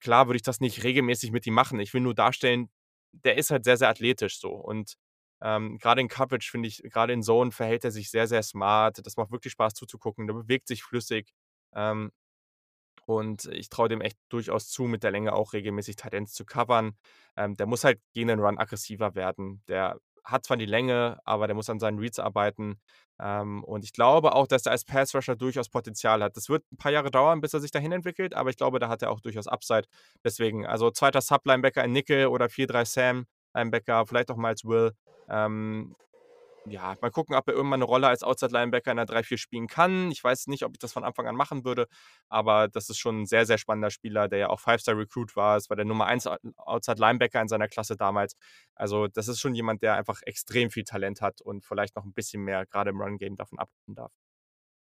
klar 0.00 0.26
würde 0.28 0.36
ich 0.36 0.42
das 0.42 0.60
nicht 0.60 0.84
regelmäßig 0.84 1.32
mit 1.32 1.46
ihm 1.46 1.54
machen. 1.54 1.80
Ich 1.80 1.94
will 1.94 2.00
nur 2.02 2.14
darstellen, 2.14 2.70
der 3.12 3.36
ist 3.38 3.50
halt 3.50 3.64
sehr, 3.64 3.76
sehr 3.76 3.88
athletisch 3.88 4.38
so 4.40 4.50
und, 4.52 4.94
ähm, 5.42 5.78
grade 5.78 6.00
in 6.00 6.08
Coverage 6.08 6.50
finde 6.50 6.68
ich 6.68 6.82
grade 6.90 7.12
in 7.12 7.22
Zone 7.22 7.52
verhält 7.52 7.84
er 7.84 7.90
sich 7.90 8.10
sehr, 8.10 8.26
sehr 8.28 8.42
smart. 8.42 9.04
Das 9.06 9.16
macht 9.16 9.30
wirklich 9.32 9.52
Spaß 9.52 9.74
zuzugucken. 9.74 10.26
Der 10.26 10.34
bewegt 10.34 10.66
sich 10.68 10.82
flüssig, 10.82 11.32
ähm, 11.74 12.10
und 13.06 13.44
ich 13.46 13.68
traue 13.68 13.88
dem 13.88 14.00
echt 14.00 14.18
durchaus 14.28 14.68
zu, 14.68 14.84
mit 14.84 15.02
der 15.04 15.12
Länge 15.12 15.32
auch 15.32 15.52
regelmäßig 15.52 15.96
Tight 15.96 16.14
Ends 16.14 16.32
zu 16.34 16.44
covern. 16.44 16.96
Ähm, 17.36 17.54
der 17.56 17.66
muss 17.66 17.84
halt 17.84 18.00
gegen 18.12 18.28
den 18.28 18.40
Run 18.40 18.58
aggressiver 18.58 19.14
werden. 19.14 19.62
Der 19.68 20.00
hat 20.26 20.44
zwar 20.46 20.58
die 20.58 20.66
Länge, 20.66 21.20
aber 21.24 21.46
der 21.48 21.56
muss 21.56 21.70
an 21.70 21.80
seinen 21.80 21.98
Reads 22.00 22.18
arbeiten. 22.20 22.80
Ähm, 23.20 23.64
und 23.64 23.84
ich 23.84 23.92
glaube 23.94 24.34
auch, 24.34 24.46
dass 24.48 24.66
er 24.66 24.72
als 24.72 24.84
Pass 24.84 25.14
Rusher 25.14 25.36
durchaus 25.36 25.70
Potenzial 25.70 26.22
hat. 26.22 26.36
Das 26.36 26.48
wird 26.50 26.64
'n 26.72 26.76
paar 26.78 26.92
Jahre 26.92 27.10
dauern, 27.12 27.40
bis 27.40 27.54
er 27.54 27.60
sich 27.60 27.70
dahin 27.72 27.92
entwickelt, 27.92 28.34
aber 28.34 28.50
ich 28.50 28.56
glaube, 28.58 28.78
da 28.80 28.88
hat 28.88 29.02
er 29.02 29.10
auch 29.10 29.20
durchaus 29.20 29.46
Upside. 29.48 29.84
Deswegen, 30.24 30.66
also, 30.66 30.90
2. 30.90 31.22
Sub-Linebacker 31.22 31.84
in 31.84 31.92
Nickel 31.92 32.26
oder 32.28 32.48
4-3 32.50 32.84
Sam 32.84 33.26
Linebacker, 33.54 34.06
vielleicht 34.06 34.30
auch 34.30 34.36
mal 34.36 34.48
als 34.50 34.64
Will. 34.64 34.92
Ähm, 35.30 35.96
ja, 36.68 36.96
mal 37.00 37.10
gucken, 37.10 37.34
ob 37.36 37.48
er 37.48 37.54
irgendwann 37.54 37.80
'ne 37.80 37.86
Rolle 37.86 38.08
als 38.08 38.22
Outside 38.22 38.52
Linebacker 38.52 38.90
in 38.90 38.96
der 38.98 39.06
3-4 39.06 39.38
spielen 39.38 39.66
kann. 39.68 40.10
Ich 40.10 40.22
weiß 40.24 40.46
nicht, 40.48 40.64
ob 40.64 40.72
ich 40.72 40.78
das 40.78 40.92
von 40.92 41.04
Anfang 41.04 41.26
an 41.28 41.36
machen 41.36 41.64
würde, 41.64 41.86
aber 42.28 42.68
das 42.68 42.88
ist 42.90 42.98
schon 42.98 43.22
'n 43.22 43.26
sehr, 43.26 43.46
sehr 43.46 43.58
spannender 43.58 43.90
Spieler, 43.90 44.28
der 44.28 44.38
ja 44.40 44.48
auch 44.50 44.60
Five-Star 44.60 44.96
Recruit 44.96 45.36
war. 45.36 45.56
Es 45.56 45.70
war 45.70 45.76
der 45.76 45.84
Nummer 45.86 46.06
1 46.06 46.26
Out 46.26 46.40
Outside 46.56 46.98
Linebacker 47.00 47.40
in 47.40 47.48
seiner 47.48 47.68
Klasse 47.68 47.96
damals. 47.96 48.36
Also, 48.74 49.08
das 49.08 49.28
ist 49.28 49.40
schon 49.40 49.54
jemand, 49.54 49.82
der 49.82 49.94
einfach 49.96 50.20
extrem 50.24 50.70
viel 50.70 50.84
Talent 50.84 51.20
hat 51.22 51.40
und 51.40 51.64
vielleicht 51.64 51.96
noch 51.96 52.04
'n 52.04 52.12
bisschen 52.14 52.42
mehr 52.42 52.66
grade 52.66 52.90
im 52.90 53.00
Run-Game 53.00 53.36
davon 53.36 53.58
abgucken 53.58 53.94
darf. 53.94 54.12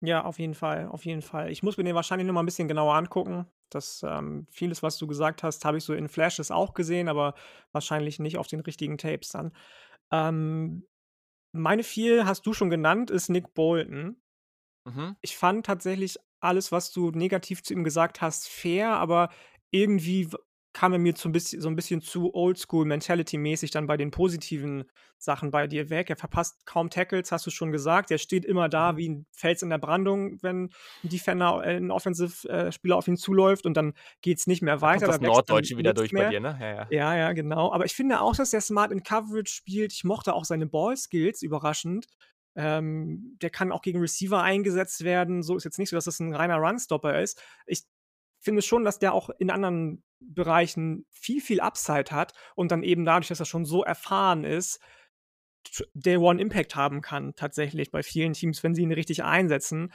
Ja, 0.04 0.24
auf 0.24 0.40
jeden 0.40 0.54
Fall, 0.54 0.88
auf 0.88 1.04
jeden 1.06 1.22
Fall. 1.22 1.52
Ich 1.52 1.62
muss 1.62 1.76
mir 1.78 1.84
den 1.84 1.96
wahrscheinlich 1.96 2.26
noch 2.26 2.34
mal 2.34 2.40
'n 2.42 2.46
bisschen 2.46 2.70
genauer 2.70 2.94
angucken. 2.96 3.48
Das, 3.70 4.02
ähm 4.08 4.48
vieles, 4.50 4.82
was 4.82 4.98
du 4.98 5.08
gesagt 5.08 5.44
hast, 5.44 5.66
habe 5.66 5.78
ich 5.78 5.84
so 5.84 5.94
in 5.94 6.08
Flashes 6.08 6.52
auch 6.52 6.74
gesehen, 6.74 7.10
aber 7.10 7.34
wahrscheinlich 7.74 8.18
nicht 8.18 8.38
auf 8.38 8.48
den 8.48 8.62
richtigen 8.62 8.98
Tapes 8.98 9.30
dann. 9.30 9.52
Ähm 10.12 10.86
Meine 11.52 11.84
4 11.84 12.26
hast 12.26 12.46
du 12.46 12.54
schon 12.54 12.70
genannt, 12.70 13.12
ist 13.12 13.30
Nick 13.30 13.54
Bolton. 13.54 14.22
Mhm. 14.86 15.16
Ich 15.22 15.38
fand 15.38 15.66
tatsächlich 15.66 16.18
alles, 16.40 16.72
was 16.72 16.92
du 16.92 17.12
negativ 17.12 17.64
zu 17.64 17.74
ihm 17.74 17.84
gesagt 17.84 18.22
hast, 18.22 18.48
fair, 18.48 18.92
aber 18.92 19.30
irgendwie 19.72 20.30
kam 20.74 20.94
er 20.94 21.00
mir 21.00 21.16
zu 21.16 21.30
'n 21.30 21.32
bisschen 21.34 21.62
so 21.62 21.70
'n 21.70 21.76
bisschen 21.76 22.02
zu 22.02 22.34
oldschool 22.34 22.86
mentality-mäßig 22.86 23.72
dann 23.72 23.88
bei 23.88 23.98
den 23.98 24.12
positiven 24.12 24.86
Sachen 25.18 25.52
bei 25.52 25.68
dir 25.68 25.90
weg. 25.90 26.10
Er 26.10 26.18
verpasst 26.18 26.66
kaum 26.66 26.90
Tackles, 26.90 27.32
hast 27.32 27.46
du 27.48 27.52
schon 27.52 27.72
gesagt. 27.72 28.12
Er 28.12 28.18
steht 28.20 28.46
immer 28.46 28.70
da 28.70 28.96
Mhm. 28.96 29.00
wie 29.00 29.08
'n 29.10 29.26
Fels 29.32 29.62
in 29.64 29.70
der 29.72 29.78
Brandung, 29.80 30.42
wenn 30.44 30.66
'n 31.04 31.10
Defender 31.10 31.64
äh, 31.66 31.78
'n 31.78 31.92
Offensive 31.92 32.48
äh, 32.50 32.72
Spieler 32.72 32.98
auf 32.98 33.08
ihn 33.08 33.18
zuläuft 33.18 33.66
und 33.66 33.76
dann 33.78 33.94
geht's 34.22 34.48
nicht 34.48 34.62
mehr 34.62 34.82
Da 34.94 35.00
weiter, 35.00 35.08
das 35.08 35.20
da 35.20 35.20
dann 35.20 35.22
Norddeutsche 35.22 35.78
wieder 35.78 35.94
durch 35.94 36.16
bei 36.16 36.24
mehr. 36.24 36.26
dir, 36.26 36.40
ne? 36.40 36.58
Ja, 36.60 36.68
ja. 36.74 36.92
Ja, 36.92 37.16
ja, 37.16 37.34
genau. 37.34 37.72
Aber 37.74 37.86
ich 37.86 37.94
finde 37.96 38.22
auch, 38.22 38.36
dass 38.36 38.52
der 38.52 38.62
smart 38.62 38.92
in 38.92 39.04
Coverage 39.04 39.54
spielt. 39.54 39.94
Ich 39.94 40.04
mochte 40.06 40.34
auch 40.36 40.46
seine 40.46 40.68
Ball-Skills 40.68 41.42
überraschend. 41.44 42.08
Ähm, 42.56 43.38
der 43.42 43.50
kann 43.52 43.72
auch 43.72 43.82
gegen 43.84 44.00
Receiver 44.02 44.42
eingesetzt 44.44 45.04
werden. 45.04 45.44
So 45.44 45.56
ist 45.58 45.66
jetzt 45.66 45.80
nicht 45.80 45.90
so, 45.92 45.98
dass 45.98 46.06
das 46.06 46.20
'n 46.20 46.34
reiner 46.36 46.58
Runstopper 46.58 47.22
ist. 47.22 47.42
Ich 47.68 47.84
finde 48.42 48.62
schon, 48.64 48.84
dass 48.86 49.00
der 49.00 49.14
auch 49.14 49.30
in 49.40 49.52
anderen 49.52 50.04
Bereichen 50.22 51.06
viel, 51.12 51.42
viel 51.42 51.62
Upside 51.62 52.12
hat 52.12 52.34
und 52.56 52.72
dann 52.72 52.84
eben 52.84 53.06
dadurch, 53.06 53.30
dass 53.30 53.40
er 53.40 53.46
schon 53.46 53.66
so 53.66 53.84
erfahren 53.84 54.44
ist, 54.44 54.80
Day 55.94 56.18
One 56.18 56.42
Impact 56.42 56.76
haben 56.76 57.02
kann 57.02 57.36
tatsächlich 57.36 57.92
bei 57.92 58.04
vielen 58.04 58.34
Teams, 58.34 58.64
wenn 58.64 58.74
sie 58.76 58.82
ihn 58.84 58.92
richtig 58.92 59.24
einsetzen. 59.24 59.92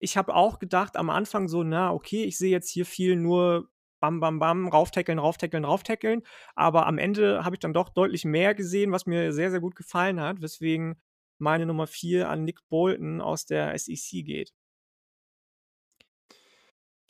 Ich 0.00 0.16
habe 0.16 0.34
auch 0.34 0.58
gedacht 0.58 0.96
am 0.96 1.10
Anfang 1.10 1.48
so: 1.48 1.62
„Na, 1.64 1.92
okay, 1.92 2.24
ich 2.24 2.38
sehe 2.38 2.50
jetzt 2.50 2.70
hier 2.70 2.86
viel 2.86 3.16
nur 3.16 3.70
bam, 4.00 4.20
bam, 4.20 4.38
bam, 4.38 4.68
rauftackeln, 4.68 5.18
rauftackeln, 5.18 5.64
rauftackeln.“ 5.64 6.22
Aber 6.54 6.86
am 6.86 6.98
Ende 6.98 7.44
habe 7.44 7.56
ich 7.56 7.60
dann 7.60 7.74
doch 7.74 7.90
deutlich 7.90 8.24
mehr 8.24 8.54
gesehen, 8.54 8.92
was 8.92 9.06
mir 9.06 9.32
sehr, 9.32 9.50
sehr 9.50 9.60
gut 9.60 9.76
gefallen 9.76 10.20
hat, 10.20 10.42
weswegen 10.42 10.96
meine 11.38 11.66
Nummer 11.66 11.86
4 11.86 12.28
an 12.30 12.44
Nick 12.44 12.60
Bolton 12.68 13.20
aus 13.20 13.46
der 13.46 13.74
SEC 13.74 14.22
geht. 14.22 14.52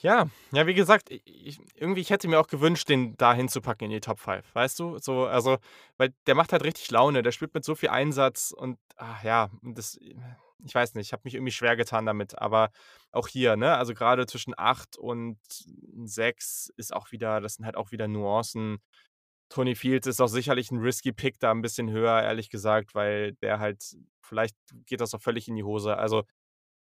Ja, 0.05 0.29
ja, 0.53 0.67
wie 0.67 0.75
gesagt, 0.75 1.09
ich 1.11 1.59
irgendwie 1.77 2.03
ich 2.03 2.11
hätte 2.11 2.29
mir 2.29 2.39
auch 2.39 2.47
gewünscht, 2.49 2.91
den 2.91 3.17
da 3.17 3.33
hinzupacken 3.33 3.87
in 3.87 3.91
die 3.91 4.01
Top 4.01 4.21
5, 4.21 4.45
weißt 4.55 4.79
du? 4.79 4.99
So, 4.99 5.25
also, 5.25 5.57
weil 5.97 6.13
der 6.27 6.35
macht 6.35 6.53
halt 6.53 6.63
richtig 6.63 6.91
Laune, 6.91 7.23
der 7.23 7.33
spielt 7.33 7.55
mit 7.55 7.65
so 7.65 7.75
viel 7.75 7.89
Einsatz 7.89 8.51
und, 8.55 8.79
ah, 8.97 9.17
ja, 9.25 9.49
das 9.63 9.99
ich 10.67 10.75
weiß 10.75 10.93
nicht, 10.95 11.07
ich 11.07 11.13
habe 11.15 11.23
mich 11.25 11.35
irgendwie 11.35 11.53
schwer 11.53 11.75
getan 11.75 12.05
damit, 12.05 12.39
aber 12.39 12.71
auch 13.13 13.29
hier, 13.29 13.57
ne, 13.57 13.77
also 13.79 13.95
grade 13.95 14.27
zwischen 14.27 14.53
8 14.59 14.99
und 14.99 15.39
6 16.05 16.71
ist 16.77 16.93
auch 16.95 17.11
wieder 17.11 17.41
das 17.41 17.55
sind 17.55 17.65
halt 17.65 17.77
auch 17.77 17.91
wieder 17.91 18.07
Nuancen. 18.07 18.83
Tony 19.51 19.75
Fields 19.77 20.07
ist 20.09 20.21
auch 20.21 20.29
sicherlich 20.29 20.71
'n 20.71 20.81
risky 20.81 21.13
Pick 21.13 21.39
da 21.41 21.51
'n 21.53 21.63
bisschen 21.63 21.91
höher, 21.91 22.23
ehrlich 22.23 22.51
gesagt, 22.51 22.95
weil 22.95 23.35
der 23.43 23.59
halt 23.61 23.83
vielleicht 24.23 24.57
geht 24.87 25.01
das 25.01 25.15
auch 25.15 25.23
völlig 25.23 25.49
in 25.49 25.57
die 25.57 25.65
Hose. 25.65 25.97
Also, 25.97 26.25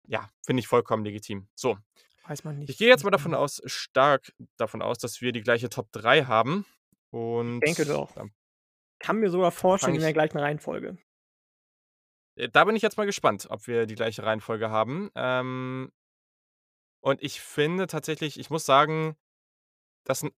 ja, 0.08 0.28
finde 0.46 0.60
ich 0.60 0.68
vollkommen 0.68 1.04
legitim. 1.04 1.48
So. 1.56 1.78
Weiß 2.26 2.44
man 2.44 2.60
Ich 2.66 2.68
nicht. 2.68 2.78
gehe 2.78 2.88
jetzt 2.88 3.04
mal 3.04 3.10
davon 3.10 3.32
nicht. 3.32 3.40
aus 3.40 3.60
stark 3.66 4.32
davon 4.56 4.82
aus, 4.82 4.98
dass 4.98 5.20
wir 5.20 5.32
die 5.32 5.40
gleiche 5.42 5.68
Top 5.68 5.90
3 5.92 6.24
haben 6.24 6.64
Ich 7.06 7.12
und 7.12 7.60
denke 7.60 7.84
doch. 7.86 8.14
Kann 8.98 9.16
mir 9.18 9.30
sogar 9.30 9.50
vorstellen 9.50 9.94
in 9.94 10.00
der 10.00 10.10
ich 10.10 10.14
gleichen 10.14 10.38
Reihenfolge. 10.38 10.98
Äh, 12.36 12.48
da 12.48 12.64
bin 12.64 12.76
ich 12.76 12.82
jetzt 12.82 12.96
mal 12.96 13.06
gespannt, 13.06 13.46
ob 13.50 13.66
wir 13.66 13.86
die 13.86 13.94
gleiche 13.94 14.22
Reihenfolge 14.22 14.70
haben. 14.70 15.10
Ähm 15.14 15.90
und 17.02 17.22
ich 17.22 17.40
finde 17.40 17.86
tatsächlich 17.86 18.38
ich 18.38 18.50
muss 18.50 18.66
sagen, 18.66 19.16
dass 20.04 20.22
hm, 20.22 20.32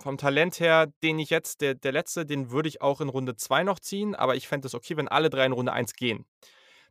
vom 0.00 0.18
Talent 0.18 0.60
her, 0.60 0.86
den 1.02 1.18
ich 1.18 1.30
jetzt 1.30 1.60
der 1.60 1.74
der 1.74 1.92
Letzte, 1.92 2.26
den 2.26 2.50
würde 2.50 2.68
ich 2.68 2.80
auch 2.82 3.00
in 3.00 3.08
Runde 3.08 3.36
2 3.36 3.64
noch 3.64 3.80
ziehen, 3.80 4.14
aber 4.14 4.36
ich 4.36 4.48
fände 4.48 4.66
es 4.68 4.74
okay, 4.74 4.96
wenn 4.96 5.08
alle 5.08 5.30
3 5.30 5.46
in 5.46 5.52
Runde 5.52 5.72
1 5.72 5.94
gehen. 5.94 6.26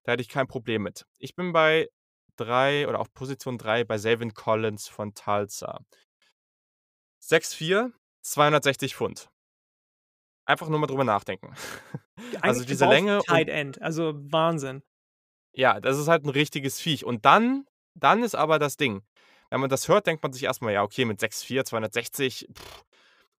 Da 0.03 0.12
hätte 0.14 0.22
ich 0.22 0.30
kein 0.30 0.47
Problem 0.47 0.84
mit. 0.84 1.06
Ich 1.18 1.36
bin 1.36 1.53
bei 1.53 1.89
3 2.36 2.88
oder 2.88 2.99
auf 2.99 3.13
Position 3.13 3.57
3 3.57 3.83
bei 3.83 3.97
Zaven 3.97 4.33
Collins 4.33 4.88
von 4.88 5.13
Tulsa. 5.13 5.79
6'4", 7.23 7.91
260 8.21 8.95
Pfund. 8.95 9.29
Einfach 10.47 10.69
nur 10.69 10.79
mal 10.79 10.88
drüber 10.88 11.03
nachdenken. 11.03 11.53
Also, 12.45 12.63
Eigentlich 12.63 12.65
diese 12.65 12.86
gebaut 12.86 12.99
für 13.03 13.13
Länge 13.13 13.23
Tight 13.27 13.49
End, 13.49 13.81
also 13.81 14.13
Wahnsinn. 14.31 14.83
Ja, 15.57 15.79
das 15.79 15.97
ist 15.97 16.07
halt 16.09 16.25
'n 16.25 16.29
richtiges 16.29 16.79
Viech. 16.81 17.05
Und 17.05 17.25
dann 17.25 17.65
dann 17.97 18.23
ist 18.23 18.36
aber 18.36 18.59
das 18.59 18.75
Ding, 18.75 19.03
wenn 19.49 19.61
man 19.61 19.69
das 19.69 19.88
hört, 19.88 20.05
denkt 20.05 20.21
man 20.21 20.33
sich 20.33 20.43
erst 20.43 20.61
mal: 20.61 20.73
„Ja, 20.73 20.83
okay, 20.83 21.05
mit 21.05 21.19
6'4", 21.21 21.63
260, 21.63 22.49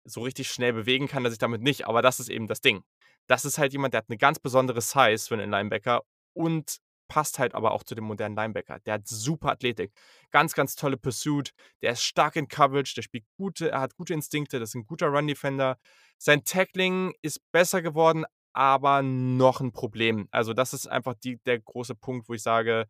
so 0.04 0.22
richtig 0.22 0.48
schnell 0.50 0.72
bewegen 0.72 1.08
kann 1.08 1.24
er 1.24 1.30
sich 1.30 1.38
damit 1.40 1.62
nicht.“ 1.62 1.86
Aber 1.86 2.02
das 2.02 2.20
ist 2.20 2.28
eben 2.30 2.46
das 2.48 2.60
Ding. 2.62 2.84
Das 3.28 3.44
ist 3.44 3.58
halt 3.58 3.72
jemand, 3.72 3.94
der 3.94 3.98
hat 4.00 4.08
'ne 4.10 4.16
ganz 4.18 4.38
besondere 4.40 4.80
Size 4.82 5.18
für 5.28 5.36
'nen 5.36 5.50
Linebacker 5.50 6.02
und 6.34 6.78
passt 7.08 7.38
halt 7.38 7.54
aber 7.54 7.72
auch 7.72 7.82
zu 7.84 7.94
dem 7.94 8.04
modernen 8.04 8.36
Linebacker. 8.36 8.80
Der 8.80 8.94
hat 8.94 9.06
super 9.08 9.50
Athletik, 9.52 9.92
ganz, 10.30 10.54
ganz 10.54 10.76
tolle 10.76 10.96
Pursuit, 10.96 11.52
der 11.82 11.92
ist 11.92 12.02
stark 12.04 12.36
in 12.36 12.48
Coverage, 12.48 12.94
der 12.96 13.02
spielt 13.02 13.24
gute 13.36 13.70
er 13.70 13.80
hat 13.80 13.96
gute 13.96 14.14
Instinkte, 14.14 14.58
das 14.60 14.70
ist 14.70 14.74
'n 14.76 14.86
guter 14.86 15.08
Run 15.08 15.26
Defender. 15.26 15.78
Sein 16.18 16.44
Tackling 16.44 17.12
ist 17.22 17.40
besser 17.52 17.82
geworden, 17.82 18.24
aber 18.52 19.02
noch 19.02 19.60
'n 19.60 19.72
Problem. 19.72 20.28
Also, 20.30 20.52
das 20.54 20.72
ist 20.74 20.86
einfach 20.88 21.14
die 21.14 21.38
der 21.46 21.60
große 21.60 21.94
Punkt, 21.94 22.28
wo 22.28 22.34
ich 22.34 22.42
sage: 22.42 22.86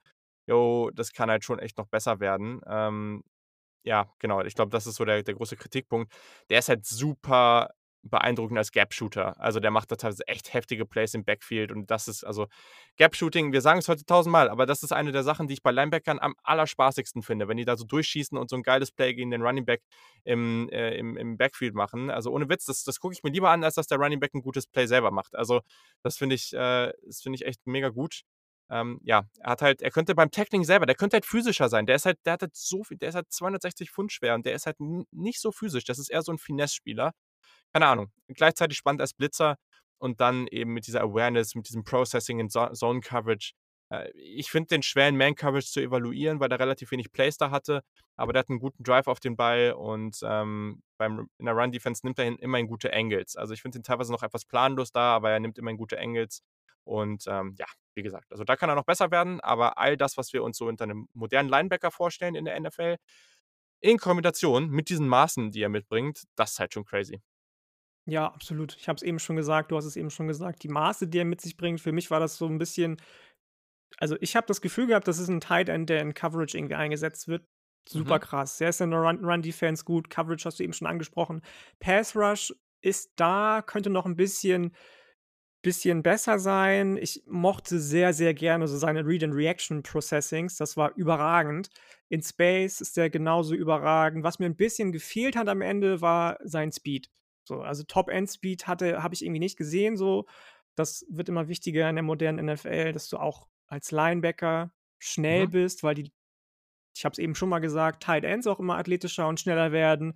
„Jo, 0.47 0.91
das 0.95 1.13
kann 1.13 1.31
halt 1.31 1.45
schon 1.45 1.59
echt 1.59 1.79
noch 1.79 1.87
besser 1.89 2.21
werden.“ 2.21 2.61
Ähm, 2.69 3.23
ja, 3.85 4.11
genau, 4.21 4.43
ich 4.43 4.55
glaube, 4.55 4.71
das 4.73 4.87
ist 4.87 4.97
so 4.97 5.05
der 5.07 5.23
der 5.25 5.35
große 5.35 5.57
Kritikpunkt. 5.57 6.13
Der 6.51 6.61
ist 6.61 6.69
halt 6.71 6.87
super 6.87 7.71
beeindruckend 8.11 8.59
als 8.59 8.73
Gap 8.73 8.93
Shooter. 8.95 9.41
Also, 9.41 9.61
der 9.61 9.71
macht 9.71 9.91
da 9.93 9.97
teilweise 9.97 10.27
echt 10.29 10.53
heftige 10.55 10.87
Plays 10.87 11.15
im 11.15 11.25
Backfield 11.25 11.73
und 11.73 11.91
das 11.91 12.09
ist 12.09 12.25
also 12.25 12.47
Gap 12.97 13.15
Shooting, 13.17 13.53
wir 13.53 13.61
sagen 13.61 13.79
es 13.81 13.89
heute 13.89 14.05
tausendmal, 14.05 14.49
aber 14.49 14.67
das 14.67 14.83
ist 14.83 14.93
eine 14.93 15.13
der 15.13 15.23
Sachen, 15.23 15.49
die 15.49 15.55
ich 15.55 15.63
bei 15.63 15.71
Linebackern 15.73 16.19
am 16.19 16.35
allerspaßigsten 16.43 17.23
finde, 17.23 17.49
wenn 17.49 17.57
die 17.57 17.65
da 17.65 17.77
so 17.77 17.85
durchschießen 17.85 18.37
und 18.39 18.49
so 18.51 18.57
'n 18.57 18.63
geiles 18.63 18.91
Play 18.93 19.15
gegen 19.15 19.31
den 19.31 19.43
Running 19.43 19.65
Back 19.67 19.83
im 20.25 20.69
äh, 20.71 20.95
im 20.97 21.17
im 21.17 21.37
Backfield 21.37 21.75
machen. 21.75 22.11
Also, 22.11 22.31
ohne 22.33 22.49
Witz, 22.49 22.65
das 22.67 22.85
das 22.85 23.01
gucke 23.01 23.15
ich 23.15 23.23
mir 23.23 23.31
lieber 23.31 23.51
an, 23.51 23.65
als 23.65 23.75
dass 23.75 23.87
der 23.87 23.99
Running 23.99 24.21
Back 24.21 24.35
'n 24.35 24.43
gutes 24.43 24.67
Play 24.67 24.87
selber 24.87 25.11
macht. 25.11 25.35
Also, 25.37 25.61
das 26.03 26.17
finde 26.17 26.35
ich 26.37 26.53
äh, 26.55 26.93
das 27.07 27.25
ich 27.27 27.45
echt 27.47 27.67
mega 27.67 27.89
gut. 27.91 28.23
Ähm, 28.71 28.99
ja, 29.05 29.25
er 29.41 29.51
hat 29.53 29.63
halt 29.63 29.81
er 29.83 29.91
könnte 29.93 30.15
beim 30.17 30.31
Tackling 30.33 30.65
selber 30.65 30.87
der 30.87 30.97
könnte 30.97 31.15
halt 31.17 31.25
physischer 31.27 31.69
sein. 31.69 31.87
Der 31.87 31.97
ist 31.97 32.05
halt 32.07 32.19
der 32.27 32.33
hat 32.35 32.43
halt 32.43 32.57
so 32.57 32.83
viel 32.85 32.97
der 32.99 33.11
ist 33.11 33.15
halt 33.15 33.31
260 33.33 33.91
Pfund 33.93 34.11
schwer 34.13 34.35
und 34.35 34.45
der 34.47 34.55
ist 34.55 34.67
halt 34.67 34.77
nicht 35.13 35.41
so 35.41 35.53
physisch. 35.53 35.85
Das 35.85 35.99
ist 36.01 36.09
eher 36.11 36.23
so 36.23 36.33
'n 36.33 36.39
Finesse-Spieler. 36.39 37.13
Keine 37.75 37.87
Ahnung. 37.87 38.11
Gleichzeitig 38.29 38.79
spannend 38.79 39.01
als 39.01 39.15
Blitzer 39.15 39.57
und 39.99 40.21
dann 40.21 40.47
eben 40.49 40.73
mit 40.73 40.87
dieser 40.87 41.03
Awareness, 41.03 41.55
mit 41.55 41.69
diesem 41.69 41.85
Processing 41.85 42.39
in 42.41 42.51
Zo 42.51 42.69
Zone 42.73 43.01
Coverage. 43.01 43.53
Äh, 43.91 44.11
ich 44.13 44.51
finde 44.51 44.69
den 44.69 44.83
schwer 44.83 45.09
in 45.09 45.17
Man 45.17 45.35
Coverage 45.35 45.69
zu 45.71 45.81
evaluieren, 45.81 46.41
weil 46.41 46.49
der 46.49 46.59
relativ 46.61 46.91
wenig 46.91 47.13
Plays 47.13 47.37
da 47.39 47.51
hatte, 47.51 47.83
aber 48.17 48.33
der 48.33 48.41
hat 48.41 48.49
'n 48.51 48.59
guten 48.59 48.83
Drive 48.83 49.07
auf 49.09 49.21
den 49.21 49.37
Ball 49.37 49.73
und, 49.73 50.19
ähm, 50.23 50.83
beim 50.99 51.29
in 51.39 51.47
der 51.47 51.55
Run 51.55 51.71
Defense 51.73 52.05
nimmt 52.05 52.19
er 52.19 52.25
hin 52.27 52.37
immerhin 52.39 52.67
gute 52.67 52.93
Angles. 52.93 53.37
Also, 53.37 53.53
ich 53.55 53.63
finde 53.63 53.79
ihn 53.79 53.83
teilweise 53.85 54.13
noch 54.13 54.23
etwas 54.23 54.45
planlos 54.45 54.91
da, 54.93 55.15
aber 55.17 55.31
er 55.31 55.41
nimmt 55.41 55.59
immerhin 55.59 55.77
gute 55.79 55.99
Angles 56.01 56.43
und, 56.85 57.25
ähm, 57.29 57.55
ja, 57.59 57.67
wie 57.95 58.03
gesagt, 58.03 58.31
also, 58.33 58.45
da 58.45 58.57
kann 58.57 58.69
er 58.71 58.75
noch 58.75 58.85
besser 58.85 59.11
werden, 59.11 59.41
aber 59.41 59.79
all 59.79 59.97
das, 59.97 60.17
was 60.17 60.33
wir 60.33 60.43
uns 60.43 60.57
so 60.59 60.67
unter 60.67 60.87
'nem 60.87 61.09
modernen 61.15 61.49
Linebacker 61.51 61.91
vorstellen 61.91 62.35
in 62.35 62.45
der 62.47 62.57
NFL, 62.61 62.97
in 63.83 63.99
Kombination 63.99 64.71
mit 64.71 64.89
diesen 64.91 65.09
Maßen, 65.09 65.51
die 65.53 65.63
er 65.63 65.69
mitbringt, 65.71 66.25
das 66.37 66.53
ist 66.53 66.61
halt 66.61 66.75
schon 66.75 66.85
crazy. 66.87 67.21
Ja, 68.09 68.27
absolut. 68.33 68.77
Ich 68.77 68.89
habe 68.89 68.97
es 68.97 69.03
eben 69.03 69.19
schon 69.19 69.35
gesagt, 69.35 69.73
du 69.73 69.77
hast 69.77 69.85
es 69.85 69.97
eben 69.97 70.11
schon 70.11 70.29
gesagt, 70.29 70.63
die 70.63 70.69
Maße, 70.69 71.09
die 71.09 71.19
er 71.19 71.25
mit 71.25 71.41
sich 71.41 71.57
bringt, 71.57 71.81
für 71.81 71.91
mich 71.91 72.09
war 72.13 72.21
das 72.21 72.37
so 72.39 72.47
'n 72.47 72.57
bisschen 72.59 72.99
also, 73.99 74.17
ich 74.21 74.37
habe 74.37 74.47
das 74.47 74.61
Gefühl 74.61 74.87
gehabt, 74.89 75.09
das 75.09 75.19
ist 75.19 75.29
'n 75.31 75.41
Tight 75.41 75.69
End, 75.71 75.89
der 75.91 76.03
in 76.03 76.15
Coverage 76.15 76.59
irgendwie 76.59 76.75
eingesetzt 76.77 77.29
wird. 77.29 77.47
Super 77.89 78.19
Mhm. 78.19 78.21
krass. 78.21 78.59
Der 78.59 78.71
ist 78.71 78.81
in 78.83 78.91
der 78.91 79.01
Run 79.01 79.25
Run 79.25 79.43
Defense 79.43 79.85
gut, 79.85 80.11
Coverage 80.11 80.45
hast 80.47 80.59
du 80.61 80.65
eben 80.65 80.73
schon 80.75 80.89
angesprochen. 80.89 81.43
Pass 81.81 82.17
Rush 82.17 82.55
ist 82.83 83.13
da, 83.17 83.63
könnte 83.67 83.91
noch 83.91 84.07
'n 84.07 84.17
bisschen 84.17 84.73
bisschen 85.63 86.03
besser 86.05 86.39
sein. 86.41 86.97
Ich 86.99 87.25
mochte 87.27 87.81
sehr, 87.81 88.15
sehr 88.15 88.35
gerne 88.35 88.69
so 88.69 88.79
seine 88.79 89.07
Read 89.07 89.25
and 89.25 89.35
Reaction 89.35 89.83
Processings, 89.83 90.57
das 90.57 90.77
war 90.79 90.93
überragend. 90.97 91.71
In 92.11 92.23
Space 92.23 92.81
ist 92.83 92.97
der 92.99 93.11
genauso 93.11 93.55
überragend. 93.57 94.25
Was 94.25 94.39
mir 94.41 94.47
'n 94.47 94.57
bisschen 94.57 94.93
gefehlt 94.93 95.37
hat 95.37 95.49
am 95.49 95.63
Ende, 95.63 96.01
war 96.03 96.39
sein 96.45 96.73
Speed. 96.73 97.09
So, 97.47 97.61
also, 97.63 97.85
Top-End-Speed 97.85 98.67
hatte 98.67 99.03
habe 99.03 99.15
ich 99.15 99.25
irgendwie 99.25 99.41
nicht 99.41 99.57
gesehen 99.57 99.97
so. 99.97 100.27
Das 100.77 101.07
wird 101.09 101.29
immer 101.29 101.49
wichtiger 101.49 101.89
in 101.89 101.97
der 101.97 102.03
modernen 102.05 102.41
NFL, 102.41 102.93
dass 102.93 103.09
du 103.09 103.19
auch 103.19 103.49
als 103.69 103.91
Linebacker 103.93 104.73
schnell 104.99 105.47
Mhm. 105.47 105.49
bist, 105.49 105.83
weil 105.83 105.95
die 105.95 106.13
ich 106.97 107.05
habe 107.05 107.13
es 107.13 107.19
eben 107.19 107.35
schon 107.35 107.49
mal 107.51 107.59
gesagt, 107.61 108.03
Tight 108.05 108.25
Ends 108.25 108.47
auch 108.47 108.61
immer 108.61 108.77
athletischer 108.79 109.29
und 109.29 109.41
schneller 109.41 109.73
werden. 109.73 110.15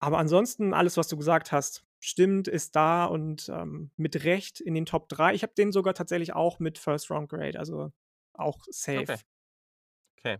Aber 0.00 0.18
ansonsten 0.18 0.74
alles, 0.74 0.96
was 0.96 1.08
du 1.08 1.16
gesagt 1.16 1.52
hast, 1.52 1.84
stimmt, 2.00 2.48
ist 2.48 2.76
da 2.76 3.04
und, 3.06 3.48
ähm, 3.50 3.90
mit 3.96 4.24
Recht 4.24 4.60
in 4.60 4.74
den 4.74 4.86
Top 4.86 5.08
3. 5.08 5.34
Ich 5.34 5.42
habe 5.44 5.54
den 5.56 5.72
sogar 5.72 5.94
tatsächlich 5.94 6.34
auch 6.34 6.58
mit 6.60 6.78
First 6.78 7.10
Round 7.10 7.28
Grade, 7.30 7.58
also, 7.58 7.92
auch 8.34 8.58
Okay. 8.96 9.16
safe. 9.16 9.22
Okay. 10.18 10.38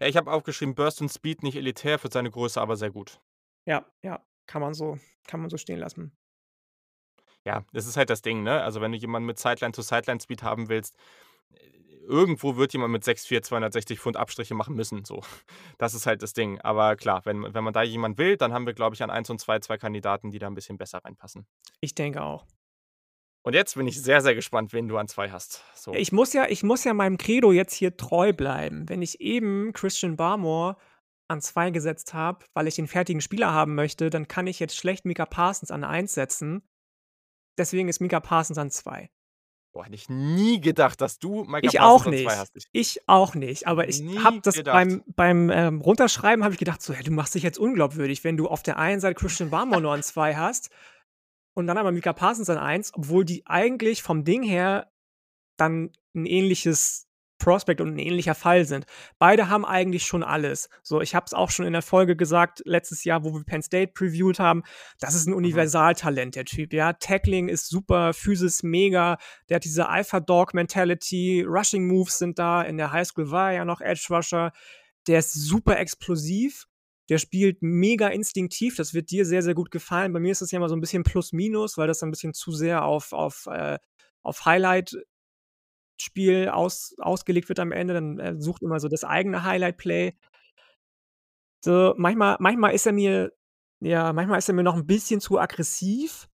Ja, 0.00 0.06
ich 0.08 0.16
habe 0.16 0.32
aufgeschrieben, 0.32 0.74
Burst 0.76 1.00
und 1.02 1.10
Speed 1.12 1.42
nicht 1.44 1.56
elitär, 1.56 1.98
für 2.00 2.10
seine 2.12 2.30
Größe 2.30 2.60
aber 2.60 2.76
sehr 2.76 2.90
gut. 2.92 3.20
Ja, 3.66 3.84
ja, 4.02 4.24
kann 4.48 4.62
man 4.62 4.74
so 4.74 4.98
kann 5.28 5.40
man 5.40 5.50
so 5.50 5.58
stehen 5.58 5.80
lassen. 5.80 6.12
Ja, 7.46 7.64
das 7.72 7.86
ist 7.86 7.96
halt 7.96 8.10
das 8.10 8.22
Ding, 8.22 8.42
ne? 8.42 8.62
Also, 8.62 8.80
wenn 8.80 8.92
du 8.92 8.98
jemanden 8.98 9.26
mit 9.26 9.38
Sideline-to-Sideline-Speed 9.38 10.42
haben 10.42 10.68
willst, 10.68 10.96
äh, 11.50 11.56
irgendwo 12.08 12.56
wird 12.56 12.72
jemand 12.72 12.92
mit 12.92 13.04
6'4", 13.04 13.42
260 13.42 14.00
Pfund 14.00 14.16
Abstriche 14.16 14.54
machen 14.54 14.74
müssen, 14.76 15.04
so. 15.04 15.22
Das 15.78 15.94
ist 15.94 16.06
halt 16.06 16.22
das 16.22 16.32
Ding. 16.34 16.60
Aber 16.62 16.96
klar, 16.96 17.22
wenn 17.24 17.54
wenn 17.54 17.64
man 17.64 17.72
da 17.74 17.82
jemanden 17.82 18.18
will, 18.18 18.36
dann 18.36 18.52
haben 18.52 18.66
wir, 18.66 18.74
glaube 18.74 18.94
ich, 18.96 19.02
an 19.02 19.10
1 19.10 19.30
und 19.30 19.40
2 19.40 19.60
2 19.60 19.78
Kandidaten, 19.78 20.30
die 20.30 20.38
da 20.38 20.48
'n 20.48 20.54
bisschen 20.54 20.78
besser 20.78 21.00
reinpassen. 21.04 21.46
Ich 21.82 21.94
denke 21.94 22.22
auch. 22.22 22.46
Und 23.46 23.54
jetzt 23.54 23.74
bin 23.76 23.86
ich 23.86 24.00
sehr, 24.02 24.20
sehr 24.20 24.34
gespannt, 24.34 24.72
wen 24.72 24.88
du 24.88 24.96
an 24.98 25.08
2 25.08 25.30
hast. 25.30 25.62
So. 25.74 26.00
Ich 26.00 26.12
muss 26.12 26.34
ja 26.34 26.46
ich 26.48 26.62
muss 26.62 26.84
ja 26.84 26.92
meinem 26.92 27.16
Credo 27.16 27.50
jetzt 27.52 27.72
hier 27.74 27.96
treu 27.96 28.32
bleiben. 28.34 28.88
Wenn 28.88 29.00
ich 29.00 29.20
eben 29.20 29.72
Christian 29.72 30.16
Barmore 30.16 30.76
an 31.28 31.40
2 31.42 31.70
gesetzt 31.70 32.14
habe, 32.14 32.44
weil 32.54 32.66
ich 32.66 32.76
den 32.76 32.88
fertigen 32.88 33.20
Spieler 33.20 33.52
haben 33.52 33.74
möchte, 33.74 34.10
dann 34.10 34.28
kann 34.28 34.46
ich 34.46 34.58
jetzt 34.60 34.76
schlecht 34.76 35.04
Micah 35.04 35.26
Parsons 35.26 35.70
an 35.70 35.84
1 35.84 36.14
setzen. 36.14 36.62
Deswegen 37.58 37.88
ist 37.88 38.00
Micah 38.00 38.20
Parsons 38.20 38.58
an 38.58 38.70
2. 38.70 39.10
Boah, 39.74 39.84
hätte 39.84 39.94
ich 39.94 40.08
nie 40.08 40.60
gedacht, 40.60 41.00
dass 41.00 41.18
du 41.18 41.44
Micah 41.44 41.60
Ich 41.60 41.78
Parsons 41.78 41.80
auch 41.80 42.06
an 42.06 42.16
2 42.16 42.30
nicht. 42.30 42.38
hast. 42.38 42.56
Ich 42.56 42.68
Ich 42.72 43.08
auch 43.08 43.34
nicht. 43.34 43.66
Aber 43.66 43.88
ich 43.88 44.02
habe 44.24 44.40
das 44.42 44.54
gedacht. 44.56 44.74
beim 44.74 45.04
beim, 45.14 45.50
ähm, 45.50 45.80
Runterschreiben 45.80 46.42
habe 46.44 46.54
ich 46.54 46.58
gedacht 46.58 46.80
so: 46.82 46.94
„Hey, 46.94 47.04
du 47.04 47.10
machst 47.12 47.34
dich 47.34 47.42
jetzt 47.42 47.58
unglaubwürdig, 47.58 48.24
wenn 48.24 48.36
du 48.36 48.48
auf 48.48 48.62
der 48.62 48.78
einen 48.78 49.00
Seite 49.00 49.14
Christian 49.14 49.50
Barmore 49.50 49.82
nur 49.82 49.92
an 49.92 50.02
2 50.02 50.36
hast 50.36 50.70
und 51.54 51.66
dann 51.66 51.78
aber 51.78 51.92
Micah 51.92 52.12
Parsons 52.14 52.50
an 52.50 52.58
1, 52.58 52.94
obwohl 52.94 53.24
die 53.24 53.46
eigentlich 53.46 54.02
vom 54.02 54.24
Ding 54.24 54.42
her 54.42 54.90
dann 55.58 55.92
'n 56.14 56.26
ähnliches 56.26 57.07
Prospect 57.38 57.80
und 57.80 57.88
'n 57.94 57.98
ähnlicher 57.98 58.34
Fall 58.34 58.64
sind. 58.64 58.86
Beide 59.18 59.48
haben 59.48 59.64
eigentlich 59.64 60.04
schon 60.04 60.22
alles. 60.22 60.68
So, 60.82 61.00
ich 61.00 61.14
habe 61.14 61.26
es 61.26 61.34
auch 61.34 61.50
schon 61.50 61.66
in 61.66 61.72
der 61.72 61.82
Folge 61.82 62.16
gesagt, 62.16 62.62
letztes 62.64 63.04
Jahr, 63.04 63.24
wo 63.24 63.32
wir 63.34 63.44
Penn 63.44 63.62
State 63.62 63.92
previewed 63.94 64.38
haben, 64.40 64.62
das 65.00 65.14
ist 65.14 65.26
'n 65.26 65.30
Mhm. 65.32 65.36
Universaltalent, 65.38 66.34
der 66.36 66.44
Typ, 66.44 66.72
ja. 66.72 66.92
Tackling 66.94 67.48
ist 67.48 67.68
super, 67.68 68.12
Physis 68.14 68.62
mega, 68.62 69.18
der 69.48 69.56
hat 69.56 69.64
diese 69.64 69.88
Alpha-Dog-Mentality, 69.88 71.44
Rushing 71.48 71.86
Moves 71.86 72.18
sind 72.18 72.38
da. 72.38 72.62
In 72.62 72.76
der 72.78 72.92
Highschool 72.92 73.30
war 73.30 73.50
er 73.52 73.56
ja 73.58 73.64
noch 73.64 73.80
Edge 73.80 74.06
Rusher. 74.10 74.52
Der 75.08 75.20
ist 75.20 75.32
super 75.34 75.78
explosiv. 75.78 76.66
Der 77.10 77.18
spielt 77.18 77.62
mega 77.62 78.08
instinktiv. 78.08 78.76
Das 78.76 78.94
wird 78.94 79.10
dir 79.10 79.24
sehr, 79.26 79.42
sehr 79.42 79.54
gut 79.54 79.70
gefallen. 79.70 80.12
Bei 80.12 80.20
mir 80.20 80.32
ist 80.32 80.42
das 80.42 80.50
ja 80.52 80.58
immer 80.58 80.68
so 80.68 80.74
'n 80.76 80.80
bisschen 80.82 81.04
plus 81.04 81.32
minus, 81.32 81.78
weil 81.78 81.88
das 81.88 81.98
dann 82.00 82.10
'n 82.10 82.12
bisschen 82.12 82.34
zu 82.34 82.52
sehr 82.52 82.84
auf 82.84 83.12
auf, 83.14 83.46
äh 83.50 83.78
auf 84.22 84.44
Highlight 84.46 84.94
Spiel 85.98 86.48
aus 86.48 86.94
ausgelegt 87.00 87.48
wird 87.48 87.60
am 87.60 87.72
Ende. 87.72 87.94
Dann 87.94 88.18
er 88.18 88.40
sucht 88.40 88.62
immer 88.62 88.80
so 88.80 88.88
das 88.88 89.04
eigene 89.04 89.44
Highlight-Play. 89.44 90.14
So, 91.64 91.94
manchmal 91.96 92.36
manchmal 92.38 92.72
ist 92.74 92.86
er 92.86 92.92
mir 92.92 93.32
ja, 93.80 94.12
manchmal 94.12 94.38
ist 94.38 94.48
er 94.48 94.54
mir 94.54 94.62
noch 94.64 94.76
'n 94.76 94.86
bisschen 94.86 95.20
zu 95.20 95.38
aggressiv. 95.38 96.28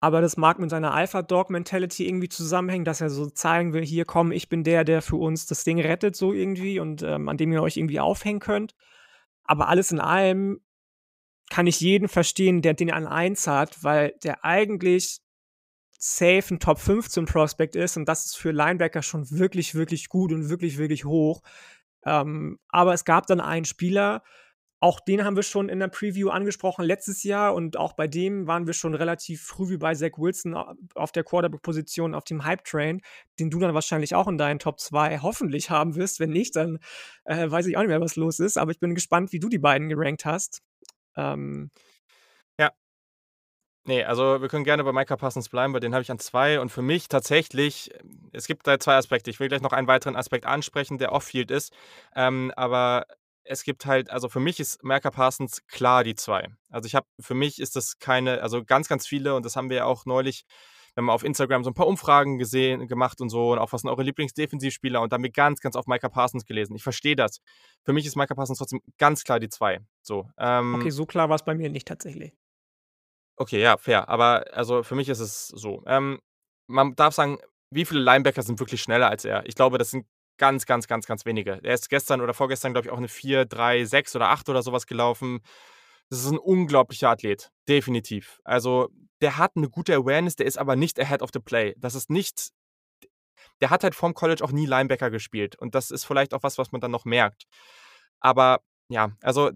Aber 0.00 0.20
das 0.22 0.36
mag 0.38 0.58
mit 0.60 0.70
seiner 0.70 0.94
Alpha-Dog-Mentality 0.94 2.06
irgendwie 2.08 2.28
zusammenhängen, 2.30 2.84
dass 2.86 3.00
er 3.02 3.10
so 3.10 3.30
zeigen 3.30 3.72
will: 3.74 3.84
„Hier, 3.84 4.04
komm, 4.06 4.32
ich 4.32 4.48
bin 4.48 4.64
der, 4.64 4.84
der 4.84 5.02
für 5.02 5.16
uns 5.16 5.46
das 5.46 5.64
Ding 5.64 5.80
rettet“, 5.80 6.16
so 6.16 6.32
irgendwie 6.34 6.80
und, 6.80 7.02
ähm, 7.02 7.28
an 7.28 7.36
dem 7.38 7.52
ihr 7.52 7.62
euch 7.62 7.76
irgendwie 7.78 8.00
aufhängen 8.00 8.40
könnt. 8.40 8.74
Aber 9.44 9.68
alles 9.68 9.92
in 9.92 10.00
allem 10.00 10.60
kann 11.50 11.66
ich 11.68 11.80
jeden 11.80 12.08
verstehen, 12.08 12.62
der 12.62 12.74
den 12.74 12.92
an 12.92 13.06
1 13.08 13.46
hat, 13.48 13.82
weil 13.84 14.14
der 14.24 14.44
eigentlich 14.44 15.18
safe 15.98 16.54
'n 16.54 16.60
Top 16.60 16.78
15 16.78 17.26
Prospect 17.26 17.76
ist 17.76 17.96
und 17.96 18.06
das 18.08 18.26
ist 18.26 18.36
für 18.38 18.52
Linebacker 18.52 19.02
schon 19.02 19.30
wirklich, 19.30 19.74
wirklich 19.74 20.08
gut 20.08 20.32
und 20.32 20.48
wirklich, 20.50 20.78
wirklich 20.78 21.04
hoch. 21.04 21.42
Ähm, 22.06 22.58
aber 22.68 22.94
es 22.94 23.04
gab 23.04 23.26
dann 23.26 23.40
einen 23.40 23.64
Spieler, 23.66 24.22
auch 24.80 25.00
den 25.00 25.24
haben 25.24 25.34
wir 25.36 25.42
schon 25.42 25.68
in 25.68 25.80
der 25.80 25.88
Preview 25.88 26.30
angesprochen 26.30 26.84
letztes 26.84 27.24
Jahr 27.24 27.54
und 27.54 27.76
auch 27.76 27.94
bei 27.94 28.06
dem 28.08 28.46
waren 28.46 28.66
wir 28.68 28.74
schon 28.74 28.94
relativ 28.94 29.42
früh 29.42 29.70
wie 29.70 29.76
bei 29.78 29.94
Zach 29.94 30.12
Wilson 30.18 30.54
auf 30.94 31.10
der 31.12 31.24
Quarterback-Position 31.24 32.14
auf 32.14 32.24
dem 32.24 32.44
Hype-Train, 32.44 33.00
den 33.40 33.50
du 33.50 33.58
dann 33.60 33.74
wahrscheinlich 33.74 34.14
auch 34.14 34.28
in 34.28 34.38
deinen 34.38 34.60
Top 34.60 34.78
2 34.80 35.18
hoffentlich 35.20 35.70
haben 35.70 35.96
wirst. 35.96 36.20
Wenn 36.20 36.30
nicht, 36.30 36.54
dann, 36.56 36.78
äh, 37.24 37.50
weiß 37.50 37.66
ich 37.66 37.76
auch 37.76 37.80
nicht 37.82 37.88
mehr, 37.90 38.00
was 38.00 38.16
los 38.16 38.38
ist, 38.40 38.56
aber 38.58 38.70
ich 38.72 38.80
bin 38.80 38.94
gespannt, 38.94 39.32
wie 39.32 39.40
du 39.40 39.48
die 39.48 39.58
beiden 39.58 39.88
gerankt 39.88 40.24
hast. 40.24 40.60
Ähm. 41.16 41.70
Ne, 43.88 44.04
also, 44.04 44.42
wir 44.42 44.48
können 44.48 44.64
gerne 44.64 44.84
bei 44.84 44.92
Micah 44.92 45.16
Parsons 45.16 45.48
bleiben, 45.48 45.72
weil 45.72 45.80
den 45.80 45.94
habe 45.94 46.02
ich 46.02 46.10
an 46.10 46.18
2 46.18 46.60
und 46.60 46.68
für 46.70 46.82
mich 46.82 47.08
tatsächlich 47.08 47.90
es 48.32 48.46
gibt 48.46 48.66
da 48.66 48.78
2 48.78 48.96
Aspekte. 48.96 49.30
Ich 49.30 49.40
will 49.40 49.48
gleich 49.48 49.62
noch 49.62 49.72
einen 49.72 49.88
weiteren 49.88 50.14
Aspekt 50.14 50.44
ansprechen, 50.44 50.98
der 50.98 51.12
off-field 51.12 51.50
ist. 51.50 51.72
Ähm, 52.14 52.52
aber 52.54 53.06
es 53.44 53.62
gibt 53.62 53.86
halt 53.86 54.10
also, 54.10 54.28
für 54.28 54.40
mich 54.40 54.60
ist 54.60 54.84
Micah 54.84 55.10
Parsons 55.10 55.66
klar 55.68 56.04
die 56.04 56.14
2. 56.16 56.48
Also, 56.70 56.86
ich 56.86 56.94
habe 56.94 57.06
für 57.18 57.32
mich 57.34 57.58
ist 57.60 57.76
das 57.76 57.98
keine 57.98 58.42
also, 58.42 58.62
ganz, 58.62 58.88
ganz 58.88 59.06
viele 59.06 59.34
und 59.34 59.46
das 59.46 59.56
haben 59.56 59.70
wir 59.70 59.78
ja 59.78 59.84
auch 59.86 60.04
neulich 60.04 60.44
wir 60.94 61.02
haben 61.02 61.10
auf 61.10 61.24
Instagram 61.24 61.64
so 61.64 61.70
'n 61.70 61.74
paar 61.74 61.86
Umfragen 61.86 62.38
gesehen 62.38 62.88
gemacht 62.88 63.20
und 63.22 63.30
so 63.30 63.52
und 63.52 63.58
auch: 63.58 63.72
„Was 63.72 63.80
sind 63.82 63.90
eure 63.90 64.02
Lieblings-Defensivspieler?“ 64.02 65.00
Und 65.00 65.12
da 65.12 65.14
haben 65.14 65.22
wir 65.22 65.30
ganz, 65.30 65.60
ganz 65.60 65.76
oft 65.76 65.88
Micah 65.88 66.08
Parsons 66.10 66.44
gelesen. 66.44 66.76
Ich 66.76 66.82
verstehe 66.82 67.16
das. 67.16 67.40
Für 67.84 67.92
mich 67.94 68.04
ist 68.06 68.16
Micah 68.16 68.34
Parsons 68.34 68.58
trotzdem 68.58 68.80
ganz 68.98 69.24
klar 69.24 69.40
die 69.40 69.48
2. 69.48 69.80
So, 70.02 70.28
Okay, 70.70 70.88
ähm 70.88 70.90
so 70.90 71.04
klar 71.06 71.28
war's 71.28 71.44
bei 71.44 71.54
mir 71.54 71.68
nicht 71.70 71.88
tatsächlich. 71.88 72.32
Okay, 73.40 73.60
ja, 73.62 73.76
fair. 73.76 74.08
Aber 74.08 74.44
also, 74.52 74.82
für 74.82 74.96
mich 74.96 75.08
ist 75.08 75.20
es 75.20 75.46
so. 75.48 75.82
Ähm, 75.86 76.18
man 76.66 76.94
darf 76.96 77.14
sagen, 77.14 77.38
wie 77.70 77.84
viele 77.84 78.00
Linebacker 78.00 78.42
sind 78.42 78.58
wirklich 78.58 78.82
schneller 78.82 79.08
als 79.08 79.24
er? 79.24 79.46
Ich 79.46 79.54
glaube, 79.54 79.78
das 79.78 79.90
sind 79.92 80.06
ganz, 80.38 80.66
ganz, 80.66 80.88
ganz, 80.88 81.06
ganz 81.06 81.24
wenige. 81.24 81.60
Er 81.62 81.74
ist 81.74 81.88
gestern 81.88 82.20
oder 82.20 82.34
vorgestern, 82.34 82.72
glaube 82.72 82.88
ich, 82.88 82.92
auch 82.92 82.98
'ne 82.98 83.06
4,3,6 83.08 84.16
oder 84.16 84.28
8 84.30 84.48
oder 84.48 84.62
so 84.62 84.72
was 84.72 84.86
gelaufen. 84.86 85.40
Das 86.10 86.18
ist 86.20 86.30
'n 86.32 86.38
unglaublicher 86.38 87.10
Athlet, 87.10 87.50
definitiv. 87.68 88.40
Also, 88.44 88.88
der 89.22 89.38
hat 89.38 89.54
'ne 89.56 89.68
gute 89.70 89.94
Awareness, 89.94 90.34
der 90.36 90.46
ist 90.46 90.58
aber 90.58 90.74
nicht 90.76 90.98
ahead 91.00 91.22
of 91.22 91.30
the 91.32 91.40
play. 91.40 91.74
Das 91.78 91.94
ist 91.94 92.10
nicht 92.10 92.50
der 93.62 93.70
hat 93.70 93.82
halt 93.84 93.94
vorm 93.94 94.14
College 94.14 94.44
auch 94.44 94.52
nie 94.52 94.66
Linebacker 94.66 95.10
gespielt 95.10 95.56
und 95.56 95.74
das 95.74 95.90
ist 95.90 96.04
vielleicht 96.04 96.34
auch 96.34 96.42
was, 96.42 96.58
was 96.58 96.72
man 96.72 96.80
dann 96.80 96.90
noch 96.90 97.04
merkt. 97.04 97.44
Aber 98.20 98.60
ja, 98.88 99.12
also, 99.22 99.50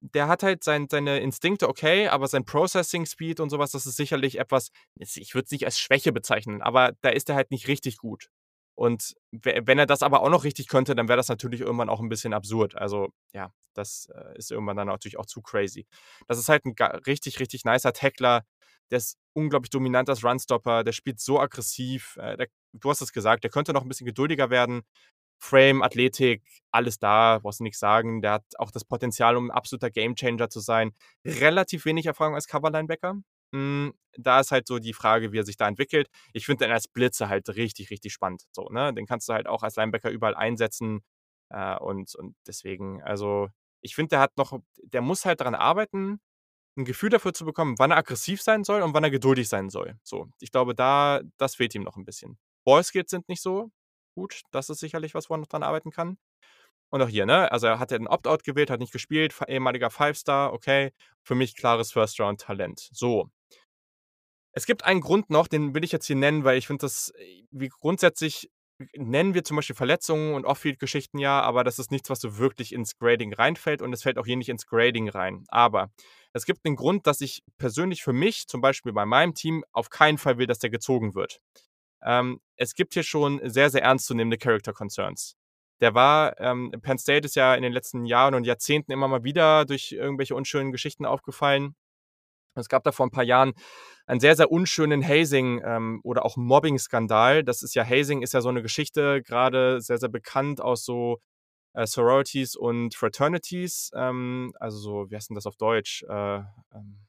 der 0.00 0.28
hat 0.28 0.42
halt 0.42 0.64
sein 0.64 0.86
seine 0.90 1.20
Instinkte, 1.20 1.68
okay, 1.68 2.08
aber 2.08 2.28
sein 2.28 2.44
Processing 2.44 3.06
Speed 3.06 3.40
und 3.40 3.50
so 3.50 3.58
was, 3.58 3.72
das 3.72 3.86
ist 3.86 3.96
sicherlich 3.96 4.38
etwas 4.38 4.70
ich 4.96 5.34
würde 5.34 5.46
es 5.46 5.50
nicht 5.52 5.64
als 5.66 5.78
Schwäche 5.78 6.12
bezeichnen, 6.12 6.62
aber 6.62 6.92
da 7.02 7.10
ist 7.10 7.28
er 7.30 7.36
halt 7.36 7.50
nicht 7.50 7.68
richtig 7.68 7.98
gut. 7.98 8.28
Und 8.76 9.14
we 9.32 9.60
wenn 9.64 9.78
er 9.78 9.86
das 9.86 10.02
aber 10.02 10.22
auch 10.22 10.30
noch 10.30 10.44
richtig 10.44 10.68
könnte, 10.68 10.94
dann 10.94 11.08
wäre 11.08 11.16
das 11.16 11.28
natürlich 11.28 11.60
irgendwann 11.62 11.88
auch 11.90 12.00
'n 12.00 12.08
bisschen 12.08 12.32
absurd. 12.34 12.76
Also, 12.76 13.08
ja, 13.32 13.52
das, 13.74 14.08
äh, 14.14 14.38
ist 14.38 14.50
irgendwann 14.52 14.76
dann 14.76 14.86
natürlich 14.88 15.18
auch 15.18 15.26
zu 15.26 15.42
crazy. 15.42 15.86
Das 16.28 16.38
ist 16.38 16.48
halt 16.48 16.64
'n 16.66 16.74
ga 16.76 16.86
richtig, 17.06 17.40
richtig 17.40 17.64
nicer 17.64 17.92
Tackler. 17.92 18.44
Der 18.90 18.98
ist 18.98 19.16
unglaublich 19.34 19.70
dominant 19.70 20.08
als 20.08 20.24
Runstopper, 20.24 20.84
der 20.84 20.92
spielt 20.92 21.20
so 21.20 21.40
aggressiv, 21.40 22.16
äh, 22.20 22.36
der 22.36 22.48
du 22.74 22.90
hast 22.90 23.00
es 23.02 23.12
gesagt, 23.12 23.44
der 23.44 23.50
könnte 23.50 23.72
noch 23.72 23.82
'n 23.84 23.88
bisschen 23.88 24.06
geduldiger 24.06 24.50
werden. 24.50 24.82
Frame, 25.40 25.82
Athletik, 25.82 26.42
alles 26.72 26.98
da, 26.98 27.38
brauchst 27.42 27.60
du 27.60 27.64
nix 27.64 27.78
sagen. 27.78 28.22
Der 28.22 28.32
hat 28.32 28.44
auch 28.58 28.70
das 28.70 28.84
Potenzial, 28.84 29.36
um 29.36 29.46
'n 29.48 29.50
absoluter 29.52 29.90
Gamechanger 29.90 30.50
zu 30.50 30.60
sein. 30.60 30.92
Relativ 31.24 31.84
wenig 31.86 32.06
Erfahrung 32.06 32.34
als 32.34 32.46
Cover-Linebacker. 32.48 33.16
Hm, 33.54 33.94
da 34.18 34.40
ist 34.40 34.50
halt 34.52 34.66
so 34.66 34.78
die 34.78 34.92
Frage, 34.92 35.32
wie 35.32 35.38
er 35.38 35.44
sich 35.44 35.56
da 35.56 35.68
entwickelt. 35.68 36.08
Ich 36.34 36.44
finde 36.46 36.66
den 36.66 36.72
als 36.72 36.88
Blitzer 36.88 37.28
halt 37.28 37.48
richtig, 37.50 37.90
richtig 37.90 38.12
spannend, 38.12 38.42
so, 38.52 38.68
ne? 38.70 38.92
Den 38.94 39.06
kannst 39.06 39.28
du 39.28 39.32
halt 39.32 39.46
auch 39.46 39.62
als 39.62 39.76
Linebacker 39.76 40.10
überall 40.10 40.34
einsetzen, 40.34 41.00
äh, 41.50 41.76
und 41.78 42.14
und 42.16 42.36
deswegen 42.46 43.02
also, 43.02 43.48
ich 43.80 43.94
finde, 43.94 44.10
der 44.10 44.20
hat 44.20 44.36
noch 44.36 44.58
der 44.82 45.00
muss 45.02 45.24
halt 45.24 45.40
daran 45.40 45.54
arbeiten, 45.54 46.20
'n 46.78 46.84
Gefühl 46.86 47.10
dafür 47.10 47.34
zu 47.34 47.44
bekommen, 47.46 47.76
wann 47.78 47.90
er 47.92 47.98
aggressiv 47.98 48.42
sein 48.42 48.64
soll 48.64 48.82
und 48.82 48.94
wann 48.94 49.04
er 49.04 49.10
geduldig 49.12 49.48
sein 49.48 49.70
soll. 49.70 49.98
So, 50.04 50.28
ich 50.40 50.52
glaube, 50.52 50.74
da 50.74 51.22
das 51.38 51.56
fehlt 51.56 51.74
ihm 51.76 51.82
noch 51.84 51.96
'n 51.98 52.04
bisschen. 52.06 52.38
Ballskills 52.66 53.10
sind 53.10 53.28
nicht 53.28 53.42
so 53.42 53.70
gut. 54.18 54.42
Das 54.52 54.70
ist 54.70 54.80
sicherlich 54.80 55.14
was, 55.14 55.30
wo 55.30 55.34
er 55.34 55.38
noch 55.38 55.46
dran 55.48 55.62
arbeiten 55.64 55.90
kann. 55.92 56.18
Und 56.90 57.02
auch 57.02 57.08
hier, 57.08 57.26
ne? 57.26 57.52
Also, 57.52 57.66
er 57.68 57.78
hat 57.80 57.90
ja 57.92 57.98
'n 57.98 58.08
Opt-out 58.08 58.44
gewählt, 58.44 58.70
hat 58.70 58.80
nicht 58.80 58.92
gespielt, 58.92 59.34
ehemaliger 59.48 59.90
Five-Star, 59.90 60.52
okay. 60.54 60.92
Für 61.24 61.34
mich 61.36 61.56
klares 61.56 61.92
First-Round-Talent. 61.92 62.90
So. 62.92 63.30
Es 64.54 64.66
gibt 64.66 64.84
einen 64.84 65.00
Grund 65.00 65.30
noch, 65.30 65.46
den 65.48 65.74
will 65.74 65.84
ich 65.84 65.92
jetzt 65.92 66.06
hier 66.06 66.16
nennen, 66.16 66.44
weil 66.44 66.58
ich 66.58 66.66
finde 66.66 66.82
das 66.82 67.12
wie 67.50 67.68
grundsätzlich 67.68 68.50
nennen 68.96 69.34
wir 69.34 69.42
zum 69.44 69.56
Beispiel 69.56 69.74
Verletzungen 69.76 70.34
und 70.34 70.44
Off-Field-Geschichten 70.46 71.18
ja, 71.18 71.40
aber 71.40 71.64
das 71.64 71.78
ist 71.80 71.90
nichts, 71.90 72.10
was 72.10 72.20
so 72.20 72.38
wirklich 72.38 72.72
ins 72.72 72.96
Grading 72.96 73.34
reinfällt 73.34 73.82
und 73.82 73.92
es 73.92 74.02
fällt 74.04 74.18
auch 74.18 74.26
hier 74.26 74.36
nicht 74.36 74.48
ins 74.48 74.66
Grading 74.66 75.08
rein. 75.08 75.44
Aber 75.48 75.90
es 76.32 76.44
gibt 76.46 76.64
'nen 76.64 76.76
Grund, 76.76 77.06
dass 77.06 77.20
ich 77.20 77.42
persönlich 77.58 78.02
für 78.04 78.12
mich, 78.12 78.46
zum 78.46 78.60
Beispiel 78.60 78.92
bei 78.92 79.04
meinem 79.04 79.34
Team, 79.34 79.64
auf 79.72 79.90
keinen 79.90 80.16
Fall 80.18 80.38
will, 80.38 80.46
dass 80.46 80.60
der 80.60 80.70
gezogen 80.70 81.14
wird. 81.14 81.40
Ähm, 82.02 82.40
es 82.58 82.74
gibt 82.74 82.94
hier 82.94 83.04
schon 83.04 83.40
sehr, 83.44 83.70
sehr 83.70 83.82
ernstzunehmende 83.84 84.38
Character 84.38 84.74
Concerns. 84.74 85.36
Der 85.82 85.94
war 85.94 86.40
ähm, 86.40 86.72
Penn 86.82 86.98
State 86.98 87.26
ist 87.26 87.36
ja 87.36 87.54
in 87.56 87.62
den 87.62 87.72
letzten 87.74 88.06
Jahren 88.06 88.34
und 88.36 88.44
Jahrzehnten 88.46 88.92
immer 88.92 89.08
mal 89.08 89.24
wieder 89.24 89.64
durch 89.66 89.92
irgendwelche 89.92 90.34
unschönen 90.36 90.72
Geschichten 90.72 91.06
aufgefallen. 91.06 91.76
Es 92.56 92.68
gab 92.68 92.84
da 92.84 92.92
vor 92.92 93.06
'n 93.06 93.10
paar 93.12 93.24
Jahren 93.24 93.54
einen 94.06 94.20
sehr, 94.20 94.36
sehr 94.36 94.52
unschönen 94.52 95.06
Hazing, 95.08 95.62
ähm, 95.64 96.00
oder 96.04 96.24
auch 96.26 96.36
Mobbing-Skandal. 96.38 97.44
Das 97.44 97.62
ist 97.62 97.74
ja 97.76 97.84
Hazing 97.86 98.22
ist 98.22 98.34
ja 98.34 98.40
so 98.42 98.50
'ne 98.52 98.62
Geschichte, 98.62 99.22
grade 99.22 99.80
sehr, 99.82 99.98
sehr 99.98 100.10
bekannt 100.10 100.60
aus 100.62 100.84
so, 100.84 101.18
äh, 101.74 101.86
Sororities 101.86 102.56
und 102.56 102.94
Fraternities. 102.96 103.90
Ähm, 103.96 104.52
also 104.60 104.78
so 104.78 105.10
wie 105.10 105.16
heißt 105.16 105.30
'n 105.32 105.36
das 105.36 105.46
auf 105.46 105.56
Deutsch? 105.56 106.04
Äh, 106.10 106.38
ähm 106.74 107.00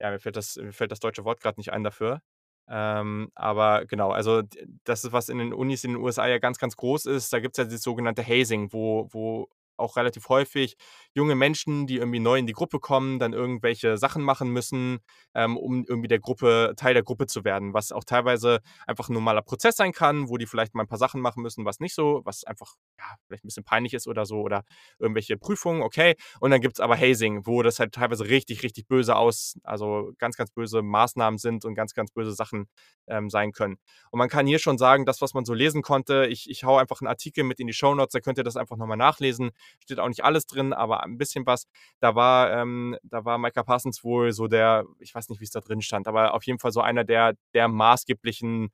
ja, 0.00 0.10
mir 0.10 0.18
fällt 0.18 0.36
das, 0.36 0.56
mir 0.56 0.72
fällt 0.72 0.92
das 0.92 1.00
deutsche 1.00 1.24
Wort 1.24 1.40
gerade 1.42 1.60
nicht 1.60 1.72
ein 1.72 1.84
dafür. 1.84 2.20
Ähm, 2.70 3.30
aber 3.34 3.84
genau, 3.86 4.10
also 4.10 4.42
das 4.84 5.04
ist, 5.04 5.12
was 5.12 5.28
in 5.28 5.38
den 5.38 5.52
Unis 5.52 5.82
in 5.84 5.92
den 5.92 6.02
USA 6.02 6.28
ja 6.28 6.38
ganz, 6.38 6.58
ganz 6.58 6.76
groß 6.76 7.06
ist. 7.06 7.32
Da 7.32 7.40
gibt 7.40 7.58
es 7.58 7.64
ja 7.64 7.70
das 7.70 7.82
sogenannte 7.82 8.24
Hazing, 8.26 8.72
wo, 8.72 9.08
wo 9.10 9.48
auch 9.80 9.96
relativ 9.96 10.28
häufig 10.28 10.76
junge 11.14 11.34
Menschen, 11.34 11.86
die 11.86 11.96
irgendwie 11.96 12.20
neu 12.20 12.38
in 12.38 12.46
die 12.46 12.52
Gruppe 12.52 12.78
kommen, 12.78 13.18
dann 13.18 13.32
irgendwelche 13.32 13.96
Sachen 13.96 14.22
machen 14.22 14.50
müssen, 14.50 15.00
ähm, 15.34 15.56
um 15.56 15.84
irgendwie 15.88 16.08
der 16.08 16.20
Gruppe, 16.20 16.74
Teil 16.76 16.94
der 16.94 17.02
Gruppe 17.02 17.26
zu 17.26 17.44
werden, 17.44 17.74
was 17.74 17.92
auch 17.92 18.04
teilweise 18.04 18.60
einfach 18.86 19.08
ein 19.08 19.14
normaler 19.14 19.42
Prozess 19.42 19.76
sein 19.76 19.92
kann, 19.92 20.28
wo 20.28 20.36
die 20.36 20.46
vielleicht 20.46 20.74
mal 20.74 20.82
ein 20.82 20.88
paar 20.88 20.98
Sachen 20.98 21.20
machen 21.20 21.42
müssen, 21.42 21.64
was 21.64 21.80
nicht 21.80 21.94
so, 21.94 22.20
was 22.24 22.44
einfach 22.44 22.74
ja, 22.98 23.04
vielleicht 23.26 23.44
ein 23.44 23.48
bisschen 23.48 23.64
peinlich 23.64 23.94
ist 23.94 24.06
oder 24.06 24.26
so, 24.26 24.40
oder 24.40 24.64
irgendwelche 24.98 25.36
Prüfungen, 25.36 25.82
okay. 25.82 26.14
Und 26.40 26.50
dann 26.50 26.60
gibt 26.60 26.76
es 26.76 26.80
aber 26.80 26.96
Hazing, 26.96 27.46
wo 27.46 27.62
das 27.62 27.78
halt 27.78 27.92
teilweise 27.92 28.28
richtig, 28.28 28.62
richtig 28.62 28.86
böse 28.86 29.16
aus, 29.16 29.56
also 29.62 30.12
ganz, 30.18 30.36
ganz 30.36 30.50
böse 30.50 30.82
Maßnahmen 30.82 31.38
sind 31.38 31.64
und 31.64 31.74
ganz, 31.74 31.94
ganz 31.94 32.12
böse 32.12 32.32
Sachen 32.32 32.68
ähm, 33.06 33.30
sein 33.30 33.52
können. 33.52 33.78
Und 34.10 34.18
man 34.18 34.28
kann 34.28 34.46
hier 34.46 34.58
schon 34.58 34.78
sagen, 34.78 35.06
das, 35.06 35.20
was 35.20 35.34
man 35.34 35.44
so 35.44 35.54
lesen 35.54 35.82
konnte, 35.82 36.26
ich, 36.26 36.48
ich 36.48 36.64
hau 36.64 36.76
einfach 36.76 37.00
einen 37.00 37.08
Artikel 37.08 37.44
mit 37.44 37.60
in 37.60 37.66
die 37.66 37.72
Show 37.72 37.94
Notes, 37.94 38.12
da 38.12 38.20
könnt 38.20 38.38
ihr 38.38 38.44
das 38.44 38.56
einfach 38.56 38.76
nochmal 38.76 38.96
nachlesen 38.96 39.50
steht 39.80 39.98
auch 39.98 40.08
nicht 40.08 40.24
alles 40.24 40.46
drin, 40.46 40.72
aber 40.72 41.02
ein 41.04 41.18
bisschen 41.18 41.46
was. 41.46 41.66
Da 42.00 42.14
war, 42.14 42.52
ähm, 42.52 42.96
da 43.02 43.24
war 43.24 43.38
Micah 43.38 43.62
Parsons 43.62 44.04
wohl 44.04 44.32
so 44.32 44.48
der, 44.48 44.84
ich 44.98 45.14
weiß 45.14 45.28
nicht, 45.28 45.40
wie 45.40 45.44
es 45.44 45.50
da 45.50 45.60
drin 45.60 45.82
stand, 45.82 46.08
aber 46.08 46.34
auf 46.34 46.44
jeden 46.44 46.58
Fall 46.58 46.72
so 46.72 46.80
einer 46.80 47.04
der, 47.04 47.34
der 47.54 47.68
maßgeblichen 47.68 48.70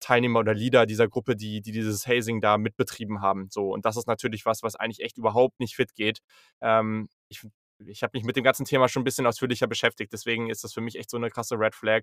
Teilnehmer 0.00 0.40
oder 0.40 0.54
Leader 0.54 0.86
dieser 0.86 1.08
Gruppe, 1.08 1.36
die, 1.36 1.60
die 1.60 1.72
dieses 1.72 2.06
Hazing 2.06 2.40
da 2.40 2.58
mitbetrieben 2.58 3.20
haben. 3.20 3.48
So, 3.50 3.72
und 3.72 3.84
das 3.84 3.96
ist 3.96 4.06
natürlich 4.06 4.46
was, 4.46 4.62
was 4.62 4.76
eigentlich 4.76 5.00
echt 5.04 5.18
überhaupt 5.18 5.58
nicht 5.60 5.76
fit 5.76 5.94
geht. 5.94 6.20
Ähm, 6.60 7.08
ich 7.28 7.46
ich 7.86 8.02
habe 8.02 8.12
mich 8.14 8.24
mit 8.24 8.36
dem 8.36 8.44
ganzen 8.44 8.64
Thema 8.64 8.88
schon 8.88 9.02
ein 9.02 9.04
bisschen 9.04 9.26
ausführlicher 9.26 9.66
beschäftigt, 9.66 10.12
deswegen 10.12 10.50
ist 10.50 10.64
das 10.64 10.72
für 10.72 10.80
mich 10.80 10.96
echt 10.96 11.10
so 11.10 11.16
eine 11.16 11.30
krasse 11.30 11.58
Red 11.58 11.74
Flag. 11.74 12.02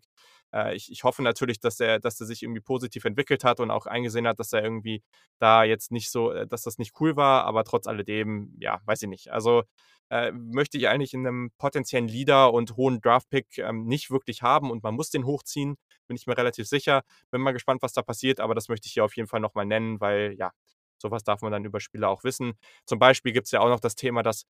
Äh, 0.54 0.76
ich, 0.76 0.92
ich 0.92 1.04
hoffe 1.04 1.22
natürlich, 1.22 1.60
dass 1.60 1.78
der, 1.78 2.00
dass 2.00 2.18
der 2.18 2.28
sich 2.28 2.44
irgendwie 2.44 2.62
positiv 2.62 3.06
entwickelt 3.06 3.44
hat 3.44 3.60
und 3.60 3.72
auch 3.72 3.86
eingesehen 3.86 4.28
hat, 4.28 4.40
dass 4.40 4.54
er 4.54 4.64
irgendwie 4.64 5.04
da 5.40 5.64
jetzt 5.64 5.92
nicht 5.92 6.12
so, 6.12 6.32
äh, 6.32 6.48
dass 6.48 6.64
das 6.64 6.78
nicht 6.78 6.94
cool 7.00 7.16
war, 7.16 7.46
aber 7.46 7.64
trotz 7.64 7.88
alledem, 7.88 8.56
ja, 8.60 8.80
weiß 8.86 9.02
ich 9.04 9.10
nicht. 9.10 9.32
Also 9.32 9.64
äh, 10.10 10.32
möchte 10.32 10.78
ich 10.78 10.88
eigentlich 10.88 11.14
in 11.14 11.26
einem 11.26 11.52
potenziellen 11.58 12.08
Leader 12.08 12.54
und 12.54 12.76
hohen 12.78 13.02
Draftpick 13.02 13.58
ähm, 13.58 13.86
nicht 13.86 14.12
wirklich 14.12 14.42
haben 14.42 14.70
und 14.72 14.84
man 14.84 14.96
muss 14.96 15.10
den 15.10 15.26
hochziehen, 15.26 15.78
bin 16.08 16.16
ich 16.16 16.28
mir 16.28 16.38
relativ 16.38 16.68
sicher. 16.68 17.02
Bin 17.32 17.42
mal 17.42 17.54
gespannt, 17.54 17.82
was 17.82 17.94
da 17.94 18.02
passiert, 18.04 18.40
aber 18.40 18.56
das 18.56 18.70
möchte 18.70 18.88
ich 18.88 18.94
hier 18.94 19.04
auf 19.06 19.16
jeden 19.16 19.28
Fall 19.28 19.40
nochmal 19.40 19.66
nennen, 19.66 20.00
weil 20.00 20.36
ja, 20.38 20.52
sowas 20.98 21.24
darf 21.24 21.42
man 21.42 21.52
dann 21.52 21.66
über 21.66 21.80
Spieler 21.80 22.10
auch 22.10 22.24
wissen. 22.24 22.54
Zum 22.86 23.00
Beispiel 23.00 23.32
gibt 23.32 23.48
es 23.48 23.52
ja 23.52 23.62
auch 23.62 23.70
noch 23.70 23.80
das 23.80 23.96
Thema, 23.96 24.24
dass 24.24 24.46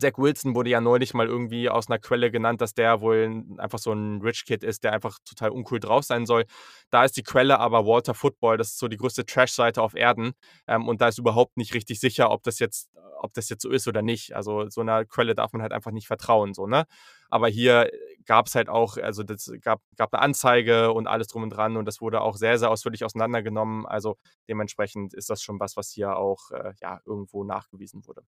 Zach 0.00 0.18
Wilson 0.18 0.54
wurde 0.54 0.70
ja 0.70 0.80
neulich 0.80 1.14
mal 1.14 1.26
irgendwie 1.26 1.68
aus 1.70 1.88
einer 1.88 1.98
Quelle 1.98 2.30
genannt, 2.30 2.60
dass 2.60 2.74
der 2.74 3.00
wohl 3.00 3.44
einfach 3.58 3.78
so 3.78 3.92
ein 3.92 4.20
Rich 4.20 4.44
Kid 4.44 4.62
ist, 4.64 4.84
der 4.84 4.92
einfach 4.92 5.18
total 5.24 5.50
uncool 5.50 5.80
drauf 5.80 6.04
sein 6.04 6.26
soll. 6.26 6.44
Da 6.90 7.04
ist 7.04 7.16
die 7.16 7.22
Quelle 7.22 7.58
aber 7.58 7.86
Walter 7.86 8.14
Football, 8.14 8.56
das 8.58 8.68
ist 8.70 8.78
so 8.78 8.88
die 8.88 8.96
größte 8.96 9.24
Trash-Seite 9.26 9.82
auf 9.82 9.94
Erden. 9.94 10.32
Ähm, 10.66 10.88
und 10.88 11.00
da 11.00 11.08
ist 11.08 11.18
überhaupt 11.18 11.56
nicht 11.56 11.74
richtig 11.74 12.00
sicher, 12.00 12.30
ob 12.30 12.42
das 12.42 12.58
jetzt, 12.58 12.90
ob 13.20 13.32
das 13.34 13.48
jetzt 13.48 13.62
so 13.62 13.70
ist 13.70 13.88
oder 13.88 14.02
nicht. 14.02 14.34
Also 14.36 14.68
so 14.68 14.80
einer 14.80 15.04
Quelle 15.04 15.34
darf 15.34 15.52
man 15.52 15.62
halt 15.62 15.72
einfach 15.72 15.90
nicht 15.92 16.06
vertrauen, 16.06 16.54
so, 16.54 16.66
ne? 16.66 16.84
Aber 17.30 17.48
hier 17.48 17.90
gab 18.24 18.46
es 18.46 18.54
halt 18.54 18.68
auch, 18.68 18.96
also 18.96 19.22
das 19.22 19.50
gab, 19.60 19.82
gab 19.96 20.12
eine 20.14 20.22
Anzeige 20.22 20.92
und 20.92 21.06
alles 21.06 21.28
drum 21.28 21.42
und 21.44 21.50
dran 21.50 21.76
und 21.76 21.84
das 21.86 22.00
wurde 22.00 22.20
auch 22.20 22.36
sehr, 22.36 22.58
sehr 22.58 22.70
ausführlich 22.70 23.04
auseinandergenommen. 23.04 23.86
Also 23.86 24.16
dementsprechend 24.48 25.14
ist 25.14 25.30
das 25.30 25.42
schon 25.42 25.60
was, 25.60 25.76
was 25.76 25.90
hier 25.90 26.16
auch 26.16 26.50
äh, 26.52 26.72
ja, 26.80 27.00
irgendwo 27.06 27.44
nachgewiesen 27.44 28.06
wurde. 28.06 28.22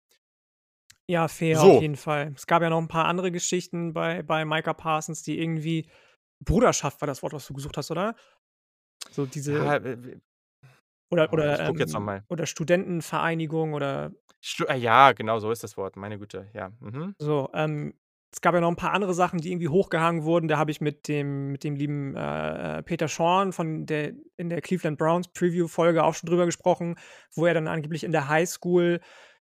Ja, 1.10 1.30
fair 1.30 1.64
auf 1.64 1.80
jeden 1.80 1.96
Fall. 1.96 2.34
Es 2.36 2.48
gab 2.48 2.62
ja 2.62 2.70
noch 2.70 2.80
ein 2.82 2.90
paar 2.90 3.06
andere 3.06 3.32
Geschichten 3.32 3.94
bei 3.94 4.24
bei 4.24 4.44
Micah 4.44 4.74
Parsons, 4.74 5.24
die 5.24 5.40
irgendwie 5.40 5.90
Bruderschaft 6.44 7.00
war 7.02 7.08
das 7.08 7.24
Wort, 7.24 7.32
was 7.34 7.48
du 7.48 7.54
gesucht 7.54 7.78
hast, 7.78 7.92
oder? 7.92 8.16
So 9.12 9.26
diese 9.26 9.54
Ja, 9.54 9.84
w 9.84 10.20
oder 11.12 11.32
oder, 11.32 11.54
ich 11.54 11.64
gucke 11.64 11.80
jetzt 11.84 11.96
ähm 11.96 12.24
oder 12.30 12.46
Studentenvereinigung 12.46 13.74
oder 13.74 14.12
Stu 14.44 14.66
äh, 14.66 14.78
ja, 14.78 15.12
genau 15.14 15.40
so 15.40 15.52
ist 15.52 15.64
das 15.64 15.78
Wort, 15.78 15.96
meine 15.96 16.18
Güte, 16.20 16.50
ja. 16.54 16.72
Mhm. 16.80 17.16
so, 17.20 17.50
ähm, 17.54 17.94
es 18.34 18.42
gab 18.42 18.54
ja 18.54 18.62
noch 18.62 18.70
ein 18.70 18.76
paar 18.76 18.92
andere 18.94 19.14
Sachen, 19.14 19.40
die 19.40 19.52
irgendwie 19.52 19.70
hochgehangen 19.70 20.24
wurden. 20.24 20.48
Da 20.48 20.58
habe 20.58 20.70
ich 20.72 20.82
mit 20.82 21.08
dem 21.08 21.52
mit 21.52 21.64
dem 21.64 21.76
lieben, 21.76 22.16
äh, 22.16 22.80
äh, 22.80 22.84
Peter 22.84 23.08
Schorn 23.08 23.54
von 23.54 23.86
der 23.86 24.14
in 24.36 24.50
der 24.50 24.62
Cleveland 24.62 24.98
Browns 24.98 25.30
Preview-Folge 25.30 26.04
auch 26.04 26.14
schon 26.14 26.28
drüber 26.30 26.46
gesprochen, 26.46 26.96
wo 27.34 27.46
er 27.46 27.54
dann 27.54 27.68
angeblich 27.68 28.04
in 28.04 28.12
der 28.12 28.28
Highschool 28.28 29.00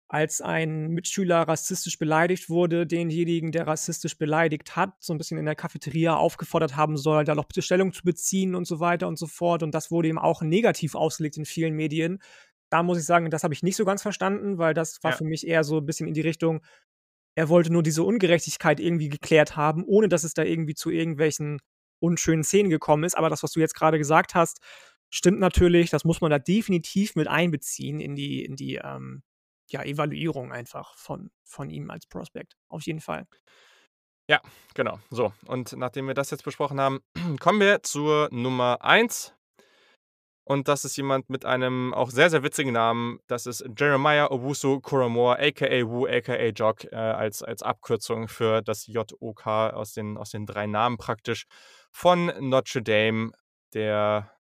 als 0.07 0.40
ein 0.41 0.90
Mitschüler 0.90 1.41
rassistisch 1.48 1.98
beleidigt 1.98 2.49
wurde, 2.49 2.86
denjenigen, 2.86 3.52
der 3.52 3.65
rassistisch 3.65 4.18
beleidigt 4.18 4.76
hat, 4.76 4.94
so 4.99 5.14
ein 5.14 5.18
bisschen 5.18 5.38
in 5.40 5.45
der 5.45 5.56
Cafeteria 5.56 6.15
aufgefordert 6.15 6.76
haben 6.76 6.95
soll, 6.95 7.23
da 7.26 7.34
doch 7.34 7.45
bitte 7.45 7.64
Stellung 7.64 7.91
zu 7.91 8.03
beziehen 8.03 8.53
und 8.53 8.65
so 8.65 8.80
weiter 8.80 9.07
und 9.07 9.18
so 9.18 9.26
fort. 9.27 9.64
Und 9.64 9.73
das 9.73 9.90
wurde 9.90 10.07
ihm 10.10 10.19
auch 10.19 10.41
negativ 10.44 10.94
ausgelegt 10.95 11.38
in 11.38 11.45
vielen 11.45 11.73
Medien. 11.73 12.22
Da 12.69 12.84
muss 12.84 12.99
ich 12.99 13.06
sagen, 13.06 13.30
das 13.32 13.44
habe 13.44 13.53
ich 13.56 13.64
nicht 13.64 13.76
so 13.76 13.86
ganz 13.86 14.02
verstanden, 14.03 14.57
weil 14.60 14.73
das 14.76 15.03
war 15.03 15.11
Ja. 15.11 15.18
für 15.18 15.23
mich 15.23 15.48
eher 15.48 15.64
so 15.64 15.77
ein 15.80 15.86
bisschen 15.86 16.07
in 16.07 16.14
die 16.14 16.22
Richtung, 16.22 16.61
er 17.36 17.49
wollte 17.49 17.72
nur 17.73 17.84
diese 17.84 18.03
Ungerechtigkeit 18.03 18.80
irgendwie 18.80 19.10
geklärt 19.10 19.56
haben, 19.57 19.84
ohne 19.86 20.07
dass 20.07 20.23
es 20.23 20.34
da 20.34 20.44
irgendwie 20.44 20.76
zu 20.76 20.90
irgendwelchen 20.90 21.60
unschönen 21.99 22.44
Szenen 22.44 22.69
gekommen 22.69 23.03
ist. 23.03 23.18
Aber 23.18 23.30
das, 23.30 23.44
was 23.44 23.52
du 23.52 23.60
jetzt 23.60 23.76
gerade 23.76 23.98
gesagt 23.98 24.36
hast, 24.36 24.60
stimmt 25.10 25.40
natürlich. 25.40 25.90
Das 25.90 26.06
muss 26.06 26.22
man 26.22 26.32
da 26.32 26.40
definitiv 26.40 27.15
mit 27.15 27.27
einbeziehen 27.27 27.99
in 27.99 28.15
die 28.15 28.45
in 28.45 28.56
die, 28.56 28.76
ähm 28.76 29.23
ja, 29.70 29.84
Evaluierung 29.84 30.52
einfach 30.52 30.96
von 30.98 31.32
von 31.44 31.70
ihm 31.70 31.90
als 31.90 32.08
Prospect, 32.08 32.56
auf 32.70 32.84
jeden 32.84 33.02
Fall. 33.02 33.26
Ja, 34.28 34.42
genau. 34.74 35.00
So, 35.12 35.34
und 35.46 35.74
nachdem 35.74 36.08
wir 36.08 36.16
das 36.16 36.32
jetzt 36.32 36.44
besprochen 36.44 36.80
haben, 36.80 37.00
kommen 37.40 37.60
wir 37.60 37.84
zur 37.84 38.28
Nummer 38.32 38.82
1. 38.82 39.34
Und 40.48 40.68
das 40.68 40.86
ist 40.86 40.96
jemand 40.96 41.30
mit 41.30 41.44
einem 41.44 41.92
auch 41.94 42.12
sehr, 42.12 42.30
sehr 42.30 42.44
witzigen 42.44 42.74
Namen. 42.74 43.20
Das 43.28 43.48
ist 43.48 43.66
Jeremiah 43.78 44.30
Owusu 44.30 44.80
Koromor, 44.80 45.40
aka 45.40 45.88
Wu, 45.88 46.06
aka 46.06 46.36
Jock, 46.50 46.84
äh, 46.86 46.96
als, 46.96 47.42
als 47.42 47.64
Abkürzung 47.64 48.28
für 48.28 48.62
das 48.62 48.86
JOK 48.86 49.48
aus 49.48 49.94
den, 49.94 50.18
aus 50.18 50.30
den 50.30 50.46
drei 50.46 50.68
Namen 50.68 50.98
praktisch 50.98 51.46
von 51.92 52.32
Notre 52.40 52.84
Dame, 52.84 53.32
der 53.74 54.35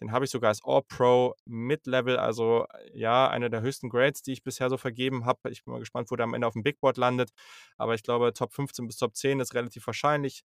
den 0.00 0.12
habe 0.12 0.24
ich 0.24 0.30
sogar 0.30 0.48
als 0.48 0.62
All-Pro 0.64 1.34
Mid-Level, 1.44 2.16
also 2.16 2.66
ja, 2.92 3.28
einer 3.28 3.50
der 3.50 3.60
höchsten 3.60 3.88
Grades, 3.88 4.22
die 4.22 4.32
ich 4.32 4.42
bisher 4.42 4.70
so 4.70 4.76
vergeben 4.76 5.26
habe. 5.26 5.50
Ich 5.50 5.64
bin 5.64 5.72
mal 5.72 5.80
gespannt, 5.80 6.10
wo 6.10 6.16
der 6.16 6.24
am 6.24 6.34
Ende 6.34 6.46
auf 6.46 6.54
dem 6.54 6.62
Big 6.62 6.80
Board 6.80 6.96
landet. 6.96 7.30
Aber 7.76 7.94
ich 7.94 8.02
glaube, 8.02 8.32
Top 8.32 8.52
15 8.52 8.86
bis 8.86 8.96
Top 8.96 9.14
10 9.14 9.40
ist 9.40 9.54
relativ 9.54 9.86
wahrscheinlich. 9.86 10.42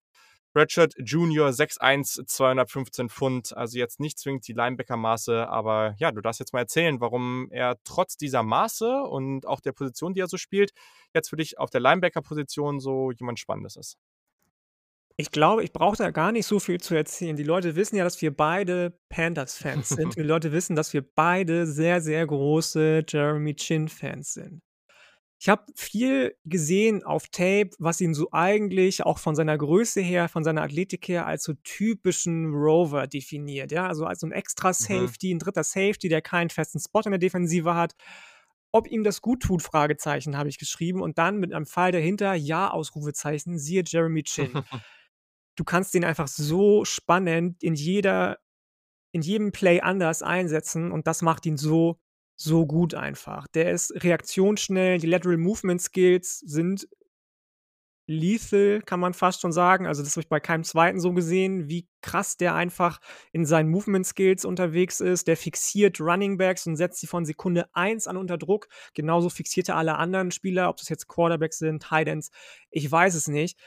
Redshirt 0.54 0.94
Junior 0.98 1.50
6'1, 1.50 2.26
215 2.26 3.10
Pfund, 3.10 3.54
also 3.54 3.78
jetzt 3.78 4.00
nicht 4.00 4.18
zwingend 4.18 4.48
die 4.48 4.54
Linebacker-Maße, 4.54 5.46
aber 5.48 5.94
ja, 5.98 6.10
du 6.12 6.22
darfst 6.22 6.40
jetzt 6.40 6.54
mal 6.54 6.60
erzählen, 6.60 6.98
warum 6.98 7.48
er 7.50 7.76
trotz 7.84 8.16
dieser 8.16 8.42
Maße 8.42 9.02
und 9.02 9.46
auch 9.46 9.60
der 9.60 9.72
Position, 9.72 10.14
die 10.14 10.20
er 10.20 10.28
so 10.28 10.38
spielt, 10.38 10.72
jetzt 11.12 11.28
für 11.28 11.36
dich 11.36 11.58
auf 11.58 11.68
der 11.68 11.82
Linebacker-Position 11.82 12.80
so 12.80 13.10
jemand 13.10 13.38
Spannendes 13.38 13.76
ist. 13.76 13.98
Ich 15.18 15.30
glaube, 15.30 15.64
ich 15.64 15.72
brauche 15.72 15.96
da 15.96 16.10
gar 16.10 16.30
nicht 16.30 16.46
so 16.46 16.60
viel 16.60 16.78
zu 16.78 16.94
erzählen. 16.94 17.36
Die 17.36 17.42
Leute 17.42 17.74
wissen 17.74 17.96
ja, 17.96 18.04
dass 18.04 18.20
wir 18.20 18.36
beide 18.36 18.98
Panthers-Fans 19.08 19.88
sind. 19.88 20.14
Die 20.16 20.22
Leute 20.22 20.52
wissen, 20.52 20.76
dass 20.76 20.92
wir 20.92 21.02
beide 21.02 21.66
sehr, 21.66 22.02
sehr 22.02 22.26
große 22.26 23.02
Jeremy 23.08 23.54
Chin-Fans 23.54 24.34
sind. 24.34 24.62
Ich 25.38 25.48
habe 25.48 25.64
viel 25.74 26.34
gesehen 26.44 27.02
auf 27.02 27.28
Tape, 27.28 27.70
was 27.78 28.00
ihn 28.00 28.14
so 28.14 28.28
eigentlich 28.32 29.04
auch 29.04 29.18
von 29.18 29.34
seiner 29.36 29.56
Größe 29.56 30.00
her, 30.00 30.28
von 30.28 30.44
seiner 30.44 30.62
Athletik 30.62 31.08
her 31.08 31.26
als 31.26 31.44
so 31.44 31.52
typischen 31.62 32.54
Rover 32.54 33.06
definiert. 33.06 33.70
Ja, 33.70 33.86
also 33.86 34.04
als 34.06 34.20
so 34.20 34.26
ein 34.26 34.32
extra 34.32 34.68
Mhm. 34.70 34.74
Safety, 34.74 35.34
ein 35.34 35.38
dritter 35.38 35.64
Safety, 35.64 36.08
der 36.08 36.22
keinen 36.22 36.50
festen 36.50 36.78
Spot 36.80 37.00
in 37.04 37.12
der 37.12 37.18
Defensive 37.18 37.74
hat. 37.74 37.94
Ob 38.72 38.88
ihm 38.88 39.04
das 39.04 39.22
gut 39.22 39.42
tut, 39.42 39.62
Fragezeichen, 39.62 40.36
habe 40.36 40.48
ich 40.50 40.58
geschrieben. 40.58 41.00
Und 41.00 41.16
dann 41.18 41.38
mit 41.38 41.52
einem 41.54 41.66
Pfeil 41.66 41.92
dahinter, 41.92 42.34
ja, 42.34 42.70
Ausrufezeichen, 42.70 43.58
siehe 43.58 43.82
Jeremy 43.86 44.22
Chin. 44.22 44.52
Du 45.56 45.64
kannst 45.64 45.94
den 45.94 46.04
einfach 46.04 46.28
so 46.28 46.84
spannend 46.84 47.62
in 47.62 47.74
jeder 47.74 48.38
in 49.12 49.22
jedem 49.22 49.50
Play 49.50 49.80
anders 49.80 50.22
einsetzen 50.22 50.92
und 50.92 51.06
das 51.06 51.22
macht 51.22 51.46
ihn 51.46 51.56
so, 51.56 51.98
so 52.36 52.66
gut 52.66 52.94
einfach. 52.94 53.46
Der 53.48 53.70
ist 53.70 53.92
reaktionsschnell, 54.04 54.98
die 54.98 55.06
Lateral 55.06 55.38
Movement 55.38 55.80
Skills 55.80 56.40
sind 56.40 56.86
lethal, 58.08 58.82
kann 58.82 59.00
man 59.00 59.14
fast 59.14 59.40
schon 59.40 59.52
sagen. 59.52 59.86
Also, 59.86 60.02
das 60.02 60.12
habe 60.12 60.20
ich 60.20 60.28
bei 60.28 60.38
keinem 60.38 60.64
zweiten 60.64 61.00
so 61.00 61.12
gesehen, 61.12 61.68
wie 61.68 61.88
krass 62.02 62.36
der 62.36 62.54
einfach 62.54 63.00
in 63.32 63.44
seinen 63.46 63.68
Movement 63.68 64.06
Skills 64.06 64.44
unterwegs 64.44 65.00
ist. 65.00 65.26
Der 65.26 65.36
fixiert 65.36 66.00
Running 66.00 66.36
Backs 66.36 66.66
und 66.66 66.76
setzt 66.76 67.00
sie 67.00 67.06
von 67.06 67.24
Sekunde 67.24 67.68
1 67.72 68.06
an 68.06 68.16
unter 68.16 68.38
Druck. 68.38 68.68
Genauso 68.94 69.28
fixiert 69.28 69.68
er 69.70 69.76
alle 69.76 69.96
anderen 69.96 70.30
Spieler, 70.30 70.68
ob 70.68 70.76
das 70.76 70.88
jetzt 70.88 71.08
Quarterbacks 71.08 71.58
sind, 71.58 71.82
Tight 71.82 72.06
Ends, 72.08 72.30
ich 72.70 72.90
weiß 72.90 73.14
es 73.14 73.26
nicht. 73.28 73.58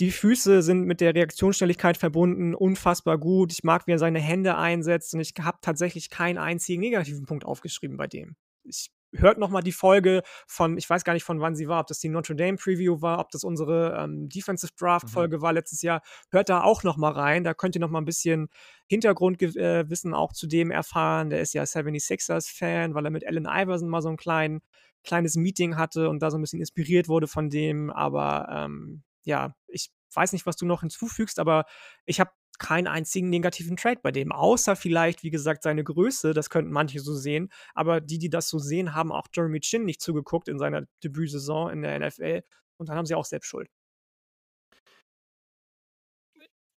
Die 0.00 0.10
Füße 0.10 0.62
sind 0.62 0.86
mit 0.86 1.02
der 1.02 1.14
Reaktionsschnelligkeit 1.14 1.98
verbunden, 1.98 2.54
unfassbar 2.54 3.18
gut. 3.18 3.52
Ich 3.52 3.64
mag, 3.64 3.86
wie 3.86 3.92
er 3.92 3.98
seine 3.98 4.18
Hände 4.18 4.56
einsetzt 4.56 5.12
und 5.12 5.20
ich 5.20 5.34
habe 5.38 5.58
tatsächlich 5.60 6.08
keinen 6.08 6.38
einzigen 6.38 6.80
negativen 6.80 7.26
Punkt 7.26 7.44
aufgeschrieben 7.44 7.98
bei 7.98 8.06
dem. 8.06 8.34
Ich 8.64 8.90
hört 9.12 9.38
noch 9.38 9.50
mal 9.50 9.60
die 9.60 9.72
Folge 9.72 10.22
von, 10.46 10.78
ich 10.78 10.88
weiß 10.88 11.04
gar 11.04 11.12
nicht 11.12 11.24
von 11.24 11.40
wann 11.40 11.54
sie 11.54 11.68
war, 11.68 11.80
ob 11.80 11.86
das 11.86 11.98
die 11.98 12.08
Notre 12.08 12.36
Dame 12.36 12.56
Preview 12.56 13.02
war, 13.02 13.18
ob 13.18 13.30
das 13.30 13.44
unsere 13.44 13.96
ähm, 13.98 14.28
Defensive 14.28 14.72
Draft 14.78 15.06
mhm. 15.06 15.10
Folge 15.10 15.36
mhm. 15.38 15.42
war 15.42 15.52
letztes 15.52 15.82
Jahr. 15.82 16.00
Hört 16.30 16.48
da 16.48 16.62
auch 16.62 16.82
noch 16.82 16.96
mal 16.96 17.12
rein. 17.12 17.44
Da 17.44 17.52
könnt 17.52 17.74
ihr 17.74 17.80
noch 17.80 17.90
mal 17.90 18.00
ein 18.00 18.04
bisschen 18.04 18.48
Hintergrundwissen 18.88 20.12
äh, 20.12 20.16
auch 20.16 20.32
zu 20.32 20.46
dem 20.46 20.70
erfahren. 20.70 21.30
Der 21.30 21.40
ist 21.40 21.52
ja 21.52 21.64
76ers 21.64 22.50
Fan, 22.56 22.94
weil 22.94 23.04
er 23.04 23.10
mit 23.10 23.26
Allen 23.26 23.46
Iverson 23.46 23.88
mal 23.88 24.00
so 24.00 24.08
ein 24.08 24.16
klein, 24.16 24.60
kleines 25.04 25.34
Meeting 25.36 25.76
hatte 25.76 26.08
und 26.08 26.22
da 26.22 26.30
so 26.30 26.38
ein 26.38 26.40
bisschen 26.40 26.60
inspiriert 26.60 27.08
wurde 27.08 27.26
von 27.26 27.50
dem. 27.50 27.90
Aber 27.90 28.48
ähm, 28.50 29.02
ja, 29.24 29.54
ich 29.68 29.90
weiß 30.14 30.32
nicht, 30.32 30.46
was 30.46 30.56
du 30.56 30.66
noch 30.66 30.80
hinzufügst, 30.80 31.38
aber 31.38 31.64
ich 32.04 32.20
habe 32.20 32.30
keinen 32.58 32.86
einzigen 32.86 33.30
negativen 33.30 33.76
Trade 33.76 34.00
bei 34.02 34.12
dem, 34.12 34.32
außer 34.32 34.76
vielleicht, 34.76 35.22
wie 35.22 35.30
gesagt, 35.30 35.62
seine 35.62 35.82
Größe, 35.82 36.34
das 36.34 36.50
könnten 36.50 36.72
manche 36.72 37.00
so 37.00 37.14
sehen, 37.14 37.50
aber 37.74 38.00
die, 38.00 38.18
die 38.18 38.28
das 38.28 38.48
so 38.48 38.58
sehen, 38.58 38.94
haben 38.94 39.12
auch 39.12 39.26
Jeremy 39.34 39.60
Chin 39.60 39.84
nicht 39.84 40.00
zugeguckt 40.02 40.46
in 40.46 40.58
seiner 40.58 40.82
Debütsaison 41.02 41.70
in 41.70 41.82
der 41.82 41.98
NFL 41.98 42.42
und 42.76 42.88
dann 42.88 42.96
haben 42.96 43.06
sie 43.06 43.14
auch 43.14 43.24
selbst 43.24 43.46
Schuld. 43.46 43.68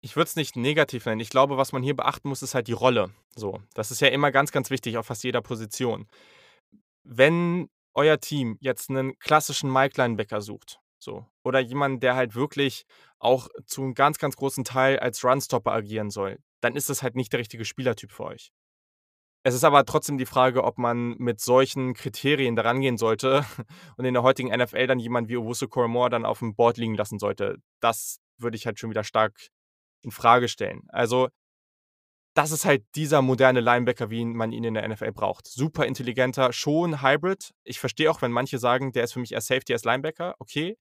Ich 0.04 0.16
würde 0.16 0.28
es 0.28 0.36
nicht 0.36 0.56
negativ 0.56 1.06
nennen. 1.06 1.20
Ich 1.20 1.30
glaube, 1.30 1.56
was 1.56 1.72
man 1.72 1.82
hier 1.82 1.94
beachten 1.94 2.28
muss, 2.28 2.42
ist 2.42 2.56
halt 2.56 2.66
die 2.66 2.72
Rolle. 2.72 3.14
So, 3.36 3.60
das 3.74 3.92
ist 3.92 4.00
ja 4.00 4.08
immer 4.08 4.32
ganz, 4.32 4.50
ganz 4.50 4.68
wichtig 4.70 4.96
auf 4.98 5.06
fast 5.06 5.22
jeder 5.22 5.42
Position. 5.42 6.08
Wenn 7.04 7.68
euer 7.94 8.18
Team 8.18 8.56
jetzt 8.60 8.90
einen 8.90 9.16
klassischen 9.20 9.72
Mike 9.72 10.00
Linebacker 10.00 10.40
sucht, 10.40 10.80
so. 11.02 11.26
Oder 11.44 11.60
jemand, 11.60 12.02
der 12.02 12.14
halt 12.14 12.34
wirklich 12.34 12.84
auch 13.18 13.48
zu 13.66 13.82
einem 13.82 13.94
ganz, 13.94 14.18
ganz 14.18 14.36
großen 14.36 14.64
Teil 14.64 14.98
als 14.98 15.24
Runstopper 15.24 15.72
agieren 15.72 16.10
soll. 16.10 16.38
Dann 16.60 16.76
ist 16.76 16.88
das 16.88 17.02
halt 17.02 17.16
nicht 17.16 17.32
der 17.32 17.40
richtige 17.40 17.64
Spielertyp 17.64 18.12
für 18.12 18.24
euch. 18.24 18.52
Es 19.44 19.54
ist 19.54 19.64
aber 19.64 19.84
trotzdem 19.84 20.18
die 20.18 20.26
Frage, 20.26 20.62
ob 20.62 20.78
man 20.78 21.16
mit 21.18 21.40
solchen 21.40 21.94
Kriterien 21.94 22.54
daran 22.54 22.80
gehen 22.80 22.96
sollte 22.96 23.44
und 23.96 24.04
in 24.04 24.14
der 24.14 24.22
heutigen 24.22 24.56
NFL 24.56 24.86
dann 24.86 25.00
jemand 25.00 25.28
wie 25.28 25.36
Owusu 25.36 25.66
Koromor 25.66 26.10
dann 26.10 26.24
auf 26.24 26.38
dem 26.38 26.54
Board 26.54 26.76
liegen 26.76 26.94
lassen 26.94 27.18
sollte. 27.18 27.56
Das 27.80 28.18
würde 28.38 28.56
ich 28.56 28.66
halt 28.66 28.78
schon 28.78 28.90
wieder 28.90 29.04
stark 29.04 29.48
in 30.02 30.12
Frage 30.12 30.48
stellen. 30.48 30.82
Also, 30.88 31.28
das 32.34 32.50
ist 32.50 32.64
halt 32.64 32.84
dieser 32.94 33.20
moderne 33.20 33.60
Linebacker, 33.60 34.10
wie 34.10 34.24
man 34.24 34.52
ihn 34.52 34.64
in 34.64 34.74
der 34.74 34.88
NFL 34.88 35.12
braucht. 35.12 35.46
Super 35.46 35.86
intelligenter, 35.86 36.52
schon 36.52 37.02
Hybrid. 37.02 37.50
Ich 37.64 37.78
verstehe 37.78 38.10
auch, 38.10 38.22
wenn 38.22 38.32
manche 38.32 38.58
sagen, 38.58 38.92
der 38.92 39.04
ist 39.04 39.12
für 39.12 39.20
mich 39.20 39.32
eher 39.32 39.42
Safety 39.42 39.72
als 39.72 39.84
Linebacker. 39.84 40.34
Okay, 40.38 40.78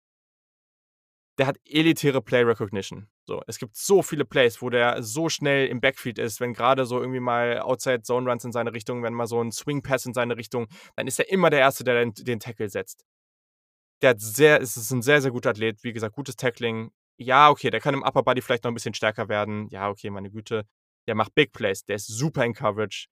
der 1.38 1.48
hat 1.48 1.58
elitäre 1.66 2.22
Play 2.22 2.44
Recognition. 2.44 3.08
So, 3.26 3.42
es 3.48 3.58
gibt 3.58 3.76
so 3.76 4.02
viele 4.02 4.26
Plays, 4.26 4.62
wo 4.62 4.70
der 4.70 5.02
so 5.02 5.30
schnell 5.30 5.68
im 5.68 5.80
Backfield 5.80 6.20
ist, 6.20 6.40
wenn 6.40 6.54
gerade 6.54 6.86
so 6.86 7.00
irgendwie 7.00 7.20
mal 7.20 7.60
Outside 7.60 8.02
Zone 8.04 8.30
Runs 8.30 8.44
in 8.44 8.52
seine 8.52 8.74
Richtung, 8.74 9.04
wenn 9.04 9.14
mal 9.14 9.28
so 9.28 9.42
ein 9.42 9.52
Swing 9.52 9.82
Pass 9.82 10.06
in 10.06 10.14
seine 10.14 10.38
Richtung, 10.38 10.68
dann 10.96 11.08
ist 11.08 11.20
er 11.20 11.30
immer 11.30 11.50
der 11.50 11.60
Erste, 11.60 11.84
der 11.84 11.96
den, 12.04 12.14
den 12.14 12.40
Tackle 12.40 12.70
setzt. 12.70 13.06
Der 14.02 14.12
hat 14.12 14.20
sehr, 14.20 14.60
ist 14.60 14.92
ein 14.92 15.02
sehr, 15.02 15.22
sehr 15.22 15.32
guter 15.32 15.52
Athlet, 15.52 15.84
wie 15.84 15.94
gesagt, 15.94 16.16
gutes 16.16 16.36
Tackling. 16.36 16.92
Ja, 17.18 17.50
okay, 17.50 17.70
der 17.70 17.80
kann 17.80 17.94
im 17.94 18.04
Upper 18.04 18.24
Body 18.24 18.42
vielleicht 18.42 18.64
noch 18.64 18.72
ein 18.72 18.74
bisschen 18.74 18.96
stärker 18.96 19.30
werden. 19.30 19.68
Ja, 19.70 19.90
okay, 19.90 20.10
meine 20.10 20.32
Güte. 20.32 20.66
Der 21.08 21.16
macht 21.16 21.34
Big 21.36 21.52
Plays, 21.52 21.86
der 21.86 21.96
ist 21.96 22.08
super 22.08 22.46
in 22.46 22.54
Coverage. 22.54 23.08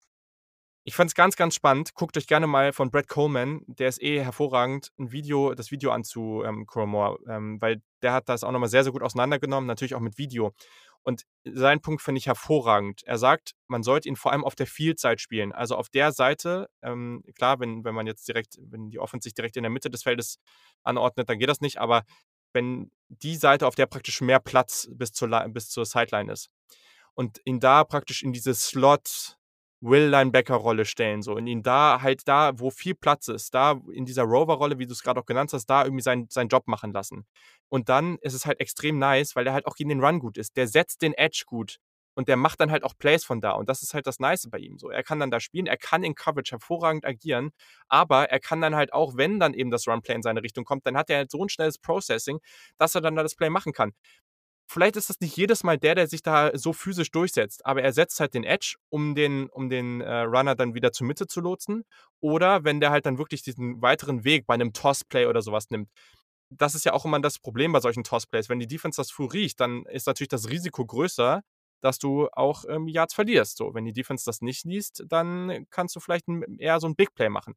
Ich 0.87 0.95
fand 0.95 1.09
es 1.09 1.15
ganz, 1.15 1.35
ganz 1.35 1.55
spannend. 1.55 1.95
Guckt 1.95 2.15
euch 2.15 2.27
gerne 2.27 2.45
mal 2.45 2.71
von 2.71 2.91
Brad 2.91 3.07
Coleman, 3.07 3.63
der 3.65 3.89
ist 3.89 3.99
eh 4.03 4.23
hervorragend, 4.23 4.91
ein 4.99 5.11
Video, 5.11 5.55
das 5.55 5.71
Video 5.71 5.89
an 5.89 6.03
zu 6.03 6.43
ähm, 6.45 6.67
Cromore, 6.67 7.17
ähm, 7.27 7.59
weil 7.59 7.81
der 8.05 8.13
hat 8.13 8.29
das 8.29 8.43
auch 8.43 8.51
nochmal 8.51 8.69
sehr, 8.69 8.83
sehr 8.83 8.93
gut 8.93 9.01
auseinandergenommen, 9.01 9.65
natürlich 9.65 9.95
auch 9.95 9.99
mit 9.99 10.19
Video. 10.19 10.53
Und 11.01 11.23
seinen 11.43 11.81
Punkt 11.81 12.03
finde 12.03 12.19
ich 12.19 12.27
hervorragend. 12.27 13.01
Er 13.03 13.17
sagt, 13.17 13.53
man 13.67 13.81
sollte 13.81 14.07
ihn 14.07 14.15
vor 14.15 14.31
allem 14.31 14.43
auf 14.43 14.53
der 14.53 14.67
Field-Side 14.67 15.17
spielen. 15.17 15.51
Also 15.53 15.75
auf 15.75 15.89
der 15.89 16.11
Seite, 16.11 16.69
ähm, 16.83 17.23
klar, 17.33 17.59
wenn, 17.59 17.83
wenn 17.83 17.95
man 17.95 18.05
jetzt 18.05 18.27
direkt, 18.27 18.59
wenn 18.61 18.91
die 18.91 18.99
Offense 18.99 19.23
sich 19.23 19.33
direkt 19.33 19.57
in 19.57 19.63
der 19.63 19.71
Mitte 19.71 19.89
des 19.89 20.03
Feldes 20.03 20.37
anordnet, 20.83 21.27
dann 21.27 21.39
geht 21.39 21.49
das 21.49 21.61
nicht, 21.61 21.79
aber 21.79 22.03
wenn 22.53 22.91
die 23.09 23.37
Seite, 23.37 23.65
auf 23.65 23.73
der 23.73 23.87
praktisch 23.87 24.21
mehr 24.21 24.39
Platz 24.39 24.87
bis 24.91 25.11
zur, 25.11 25.27
bis 25.49 25.69
zur 25.69 25.85
Sideline 25.85 26.31
ist 26.31 26.51
und 27.15 27.41
ihn 27.43 27.59
da 27.59 27.83
praktisch 27.83 28.21
in 28.21 28.33
diese 28.33 28.53
Slot, 28.53 29.39
Will-Linebacker-Rolle 29.85 30.85
stellen 30.85 31.21
so 31.21 31.35
und 31.35 31.47
ihn 31.47 31.63
da 31.63 32.01
halt 32.01 32.27
da, 32.27 32.59
wo 32.59 32.69
viel 32.69 32.95
Platz 32.95 33.27
ist, 33.27 33.53
da 33.53 33.79
in 33.91 34.05
dieser 34.05 34.23
Rover-Rolle, 34.23 34.79
wie 34.79 34.87
du 34.87 34.93
es 34.93 35.03
gerade 35.03 35.19
auch 35.19 35.25
genannt 35.25 35.51
hast, 35.53 35.67
da 35.67 35.83
irgendwie 35.83 36.03
seinen, 36.03 36.27
seinen 36.29 36.49
Job 36.49 36.67
machen 36.67 36.91
lassen. 36.91 37.25
Und 37.69 37.89
dann 37.89 38.17
ist 38.21 38.33
es 38.33 38.45
halt 38.45 38.59
extrem 38.59 38.99
nice, 38.99 39.35
weil 39.35 39.47
er 39.47 39.53
halt 39.53 39.65
auch 39.67 39.75
gegen 39.75 39.89
den 39.89 40.03
Run 40.03 40.19
gut 40.19 40.37
ist. 40.37 40.57
Der 40.57 40.67
setzt 40.67 41.01
den 41.01 41.13
Edge 41.13 41.43
gut 41.45 41.77
und 42.15 42.27
der 42.27 42.37
macht 42.37 42.59
dann 42.59 42.71
halt 42.71 42.83
auch 42.83 42.97
Plays 42.97 43.25
von 43.25 43.41
da. 43.41 43.51
Und 43.51 43.69
das 43.69 43.81
ist 43.81 43.93
halt 43.93 44.07
das 44.07 44.19
Nice 44.19 44.47
bei 44.49 44.57
ihm. 44.57 44.79
So, 44.79 44.89
er 44.89 45.03
kann 45.03 45.19
dann 45.19 45.31
da 45.31 45.39
spielen, 45.39 45.67
er 45.67 45.77
kann 45.77 46.03
in 46.03 46.15
Coverage 46.15 46.51
hervorragend 46.51 47.05
agieren, 47.05 47.51
aber 47.87 48.29
er 48.29 48.39
kann 48.39 48.61
dann 48.61 48.75
halt 48.75 48.93
auch, 48.93 49.17
wenn 49.17 49.39
dann 49.39 49.53
eben 49.53 49.69
das 49.69 49.87
Run-Play 49.87 50.15
in 50.15 50.21
seine 50.23 50.41
Richtung 50.41 50.63
kommt, 50.65 50.85
dann 50.87 50.97
hat 50.97 51.09
er 51.09 51.17
halt 51.17 51.31
so 51.31 51.43
ein 51.43 51.49
schnelles 51.49 51.77
Processing, 51.77 52.39
dass 52.77 52.95
er 52.95 53.01
dann 53.01 53.15
da 53.15 53.23
das 53.23 53.35
Play 53.35 53.49
machen 53.49 53.73
kann 53.73 53.91
vielleicht 54.67 54.95
ist 54.95 55.09
das 55.09 55.19
nicht 55.19 55.37
jedes 55.37 55.63
Mal 55.63 55.77
der, 55.77 55.95
der 55.95 56.07
sich 56.07 56.23
da 56.23 56.51
so 56.57 56.73
physisch 56.73 57.11
durchsetzt, 57.11 57.65
aber 57.65 57.83
er 57.83 57.93
setzt 57.93 58.19
halt 58.19 58.33
den 58.33 58.43
Edge, 58.43 58.75
um 58.89 59.15
den, 59.15 59.49
um 59.49 59.69
den 59.69 60.01
äh, 60.01 60.21
Runner 60.21 60.55
dann 60.55 60.73
wieder 60.73 60.91
zur 60.91 61.07
Mitte 61.07 61.27
zu 61.27 61.41
lotsen. 61.41 61.83
Oder 62.19 62.63
wenn 62.63 62.79
der 62.79 62.91
halt 62.91 63.05
dann 63.05 63.17
wirklich 63.17 63.41
diesen 63.43 63.81
weiteren 63.81 64.23
Weg 64.23 64.45
bei 64.47 64.53
einem 64.53 64.73
Toss-Play 64.73 65.27
oder 65.27 65.41
sowas 65.41 65.69
nimmt. 65.69 65.89
Das 66.49 66.75
ist 66.75 66.85
ja 66.85 66.93
auch 66.93 67.05
immer 67.05 67.19
das 67.19 67.39
Problem 67.39 67.71
bei 67.71 67.79
solchen 67.79 68.03
Toss-Plays. 68.03 68.49
Wenn 68.49 68.59
die 68.59 68.67
Defense 68.67 68.97
das 68.97 69.11
früh 69.11 69.25
riecht, 69.25 69.59
dann 69.59 69.85
ist 69.85 70.07
natürlich 70.07 70.29
das 70.29 70.49
Risiko 70.49 70.85
größer, 70.85 71.41
dass 71.81 71.99
du 71.99 72.27
auch 72.31 72.65
ähm, 72.67 72.87
Yards 72.87 73.13
verlierst. 73.13 73.57
So, 73.57 73.73
wenn 73.73 73.85
die 73.85 73.93
Defense 73.93 74.25
das 74.25 74.41
nicht 74.41 74.65
liest, 74.65 75.03
dann 75.07 75.67
kannst 75.69 75.95
du 75.95 75.99
vielleicht 75.99 76.25
eher 76.57 76.79
so 76.79 76.87
ein 76.87 76.95
Big 76.95 77.13
Play 77.13 77.29
machen. 77.29 77.55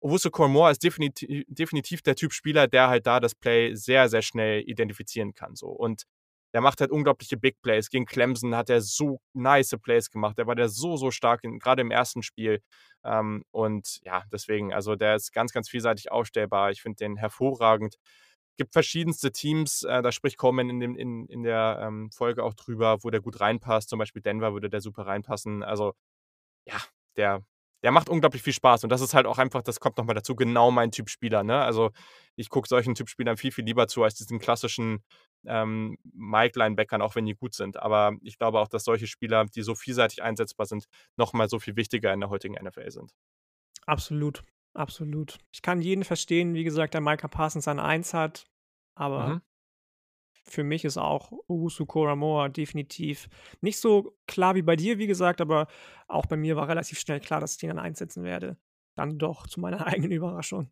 Owusu 0.00 0.30
Cormore 0.30 0.72
ist 0.72 0.82
definitiv, 0.82 1.44
definitiv 1.46 2.02
der 2.02 2.16
Typ 2.16 2.32
Spieler, 2.32 2.66
der 2.66 2.88
halt 2.88 3.06
da 3.06 3.20
das 3.20 3.34
Play 3.34 3.74
sehr, 3.74 4.08
sehr 4.08 4.22
schnell 4.22 4.62
identifizieren 4.66 5.32
kann. 5.32 5.54
So. 5.54 5.68
Und 5.68 6.04
der 6.52 6.60
macht 6.60 6.80
halt 6.80 6.90
unglaubliche 6.90 7.36
Big 7.36 7.60
Plays. 7.62 7.88
Gegen 7.90 8.04
Clemson 8.04 8.54
hat 8.54 8.70
er 8.70 8.80
so 8.80 9.20
nice 9.32 9.74
Plays 9.82 10.10
gemacht. 10.10 10.38
Der 10.38 10.46
war 10.46 10.54
der 10.54 10.68
so, 10.68 10.96
so 10.96 11.10
stark, 11.10 11.42
gerade 11.42 11.82
im 11.82 11.90
ersten 11.90 12.22
Spiel. 12.22 12.60
Ähm, 13.04 13.44
und 13.50 14.00
ja, 14.02 14.24
deswegen, 14.30 14.72
also 14.72 14.94
der 14.96 15.16
ist 15.16 15.32
ganz, 15.32 15.52
ganz 15.52 15.68
vielseitig 15.68 16.12
aufstellbar. 16.12 16.70
Ich 16.70 16.82
finde 16.82 16.96
den 16.96 17.16
hervorragend. 17.16 17.96
Gibt 18.58 18.74
verschiedenste 18.74 19.32
Teams, 19.32 19.82
äh, 19.84 20.02
da 20.02 20.12
spricht 20.12 20.36
Coleman 20.36 20.68
in, 20.68 20.80
dem, 20.80 20.96
in, 20.96 21.26
in 21.26 21.42
der 21.42 21.80
ähm, 21.82 22.10
Folge 22.12 22.44
auch 22.44 22.54
drüber, 22.54 22.98
wo 23.02 23.10
der 23.10 23.20
gut 23.22 23.40
reinpasst. 23.40 23.88
Zum 23.88 23.98
Beispiel 23.98 24.20
Denver 24.22 24.52
würde 24.52 24.68
der 24.68 24.82
super 24.82 25.06
reinpassen. 25.06 25.62
Also 25.62 25.94
ja, 26.66 26.76
der 27.16 27.42
der 27.82 27.90
macht 27.90 28.08
unglaublich 28.08 28.42
viel 28.42 28.52
Spaß. 28.52 28.84
Und 28.84 28.90
das 28.90 29.00
ist 29.00 29.14
halt 29.14 29.26
auch 29.26 29.38
einfach, 29.38 29.62
das 29.62 29.80
kommt 29.80 29.98
nochmal 29.98 30.14
dazu, 30.14 30.36
genau 30.36 30.70
mein 30.70 30.92
Typ 30.92 31.10
Spieler. 31.10 31.42
Ne? 31.42 31.60
Also 31.60 31.90
ich 32.36 32.48
gucke 32.48 32.68
solchen 32.68 32.94
Typ 32.94 33.08
Spielern 33.08 33.36
viel, 33.36 33.52
viel 33.52 33.64
lieber 33.64 33.88
zu 33.88 34.02
als 34.02 34.14
diesen 34.14 34.38
klassischen 34.38 35.02
ähm, 35.44 35.98
Mike-Linebackern, 36.12 37.02
auch 37.02 37.16
wenn 37.16 37.26
die 37.26 37.34
gut 37.34 37.54
sind. 37.54 37.76
Aber 37.76 38.16
ich 38.22 38.38
glaube 38.38 38.60
auch, 38.60 38.68
dass 38.68 38.84
solche 38.84 39.06
Spieler, 39.06 39.44
die 39.46 39.62
so 39.62 39.74
vielseitig 39.74 40.22
einsetzbar 40.22 40.66
sind, 40.66 40.86
nochmal 41.16 41.48
so 41.48 41.58
viel 41.58 41.76
wichtiger 41.76 42.12
in 42.12 42.20
der 42.20 42.30
heutigen 42.30 42.54
NFL 42.54 42.90
sind. 42.90 43.12
Absolut, 43.86 44.44
absolut. 44.74 45.38
Ich 45.52 45.62
kann 45.62 45.80
jeden 45.80 46.04
verstehen, 46.04 46.54
wie 46.54 46.64
gesagt, 46.64 46.94
der 46.94 47.00
Micah 47.00 47.28
Parsons 47.28 47.66
an 47.66 47.80
1 47.80 48.14
hat, 48.14 48.46
aber 48.94 49.26
mhm. 49.26 49.40
Für 50.44 50.64
mich 50.64 50.84
ist 50.84 50.98
auch 50.98 51.32
Usu 51.48 51.86
Koramoa 51.86 52.48
definitiv 52.48 53.28
nicht 53.60 53.78
so 53.78 54.16
klar 54.26 54.54
wie 54.54 54.62
bei 54.62 54.76
dir, 54.76 54.98
wie 54.98 55.06
gesagt, 55.06 55.40
aber 55.40 55.66
auch 56.08 56.26
bei 56.26 56.36
mir 56.36 56.56
war 56.56 56.68
relativ 56.68 56.98
schnell 56.98 57.20
klar, 57.20 57.40
dass 57.40 57.52
ich 57.52 57.58
den 57.58 57.68
dann 57.68 57.78
einsetzen 57.78 58.24
werde. 58.24 58.56
Dann 58.96 59.18
doch 59.18 59.46
zu 59.46 59.60
meiner 59.60 59.86
eigenen 59.86 60.12
Überraschung. 60.12 60.70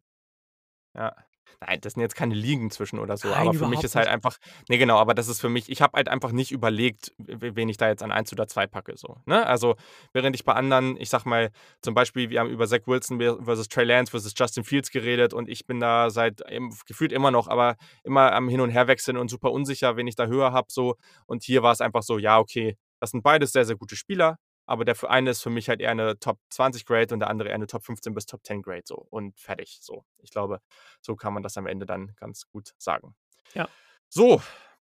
Ja, 0.94 1.14
Nein, 1.60 1.80
das 1.80 1.94
sind 1.94 2.02
jetzt 2.02 2.14
keine 2.14 2.34
Ligen 2.34 2.70
zwischen 2.70 2.98
oder 2.98 3.16
so. 3.16 3.28
Nein, 3.28 3.48
aber 3.48 3.54
für 3.54 3.66
mich 3.66 3.82
ist 3.82 3.94
halt 3.94 4.06
nicht. 4.06 4.14
einfach. 4.14 4.38
Nee, 4.68 4.78
genau, 4.78 4.98
aber 4.98 5.14
das 5.14 5.28
ist 5.28 5.40
für 5.40 5.48
mich, 5.48 5.68
ich 5.68 5.82
habe 5.82 5.96
halt 5.96 6.08
einfach 6.08 6.32
nicht 6.32 6.52
überlegt, 6.52 7.12
wen 7.18 7.68
ich 7.68 7.76
da 7.76 7.88
jetzt 7.88 8.02
an 8.02 8.12
1 8.12 8.32
oder 8.32 8.46
2 8.46 8.66
packe. 8.66 8.96
So, 8.96 9.18
ne? 9.26 9.46
Also, 9.46 9.76
während 10.12 10.36
ich 10.36 10.44
bei 10.44 10.52
anderen, 10.52 10.96
ich 10.96 11.10
sag 11.10 11.24
mal, 11.24 11.50
zum 11.82 11.94
Beispiel, 11.94 12.30
wir 12.30 12.40
haben 12.40 12.50
über 12.50 12.66
Zach 12.66 12.86
Wilson 12.86 13.20
versus 13.44 13.68
Trey 13.68 13.84
Lance 13.84 14.10
versus 14.10 14.32
Justin 14.36 14.64
Fields 14.64 14.90
geredet 14.90 15.34
und 15.34 15.48
ich 15.48 15.66
bin 15.66 15.80
da 15.80 16.10
seit 16.10 16.42
gefühlt 16.86 17.12
immer 17.12 17.30
noch, 17.30 17.48
aber 17.48 17.76
immer 18.04 18.32
am 18.32 18.48
Hin- 18.48 18.60
und 18.60 18.70
Herwechseln 18.70 19.16
und 19.16 19.28
super 19.28 19.52
unsicher, 19.52 19.96
wen 19.96 20.06
ich 20.06 20.16
da 20.16 20.26
höher 20.26 20.52
habe. 20.52 20.68
So. 20.70 20.96
Und 21.26 21.44
hier 21.44 21.62
war 21.62 21.72
es 21.72 21.80
einfach 21.80 22.02
so, 22.02 22.18
ja, 22.18 22.38
okay, 22.38 22.76
das 23.00 23.10
sind 23.10 23.22
beides 23.22 23.52
sehr, 23.52 23.64
sehr 23.64 23.76
gute 23.76 23.96
Spieler 23.96 24.38
aber 24.70 24.84
der 24.84 24.96
eine 25.10 25.30
ist 25.30 25.42
für 25.42 25.50
mich 25.50 25.68
halt 25.68 25.80
eher 25.80 25.90
eine 25.90 26.20
Top 26.20 26.38
20 26.50 26.86
Grade 26.86 27.12
und 27.12 27.18
der 27.18 27.28
andere 27.28 27.48
eher 27.48 27.56
eine 27.56 27.66
Top 27.66 27.84
15 27.84 28.14
bis 28.14 28.26
Top 28.26 28.46
10 28.46 28.62
Grade 28.62 28.84
so 28.84 29.04
und 29.10 29.36
fertig. 29.36 29.78
So, 29.82 30.04
ich 30.18 30.30
glaube, 30.30 30.60
so 31.00 31.16
kann 31.16 31.34
man 31.34 31.42
das 31.42 31.56
am 31.56 31.66
Ende 31.66 31.86
dann 31.86 32.14
ganz 32.14 32.46
gut 32.46 32.72
sagen. 32.78 33.16
Ja. 33.54 33.68
So, 34.08 34.40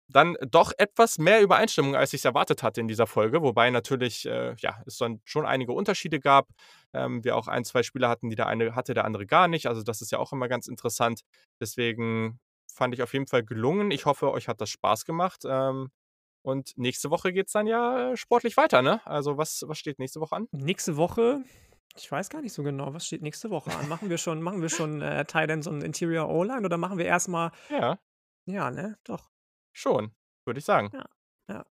dann 0.07 0.37
doch 0.47 0.71
etwas 0.77 1.17
mehr 1.17 1.41
Übereinstimmung, 1.41 1.97
als 1.97 2.13
ich 2.13 2.21
es 2.21 2.25
erwartet 2.25 2.63
hatte 2.63 2.79
in 2.79 2.87
dieser 2.87 3.07
Folge, 3.07 3.41
wobei 3.41 3.71
natürlich 3.71 4.25
äh, 4.25 4.55
ja, 4.59 4.81
es 4.85 4.97
dann 4.97 5.19
schon 5.25 5.45
einige 5.45 5.73
Unterschiede 5.73 6.21
gab. 6.21 6.47
Ähm, 6.93 7.21
wir 7.25 7.35
auch 7.35 7.49
ein, 7.49 7.65
zwei 7.65 7.83
Spieler 7.83 8.07
hatten, 8.07 8.29
die 8.29 8.37
der 8.37 8.47
eine 8.47 8.75
hatte, 8.75 8.93
der 8.93 9.03
andere 9.03 9.25
gar 9.25 9.49
nicht. 9.49 9.67
Also 9.67 9.83
das 9.83 10.01
ist 10.01 10.13
ja 10.13 10.17
auch 10.17 10.31
immer 10.31 10.47
ganz 10.47 10.69
interessant. 10.69 11.23
Deswegen 11.59 12.39
fand 12.73 12.93
ich 12.93 13.03
auf 13.03 13.11
jeden 13.11 13.27
Fall 13.27 13.43
gelungen. 13.43 13.91
Ich 13.91 14.05
hoffe, 14.05 14.31
euch 14.31 14.47
hat 14.47 14.61
das 14.61 14.69
Spaß 14.69 15.03
gemacht. 15.03 15.41
Ähm, 15.45 15.91
und 16.43 16.77
nächste 16.77 17.09
Woche 17.09 17.33
geht 17.33 17.47
es 17.47 17.53
dann 17.53 17.67
ja 17.67 18.11
äh, 18.11 18.17
sportlich 18.17 18.57
weiter, 18.57 18.81
ne? 18.81 19.05
Also 19.05 19.37
was, 19.37 19.63
was 19.65 19.79
steht 19.79 19.97
nächste 19.97 20.19
Woche 20.19 20.35
an? 20.35 20.47
Nächste 20.51 20.97
Woche 20.97 21.43
Ich 21.95 22.11
weiß 22.11 22.29
gar 22.29 22.41
nicht 22.41 22.53
so 22.53 22.63
genau, 22.63 22.93
was 22.93 23.07
steht 23.07 23.21
nächste 23.21 23.49
Woche 23.49 23.71
an? 23.75 23.87
Machen 23.87 24.09
wir 24.09 24.17
schon, 24.17 24.41
machen 24.41 24.61
wir 24.61 24.69
schon 24.69 25.01
äh, 25.01 25.25
Titans 25.25 25.67
und 25.67 25.83
Interior 25.83 26.29
O-Line 26.29 26.65
oder 26.65 26.77
machen 26.77 26.97
wir 26.97 27.05
erstmal. 27.05 27.51
Ja. 27.69 27.97
Ja, 28.45 28.71
ne? 28.71 28.97
Doch. 29.05 29.31
Schon, 29.71 30.13
würde 30.45 30.59
ich 30.59 30.65
sagen. 30.65 30.91
Ja. 30.93 31.05
ja. 31.49 31.65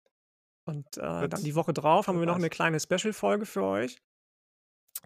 Und 0.64 0.96
äh, 0.96 1.28
dann 1.28 1.44
die 1.44 1.54
Woche 1.54 1.74
drauf 1.74 2.08
haben 2.08 2.18
wir 2.18 2.26
noch 2.26 2.36
eine 2.36 2.50
kleine 2.50 2.80
Special-Folge 2.80 3.46
für 3.46 3.62
euch. 3.62 3.98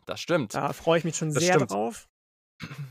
Das 0.04 0.20
stimmt. 0.20 0.54
Da 0.54 0.72
freue 0.72 0.98
ich 0.98 1.04
mich 1.04 1.16
schon 1.16 1.34
das 1.34 1.42
sehr 1.42 1.54
stimmt. 1.54 1.72
drauf. 1.72 2.08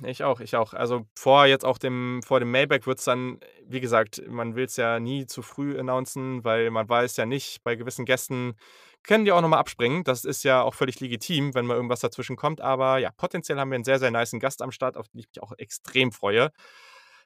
Ich 0.03 0.23
auch, 0.23 0.39
ich 0.39 0.55
auch. 0.55 0.73
Also 0.73 1.05
vor 1.15 1.45
jetzt 1.47 1.65
auch 1.65 1.77
dem, 1.77 2.21
vor 2.23 2.39
dem 2.39 2.51
Mailback 2.51 2.85
wird 2.85 2.99
es 2.99 3.05
dann, 3.05 3.39
wie 3.65 3.79
gesagt, 3.79 4.21
man 4.27 4.55
will 4.55 4.65
es 4.65 4.77
ja 4.77 4.99
nie 4.99 5.25
zu 5.25 5.41
früh 5.41 5.79
announcen, 5.79 6.43
weil 6.43 6.69
man 6.69 6.87
weiß 6.87 7.17
ja 7.17 7.25
nicht, 7.25 7.63
bei 7.63 7.75
gewissen 7.75 8.05
Gästen 8.05 8.55
können 9.03 9.25
die 9.25 9.31
auch 9.31 9.41
nochmal 9.41 9.59
abspringen. 9.59 10.03
Das 10.03 10.25
ist 10.25 10.43
ja 10.43 10.61
auch 10.61 10.73
völlig 10.73 10.99
legitim, 10.99 11.53
wenn 11.53 11.65
mal 11.65 11.75
irgendwas 11.75 11.99
dazwischen 11.99 12.35
kommt. 12.35 12.61
Aber 12.61 12.97
ja, 12.99 13.11
potenziell 13.17 13.59
haben 13.59 13.69
wir 13.69 13.75
einen 13.75 13.83
sehr, 13.83 13.99
sehr 13.99 14.11
niceen 14.11 14.39
Gast 14.39 14.61
am 14.61 14.71
Start, 14.71 14.97
auf 14.97 15.07
den 15.07 15.19
ich 15.19 15.27
mich 15.27 15.41
auch 15.41 15.53
extrem 15.57 16.11
freue. 16.11 16.51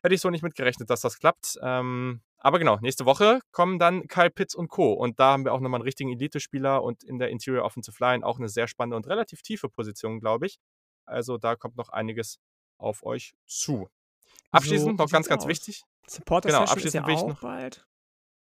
Hätte 0.01 0.15
ich 0.15 0.21
so 0.21 0.29
nicht 0.29 0.43
mitgerechnet, 0.43 0.89
dass 0.89 1.01
das 1.01 1.19
klappt. 1.19 1.57
Ähm, 1.61 2.21
aber 2.37 2.57
genau, 2.59 2.77
nächste 2.79 3.05
Woche 3.05 3.41
kommen 3.51 3.79
dann 3.79 4.07
Kyle 4.07 4.29
Pitts 4.29 4.55
und 4.55 4.69
Co. 4.69 4.93
Und 4.93 5.19
da 5.19 5.33
haben 5.33 5.43
wir 5.43 5.53
auch 5.53 5.59
nochmal 5.59 5.79
einen 5.79 5.85
richtigen 5.85 6.11
Elite-Spieler 6.11 6.83
und 6.83 7.03
in 7.03 7.19
der 7.19 7.29
Interior 7.29 7.65
Offensive 7.65 7.97
Line 7.99 8.25
auch 8.25 8.39
eine 8.39 8.47
sehr 8.47 8.67
spannende 8.67 8.95
und 8.95 9.07
relativ 9.07 9.41
tiefe 9.41 9.67
Position, 9.67 10.21
glaube 10.21 10.45
ich. 10.45 10.57
Also 11.09 11.37
da 11.37 11.55
kommt 11.55 11.75
noch 11.75 11.89
einiges 11.89 12.39
auf 12.77 13.03
euch 13.03 13.33
zu. 13.45 13.89
Abschließend 14.51 14.97
so, 14.97 15.03
noch 15.03 15.11
ganz, 15.11 15.27
ganz 15.27 15.43
aus? 15.43 15.49
wichtig. 15.49 15.83
Supporter 16.07 16.49
genau, 16.49 16.61
abschließend 16.61 17.07
ist 17.07 17.07
ja 17.07 17.07
ich 17.07 17.23
noch. 17.23 17.41
Bald. 17.41 17.85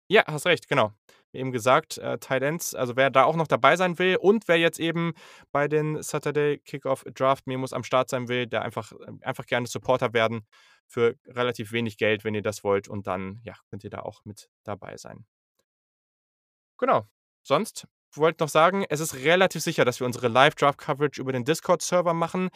Ja, 0.09 0.25
hast 0.27 0.47
recht, 0.47 0.69
genau. 0.69 0.93
Wie 1.31 1.39
eben 1.39 1.53
gesagt, 1.53 1.97
äh, 1.97 2.19
Tight 2.19 2.43
Ends, 2.43 2.75
also 2.75 2.97
wer 2.97 3.09
da 3.09 3.25
auch 3.25 3.37
noch 3.37 3.47
dabei 3.47 3.77
sein 3.77 3.99
will 3.99 4.17
und 4.17 4.47
wer 4.49 4.59
jetzt 4.59 4.79
eben 4.79 5.15
bei 5.51 5.69
den 5.69 6.03
Saturday 6.03 6.59
Kickoff 6.59 7.05
Draft 7.15 7.47
Memos 7.47 7.73
am 7.73 7.85
Start 7.85 8.11
sein 8.11 8.29
will, 8.29 8.47
der 8.47 8.63
einfach, 8.63 8.93
äh, 8.93 9.13
einfach 9.23 9.47
gerne 9.47 9.67
Supporter 9.67 10.13
werden 10.13 10.47
für 10.87 11.17
relativ 11.27 11.73
wenig 11.73 11.97
Geld, 11.97 12.25
wenn 12.25 12.35
ihr 12.35 12.43
das 12.43 12.63
wollt. 12.65 12.89
Und 12.89 13.07
dann, 13.07 13.41
ja, 13.45 13.55
könnt 13.71 13.85
ihr 13.85 13.91
da 13.91 14.01
auch 14.01 14.25
mit 14.25 14.51
dabei 14.65 14.99
sein. 14.99 15.25
Genau. 16.79 17.07
Sonst 17.43 17.87
wollte 18.19 18.43
noch 18.43 18.49
sagen, 18.49 18.85
es 18.89 19.01
ist 19.01 19.15
relativ 19.15 19.63
sicher, 19.63 19.85
dass 19.85 20.01
wir 20.01 20.07
unsere 20.07 20.29
Live-Draft-Coverage 20.29 21.21
über 21.21 21.33
den 21.33 21.45
Discord-Server 21.45 22.15
machen. 22.15 22.51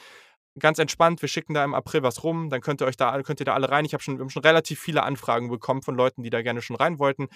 Ganz 0.58 0.78
entspannt, 0.78 1.20
wir 1.20 1.28
schicken 1.28 1.54
da 1.54 1.64
im 1.64 1.74
April 1.74 2.02
was 2.02 2.24
rum, 2.24 2.48
dann 2.48 2.62
könnt 2.62 2.80
ihr 2.80 2.86
euch 2.86 2.96
da, 2.96 3.20
könnt 3.22 3.40
ihr 3.40 3.46
da 3.46 3.54
alle 3.54 3.68
rein. 3.68 3.84
Ich 3.84 3.92
habe 3.92 4.02
schon, 4.02 4.30
schon 4.30 4.42
relativ 4.42 4.80
viele 4.80 5.02
Anfragen 5.02 5.50
bekommen 5.50 5.82
von 5.82 5.94
Leuten, 5.94 6.22
die 6.22 6.30
da 6.30 6.40
gerne 6.42 6.62
schon 6.62 6.76
rein 6.76 6.98
wollten. 6.98 7.28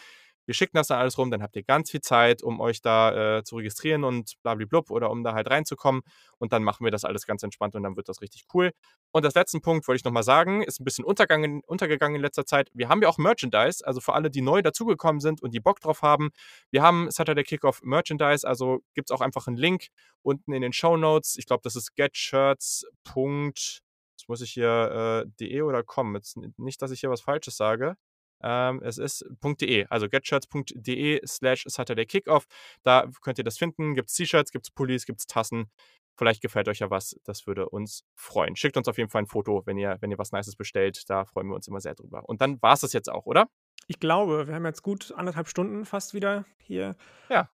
Wir 0.50 0.54
schicken 0.54 0.76
das 0.76 0.88
dann 0.88 0.98
alles 0.98 1.16
rum, 1.16 1.30
dann 1.30 1.44
habt 1.44 1.54
ihr 1.54 1.62
ganz 1.62 1.92
viel 1.92 2.00
Zeit, 2.00 2.42
um 2.42 2.58
euch 2.58 2.82
da 2.82 3.36
äh, 3.38 3.44
zu 3.44 3.54
registrieren 3.54 4.02
und 4.02 4.32
blablablub 4.42 4.90
oder 4.90 5.08
um 5.08 5.22
da 5.22 5.32
halt 5.32 5.48
reinzukommen. 5.48 6.02
Und 6.38 6.52
dann 6.52 6.64
machen 6.64 6.82
wir 6.82 6.90
das 6.90 7.04
alles 7.04 7.24
ganz 7.24 7.44
entspannt 7.44 7.76
und 7.76 7.84
dann 7.84 7.96
wird 7.96 8.08
das 8.08 8.20
richtig 8.20 8.46
cool. 8.52 8.72
Und 9.12 9.24
das 9.24 9.34
letzten 9.36 9.60
Punkt 9.60 9.86
wollte 9.86 9.98
ich 9.98 10.04
nochmal 10.04 10.24
sagen, 10.24 10.64
ist 10.64 10.80
ein 10.80 10.84
bisschen 10.84 11.04
untergegangen, 11.04 11.62
untergegangen 11.68 12.16
in 12.16 12.22
letzter 12.22 12.46
Zeit. 12.46 12.68
Wir 12.74 12.88
haben 12.88 13.00
ja 13.00 13.08
auch 13.08 13.16
Merchandise, 13.16 13.86
also 13.86 14.00
für 14.00 14.12
alle, 14.12 14.28
die 14.28 14.40
neu 14.40 14.60
dazugekommen 14.60 15.20
sind 15.20 15.40
und 15.40 15.54
die 15.54 15.60
Bock 15.60 15.78
drauf 15.78 16.02
haben. 16.02 16.30
Wir 16.72 16.82
haben 16.82 17.08
Saturday 17.12 17.44
Kickoff 17.44 17.80
Merchandise, 17.84 18.44
also 18.44 18.80
gibt 18.94 19.08
es 19.08 19.14
auch 19.14 19.20
einfach 19.20 19.46
einen 19.46 19.56
Link 19.56 19.86
unten 20.22 20.52
in 20.52 20.62
den 20.62 20.72
Show 20.72 20.96
Notes. 20.96 21.36
Ich 21.38 21.46
glaube, 21.46 21.60
das 21.62 21.76
ist 21.76 21.94
getshirts. 21.94 22.84
Jetzt 23.14 24.28
muss 24.28 24.40
ich 24.40 24.50
hier 24.50 25.24
äh, 25.24 25.30
de 25.38 25.62
oder 25.62 25.84
com. 25.84 26.16
Jetzt 26.16 26.38
nicht, 26.58 26.82
dass 26.82 26.90
ich 26.90 26.98
hier 26.98 27.10
was 27.10 27.20
Falsches 27.20 27.56
sage. 27.56 27.94
Ähm, 28.42 28.80
es 28.82 28.98
ist 28.98 29.24
.de, 29.42 29.86
also 29.88 30.08
getshirts.de 30.08 31.20
slash 31.26 31.64
Saturday 31.66 32.06
Kickoff. 32.06 32.46
Da 32.82 33.10
könnt 33.22 33.38
ihr 33.38 33.44
das 33.44 33.58
finden. 33.58 33.94
Gibt 33.94 34.10
es 34.10 34.16
T-Shirts, 34.16 34.50
gibt 34.50 34.66
es 34.66 34.70
Pullis, 34.70 35.06
gibt 35.06 35.20
es 35.20 35.26
Tassen. 35.26 35.70
Vielleicht 36.16 36.42
gefällt 36.42 36.68
euch 36.68 36.80
ja 36.80 36.90
was. 36.90 37.18
Das 37.24 37.46
würde 37.46 37.68
uns 37.68 38.04
freuen. 38.14 38.56
Schickt 38.56 38.76
uns 38.76 38.88
auf 38.88 38.98
jeden 38.98 39.08
Fall 39.08 39.22
ein 39.22 39.26
Foto, 39.26 39.62
wenn 39.64 39.78
ihr, 39.78 39.96
wenn 40.00 40.10
ihr 40.10 40.18
was 40.18 40.32
Nices 40.32 40.56
bestellt. 40.56 41.08
Da 41.08 41.24
freuen 41.24 41.48
wir 41.48 41.54
uns 41.54 41.66
immer 41.66 41.80
sehr 41.80 41.94
drüber. 41.94 42.28
Und 42.28 42.40
dann 42.40 42.60
war 42.60 42.74
es 42.74 42.80
das 42.80 42.92
jetzt 42.92 43.10
auch, 43.10 43.26
oder? 43.26 43.48
Ich 43.86 44.00
glaube, 44.00 44.46
wir 44.46 44.54
haben 44.54 44.66
jetzt 44.66 44.82
gut 44.82 45.12
anderthalb 45.16 45.48
Stunden 45.48 45.84
fast 45.84 46.14
wieder 46.14 46.44
hier 46.58 46.96
ja. 47.28 47.50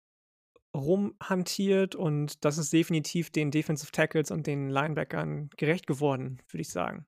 rumhantiert 0.76 1.94
und 1.94 2.44
das 2.44 2.58
ist 2.58 2.72
definitiv 2.72 3.30
den 3.30 3.50
Defensive 3.50 3.92
Tackles 3.92 4.30
und 4.30 4.46
den 4.46 4.68
Linebackern 4.68 5.50
gerecht 5.56 5.86
geworden, 5.86 6.42
würde 6.50 6.62
ich 6.62 6.70
sagen. 6.70 7.06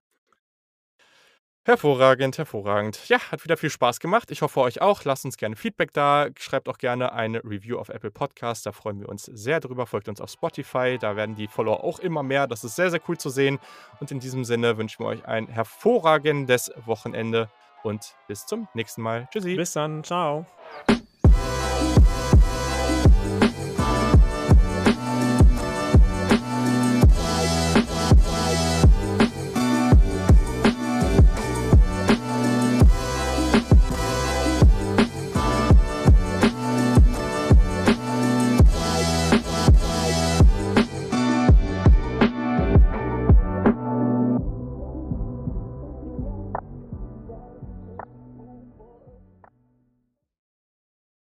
Hervorragend, 1.69 2.39
hervorragend. 2.39 3.11
Ja, 3.11 3.19
hat 3.31 3.45
wieder 3.45 3.59
viel 3.59 3.69
Spaß 3.69 4.01
gemacht. 4.01 4.31
Ich 4.31 4.41
hoffe 4.41 4.59
euch 4.61 4.81
auch. 4.81 5.05
Lasst 5.05 5.27
uns 5.27 5.37
gerne 5.37 5.55
Feedback 5.55 5.93
da. 5.93 6.29
Schreibt 6.39 6.67
auch 6.67 6.79
gerne 6.79 7.13
eine 7.13 7.45
Review 7.45 7.77
auf 7.77 7.91
Apple 7.91 8.11
Podcast. 8.11 8.65
Da 8.65 8.73
freuen 8.73 9.01
wir 9.01 9.09
uns 9.11 9.25
sehr 9.25 9.61
drüber. 9.61 9.85
Folgt 9.85 10.09
uns 10.09 10.19
auf 10.23 10.31
Spotify. 10.31 10.97
Da 10.99 11.15
werden 11.15 11.35
die 11.37 11.47
Follower 11.47 11.85
auch 11.85 11.99
immer 11.99 12.23
mehr. 12.23 12.47
Das 12.47 12.65
ist 12.65 12.75
sehr, 12.75 12.91
sehr 12.91 13.03
cool 13.07 13.19
zu 13.19 13.29
sehen. 13.29 13.59
Und 14.01 14.11
in 14.11 14.19
diesem 14.19 14.47
Sinne 14.47 14.79
wünschen 14.79 15.05
wir 15.05 15.09
euch 15.09 15.27
ein 15.27 15.47
hervorragendes 15.47 16.73
Wochenende 16.87 17.51
und 17.83 18.15
bis 18.29 18.47
zum 18.47 18.67
nächsten 18.73 19.03
Mal. 19.03 19.29
Tschüssi. 19.31 19.55
Bis 19.55 19.73
dann. 19.75 20.03
Ciao. 20.03 20.47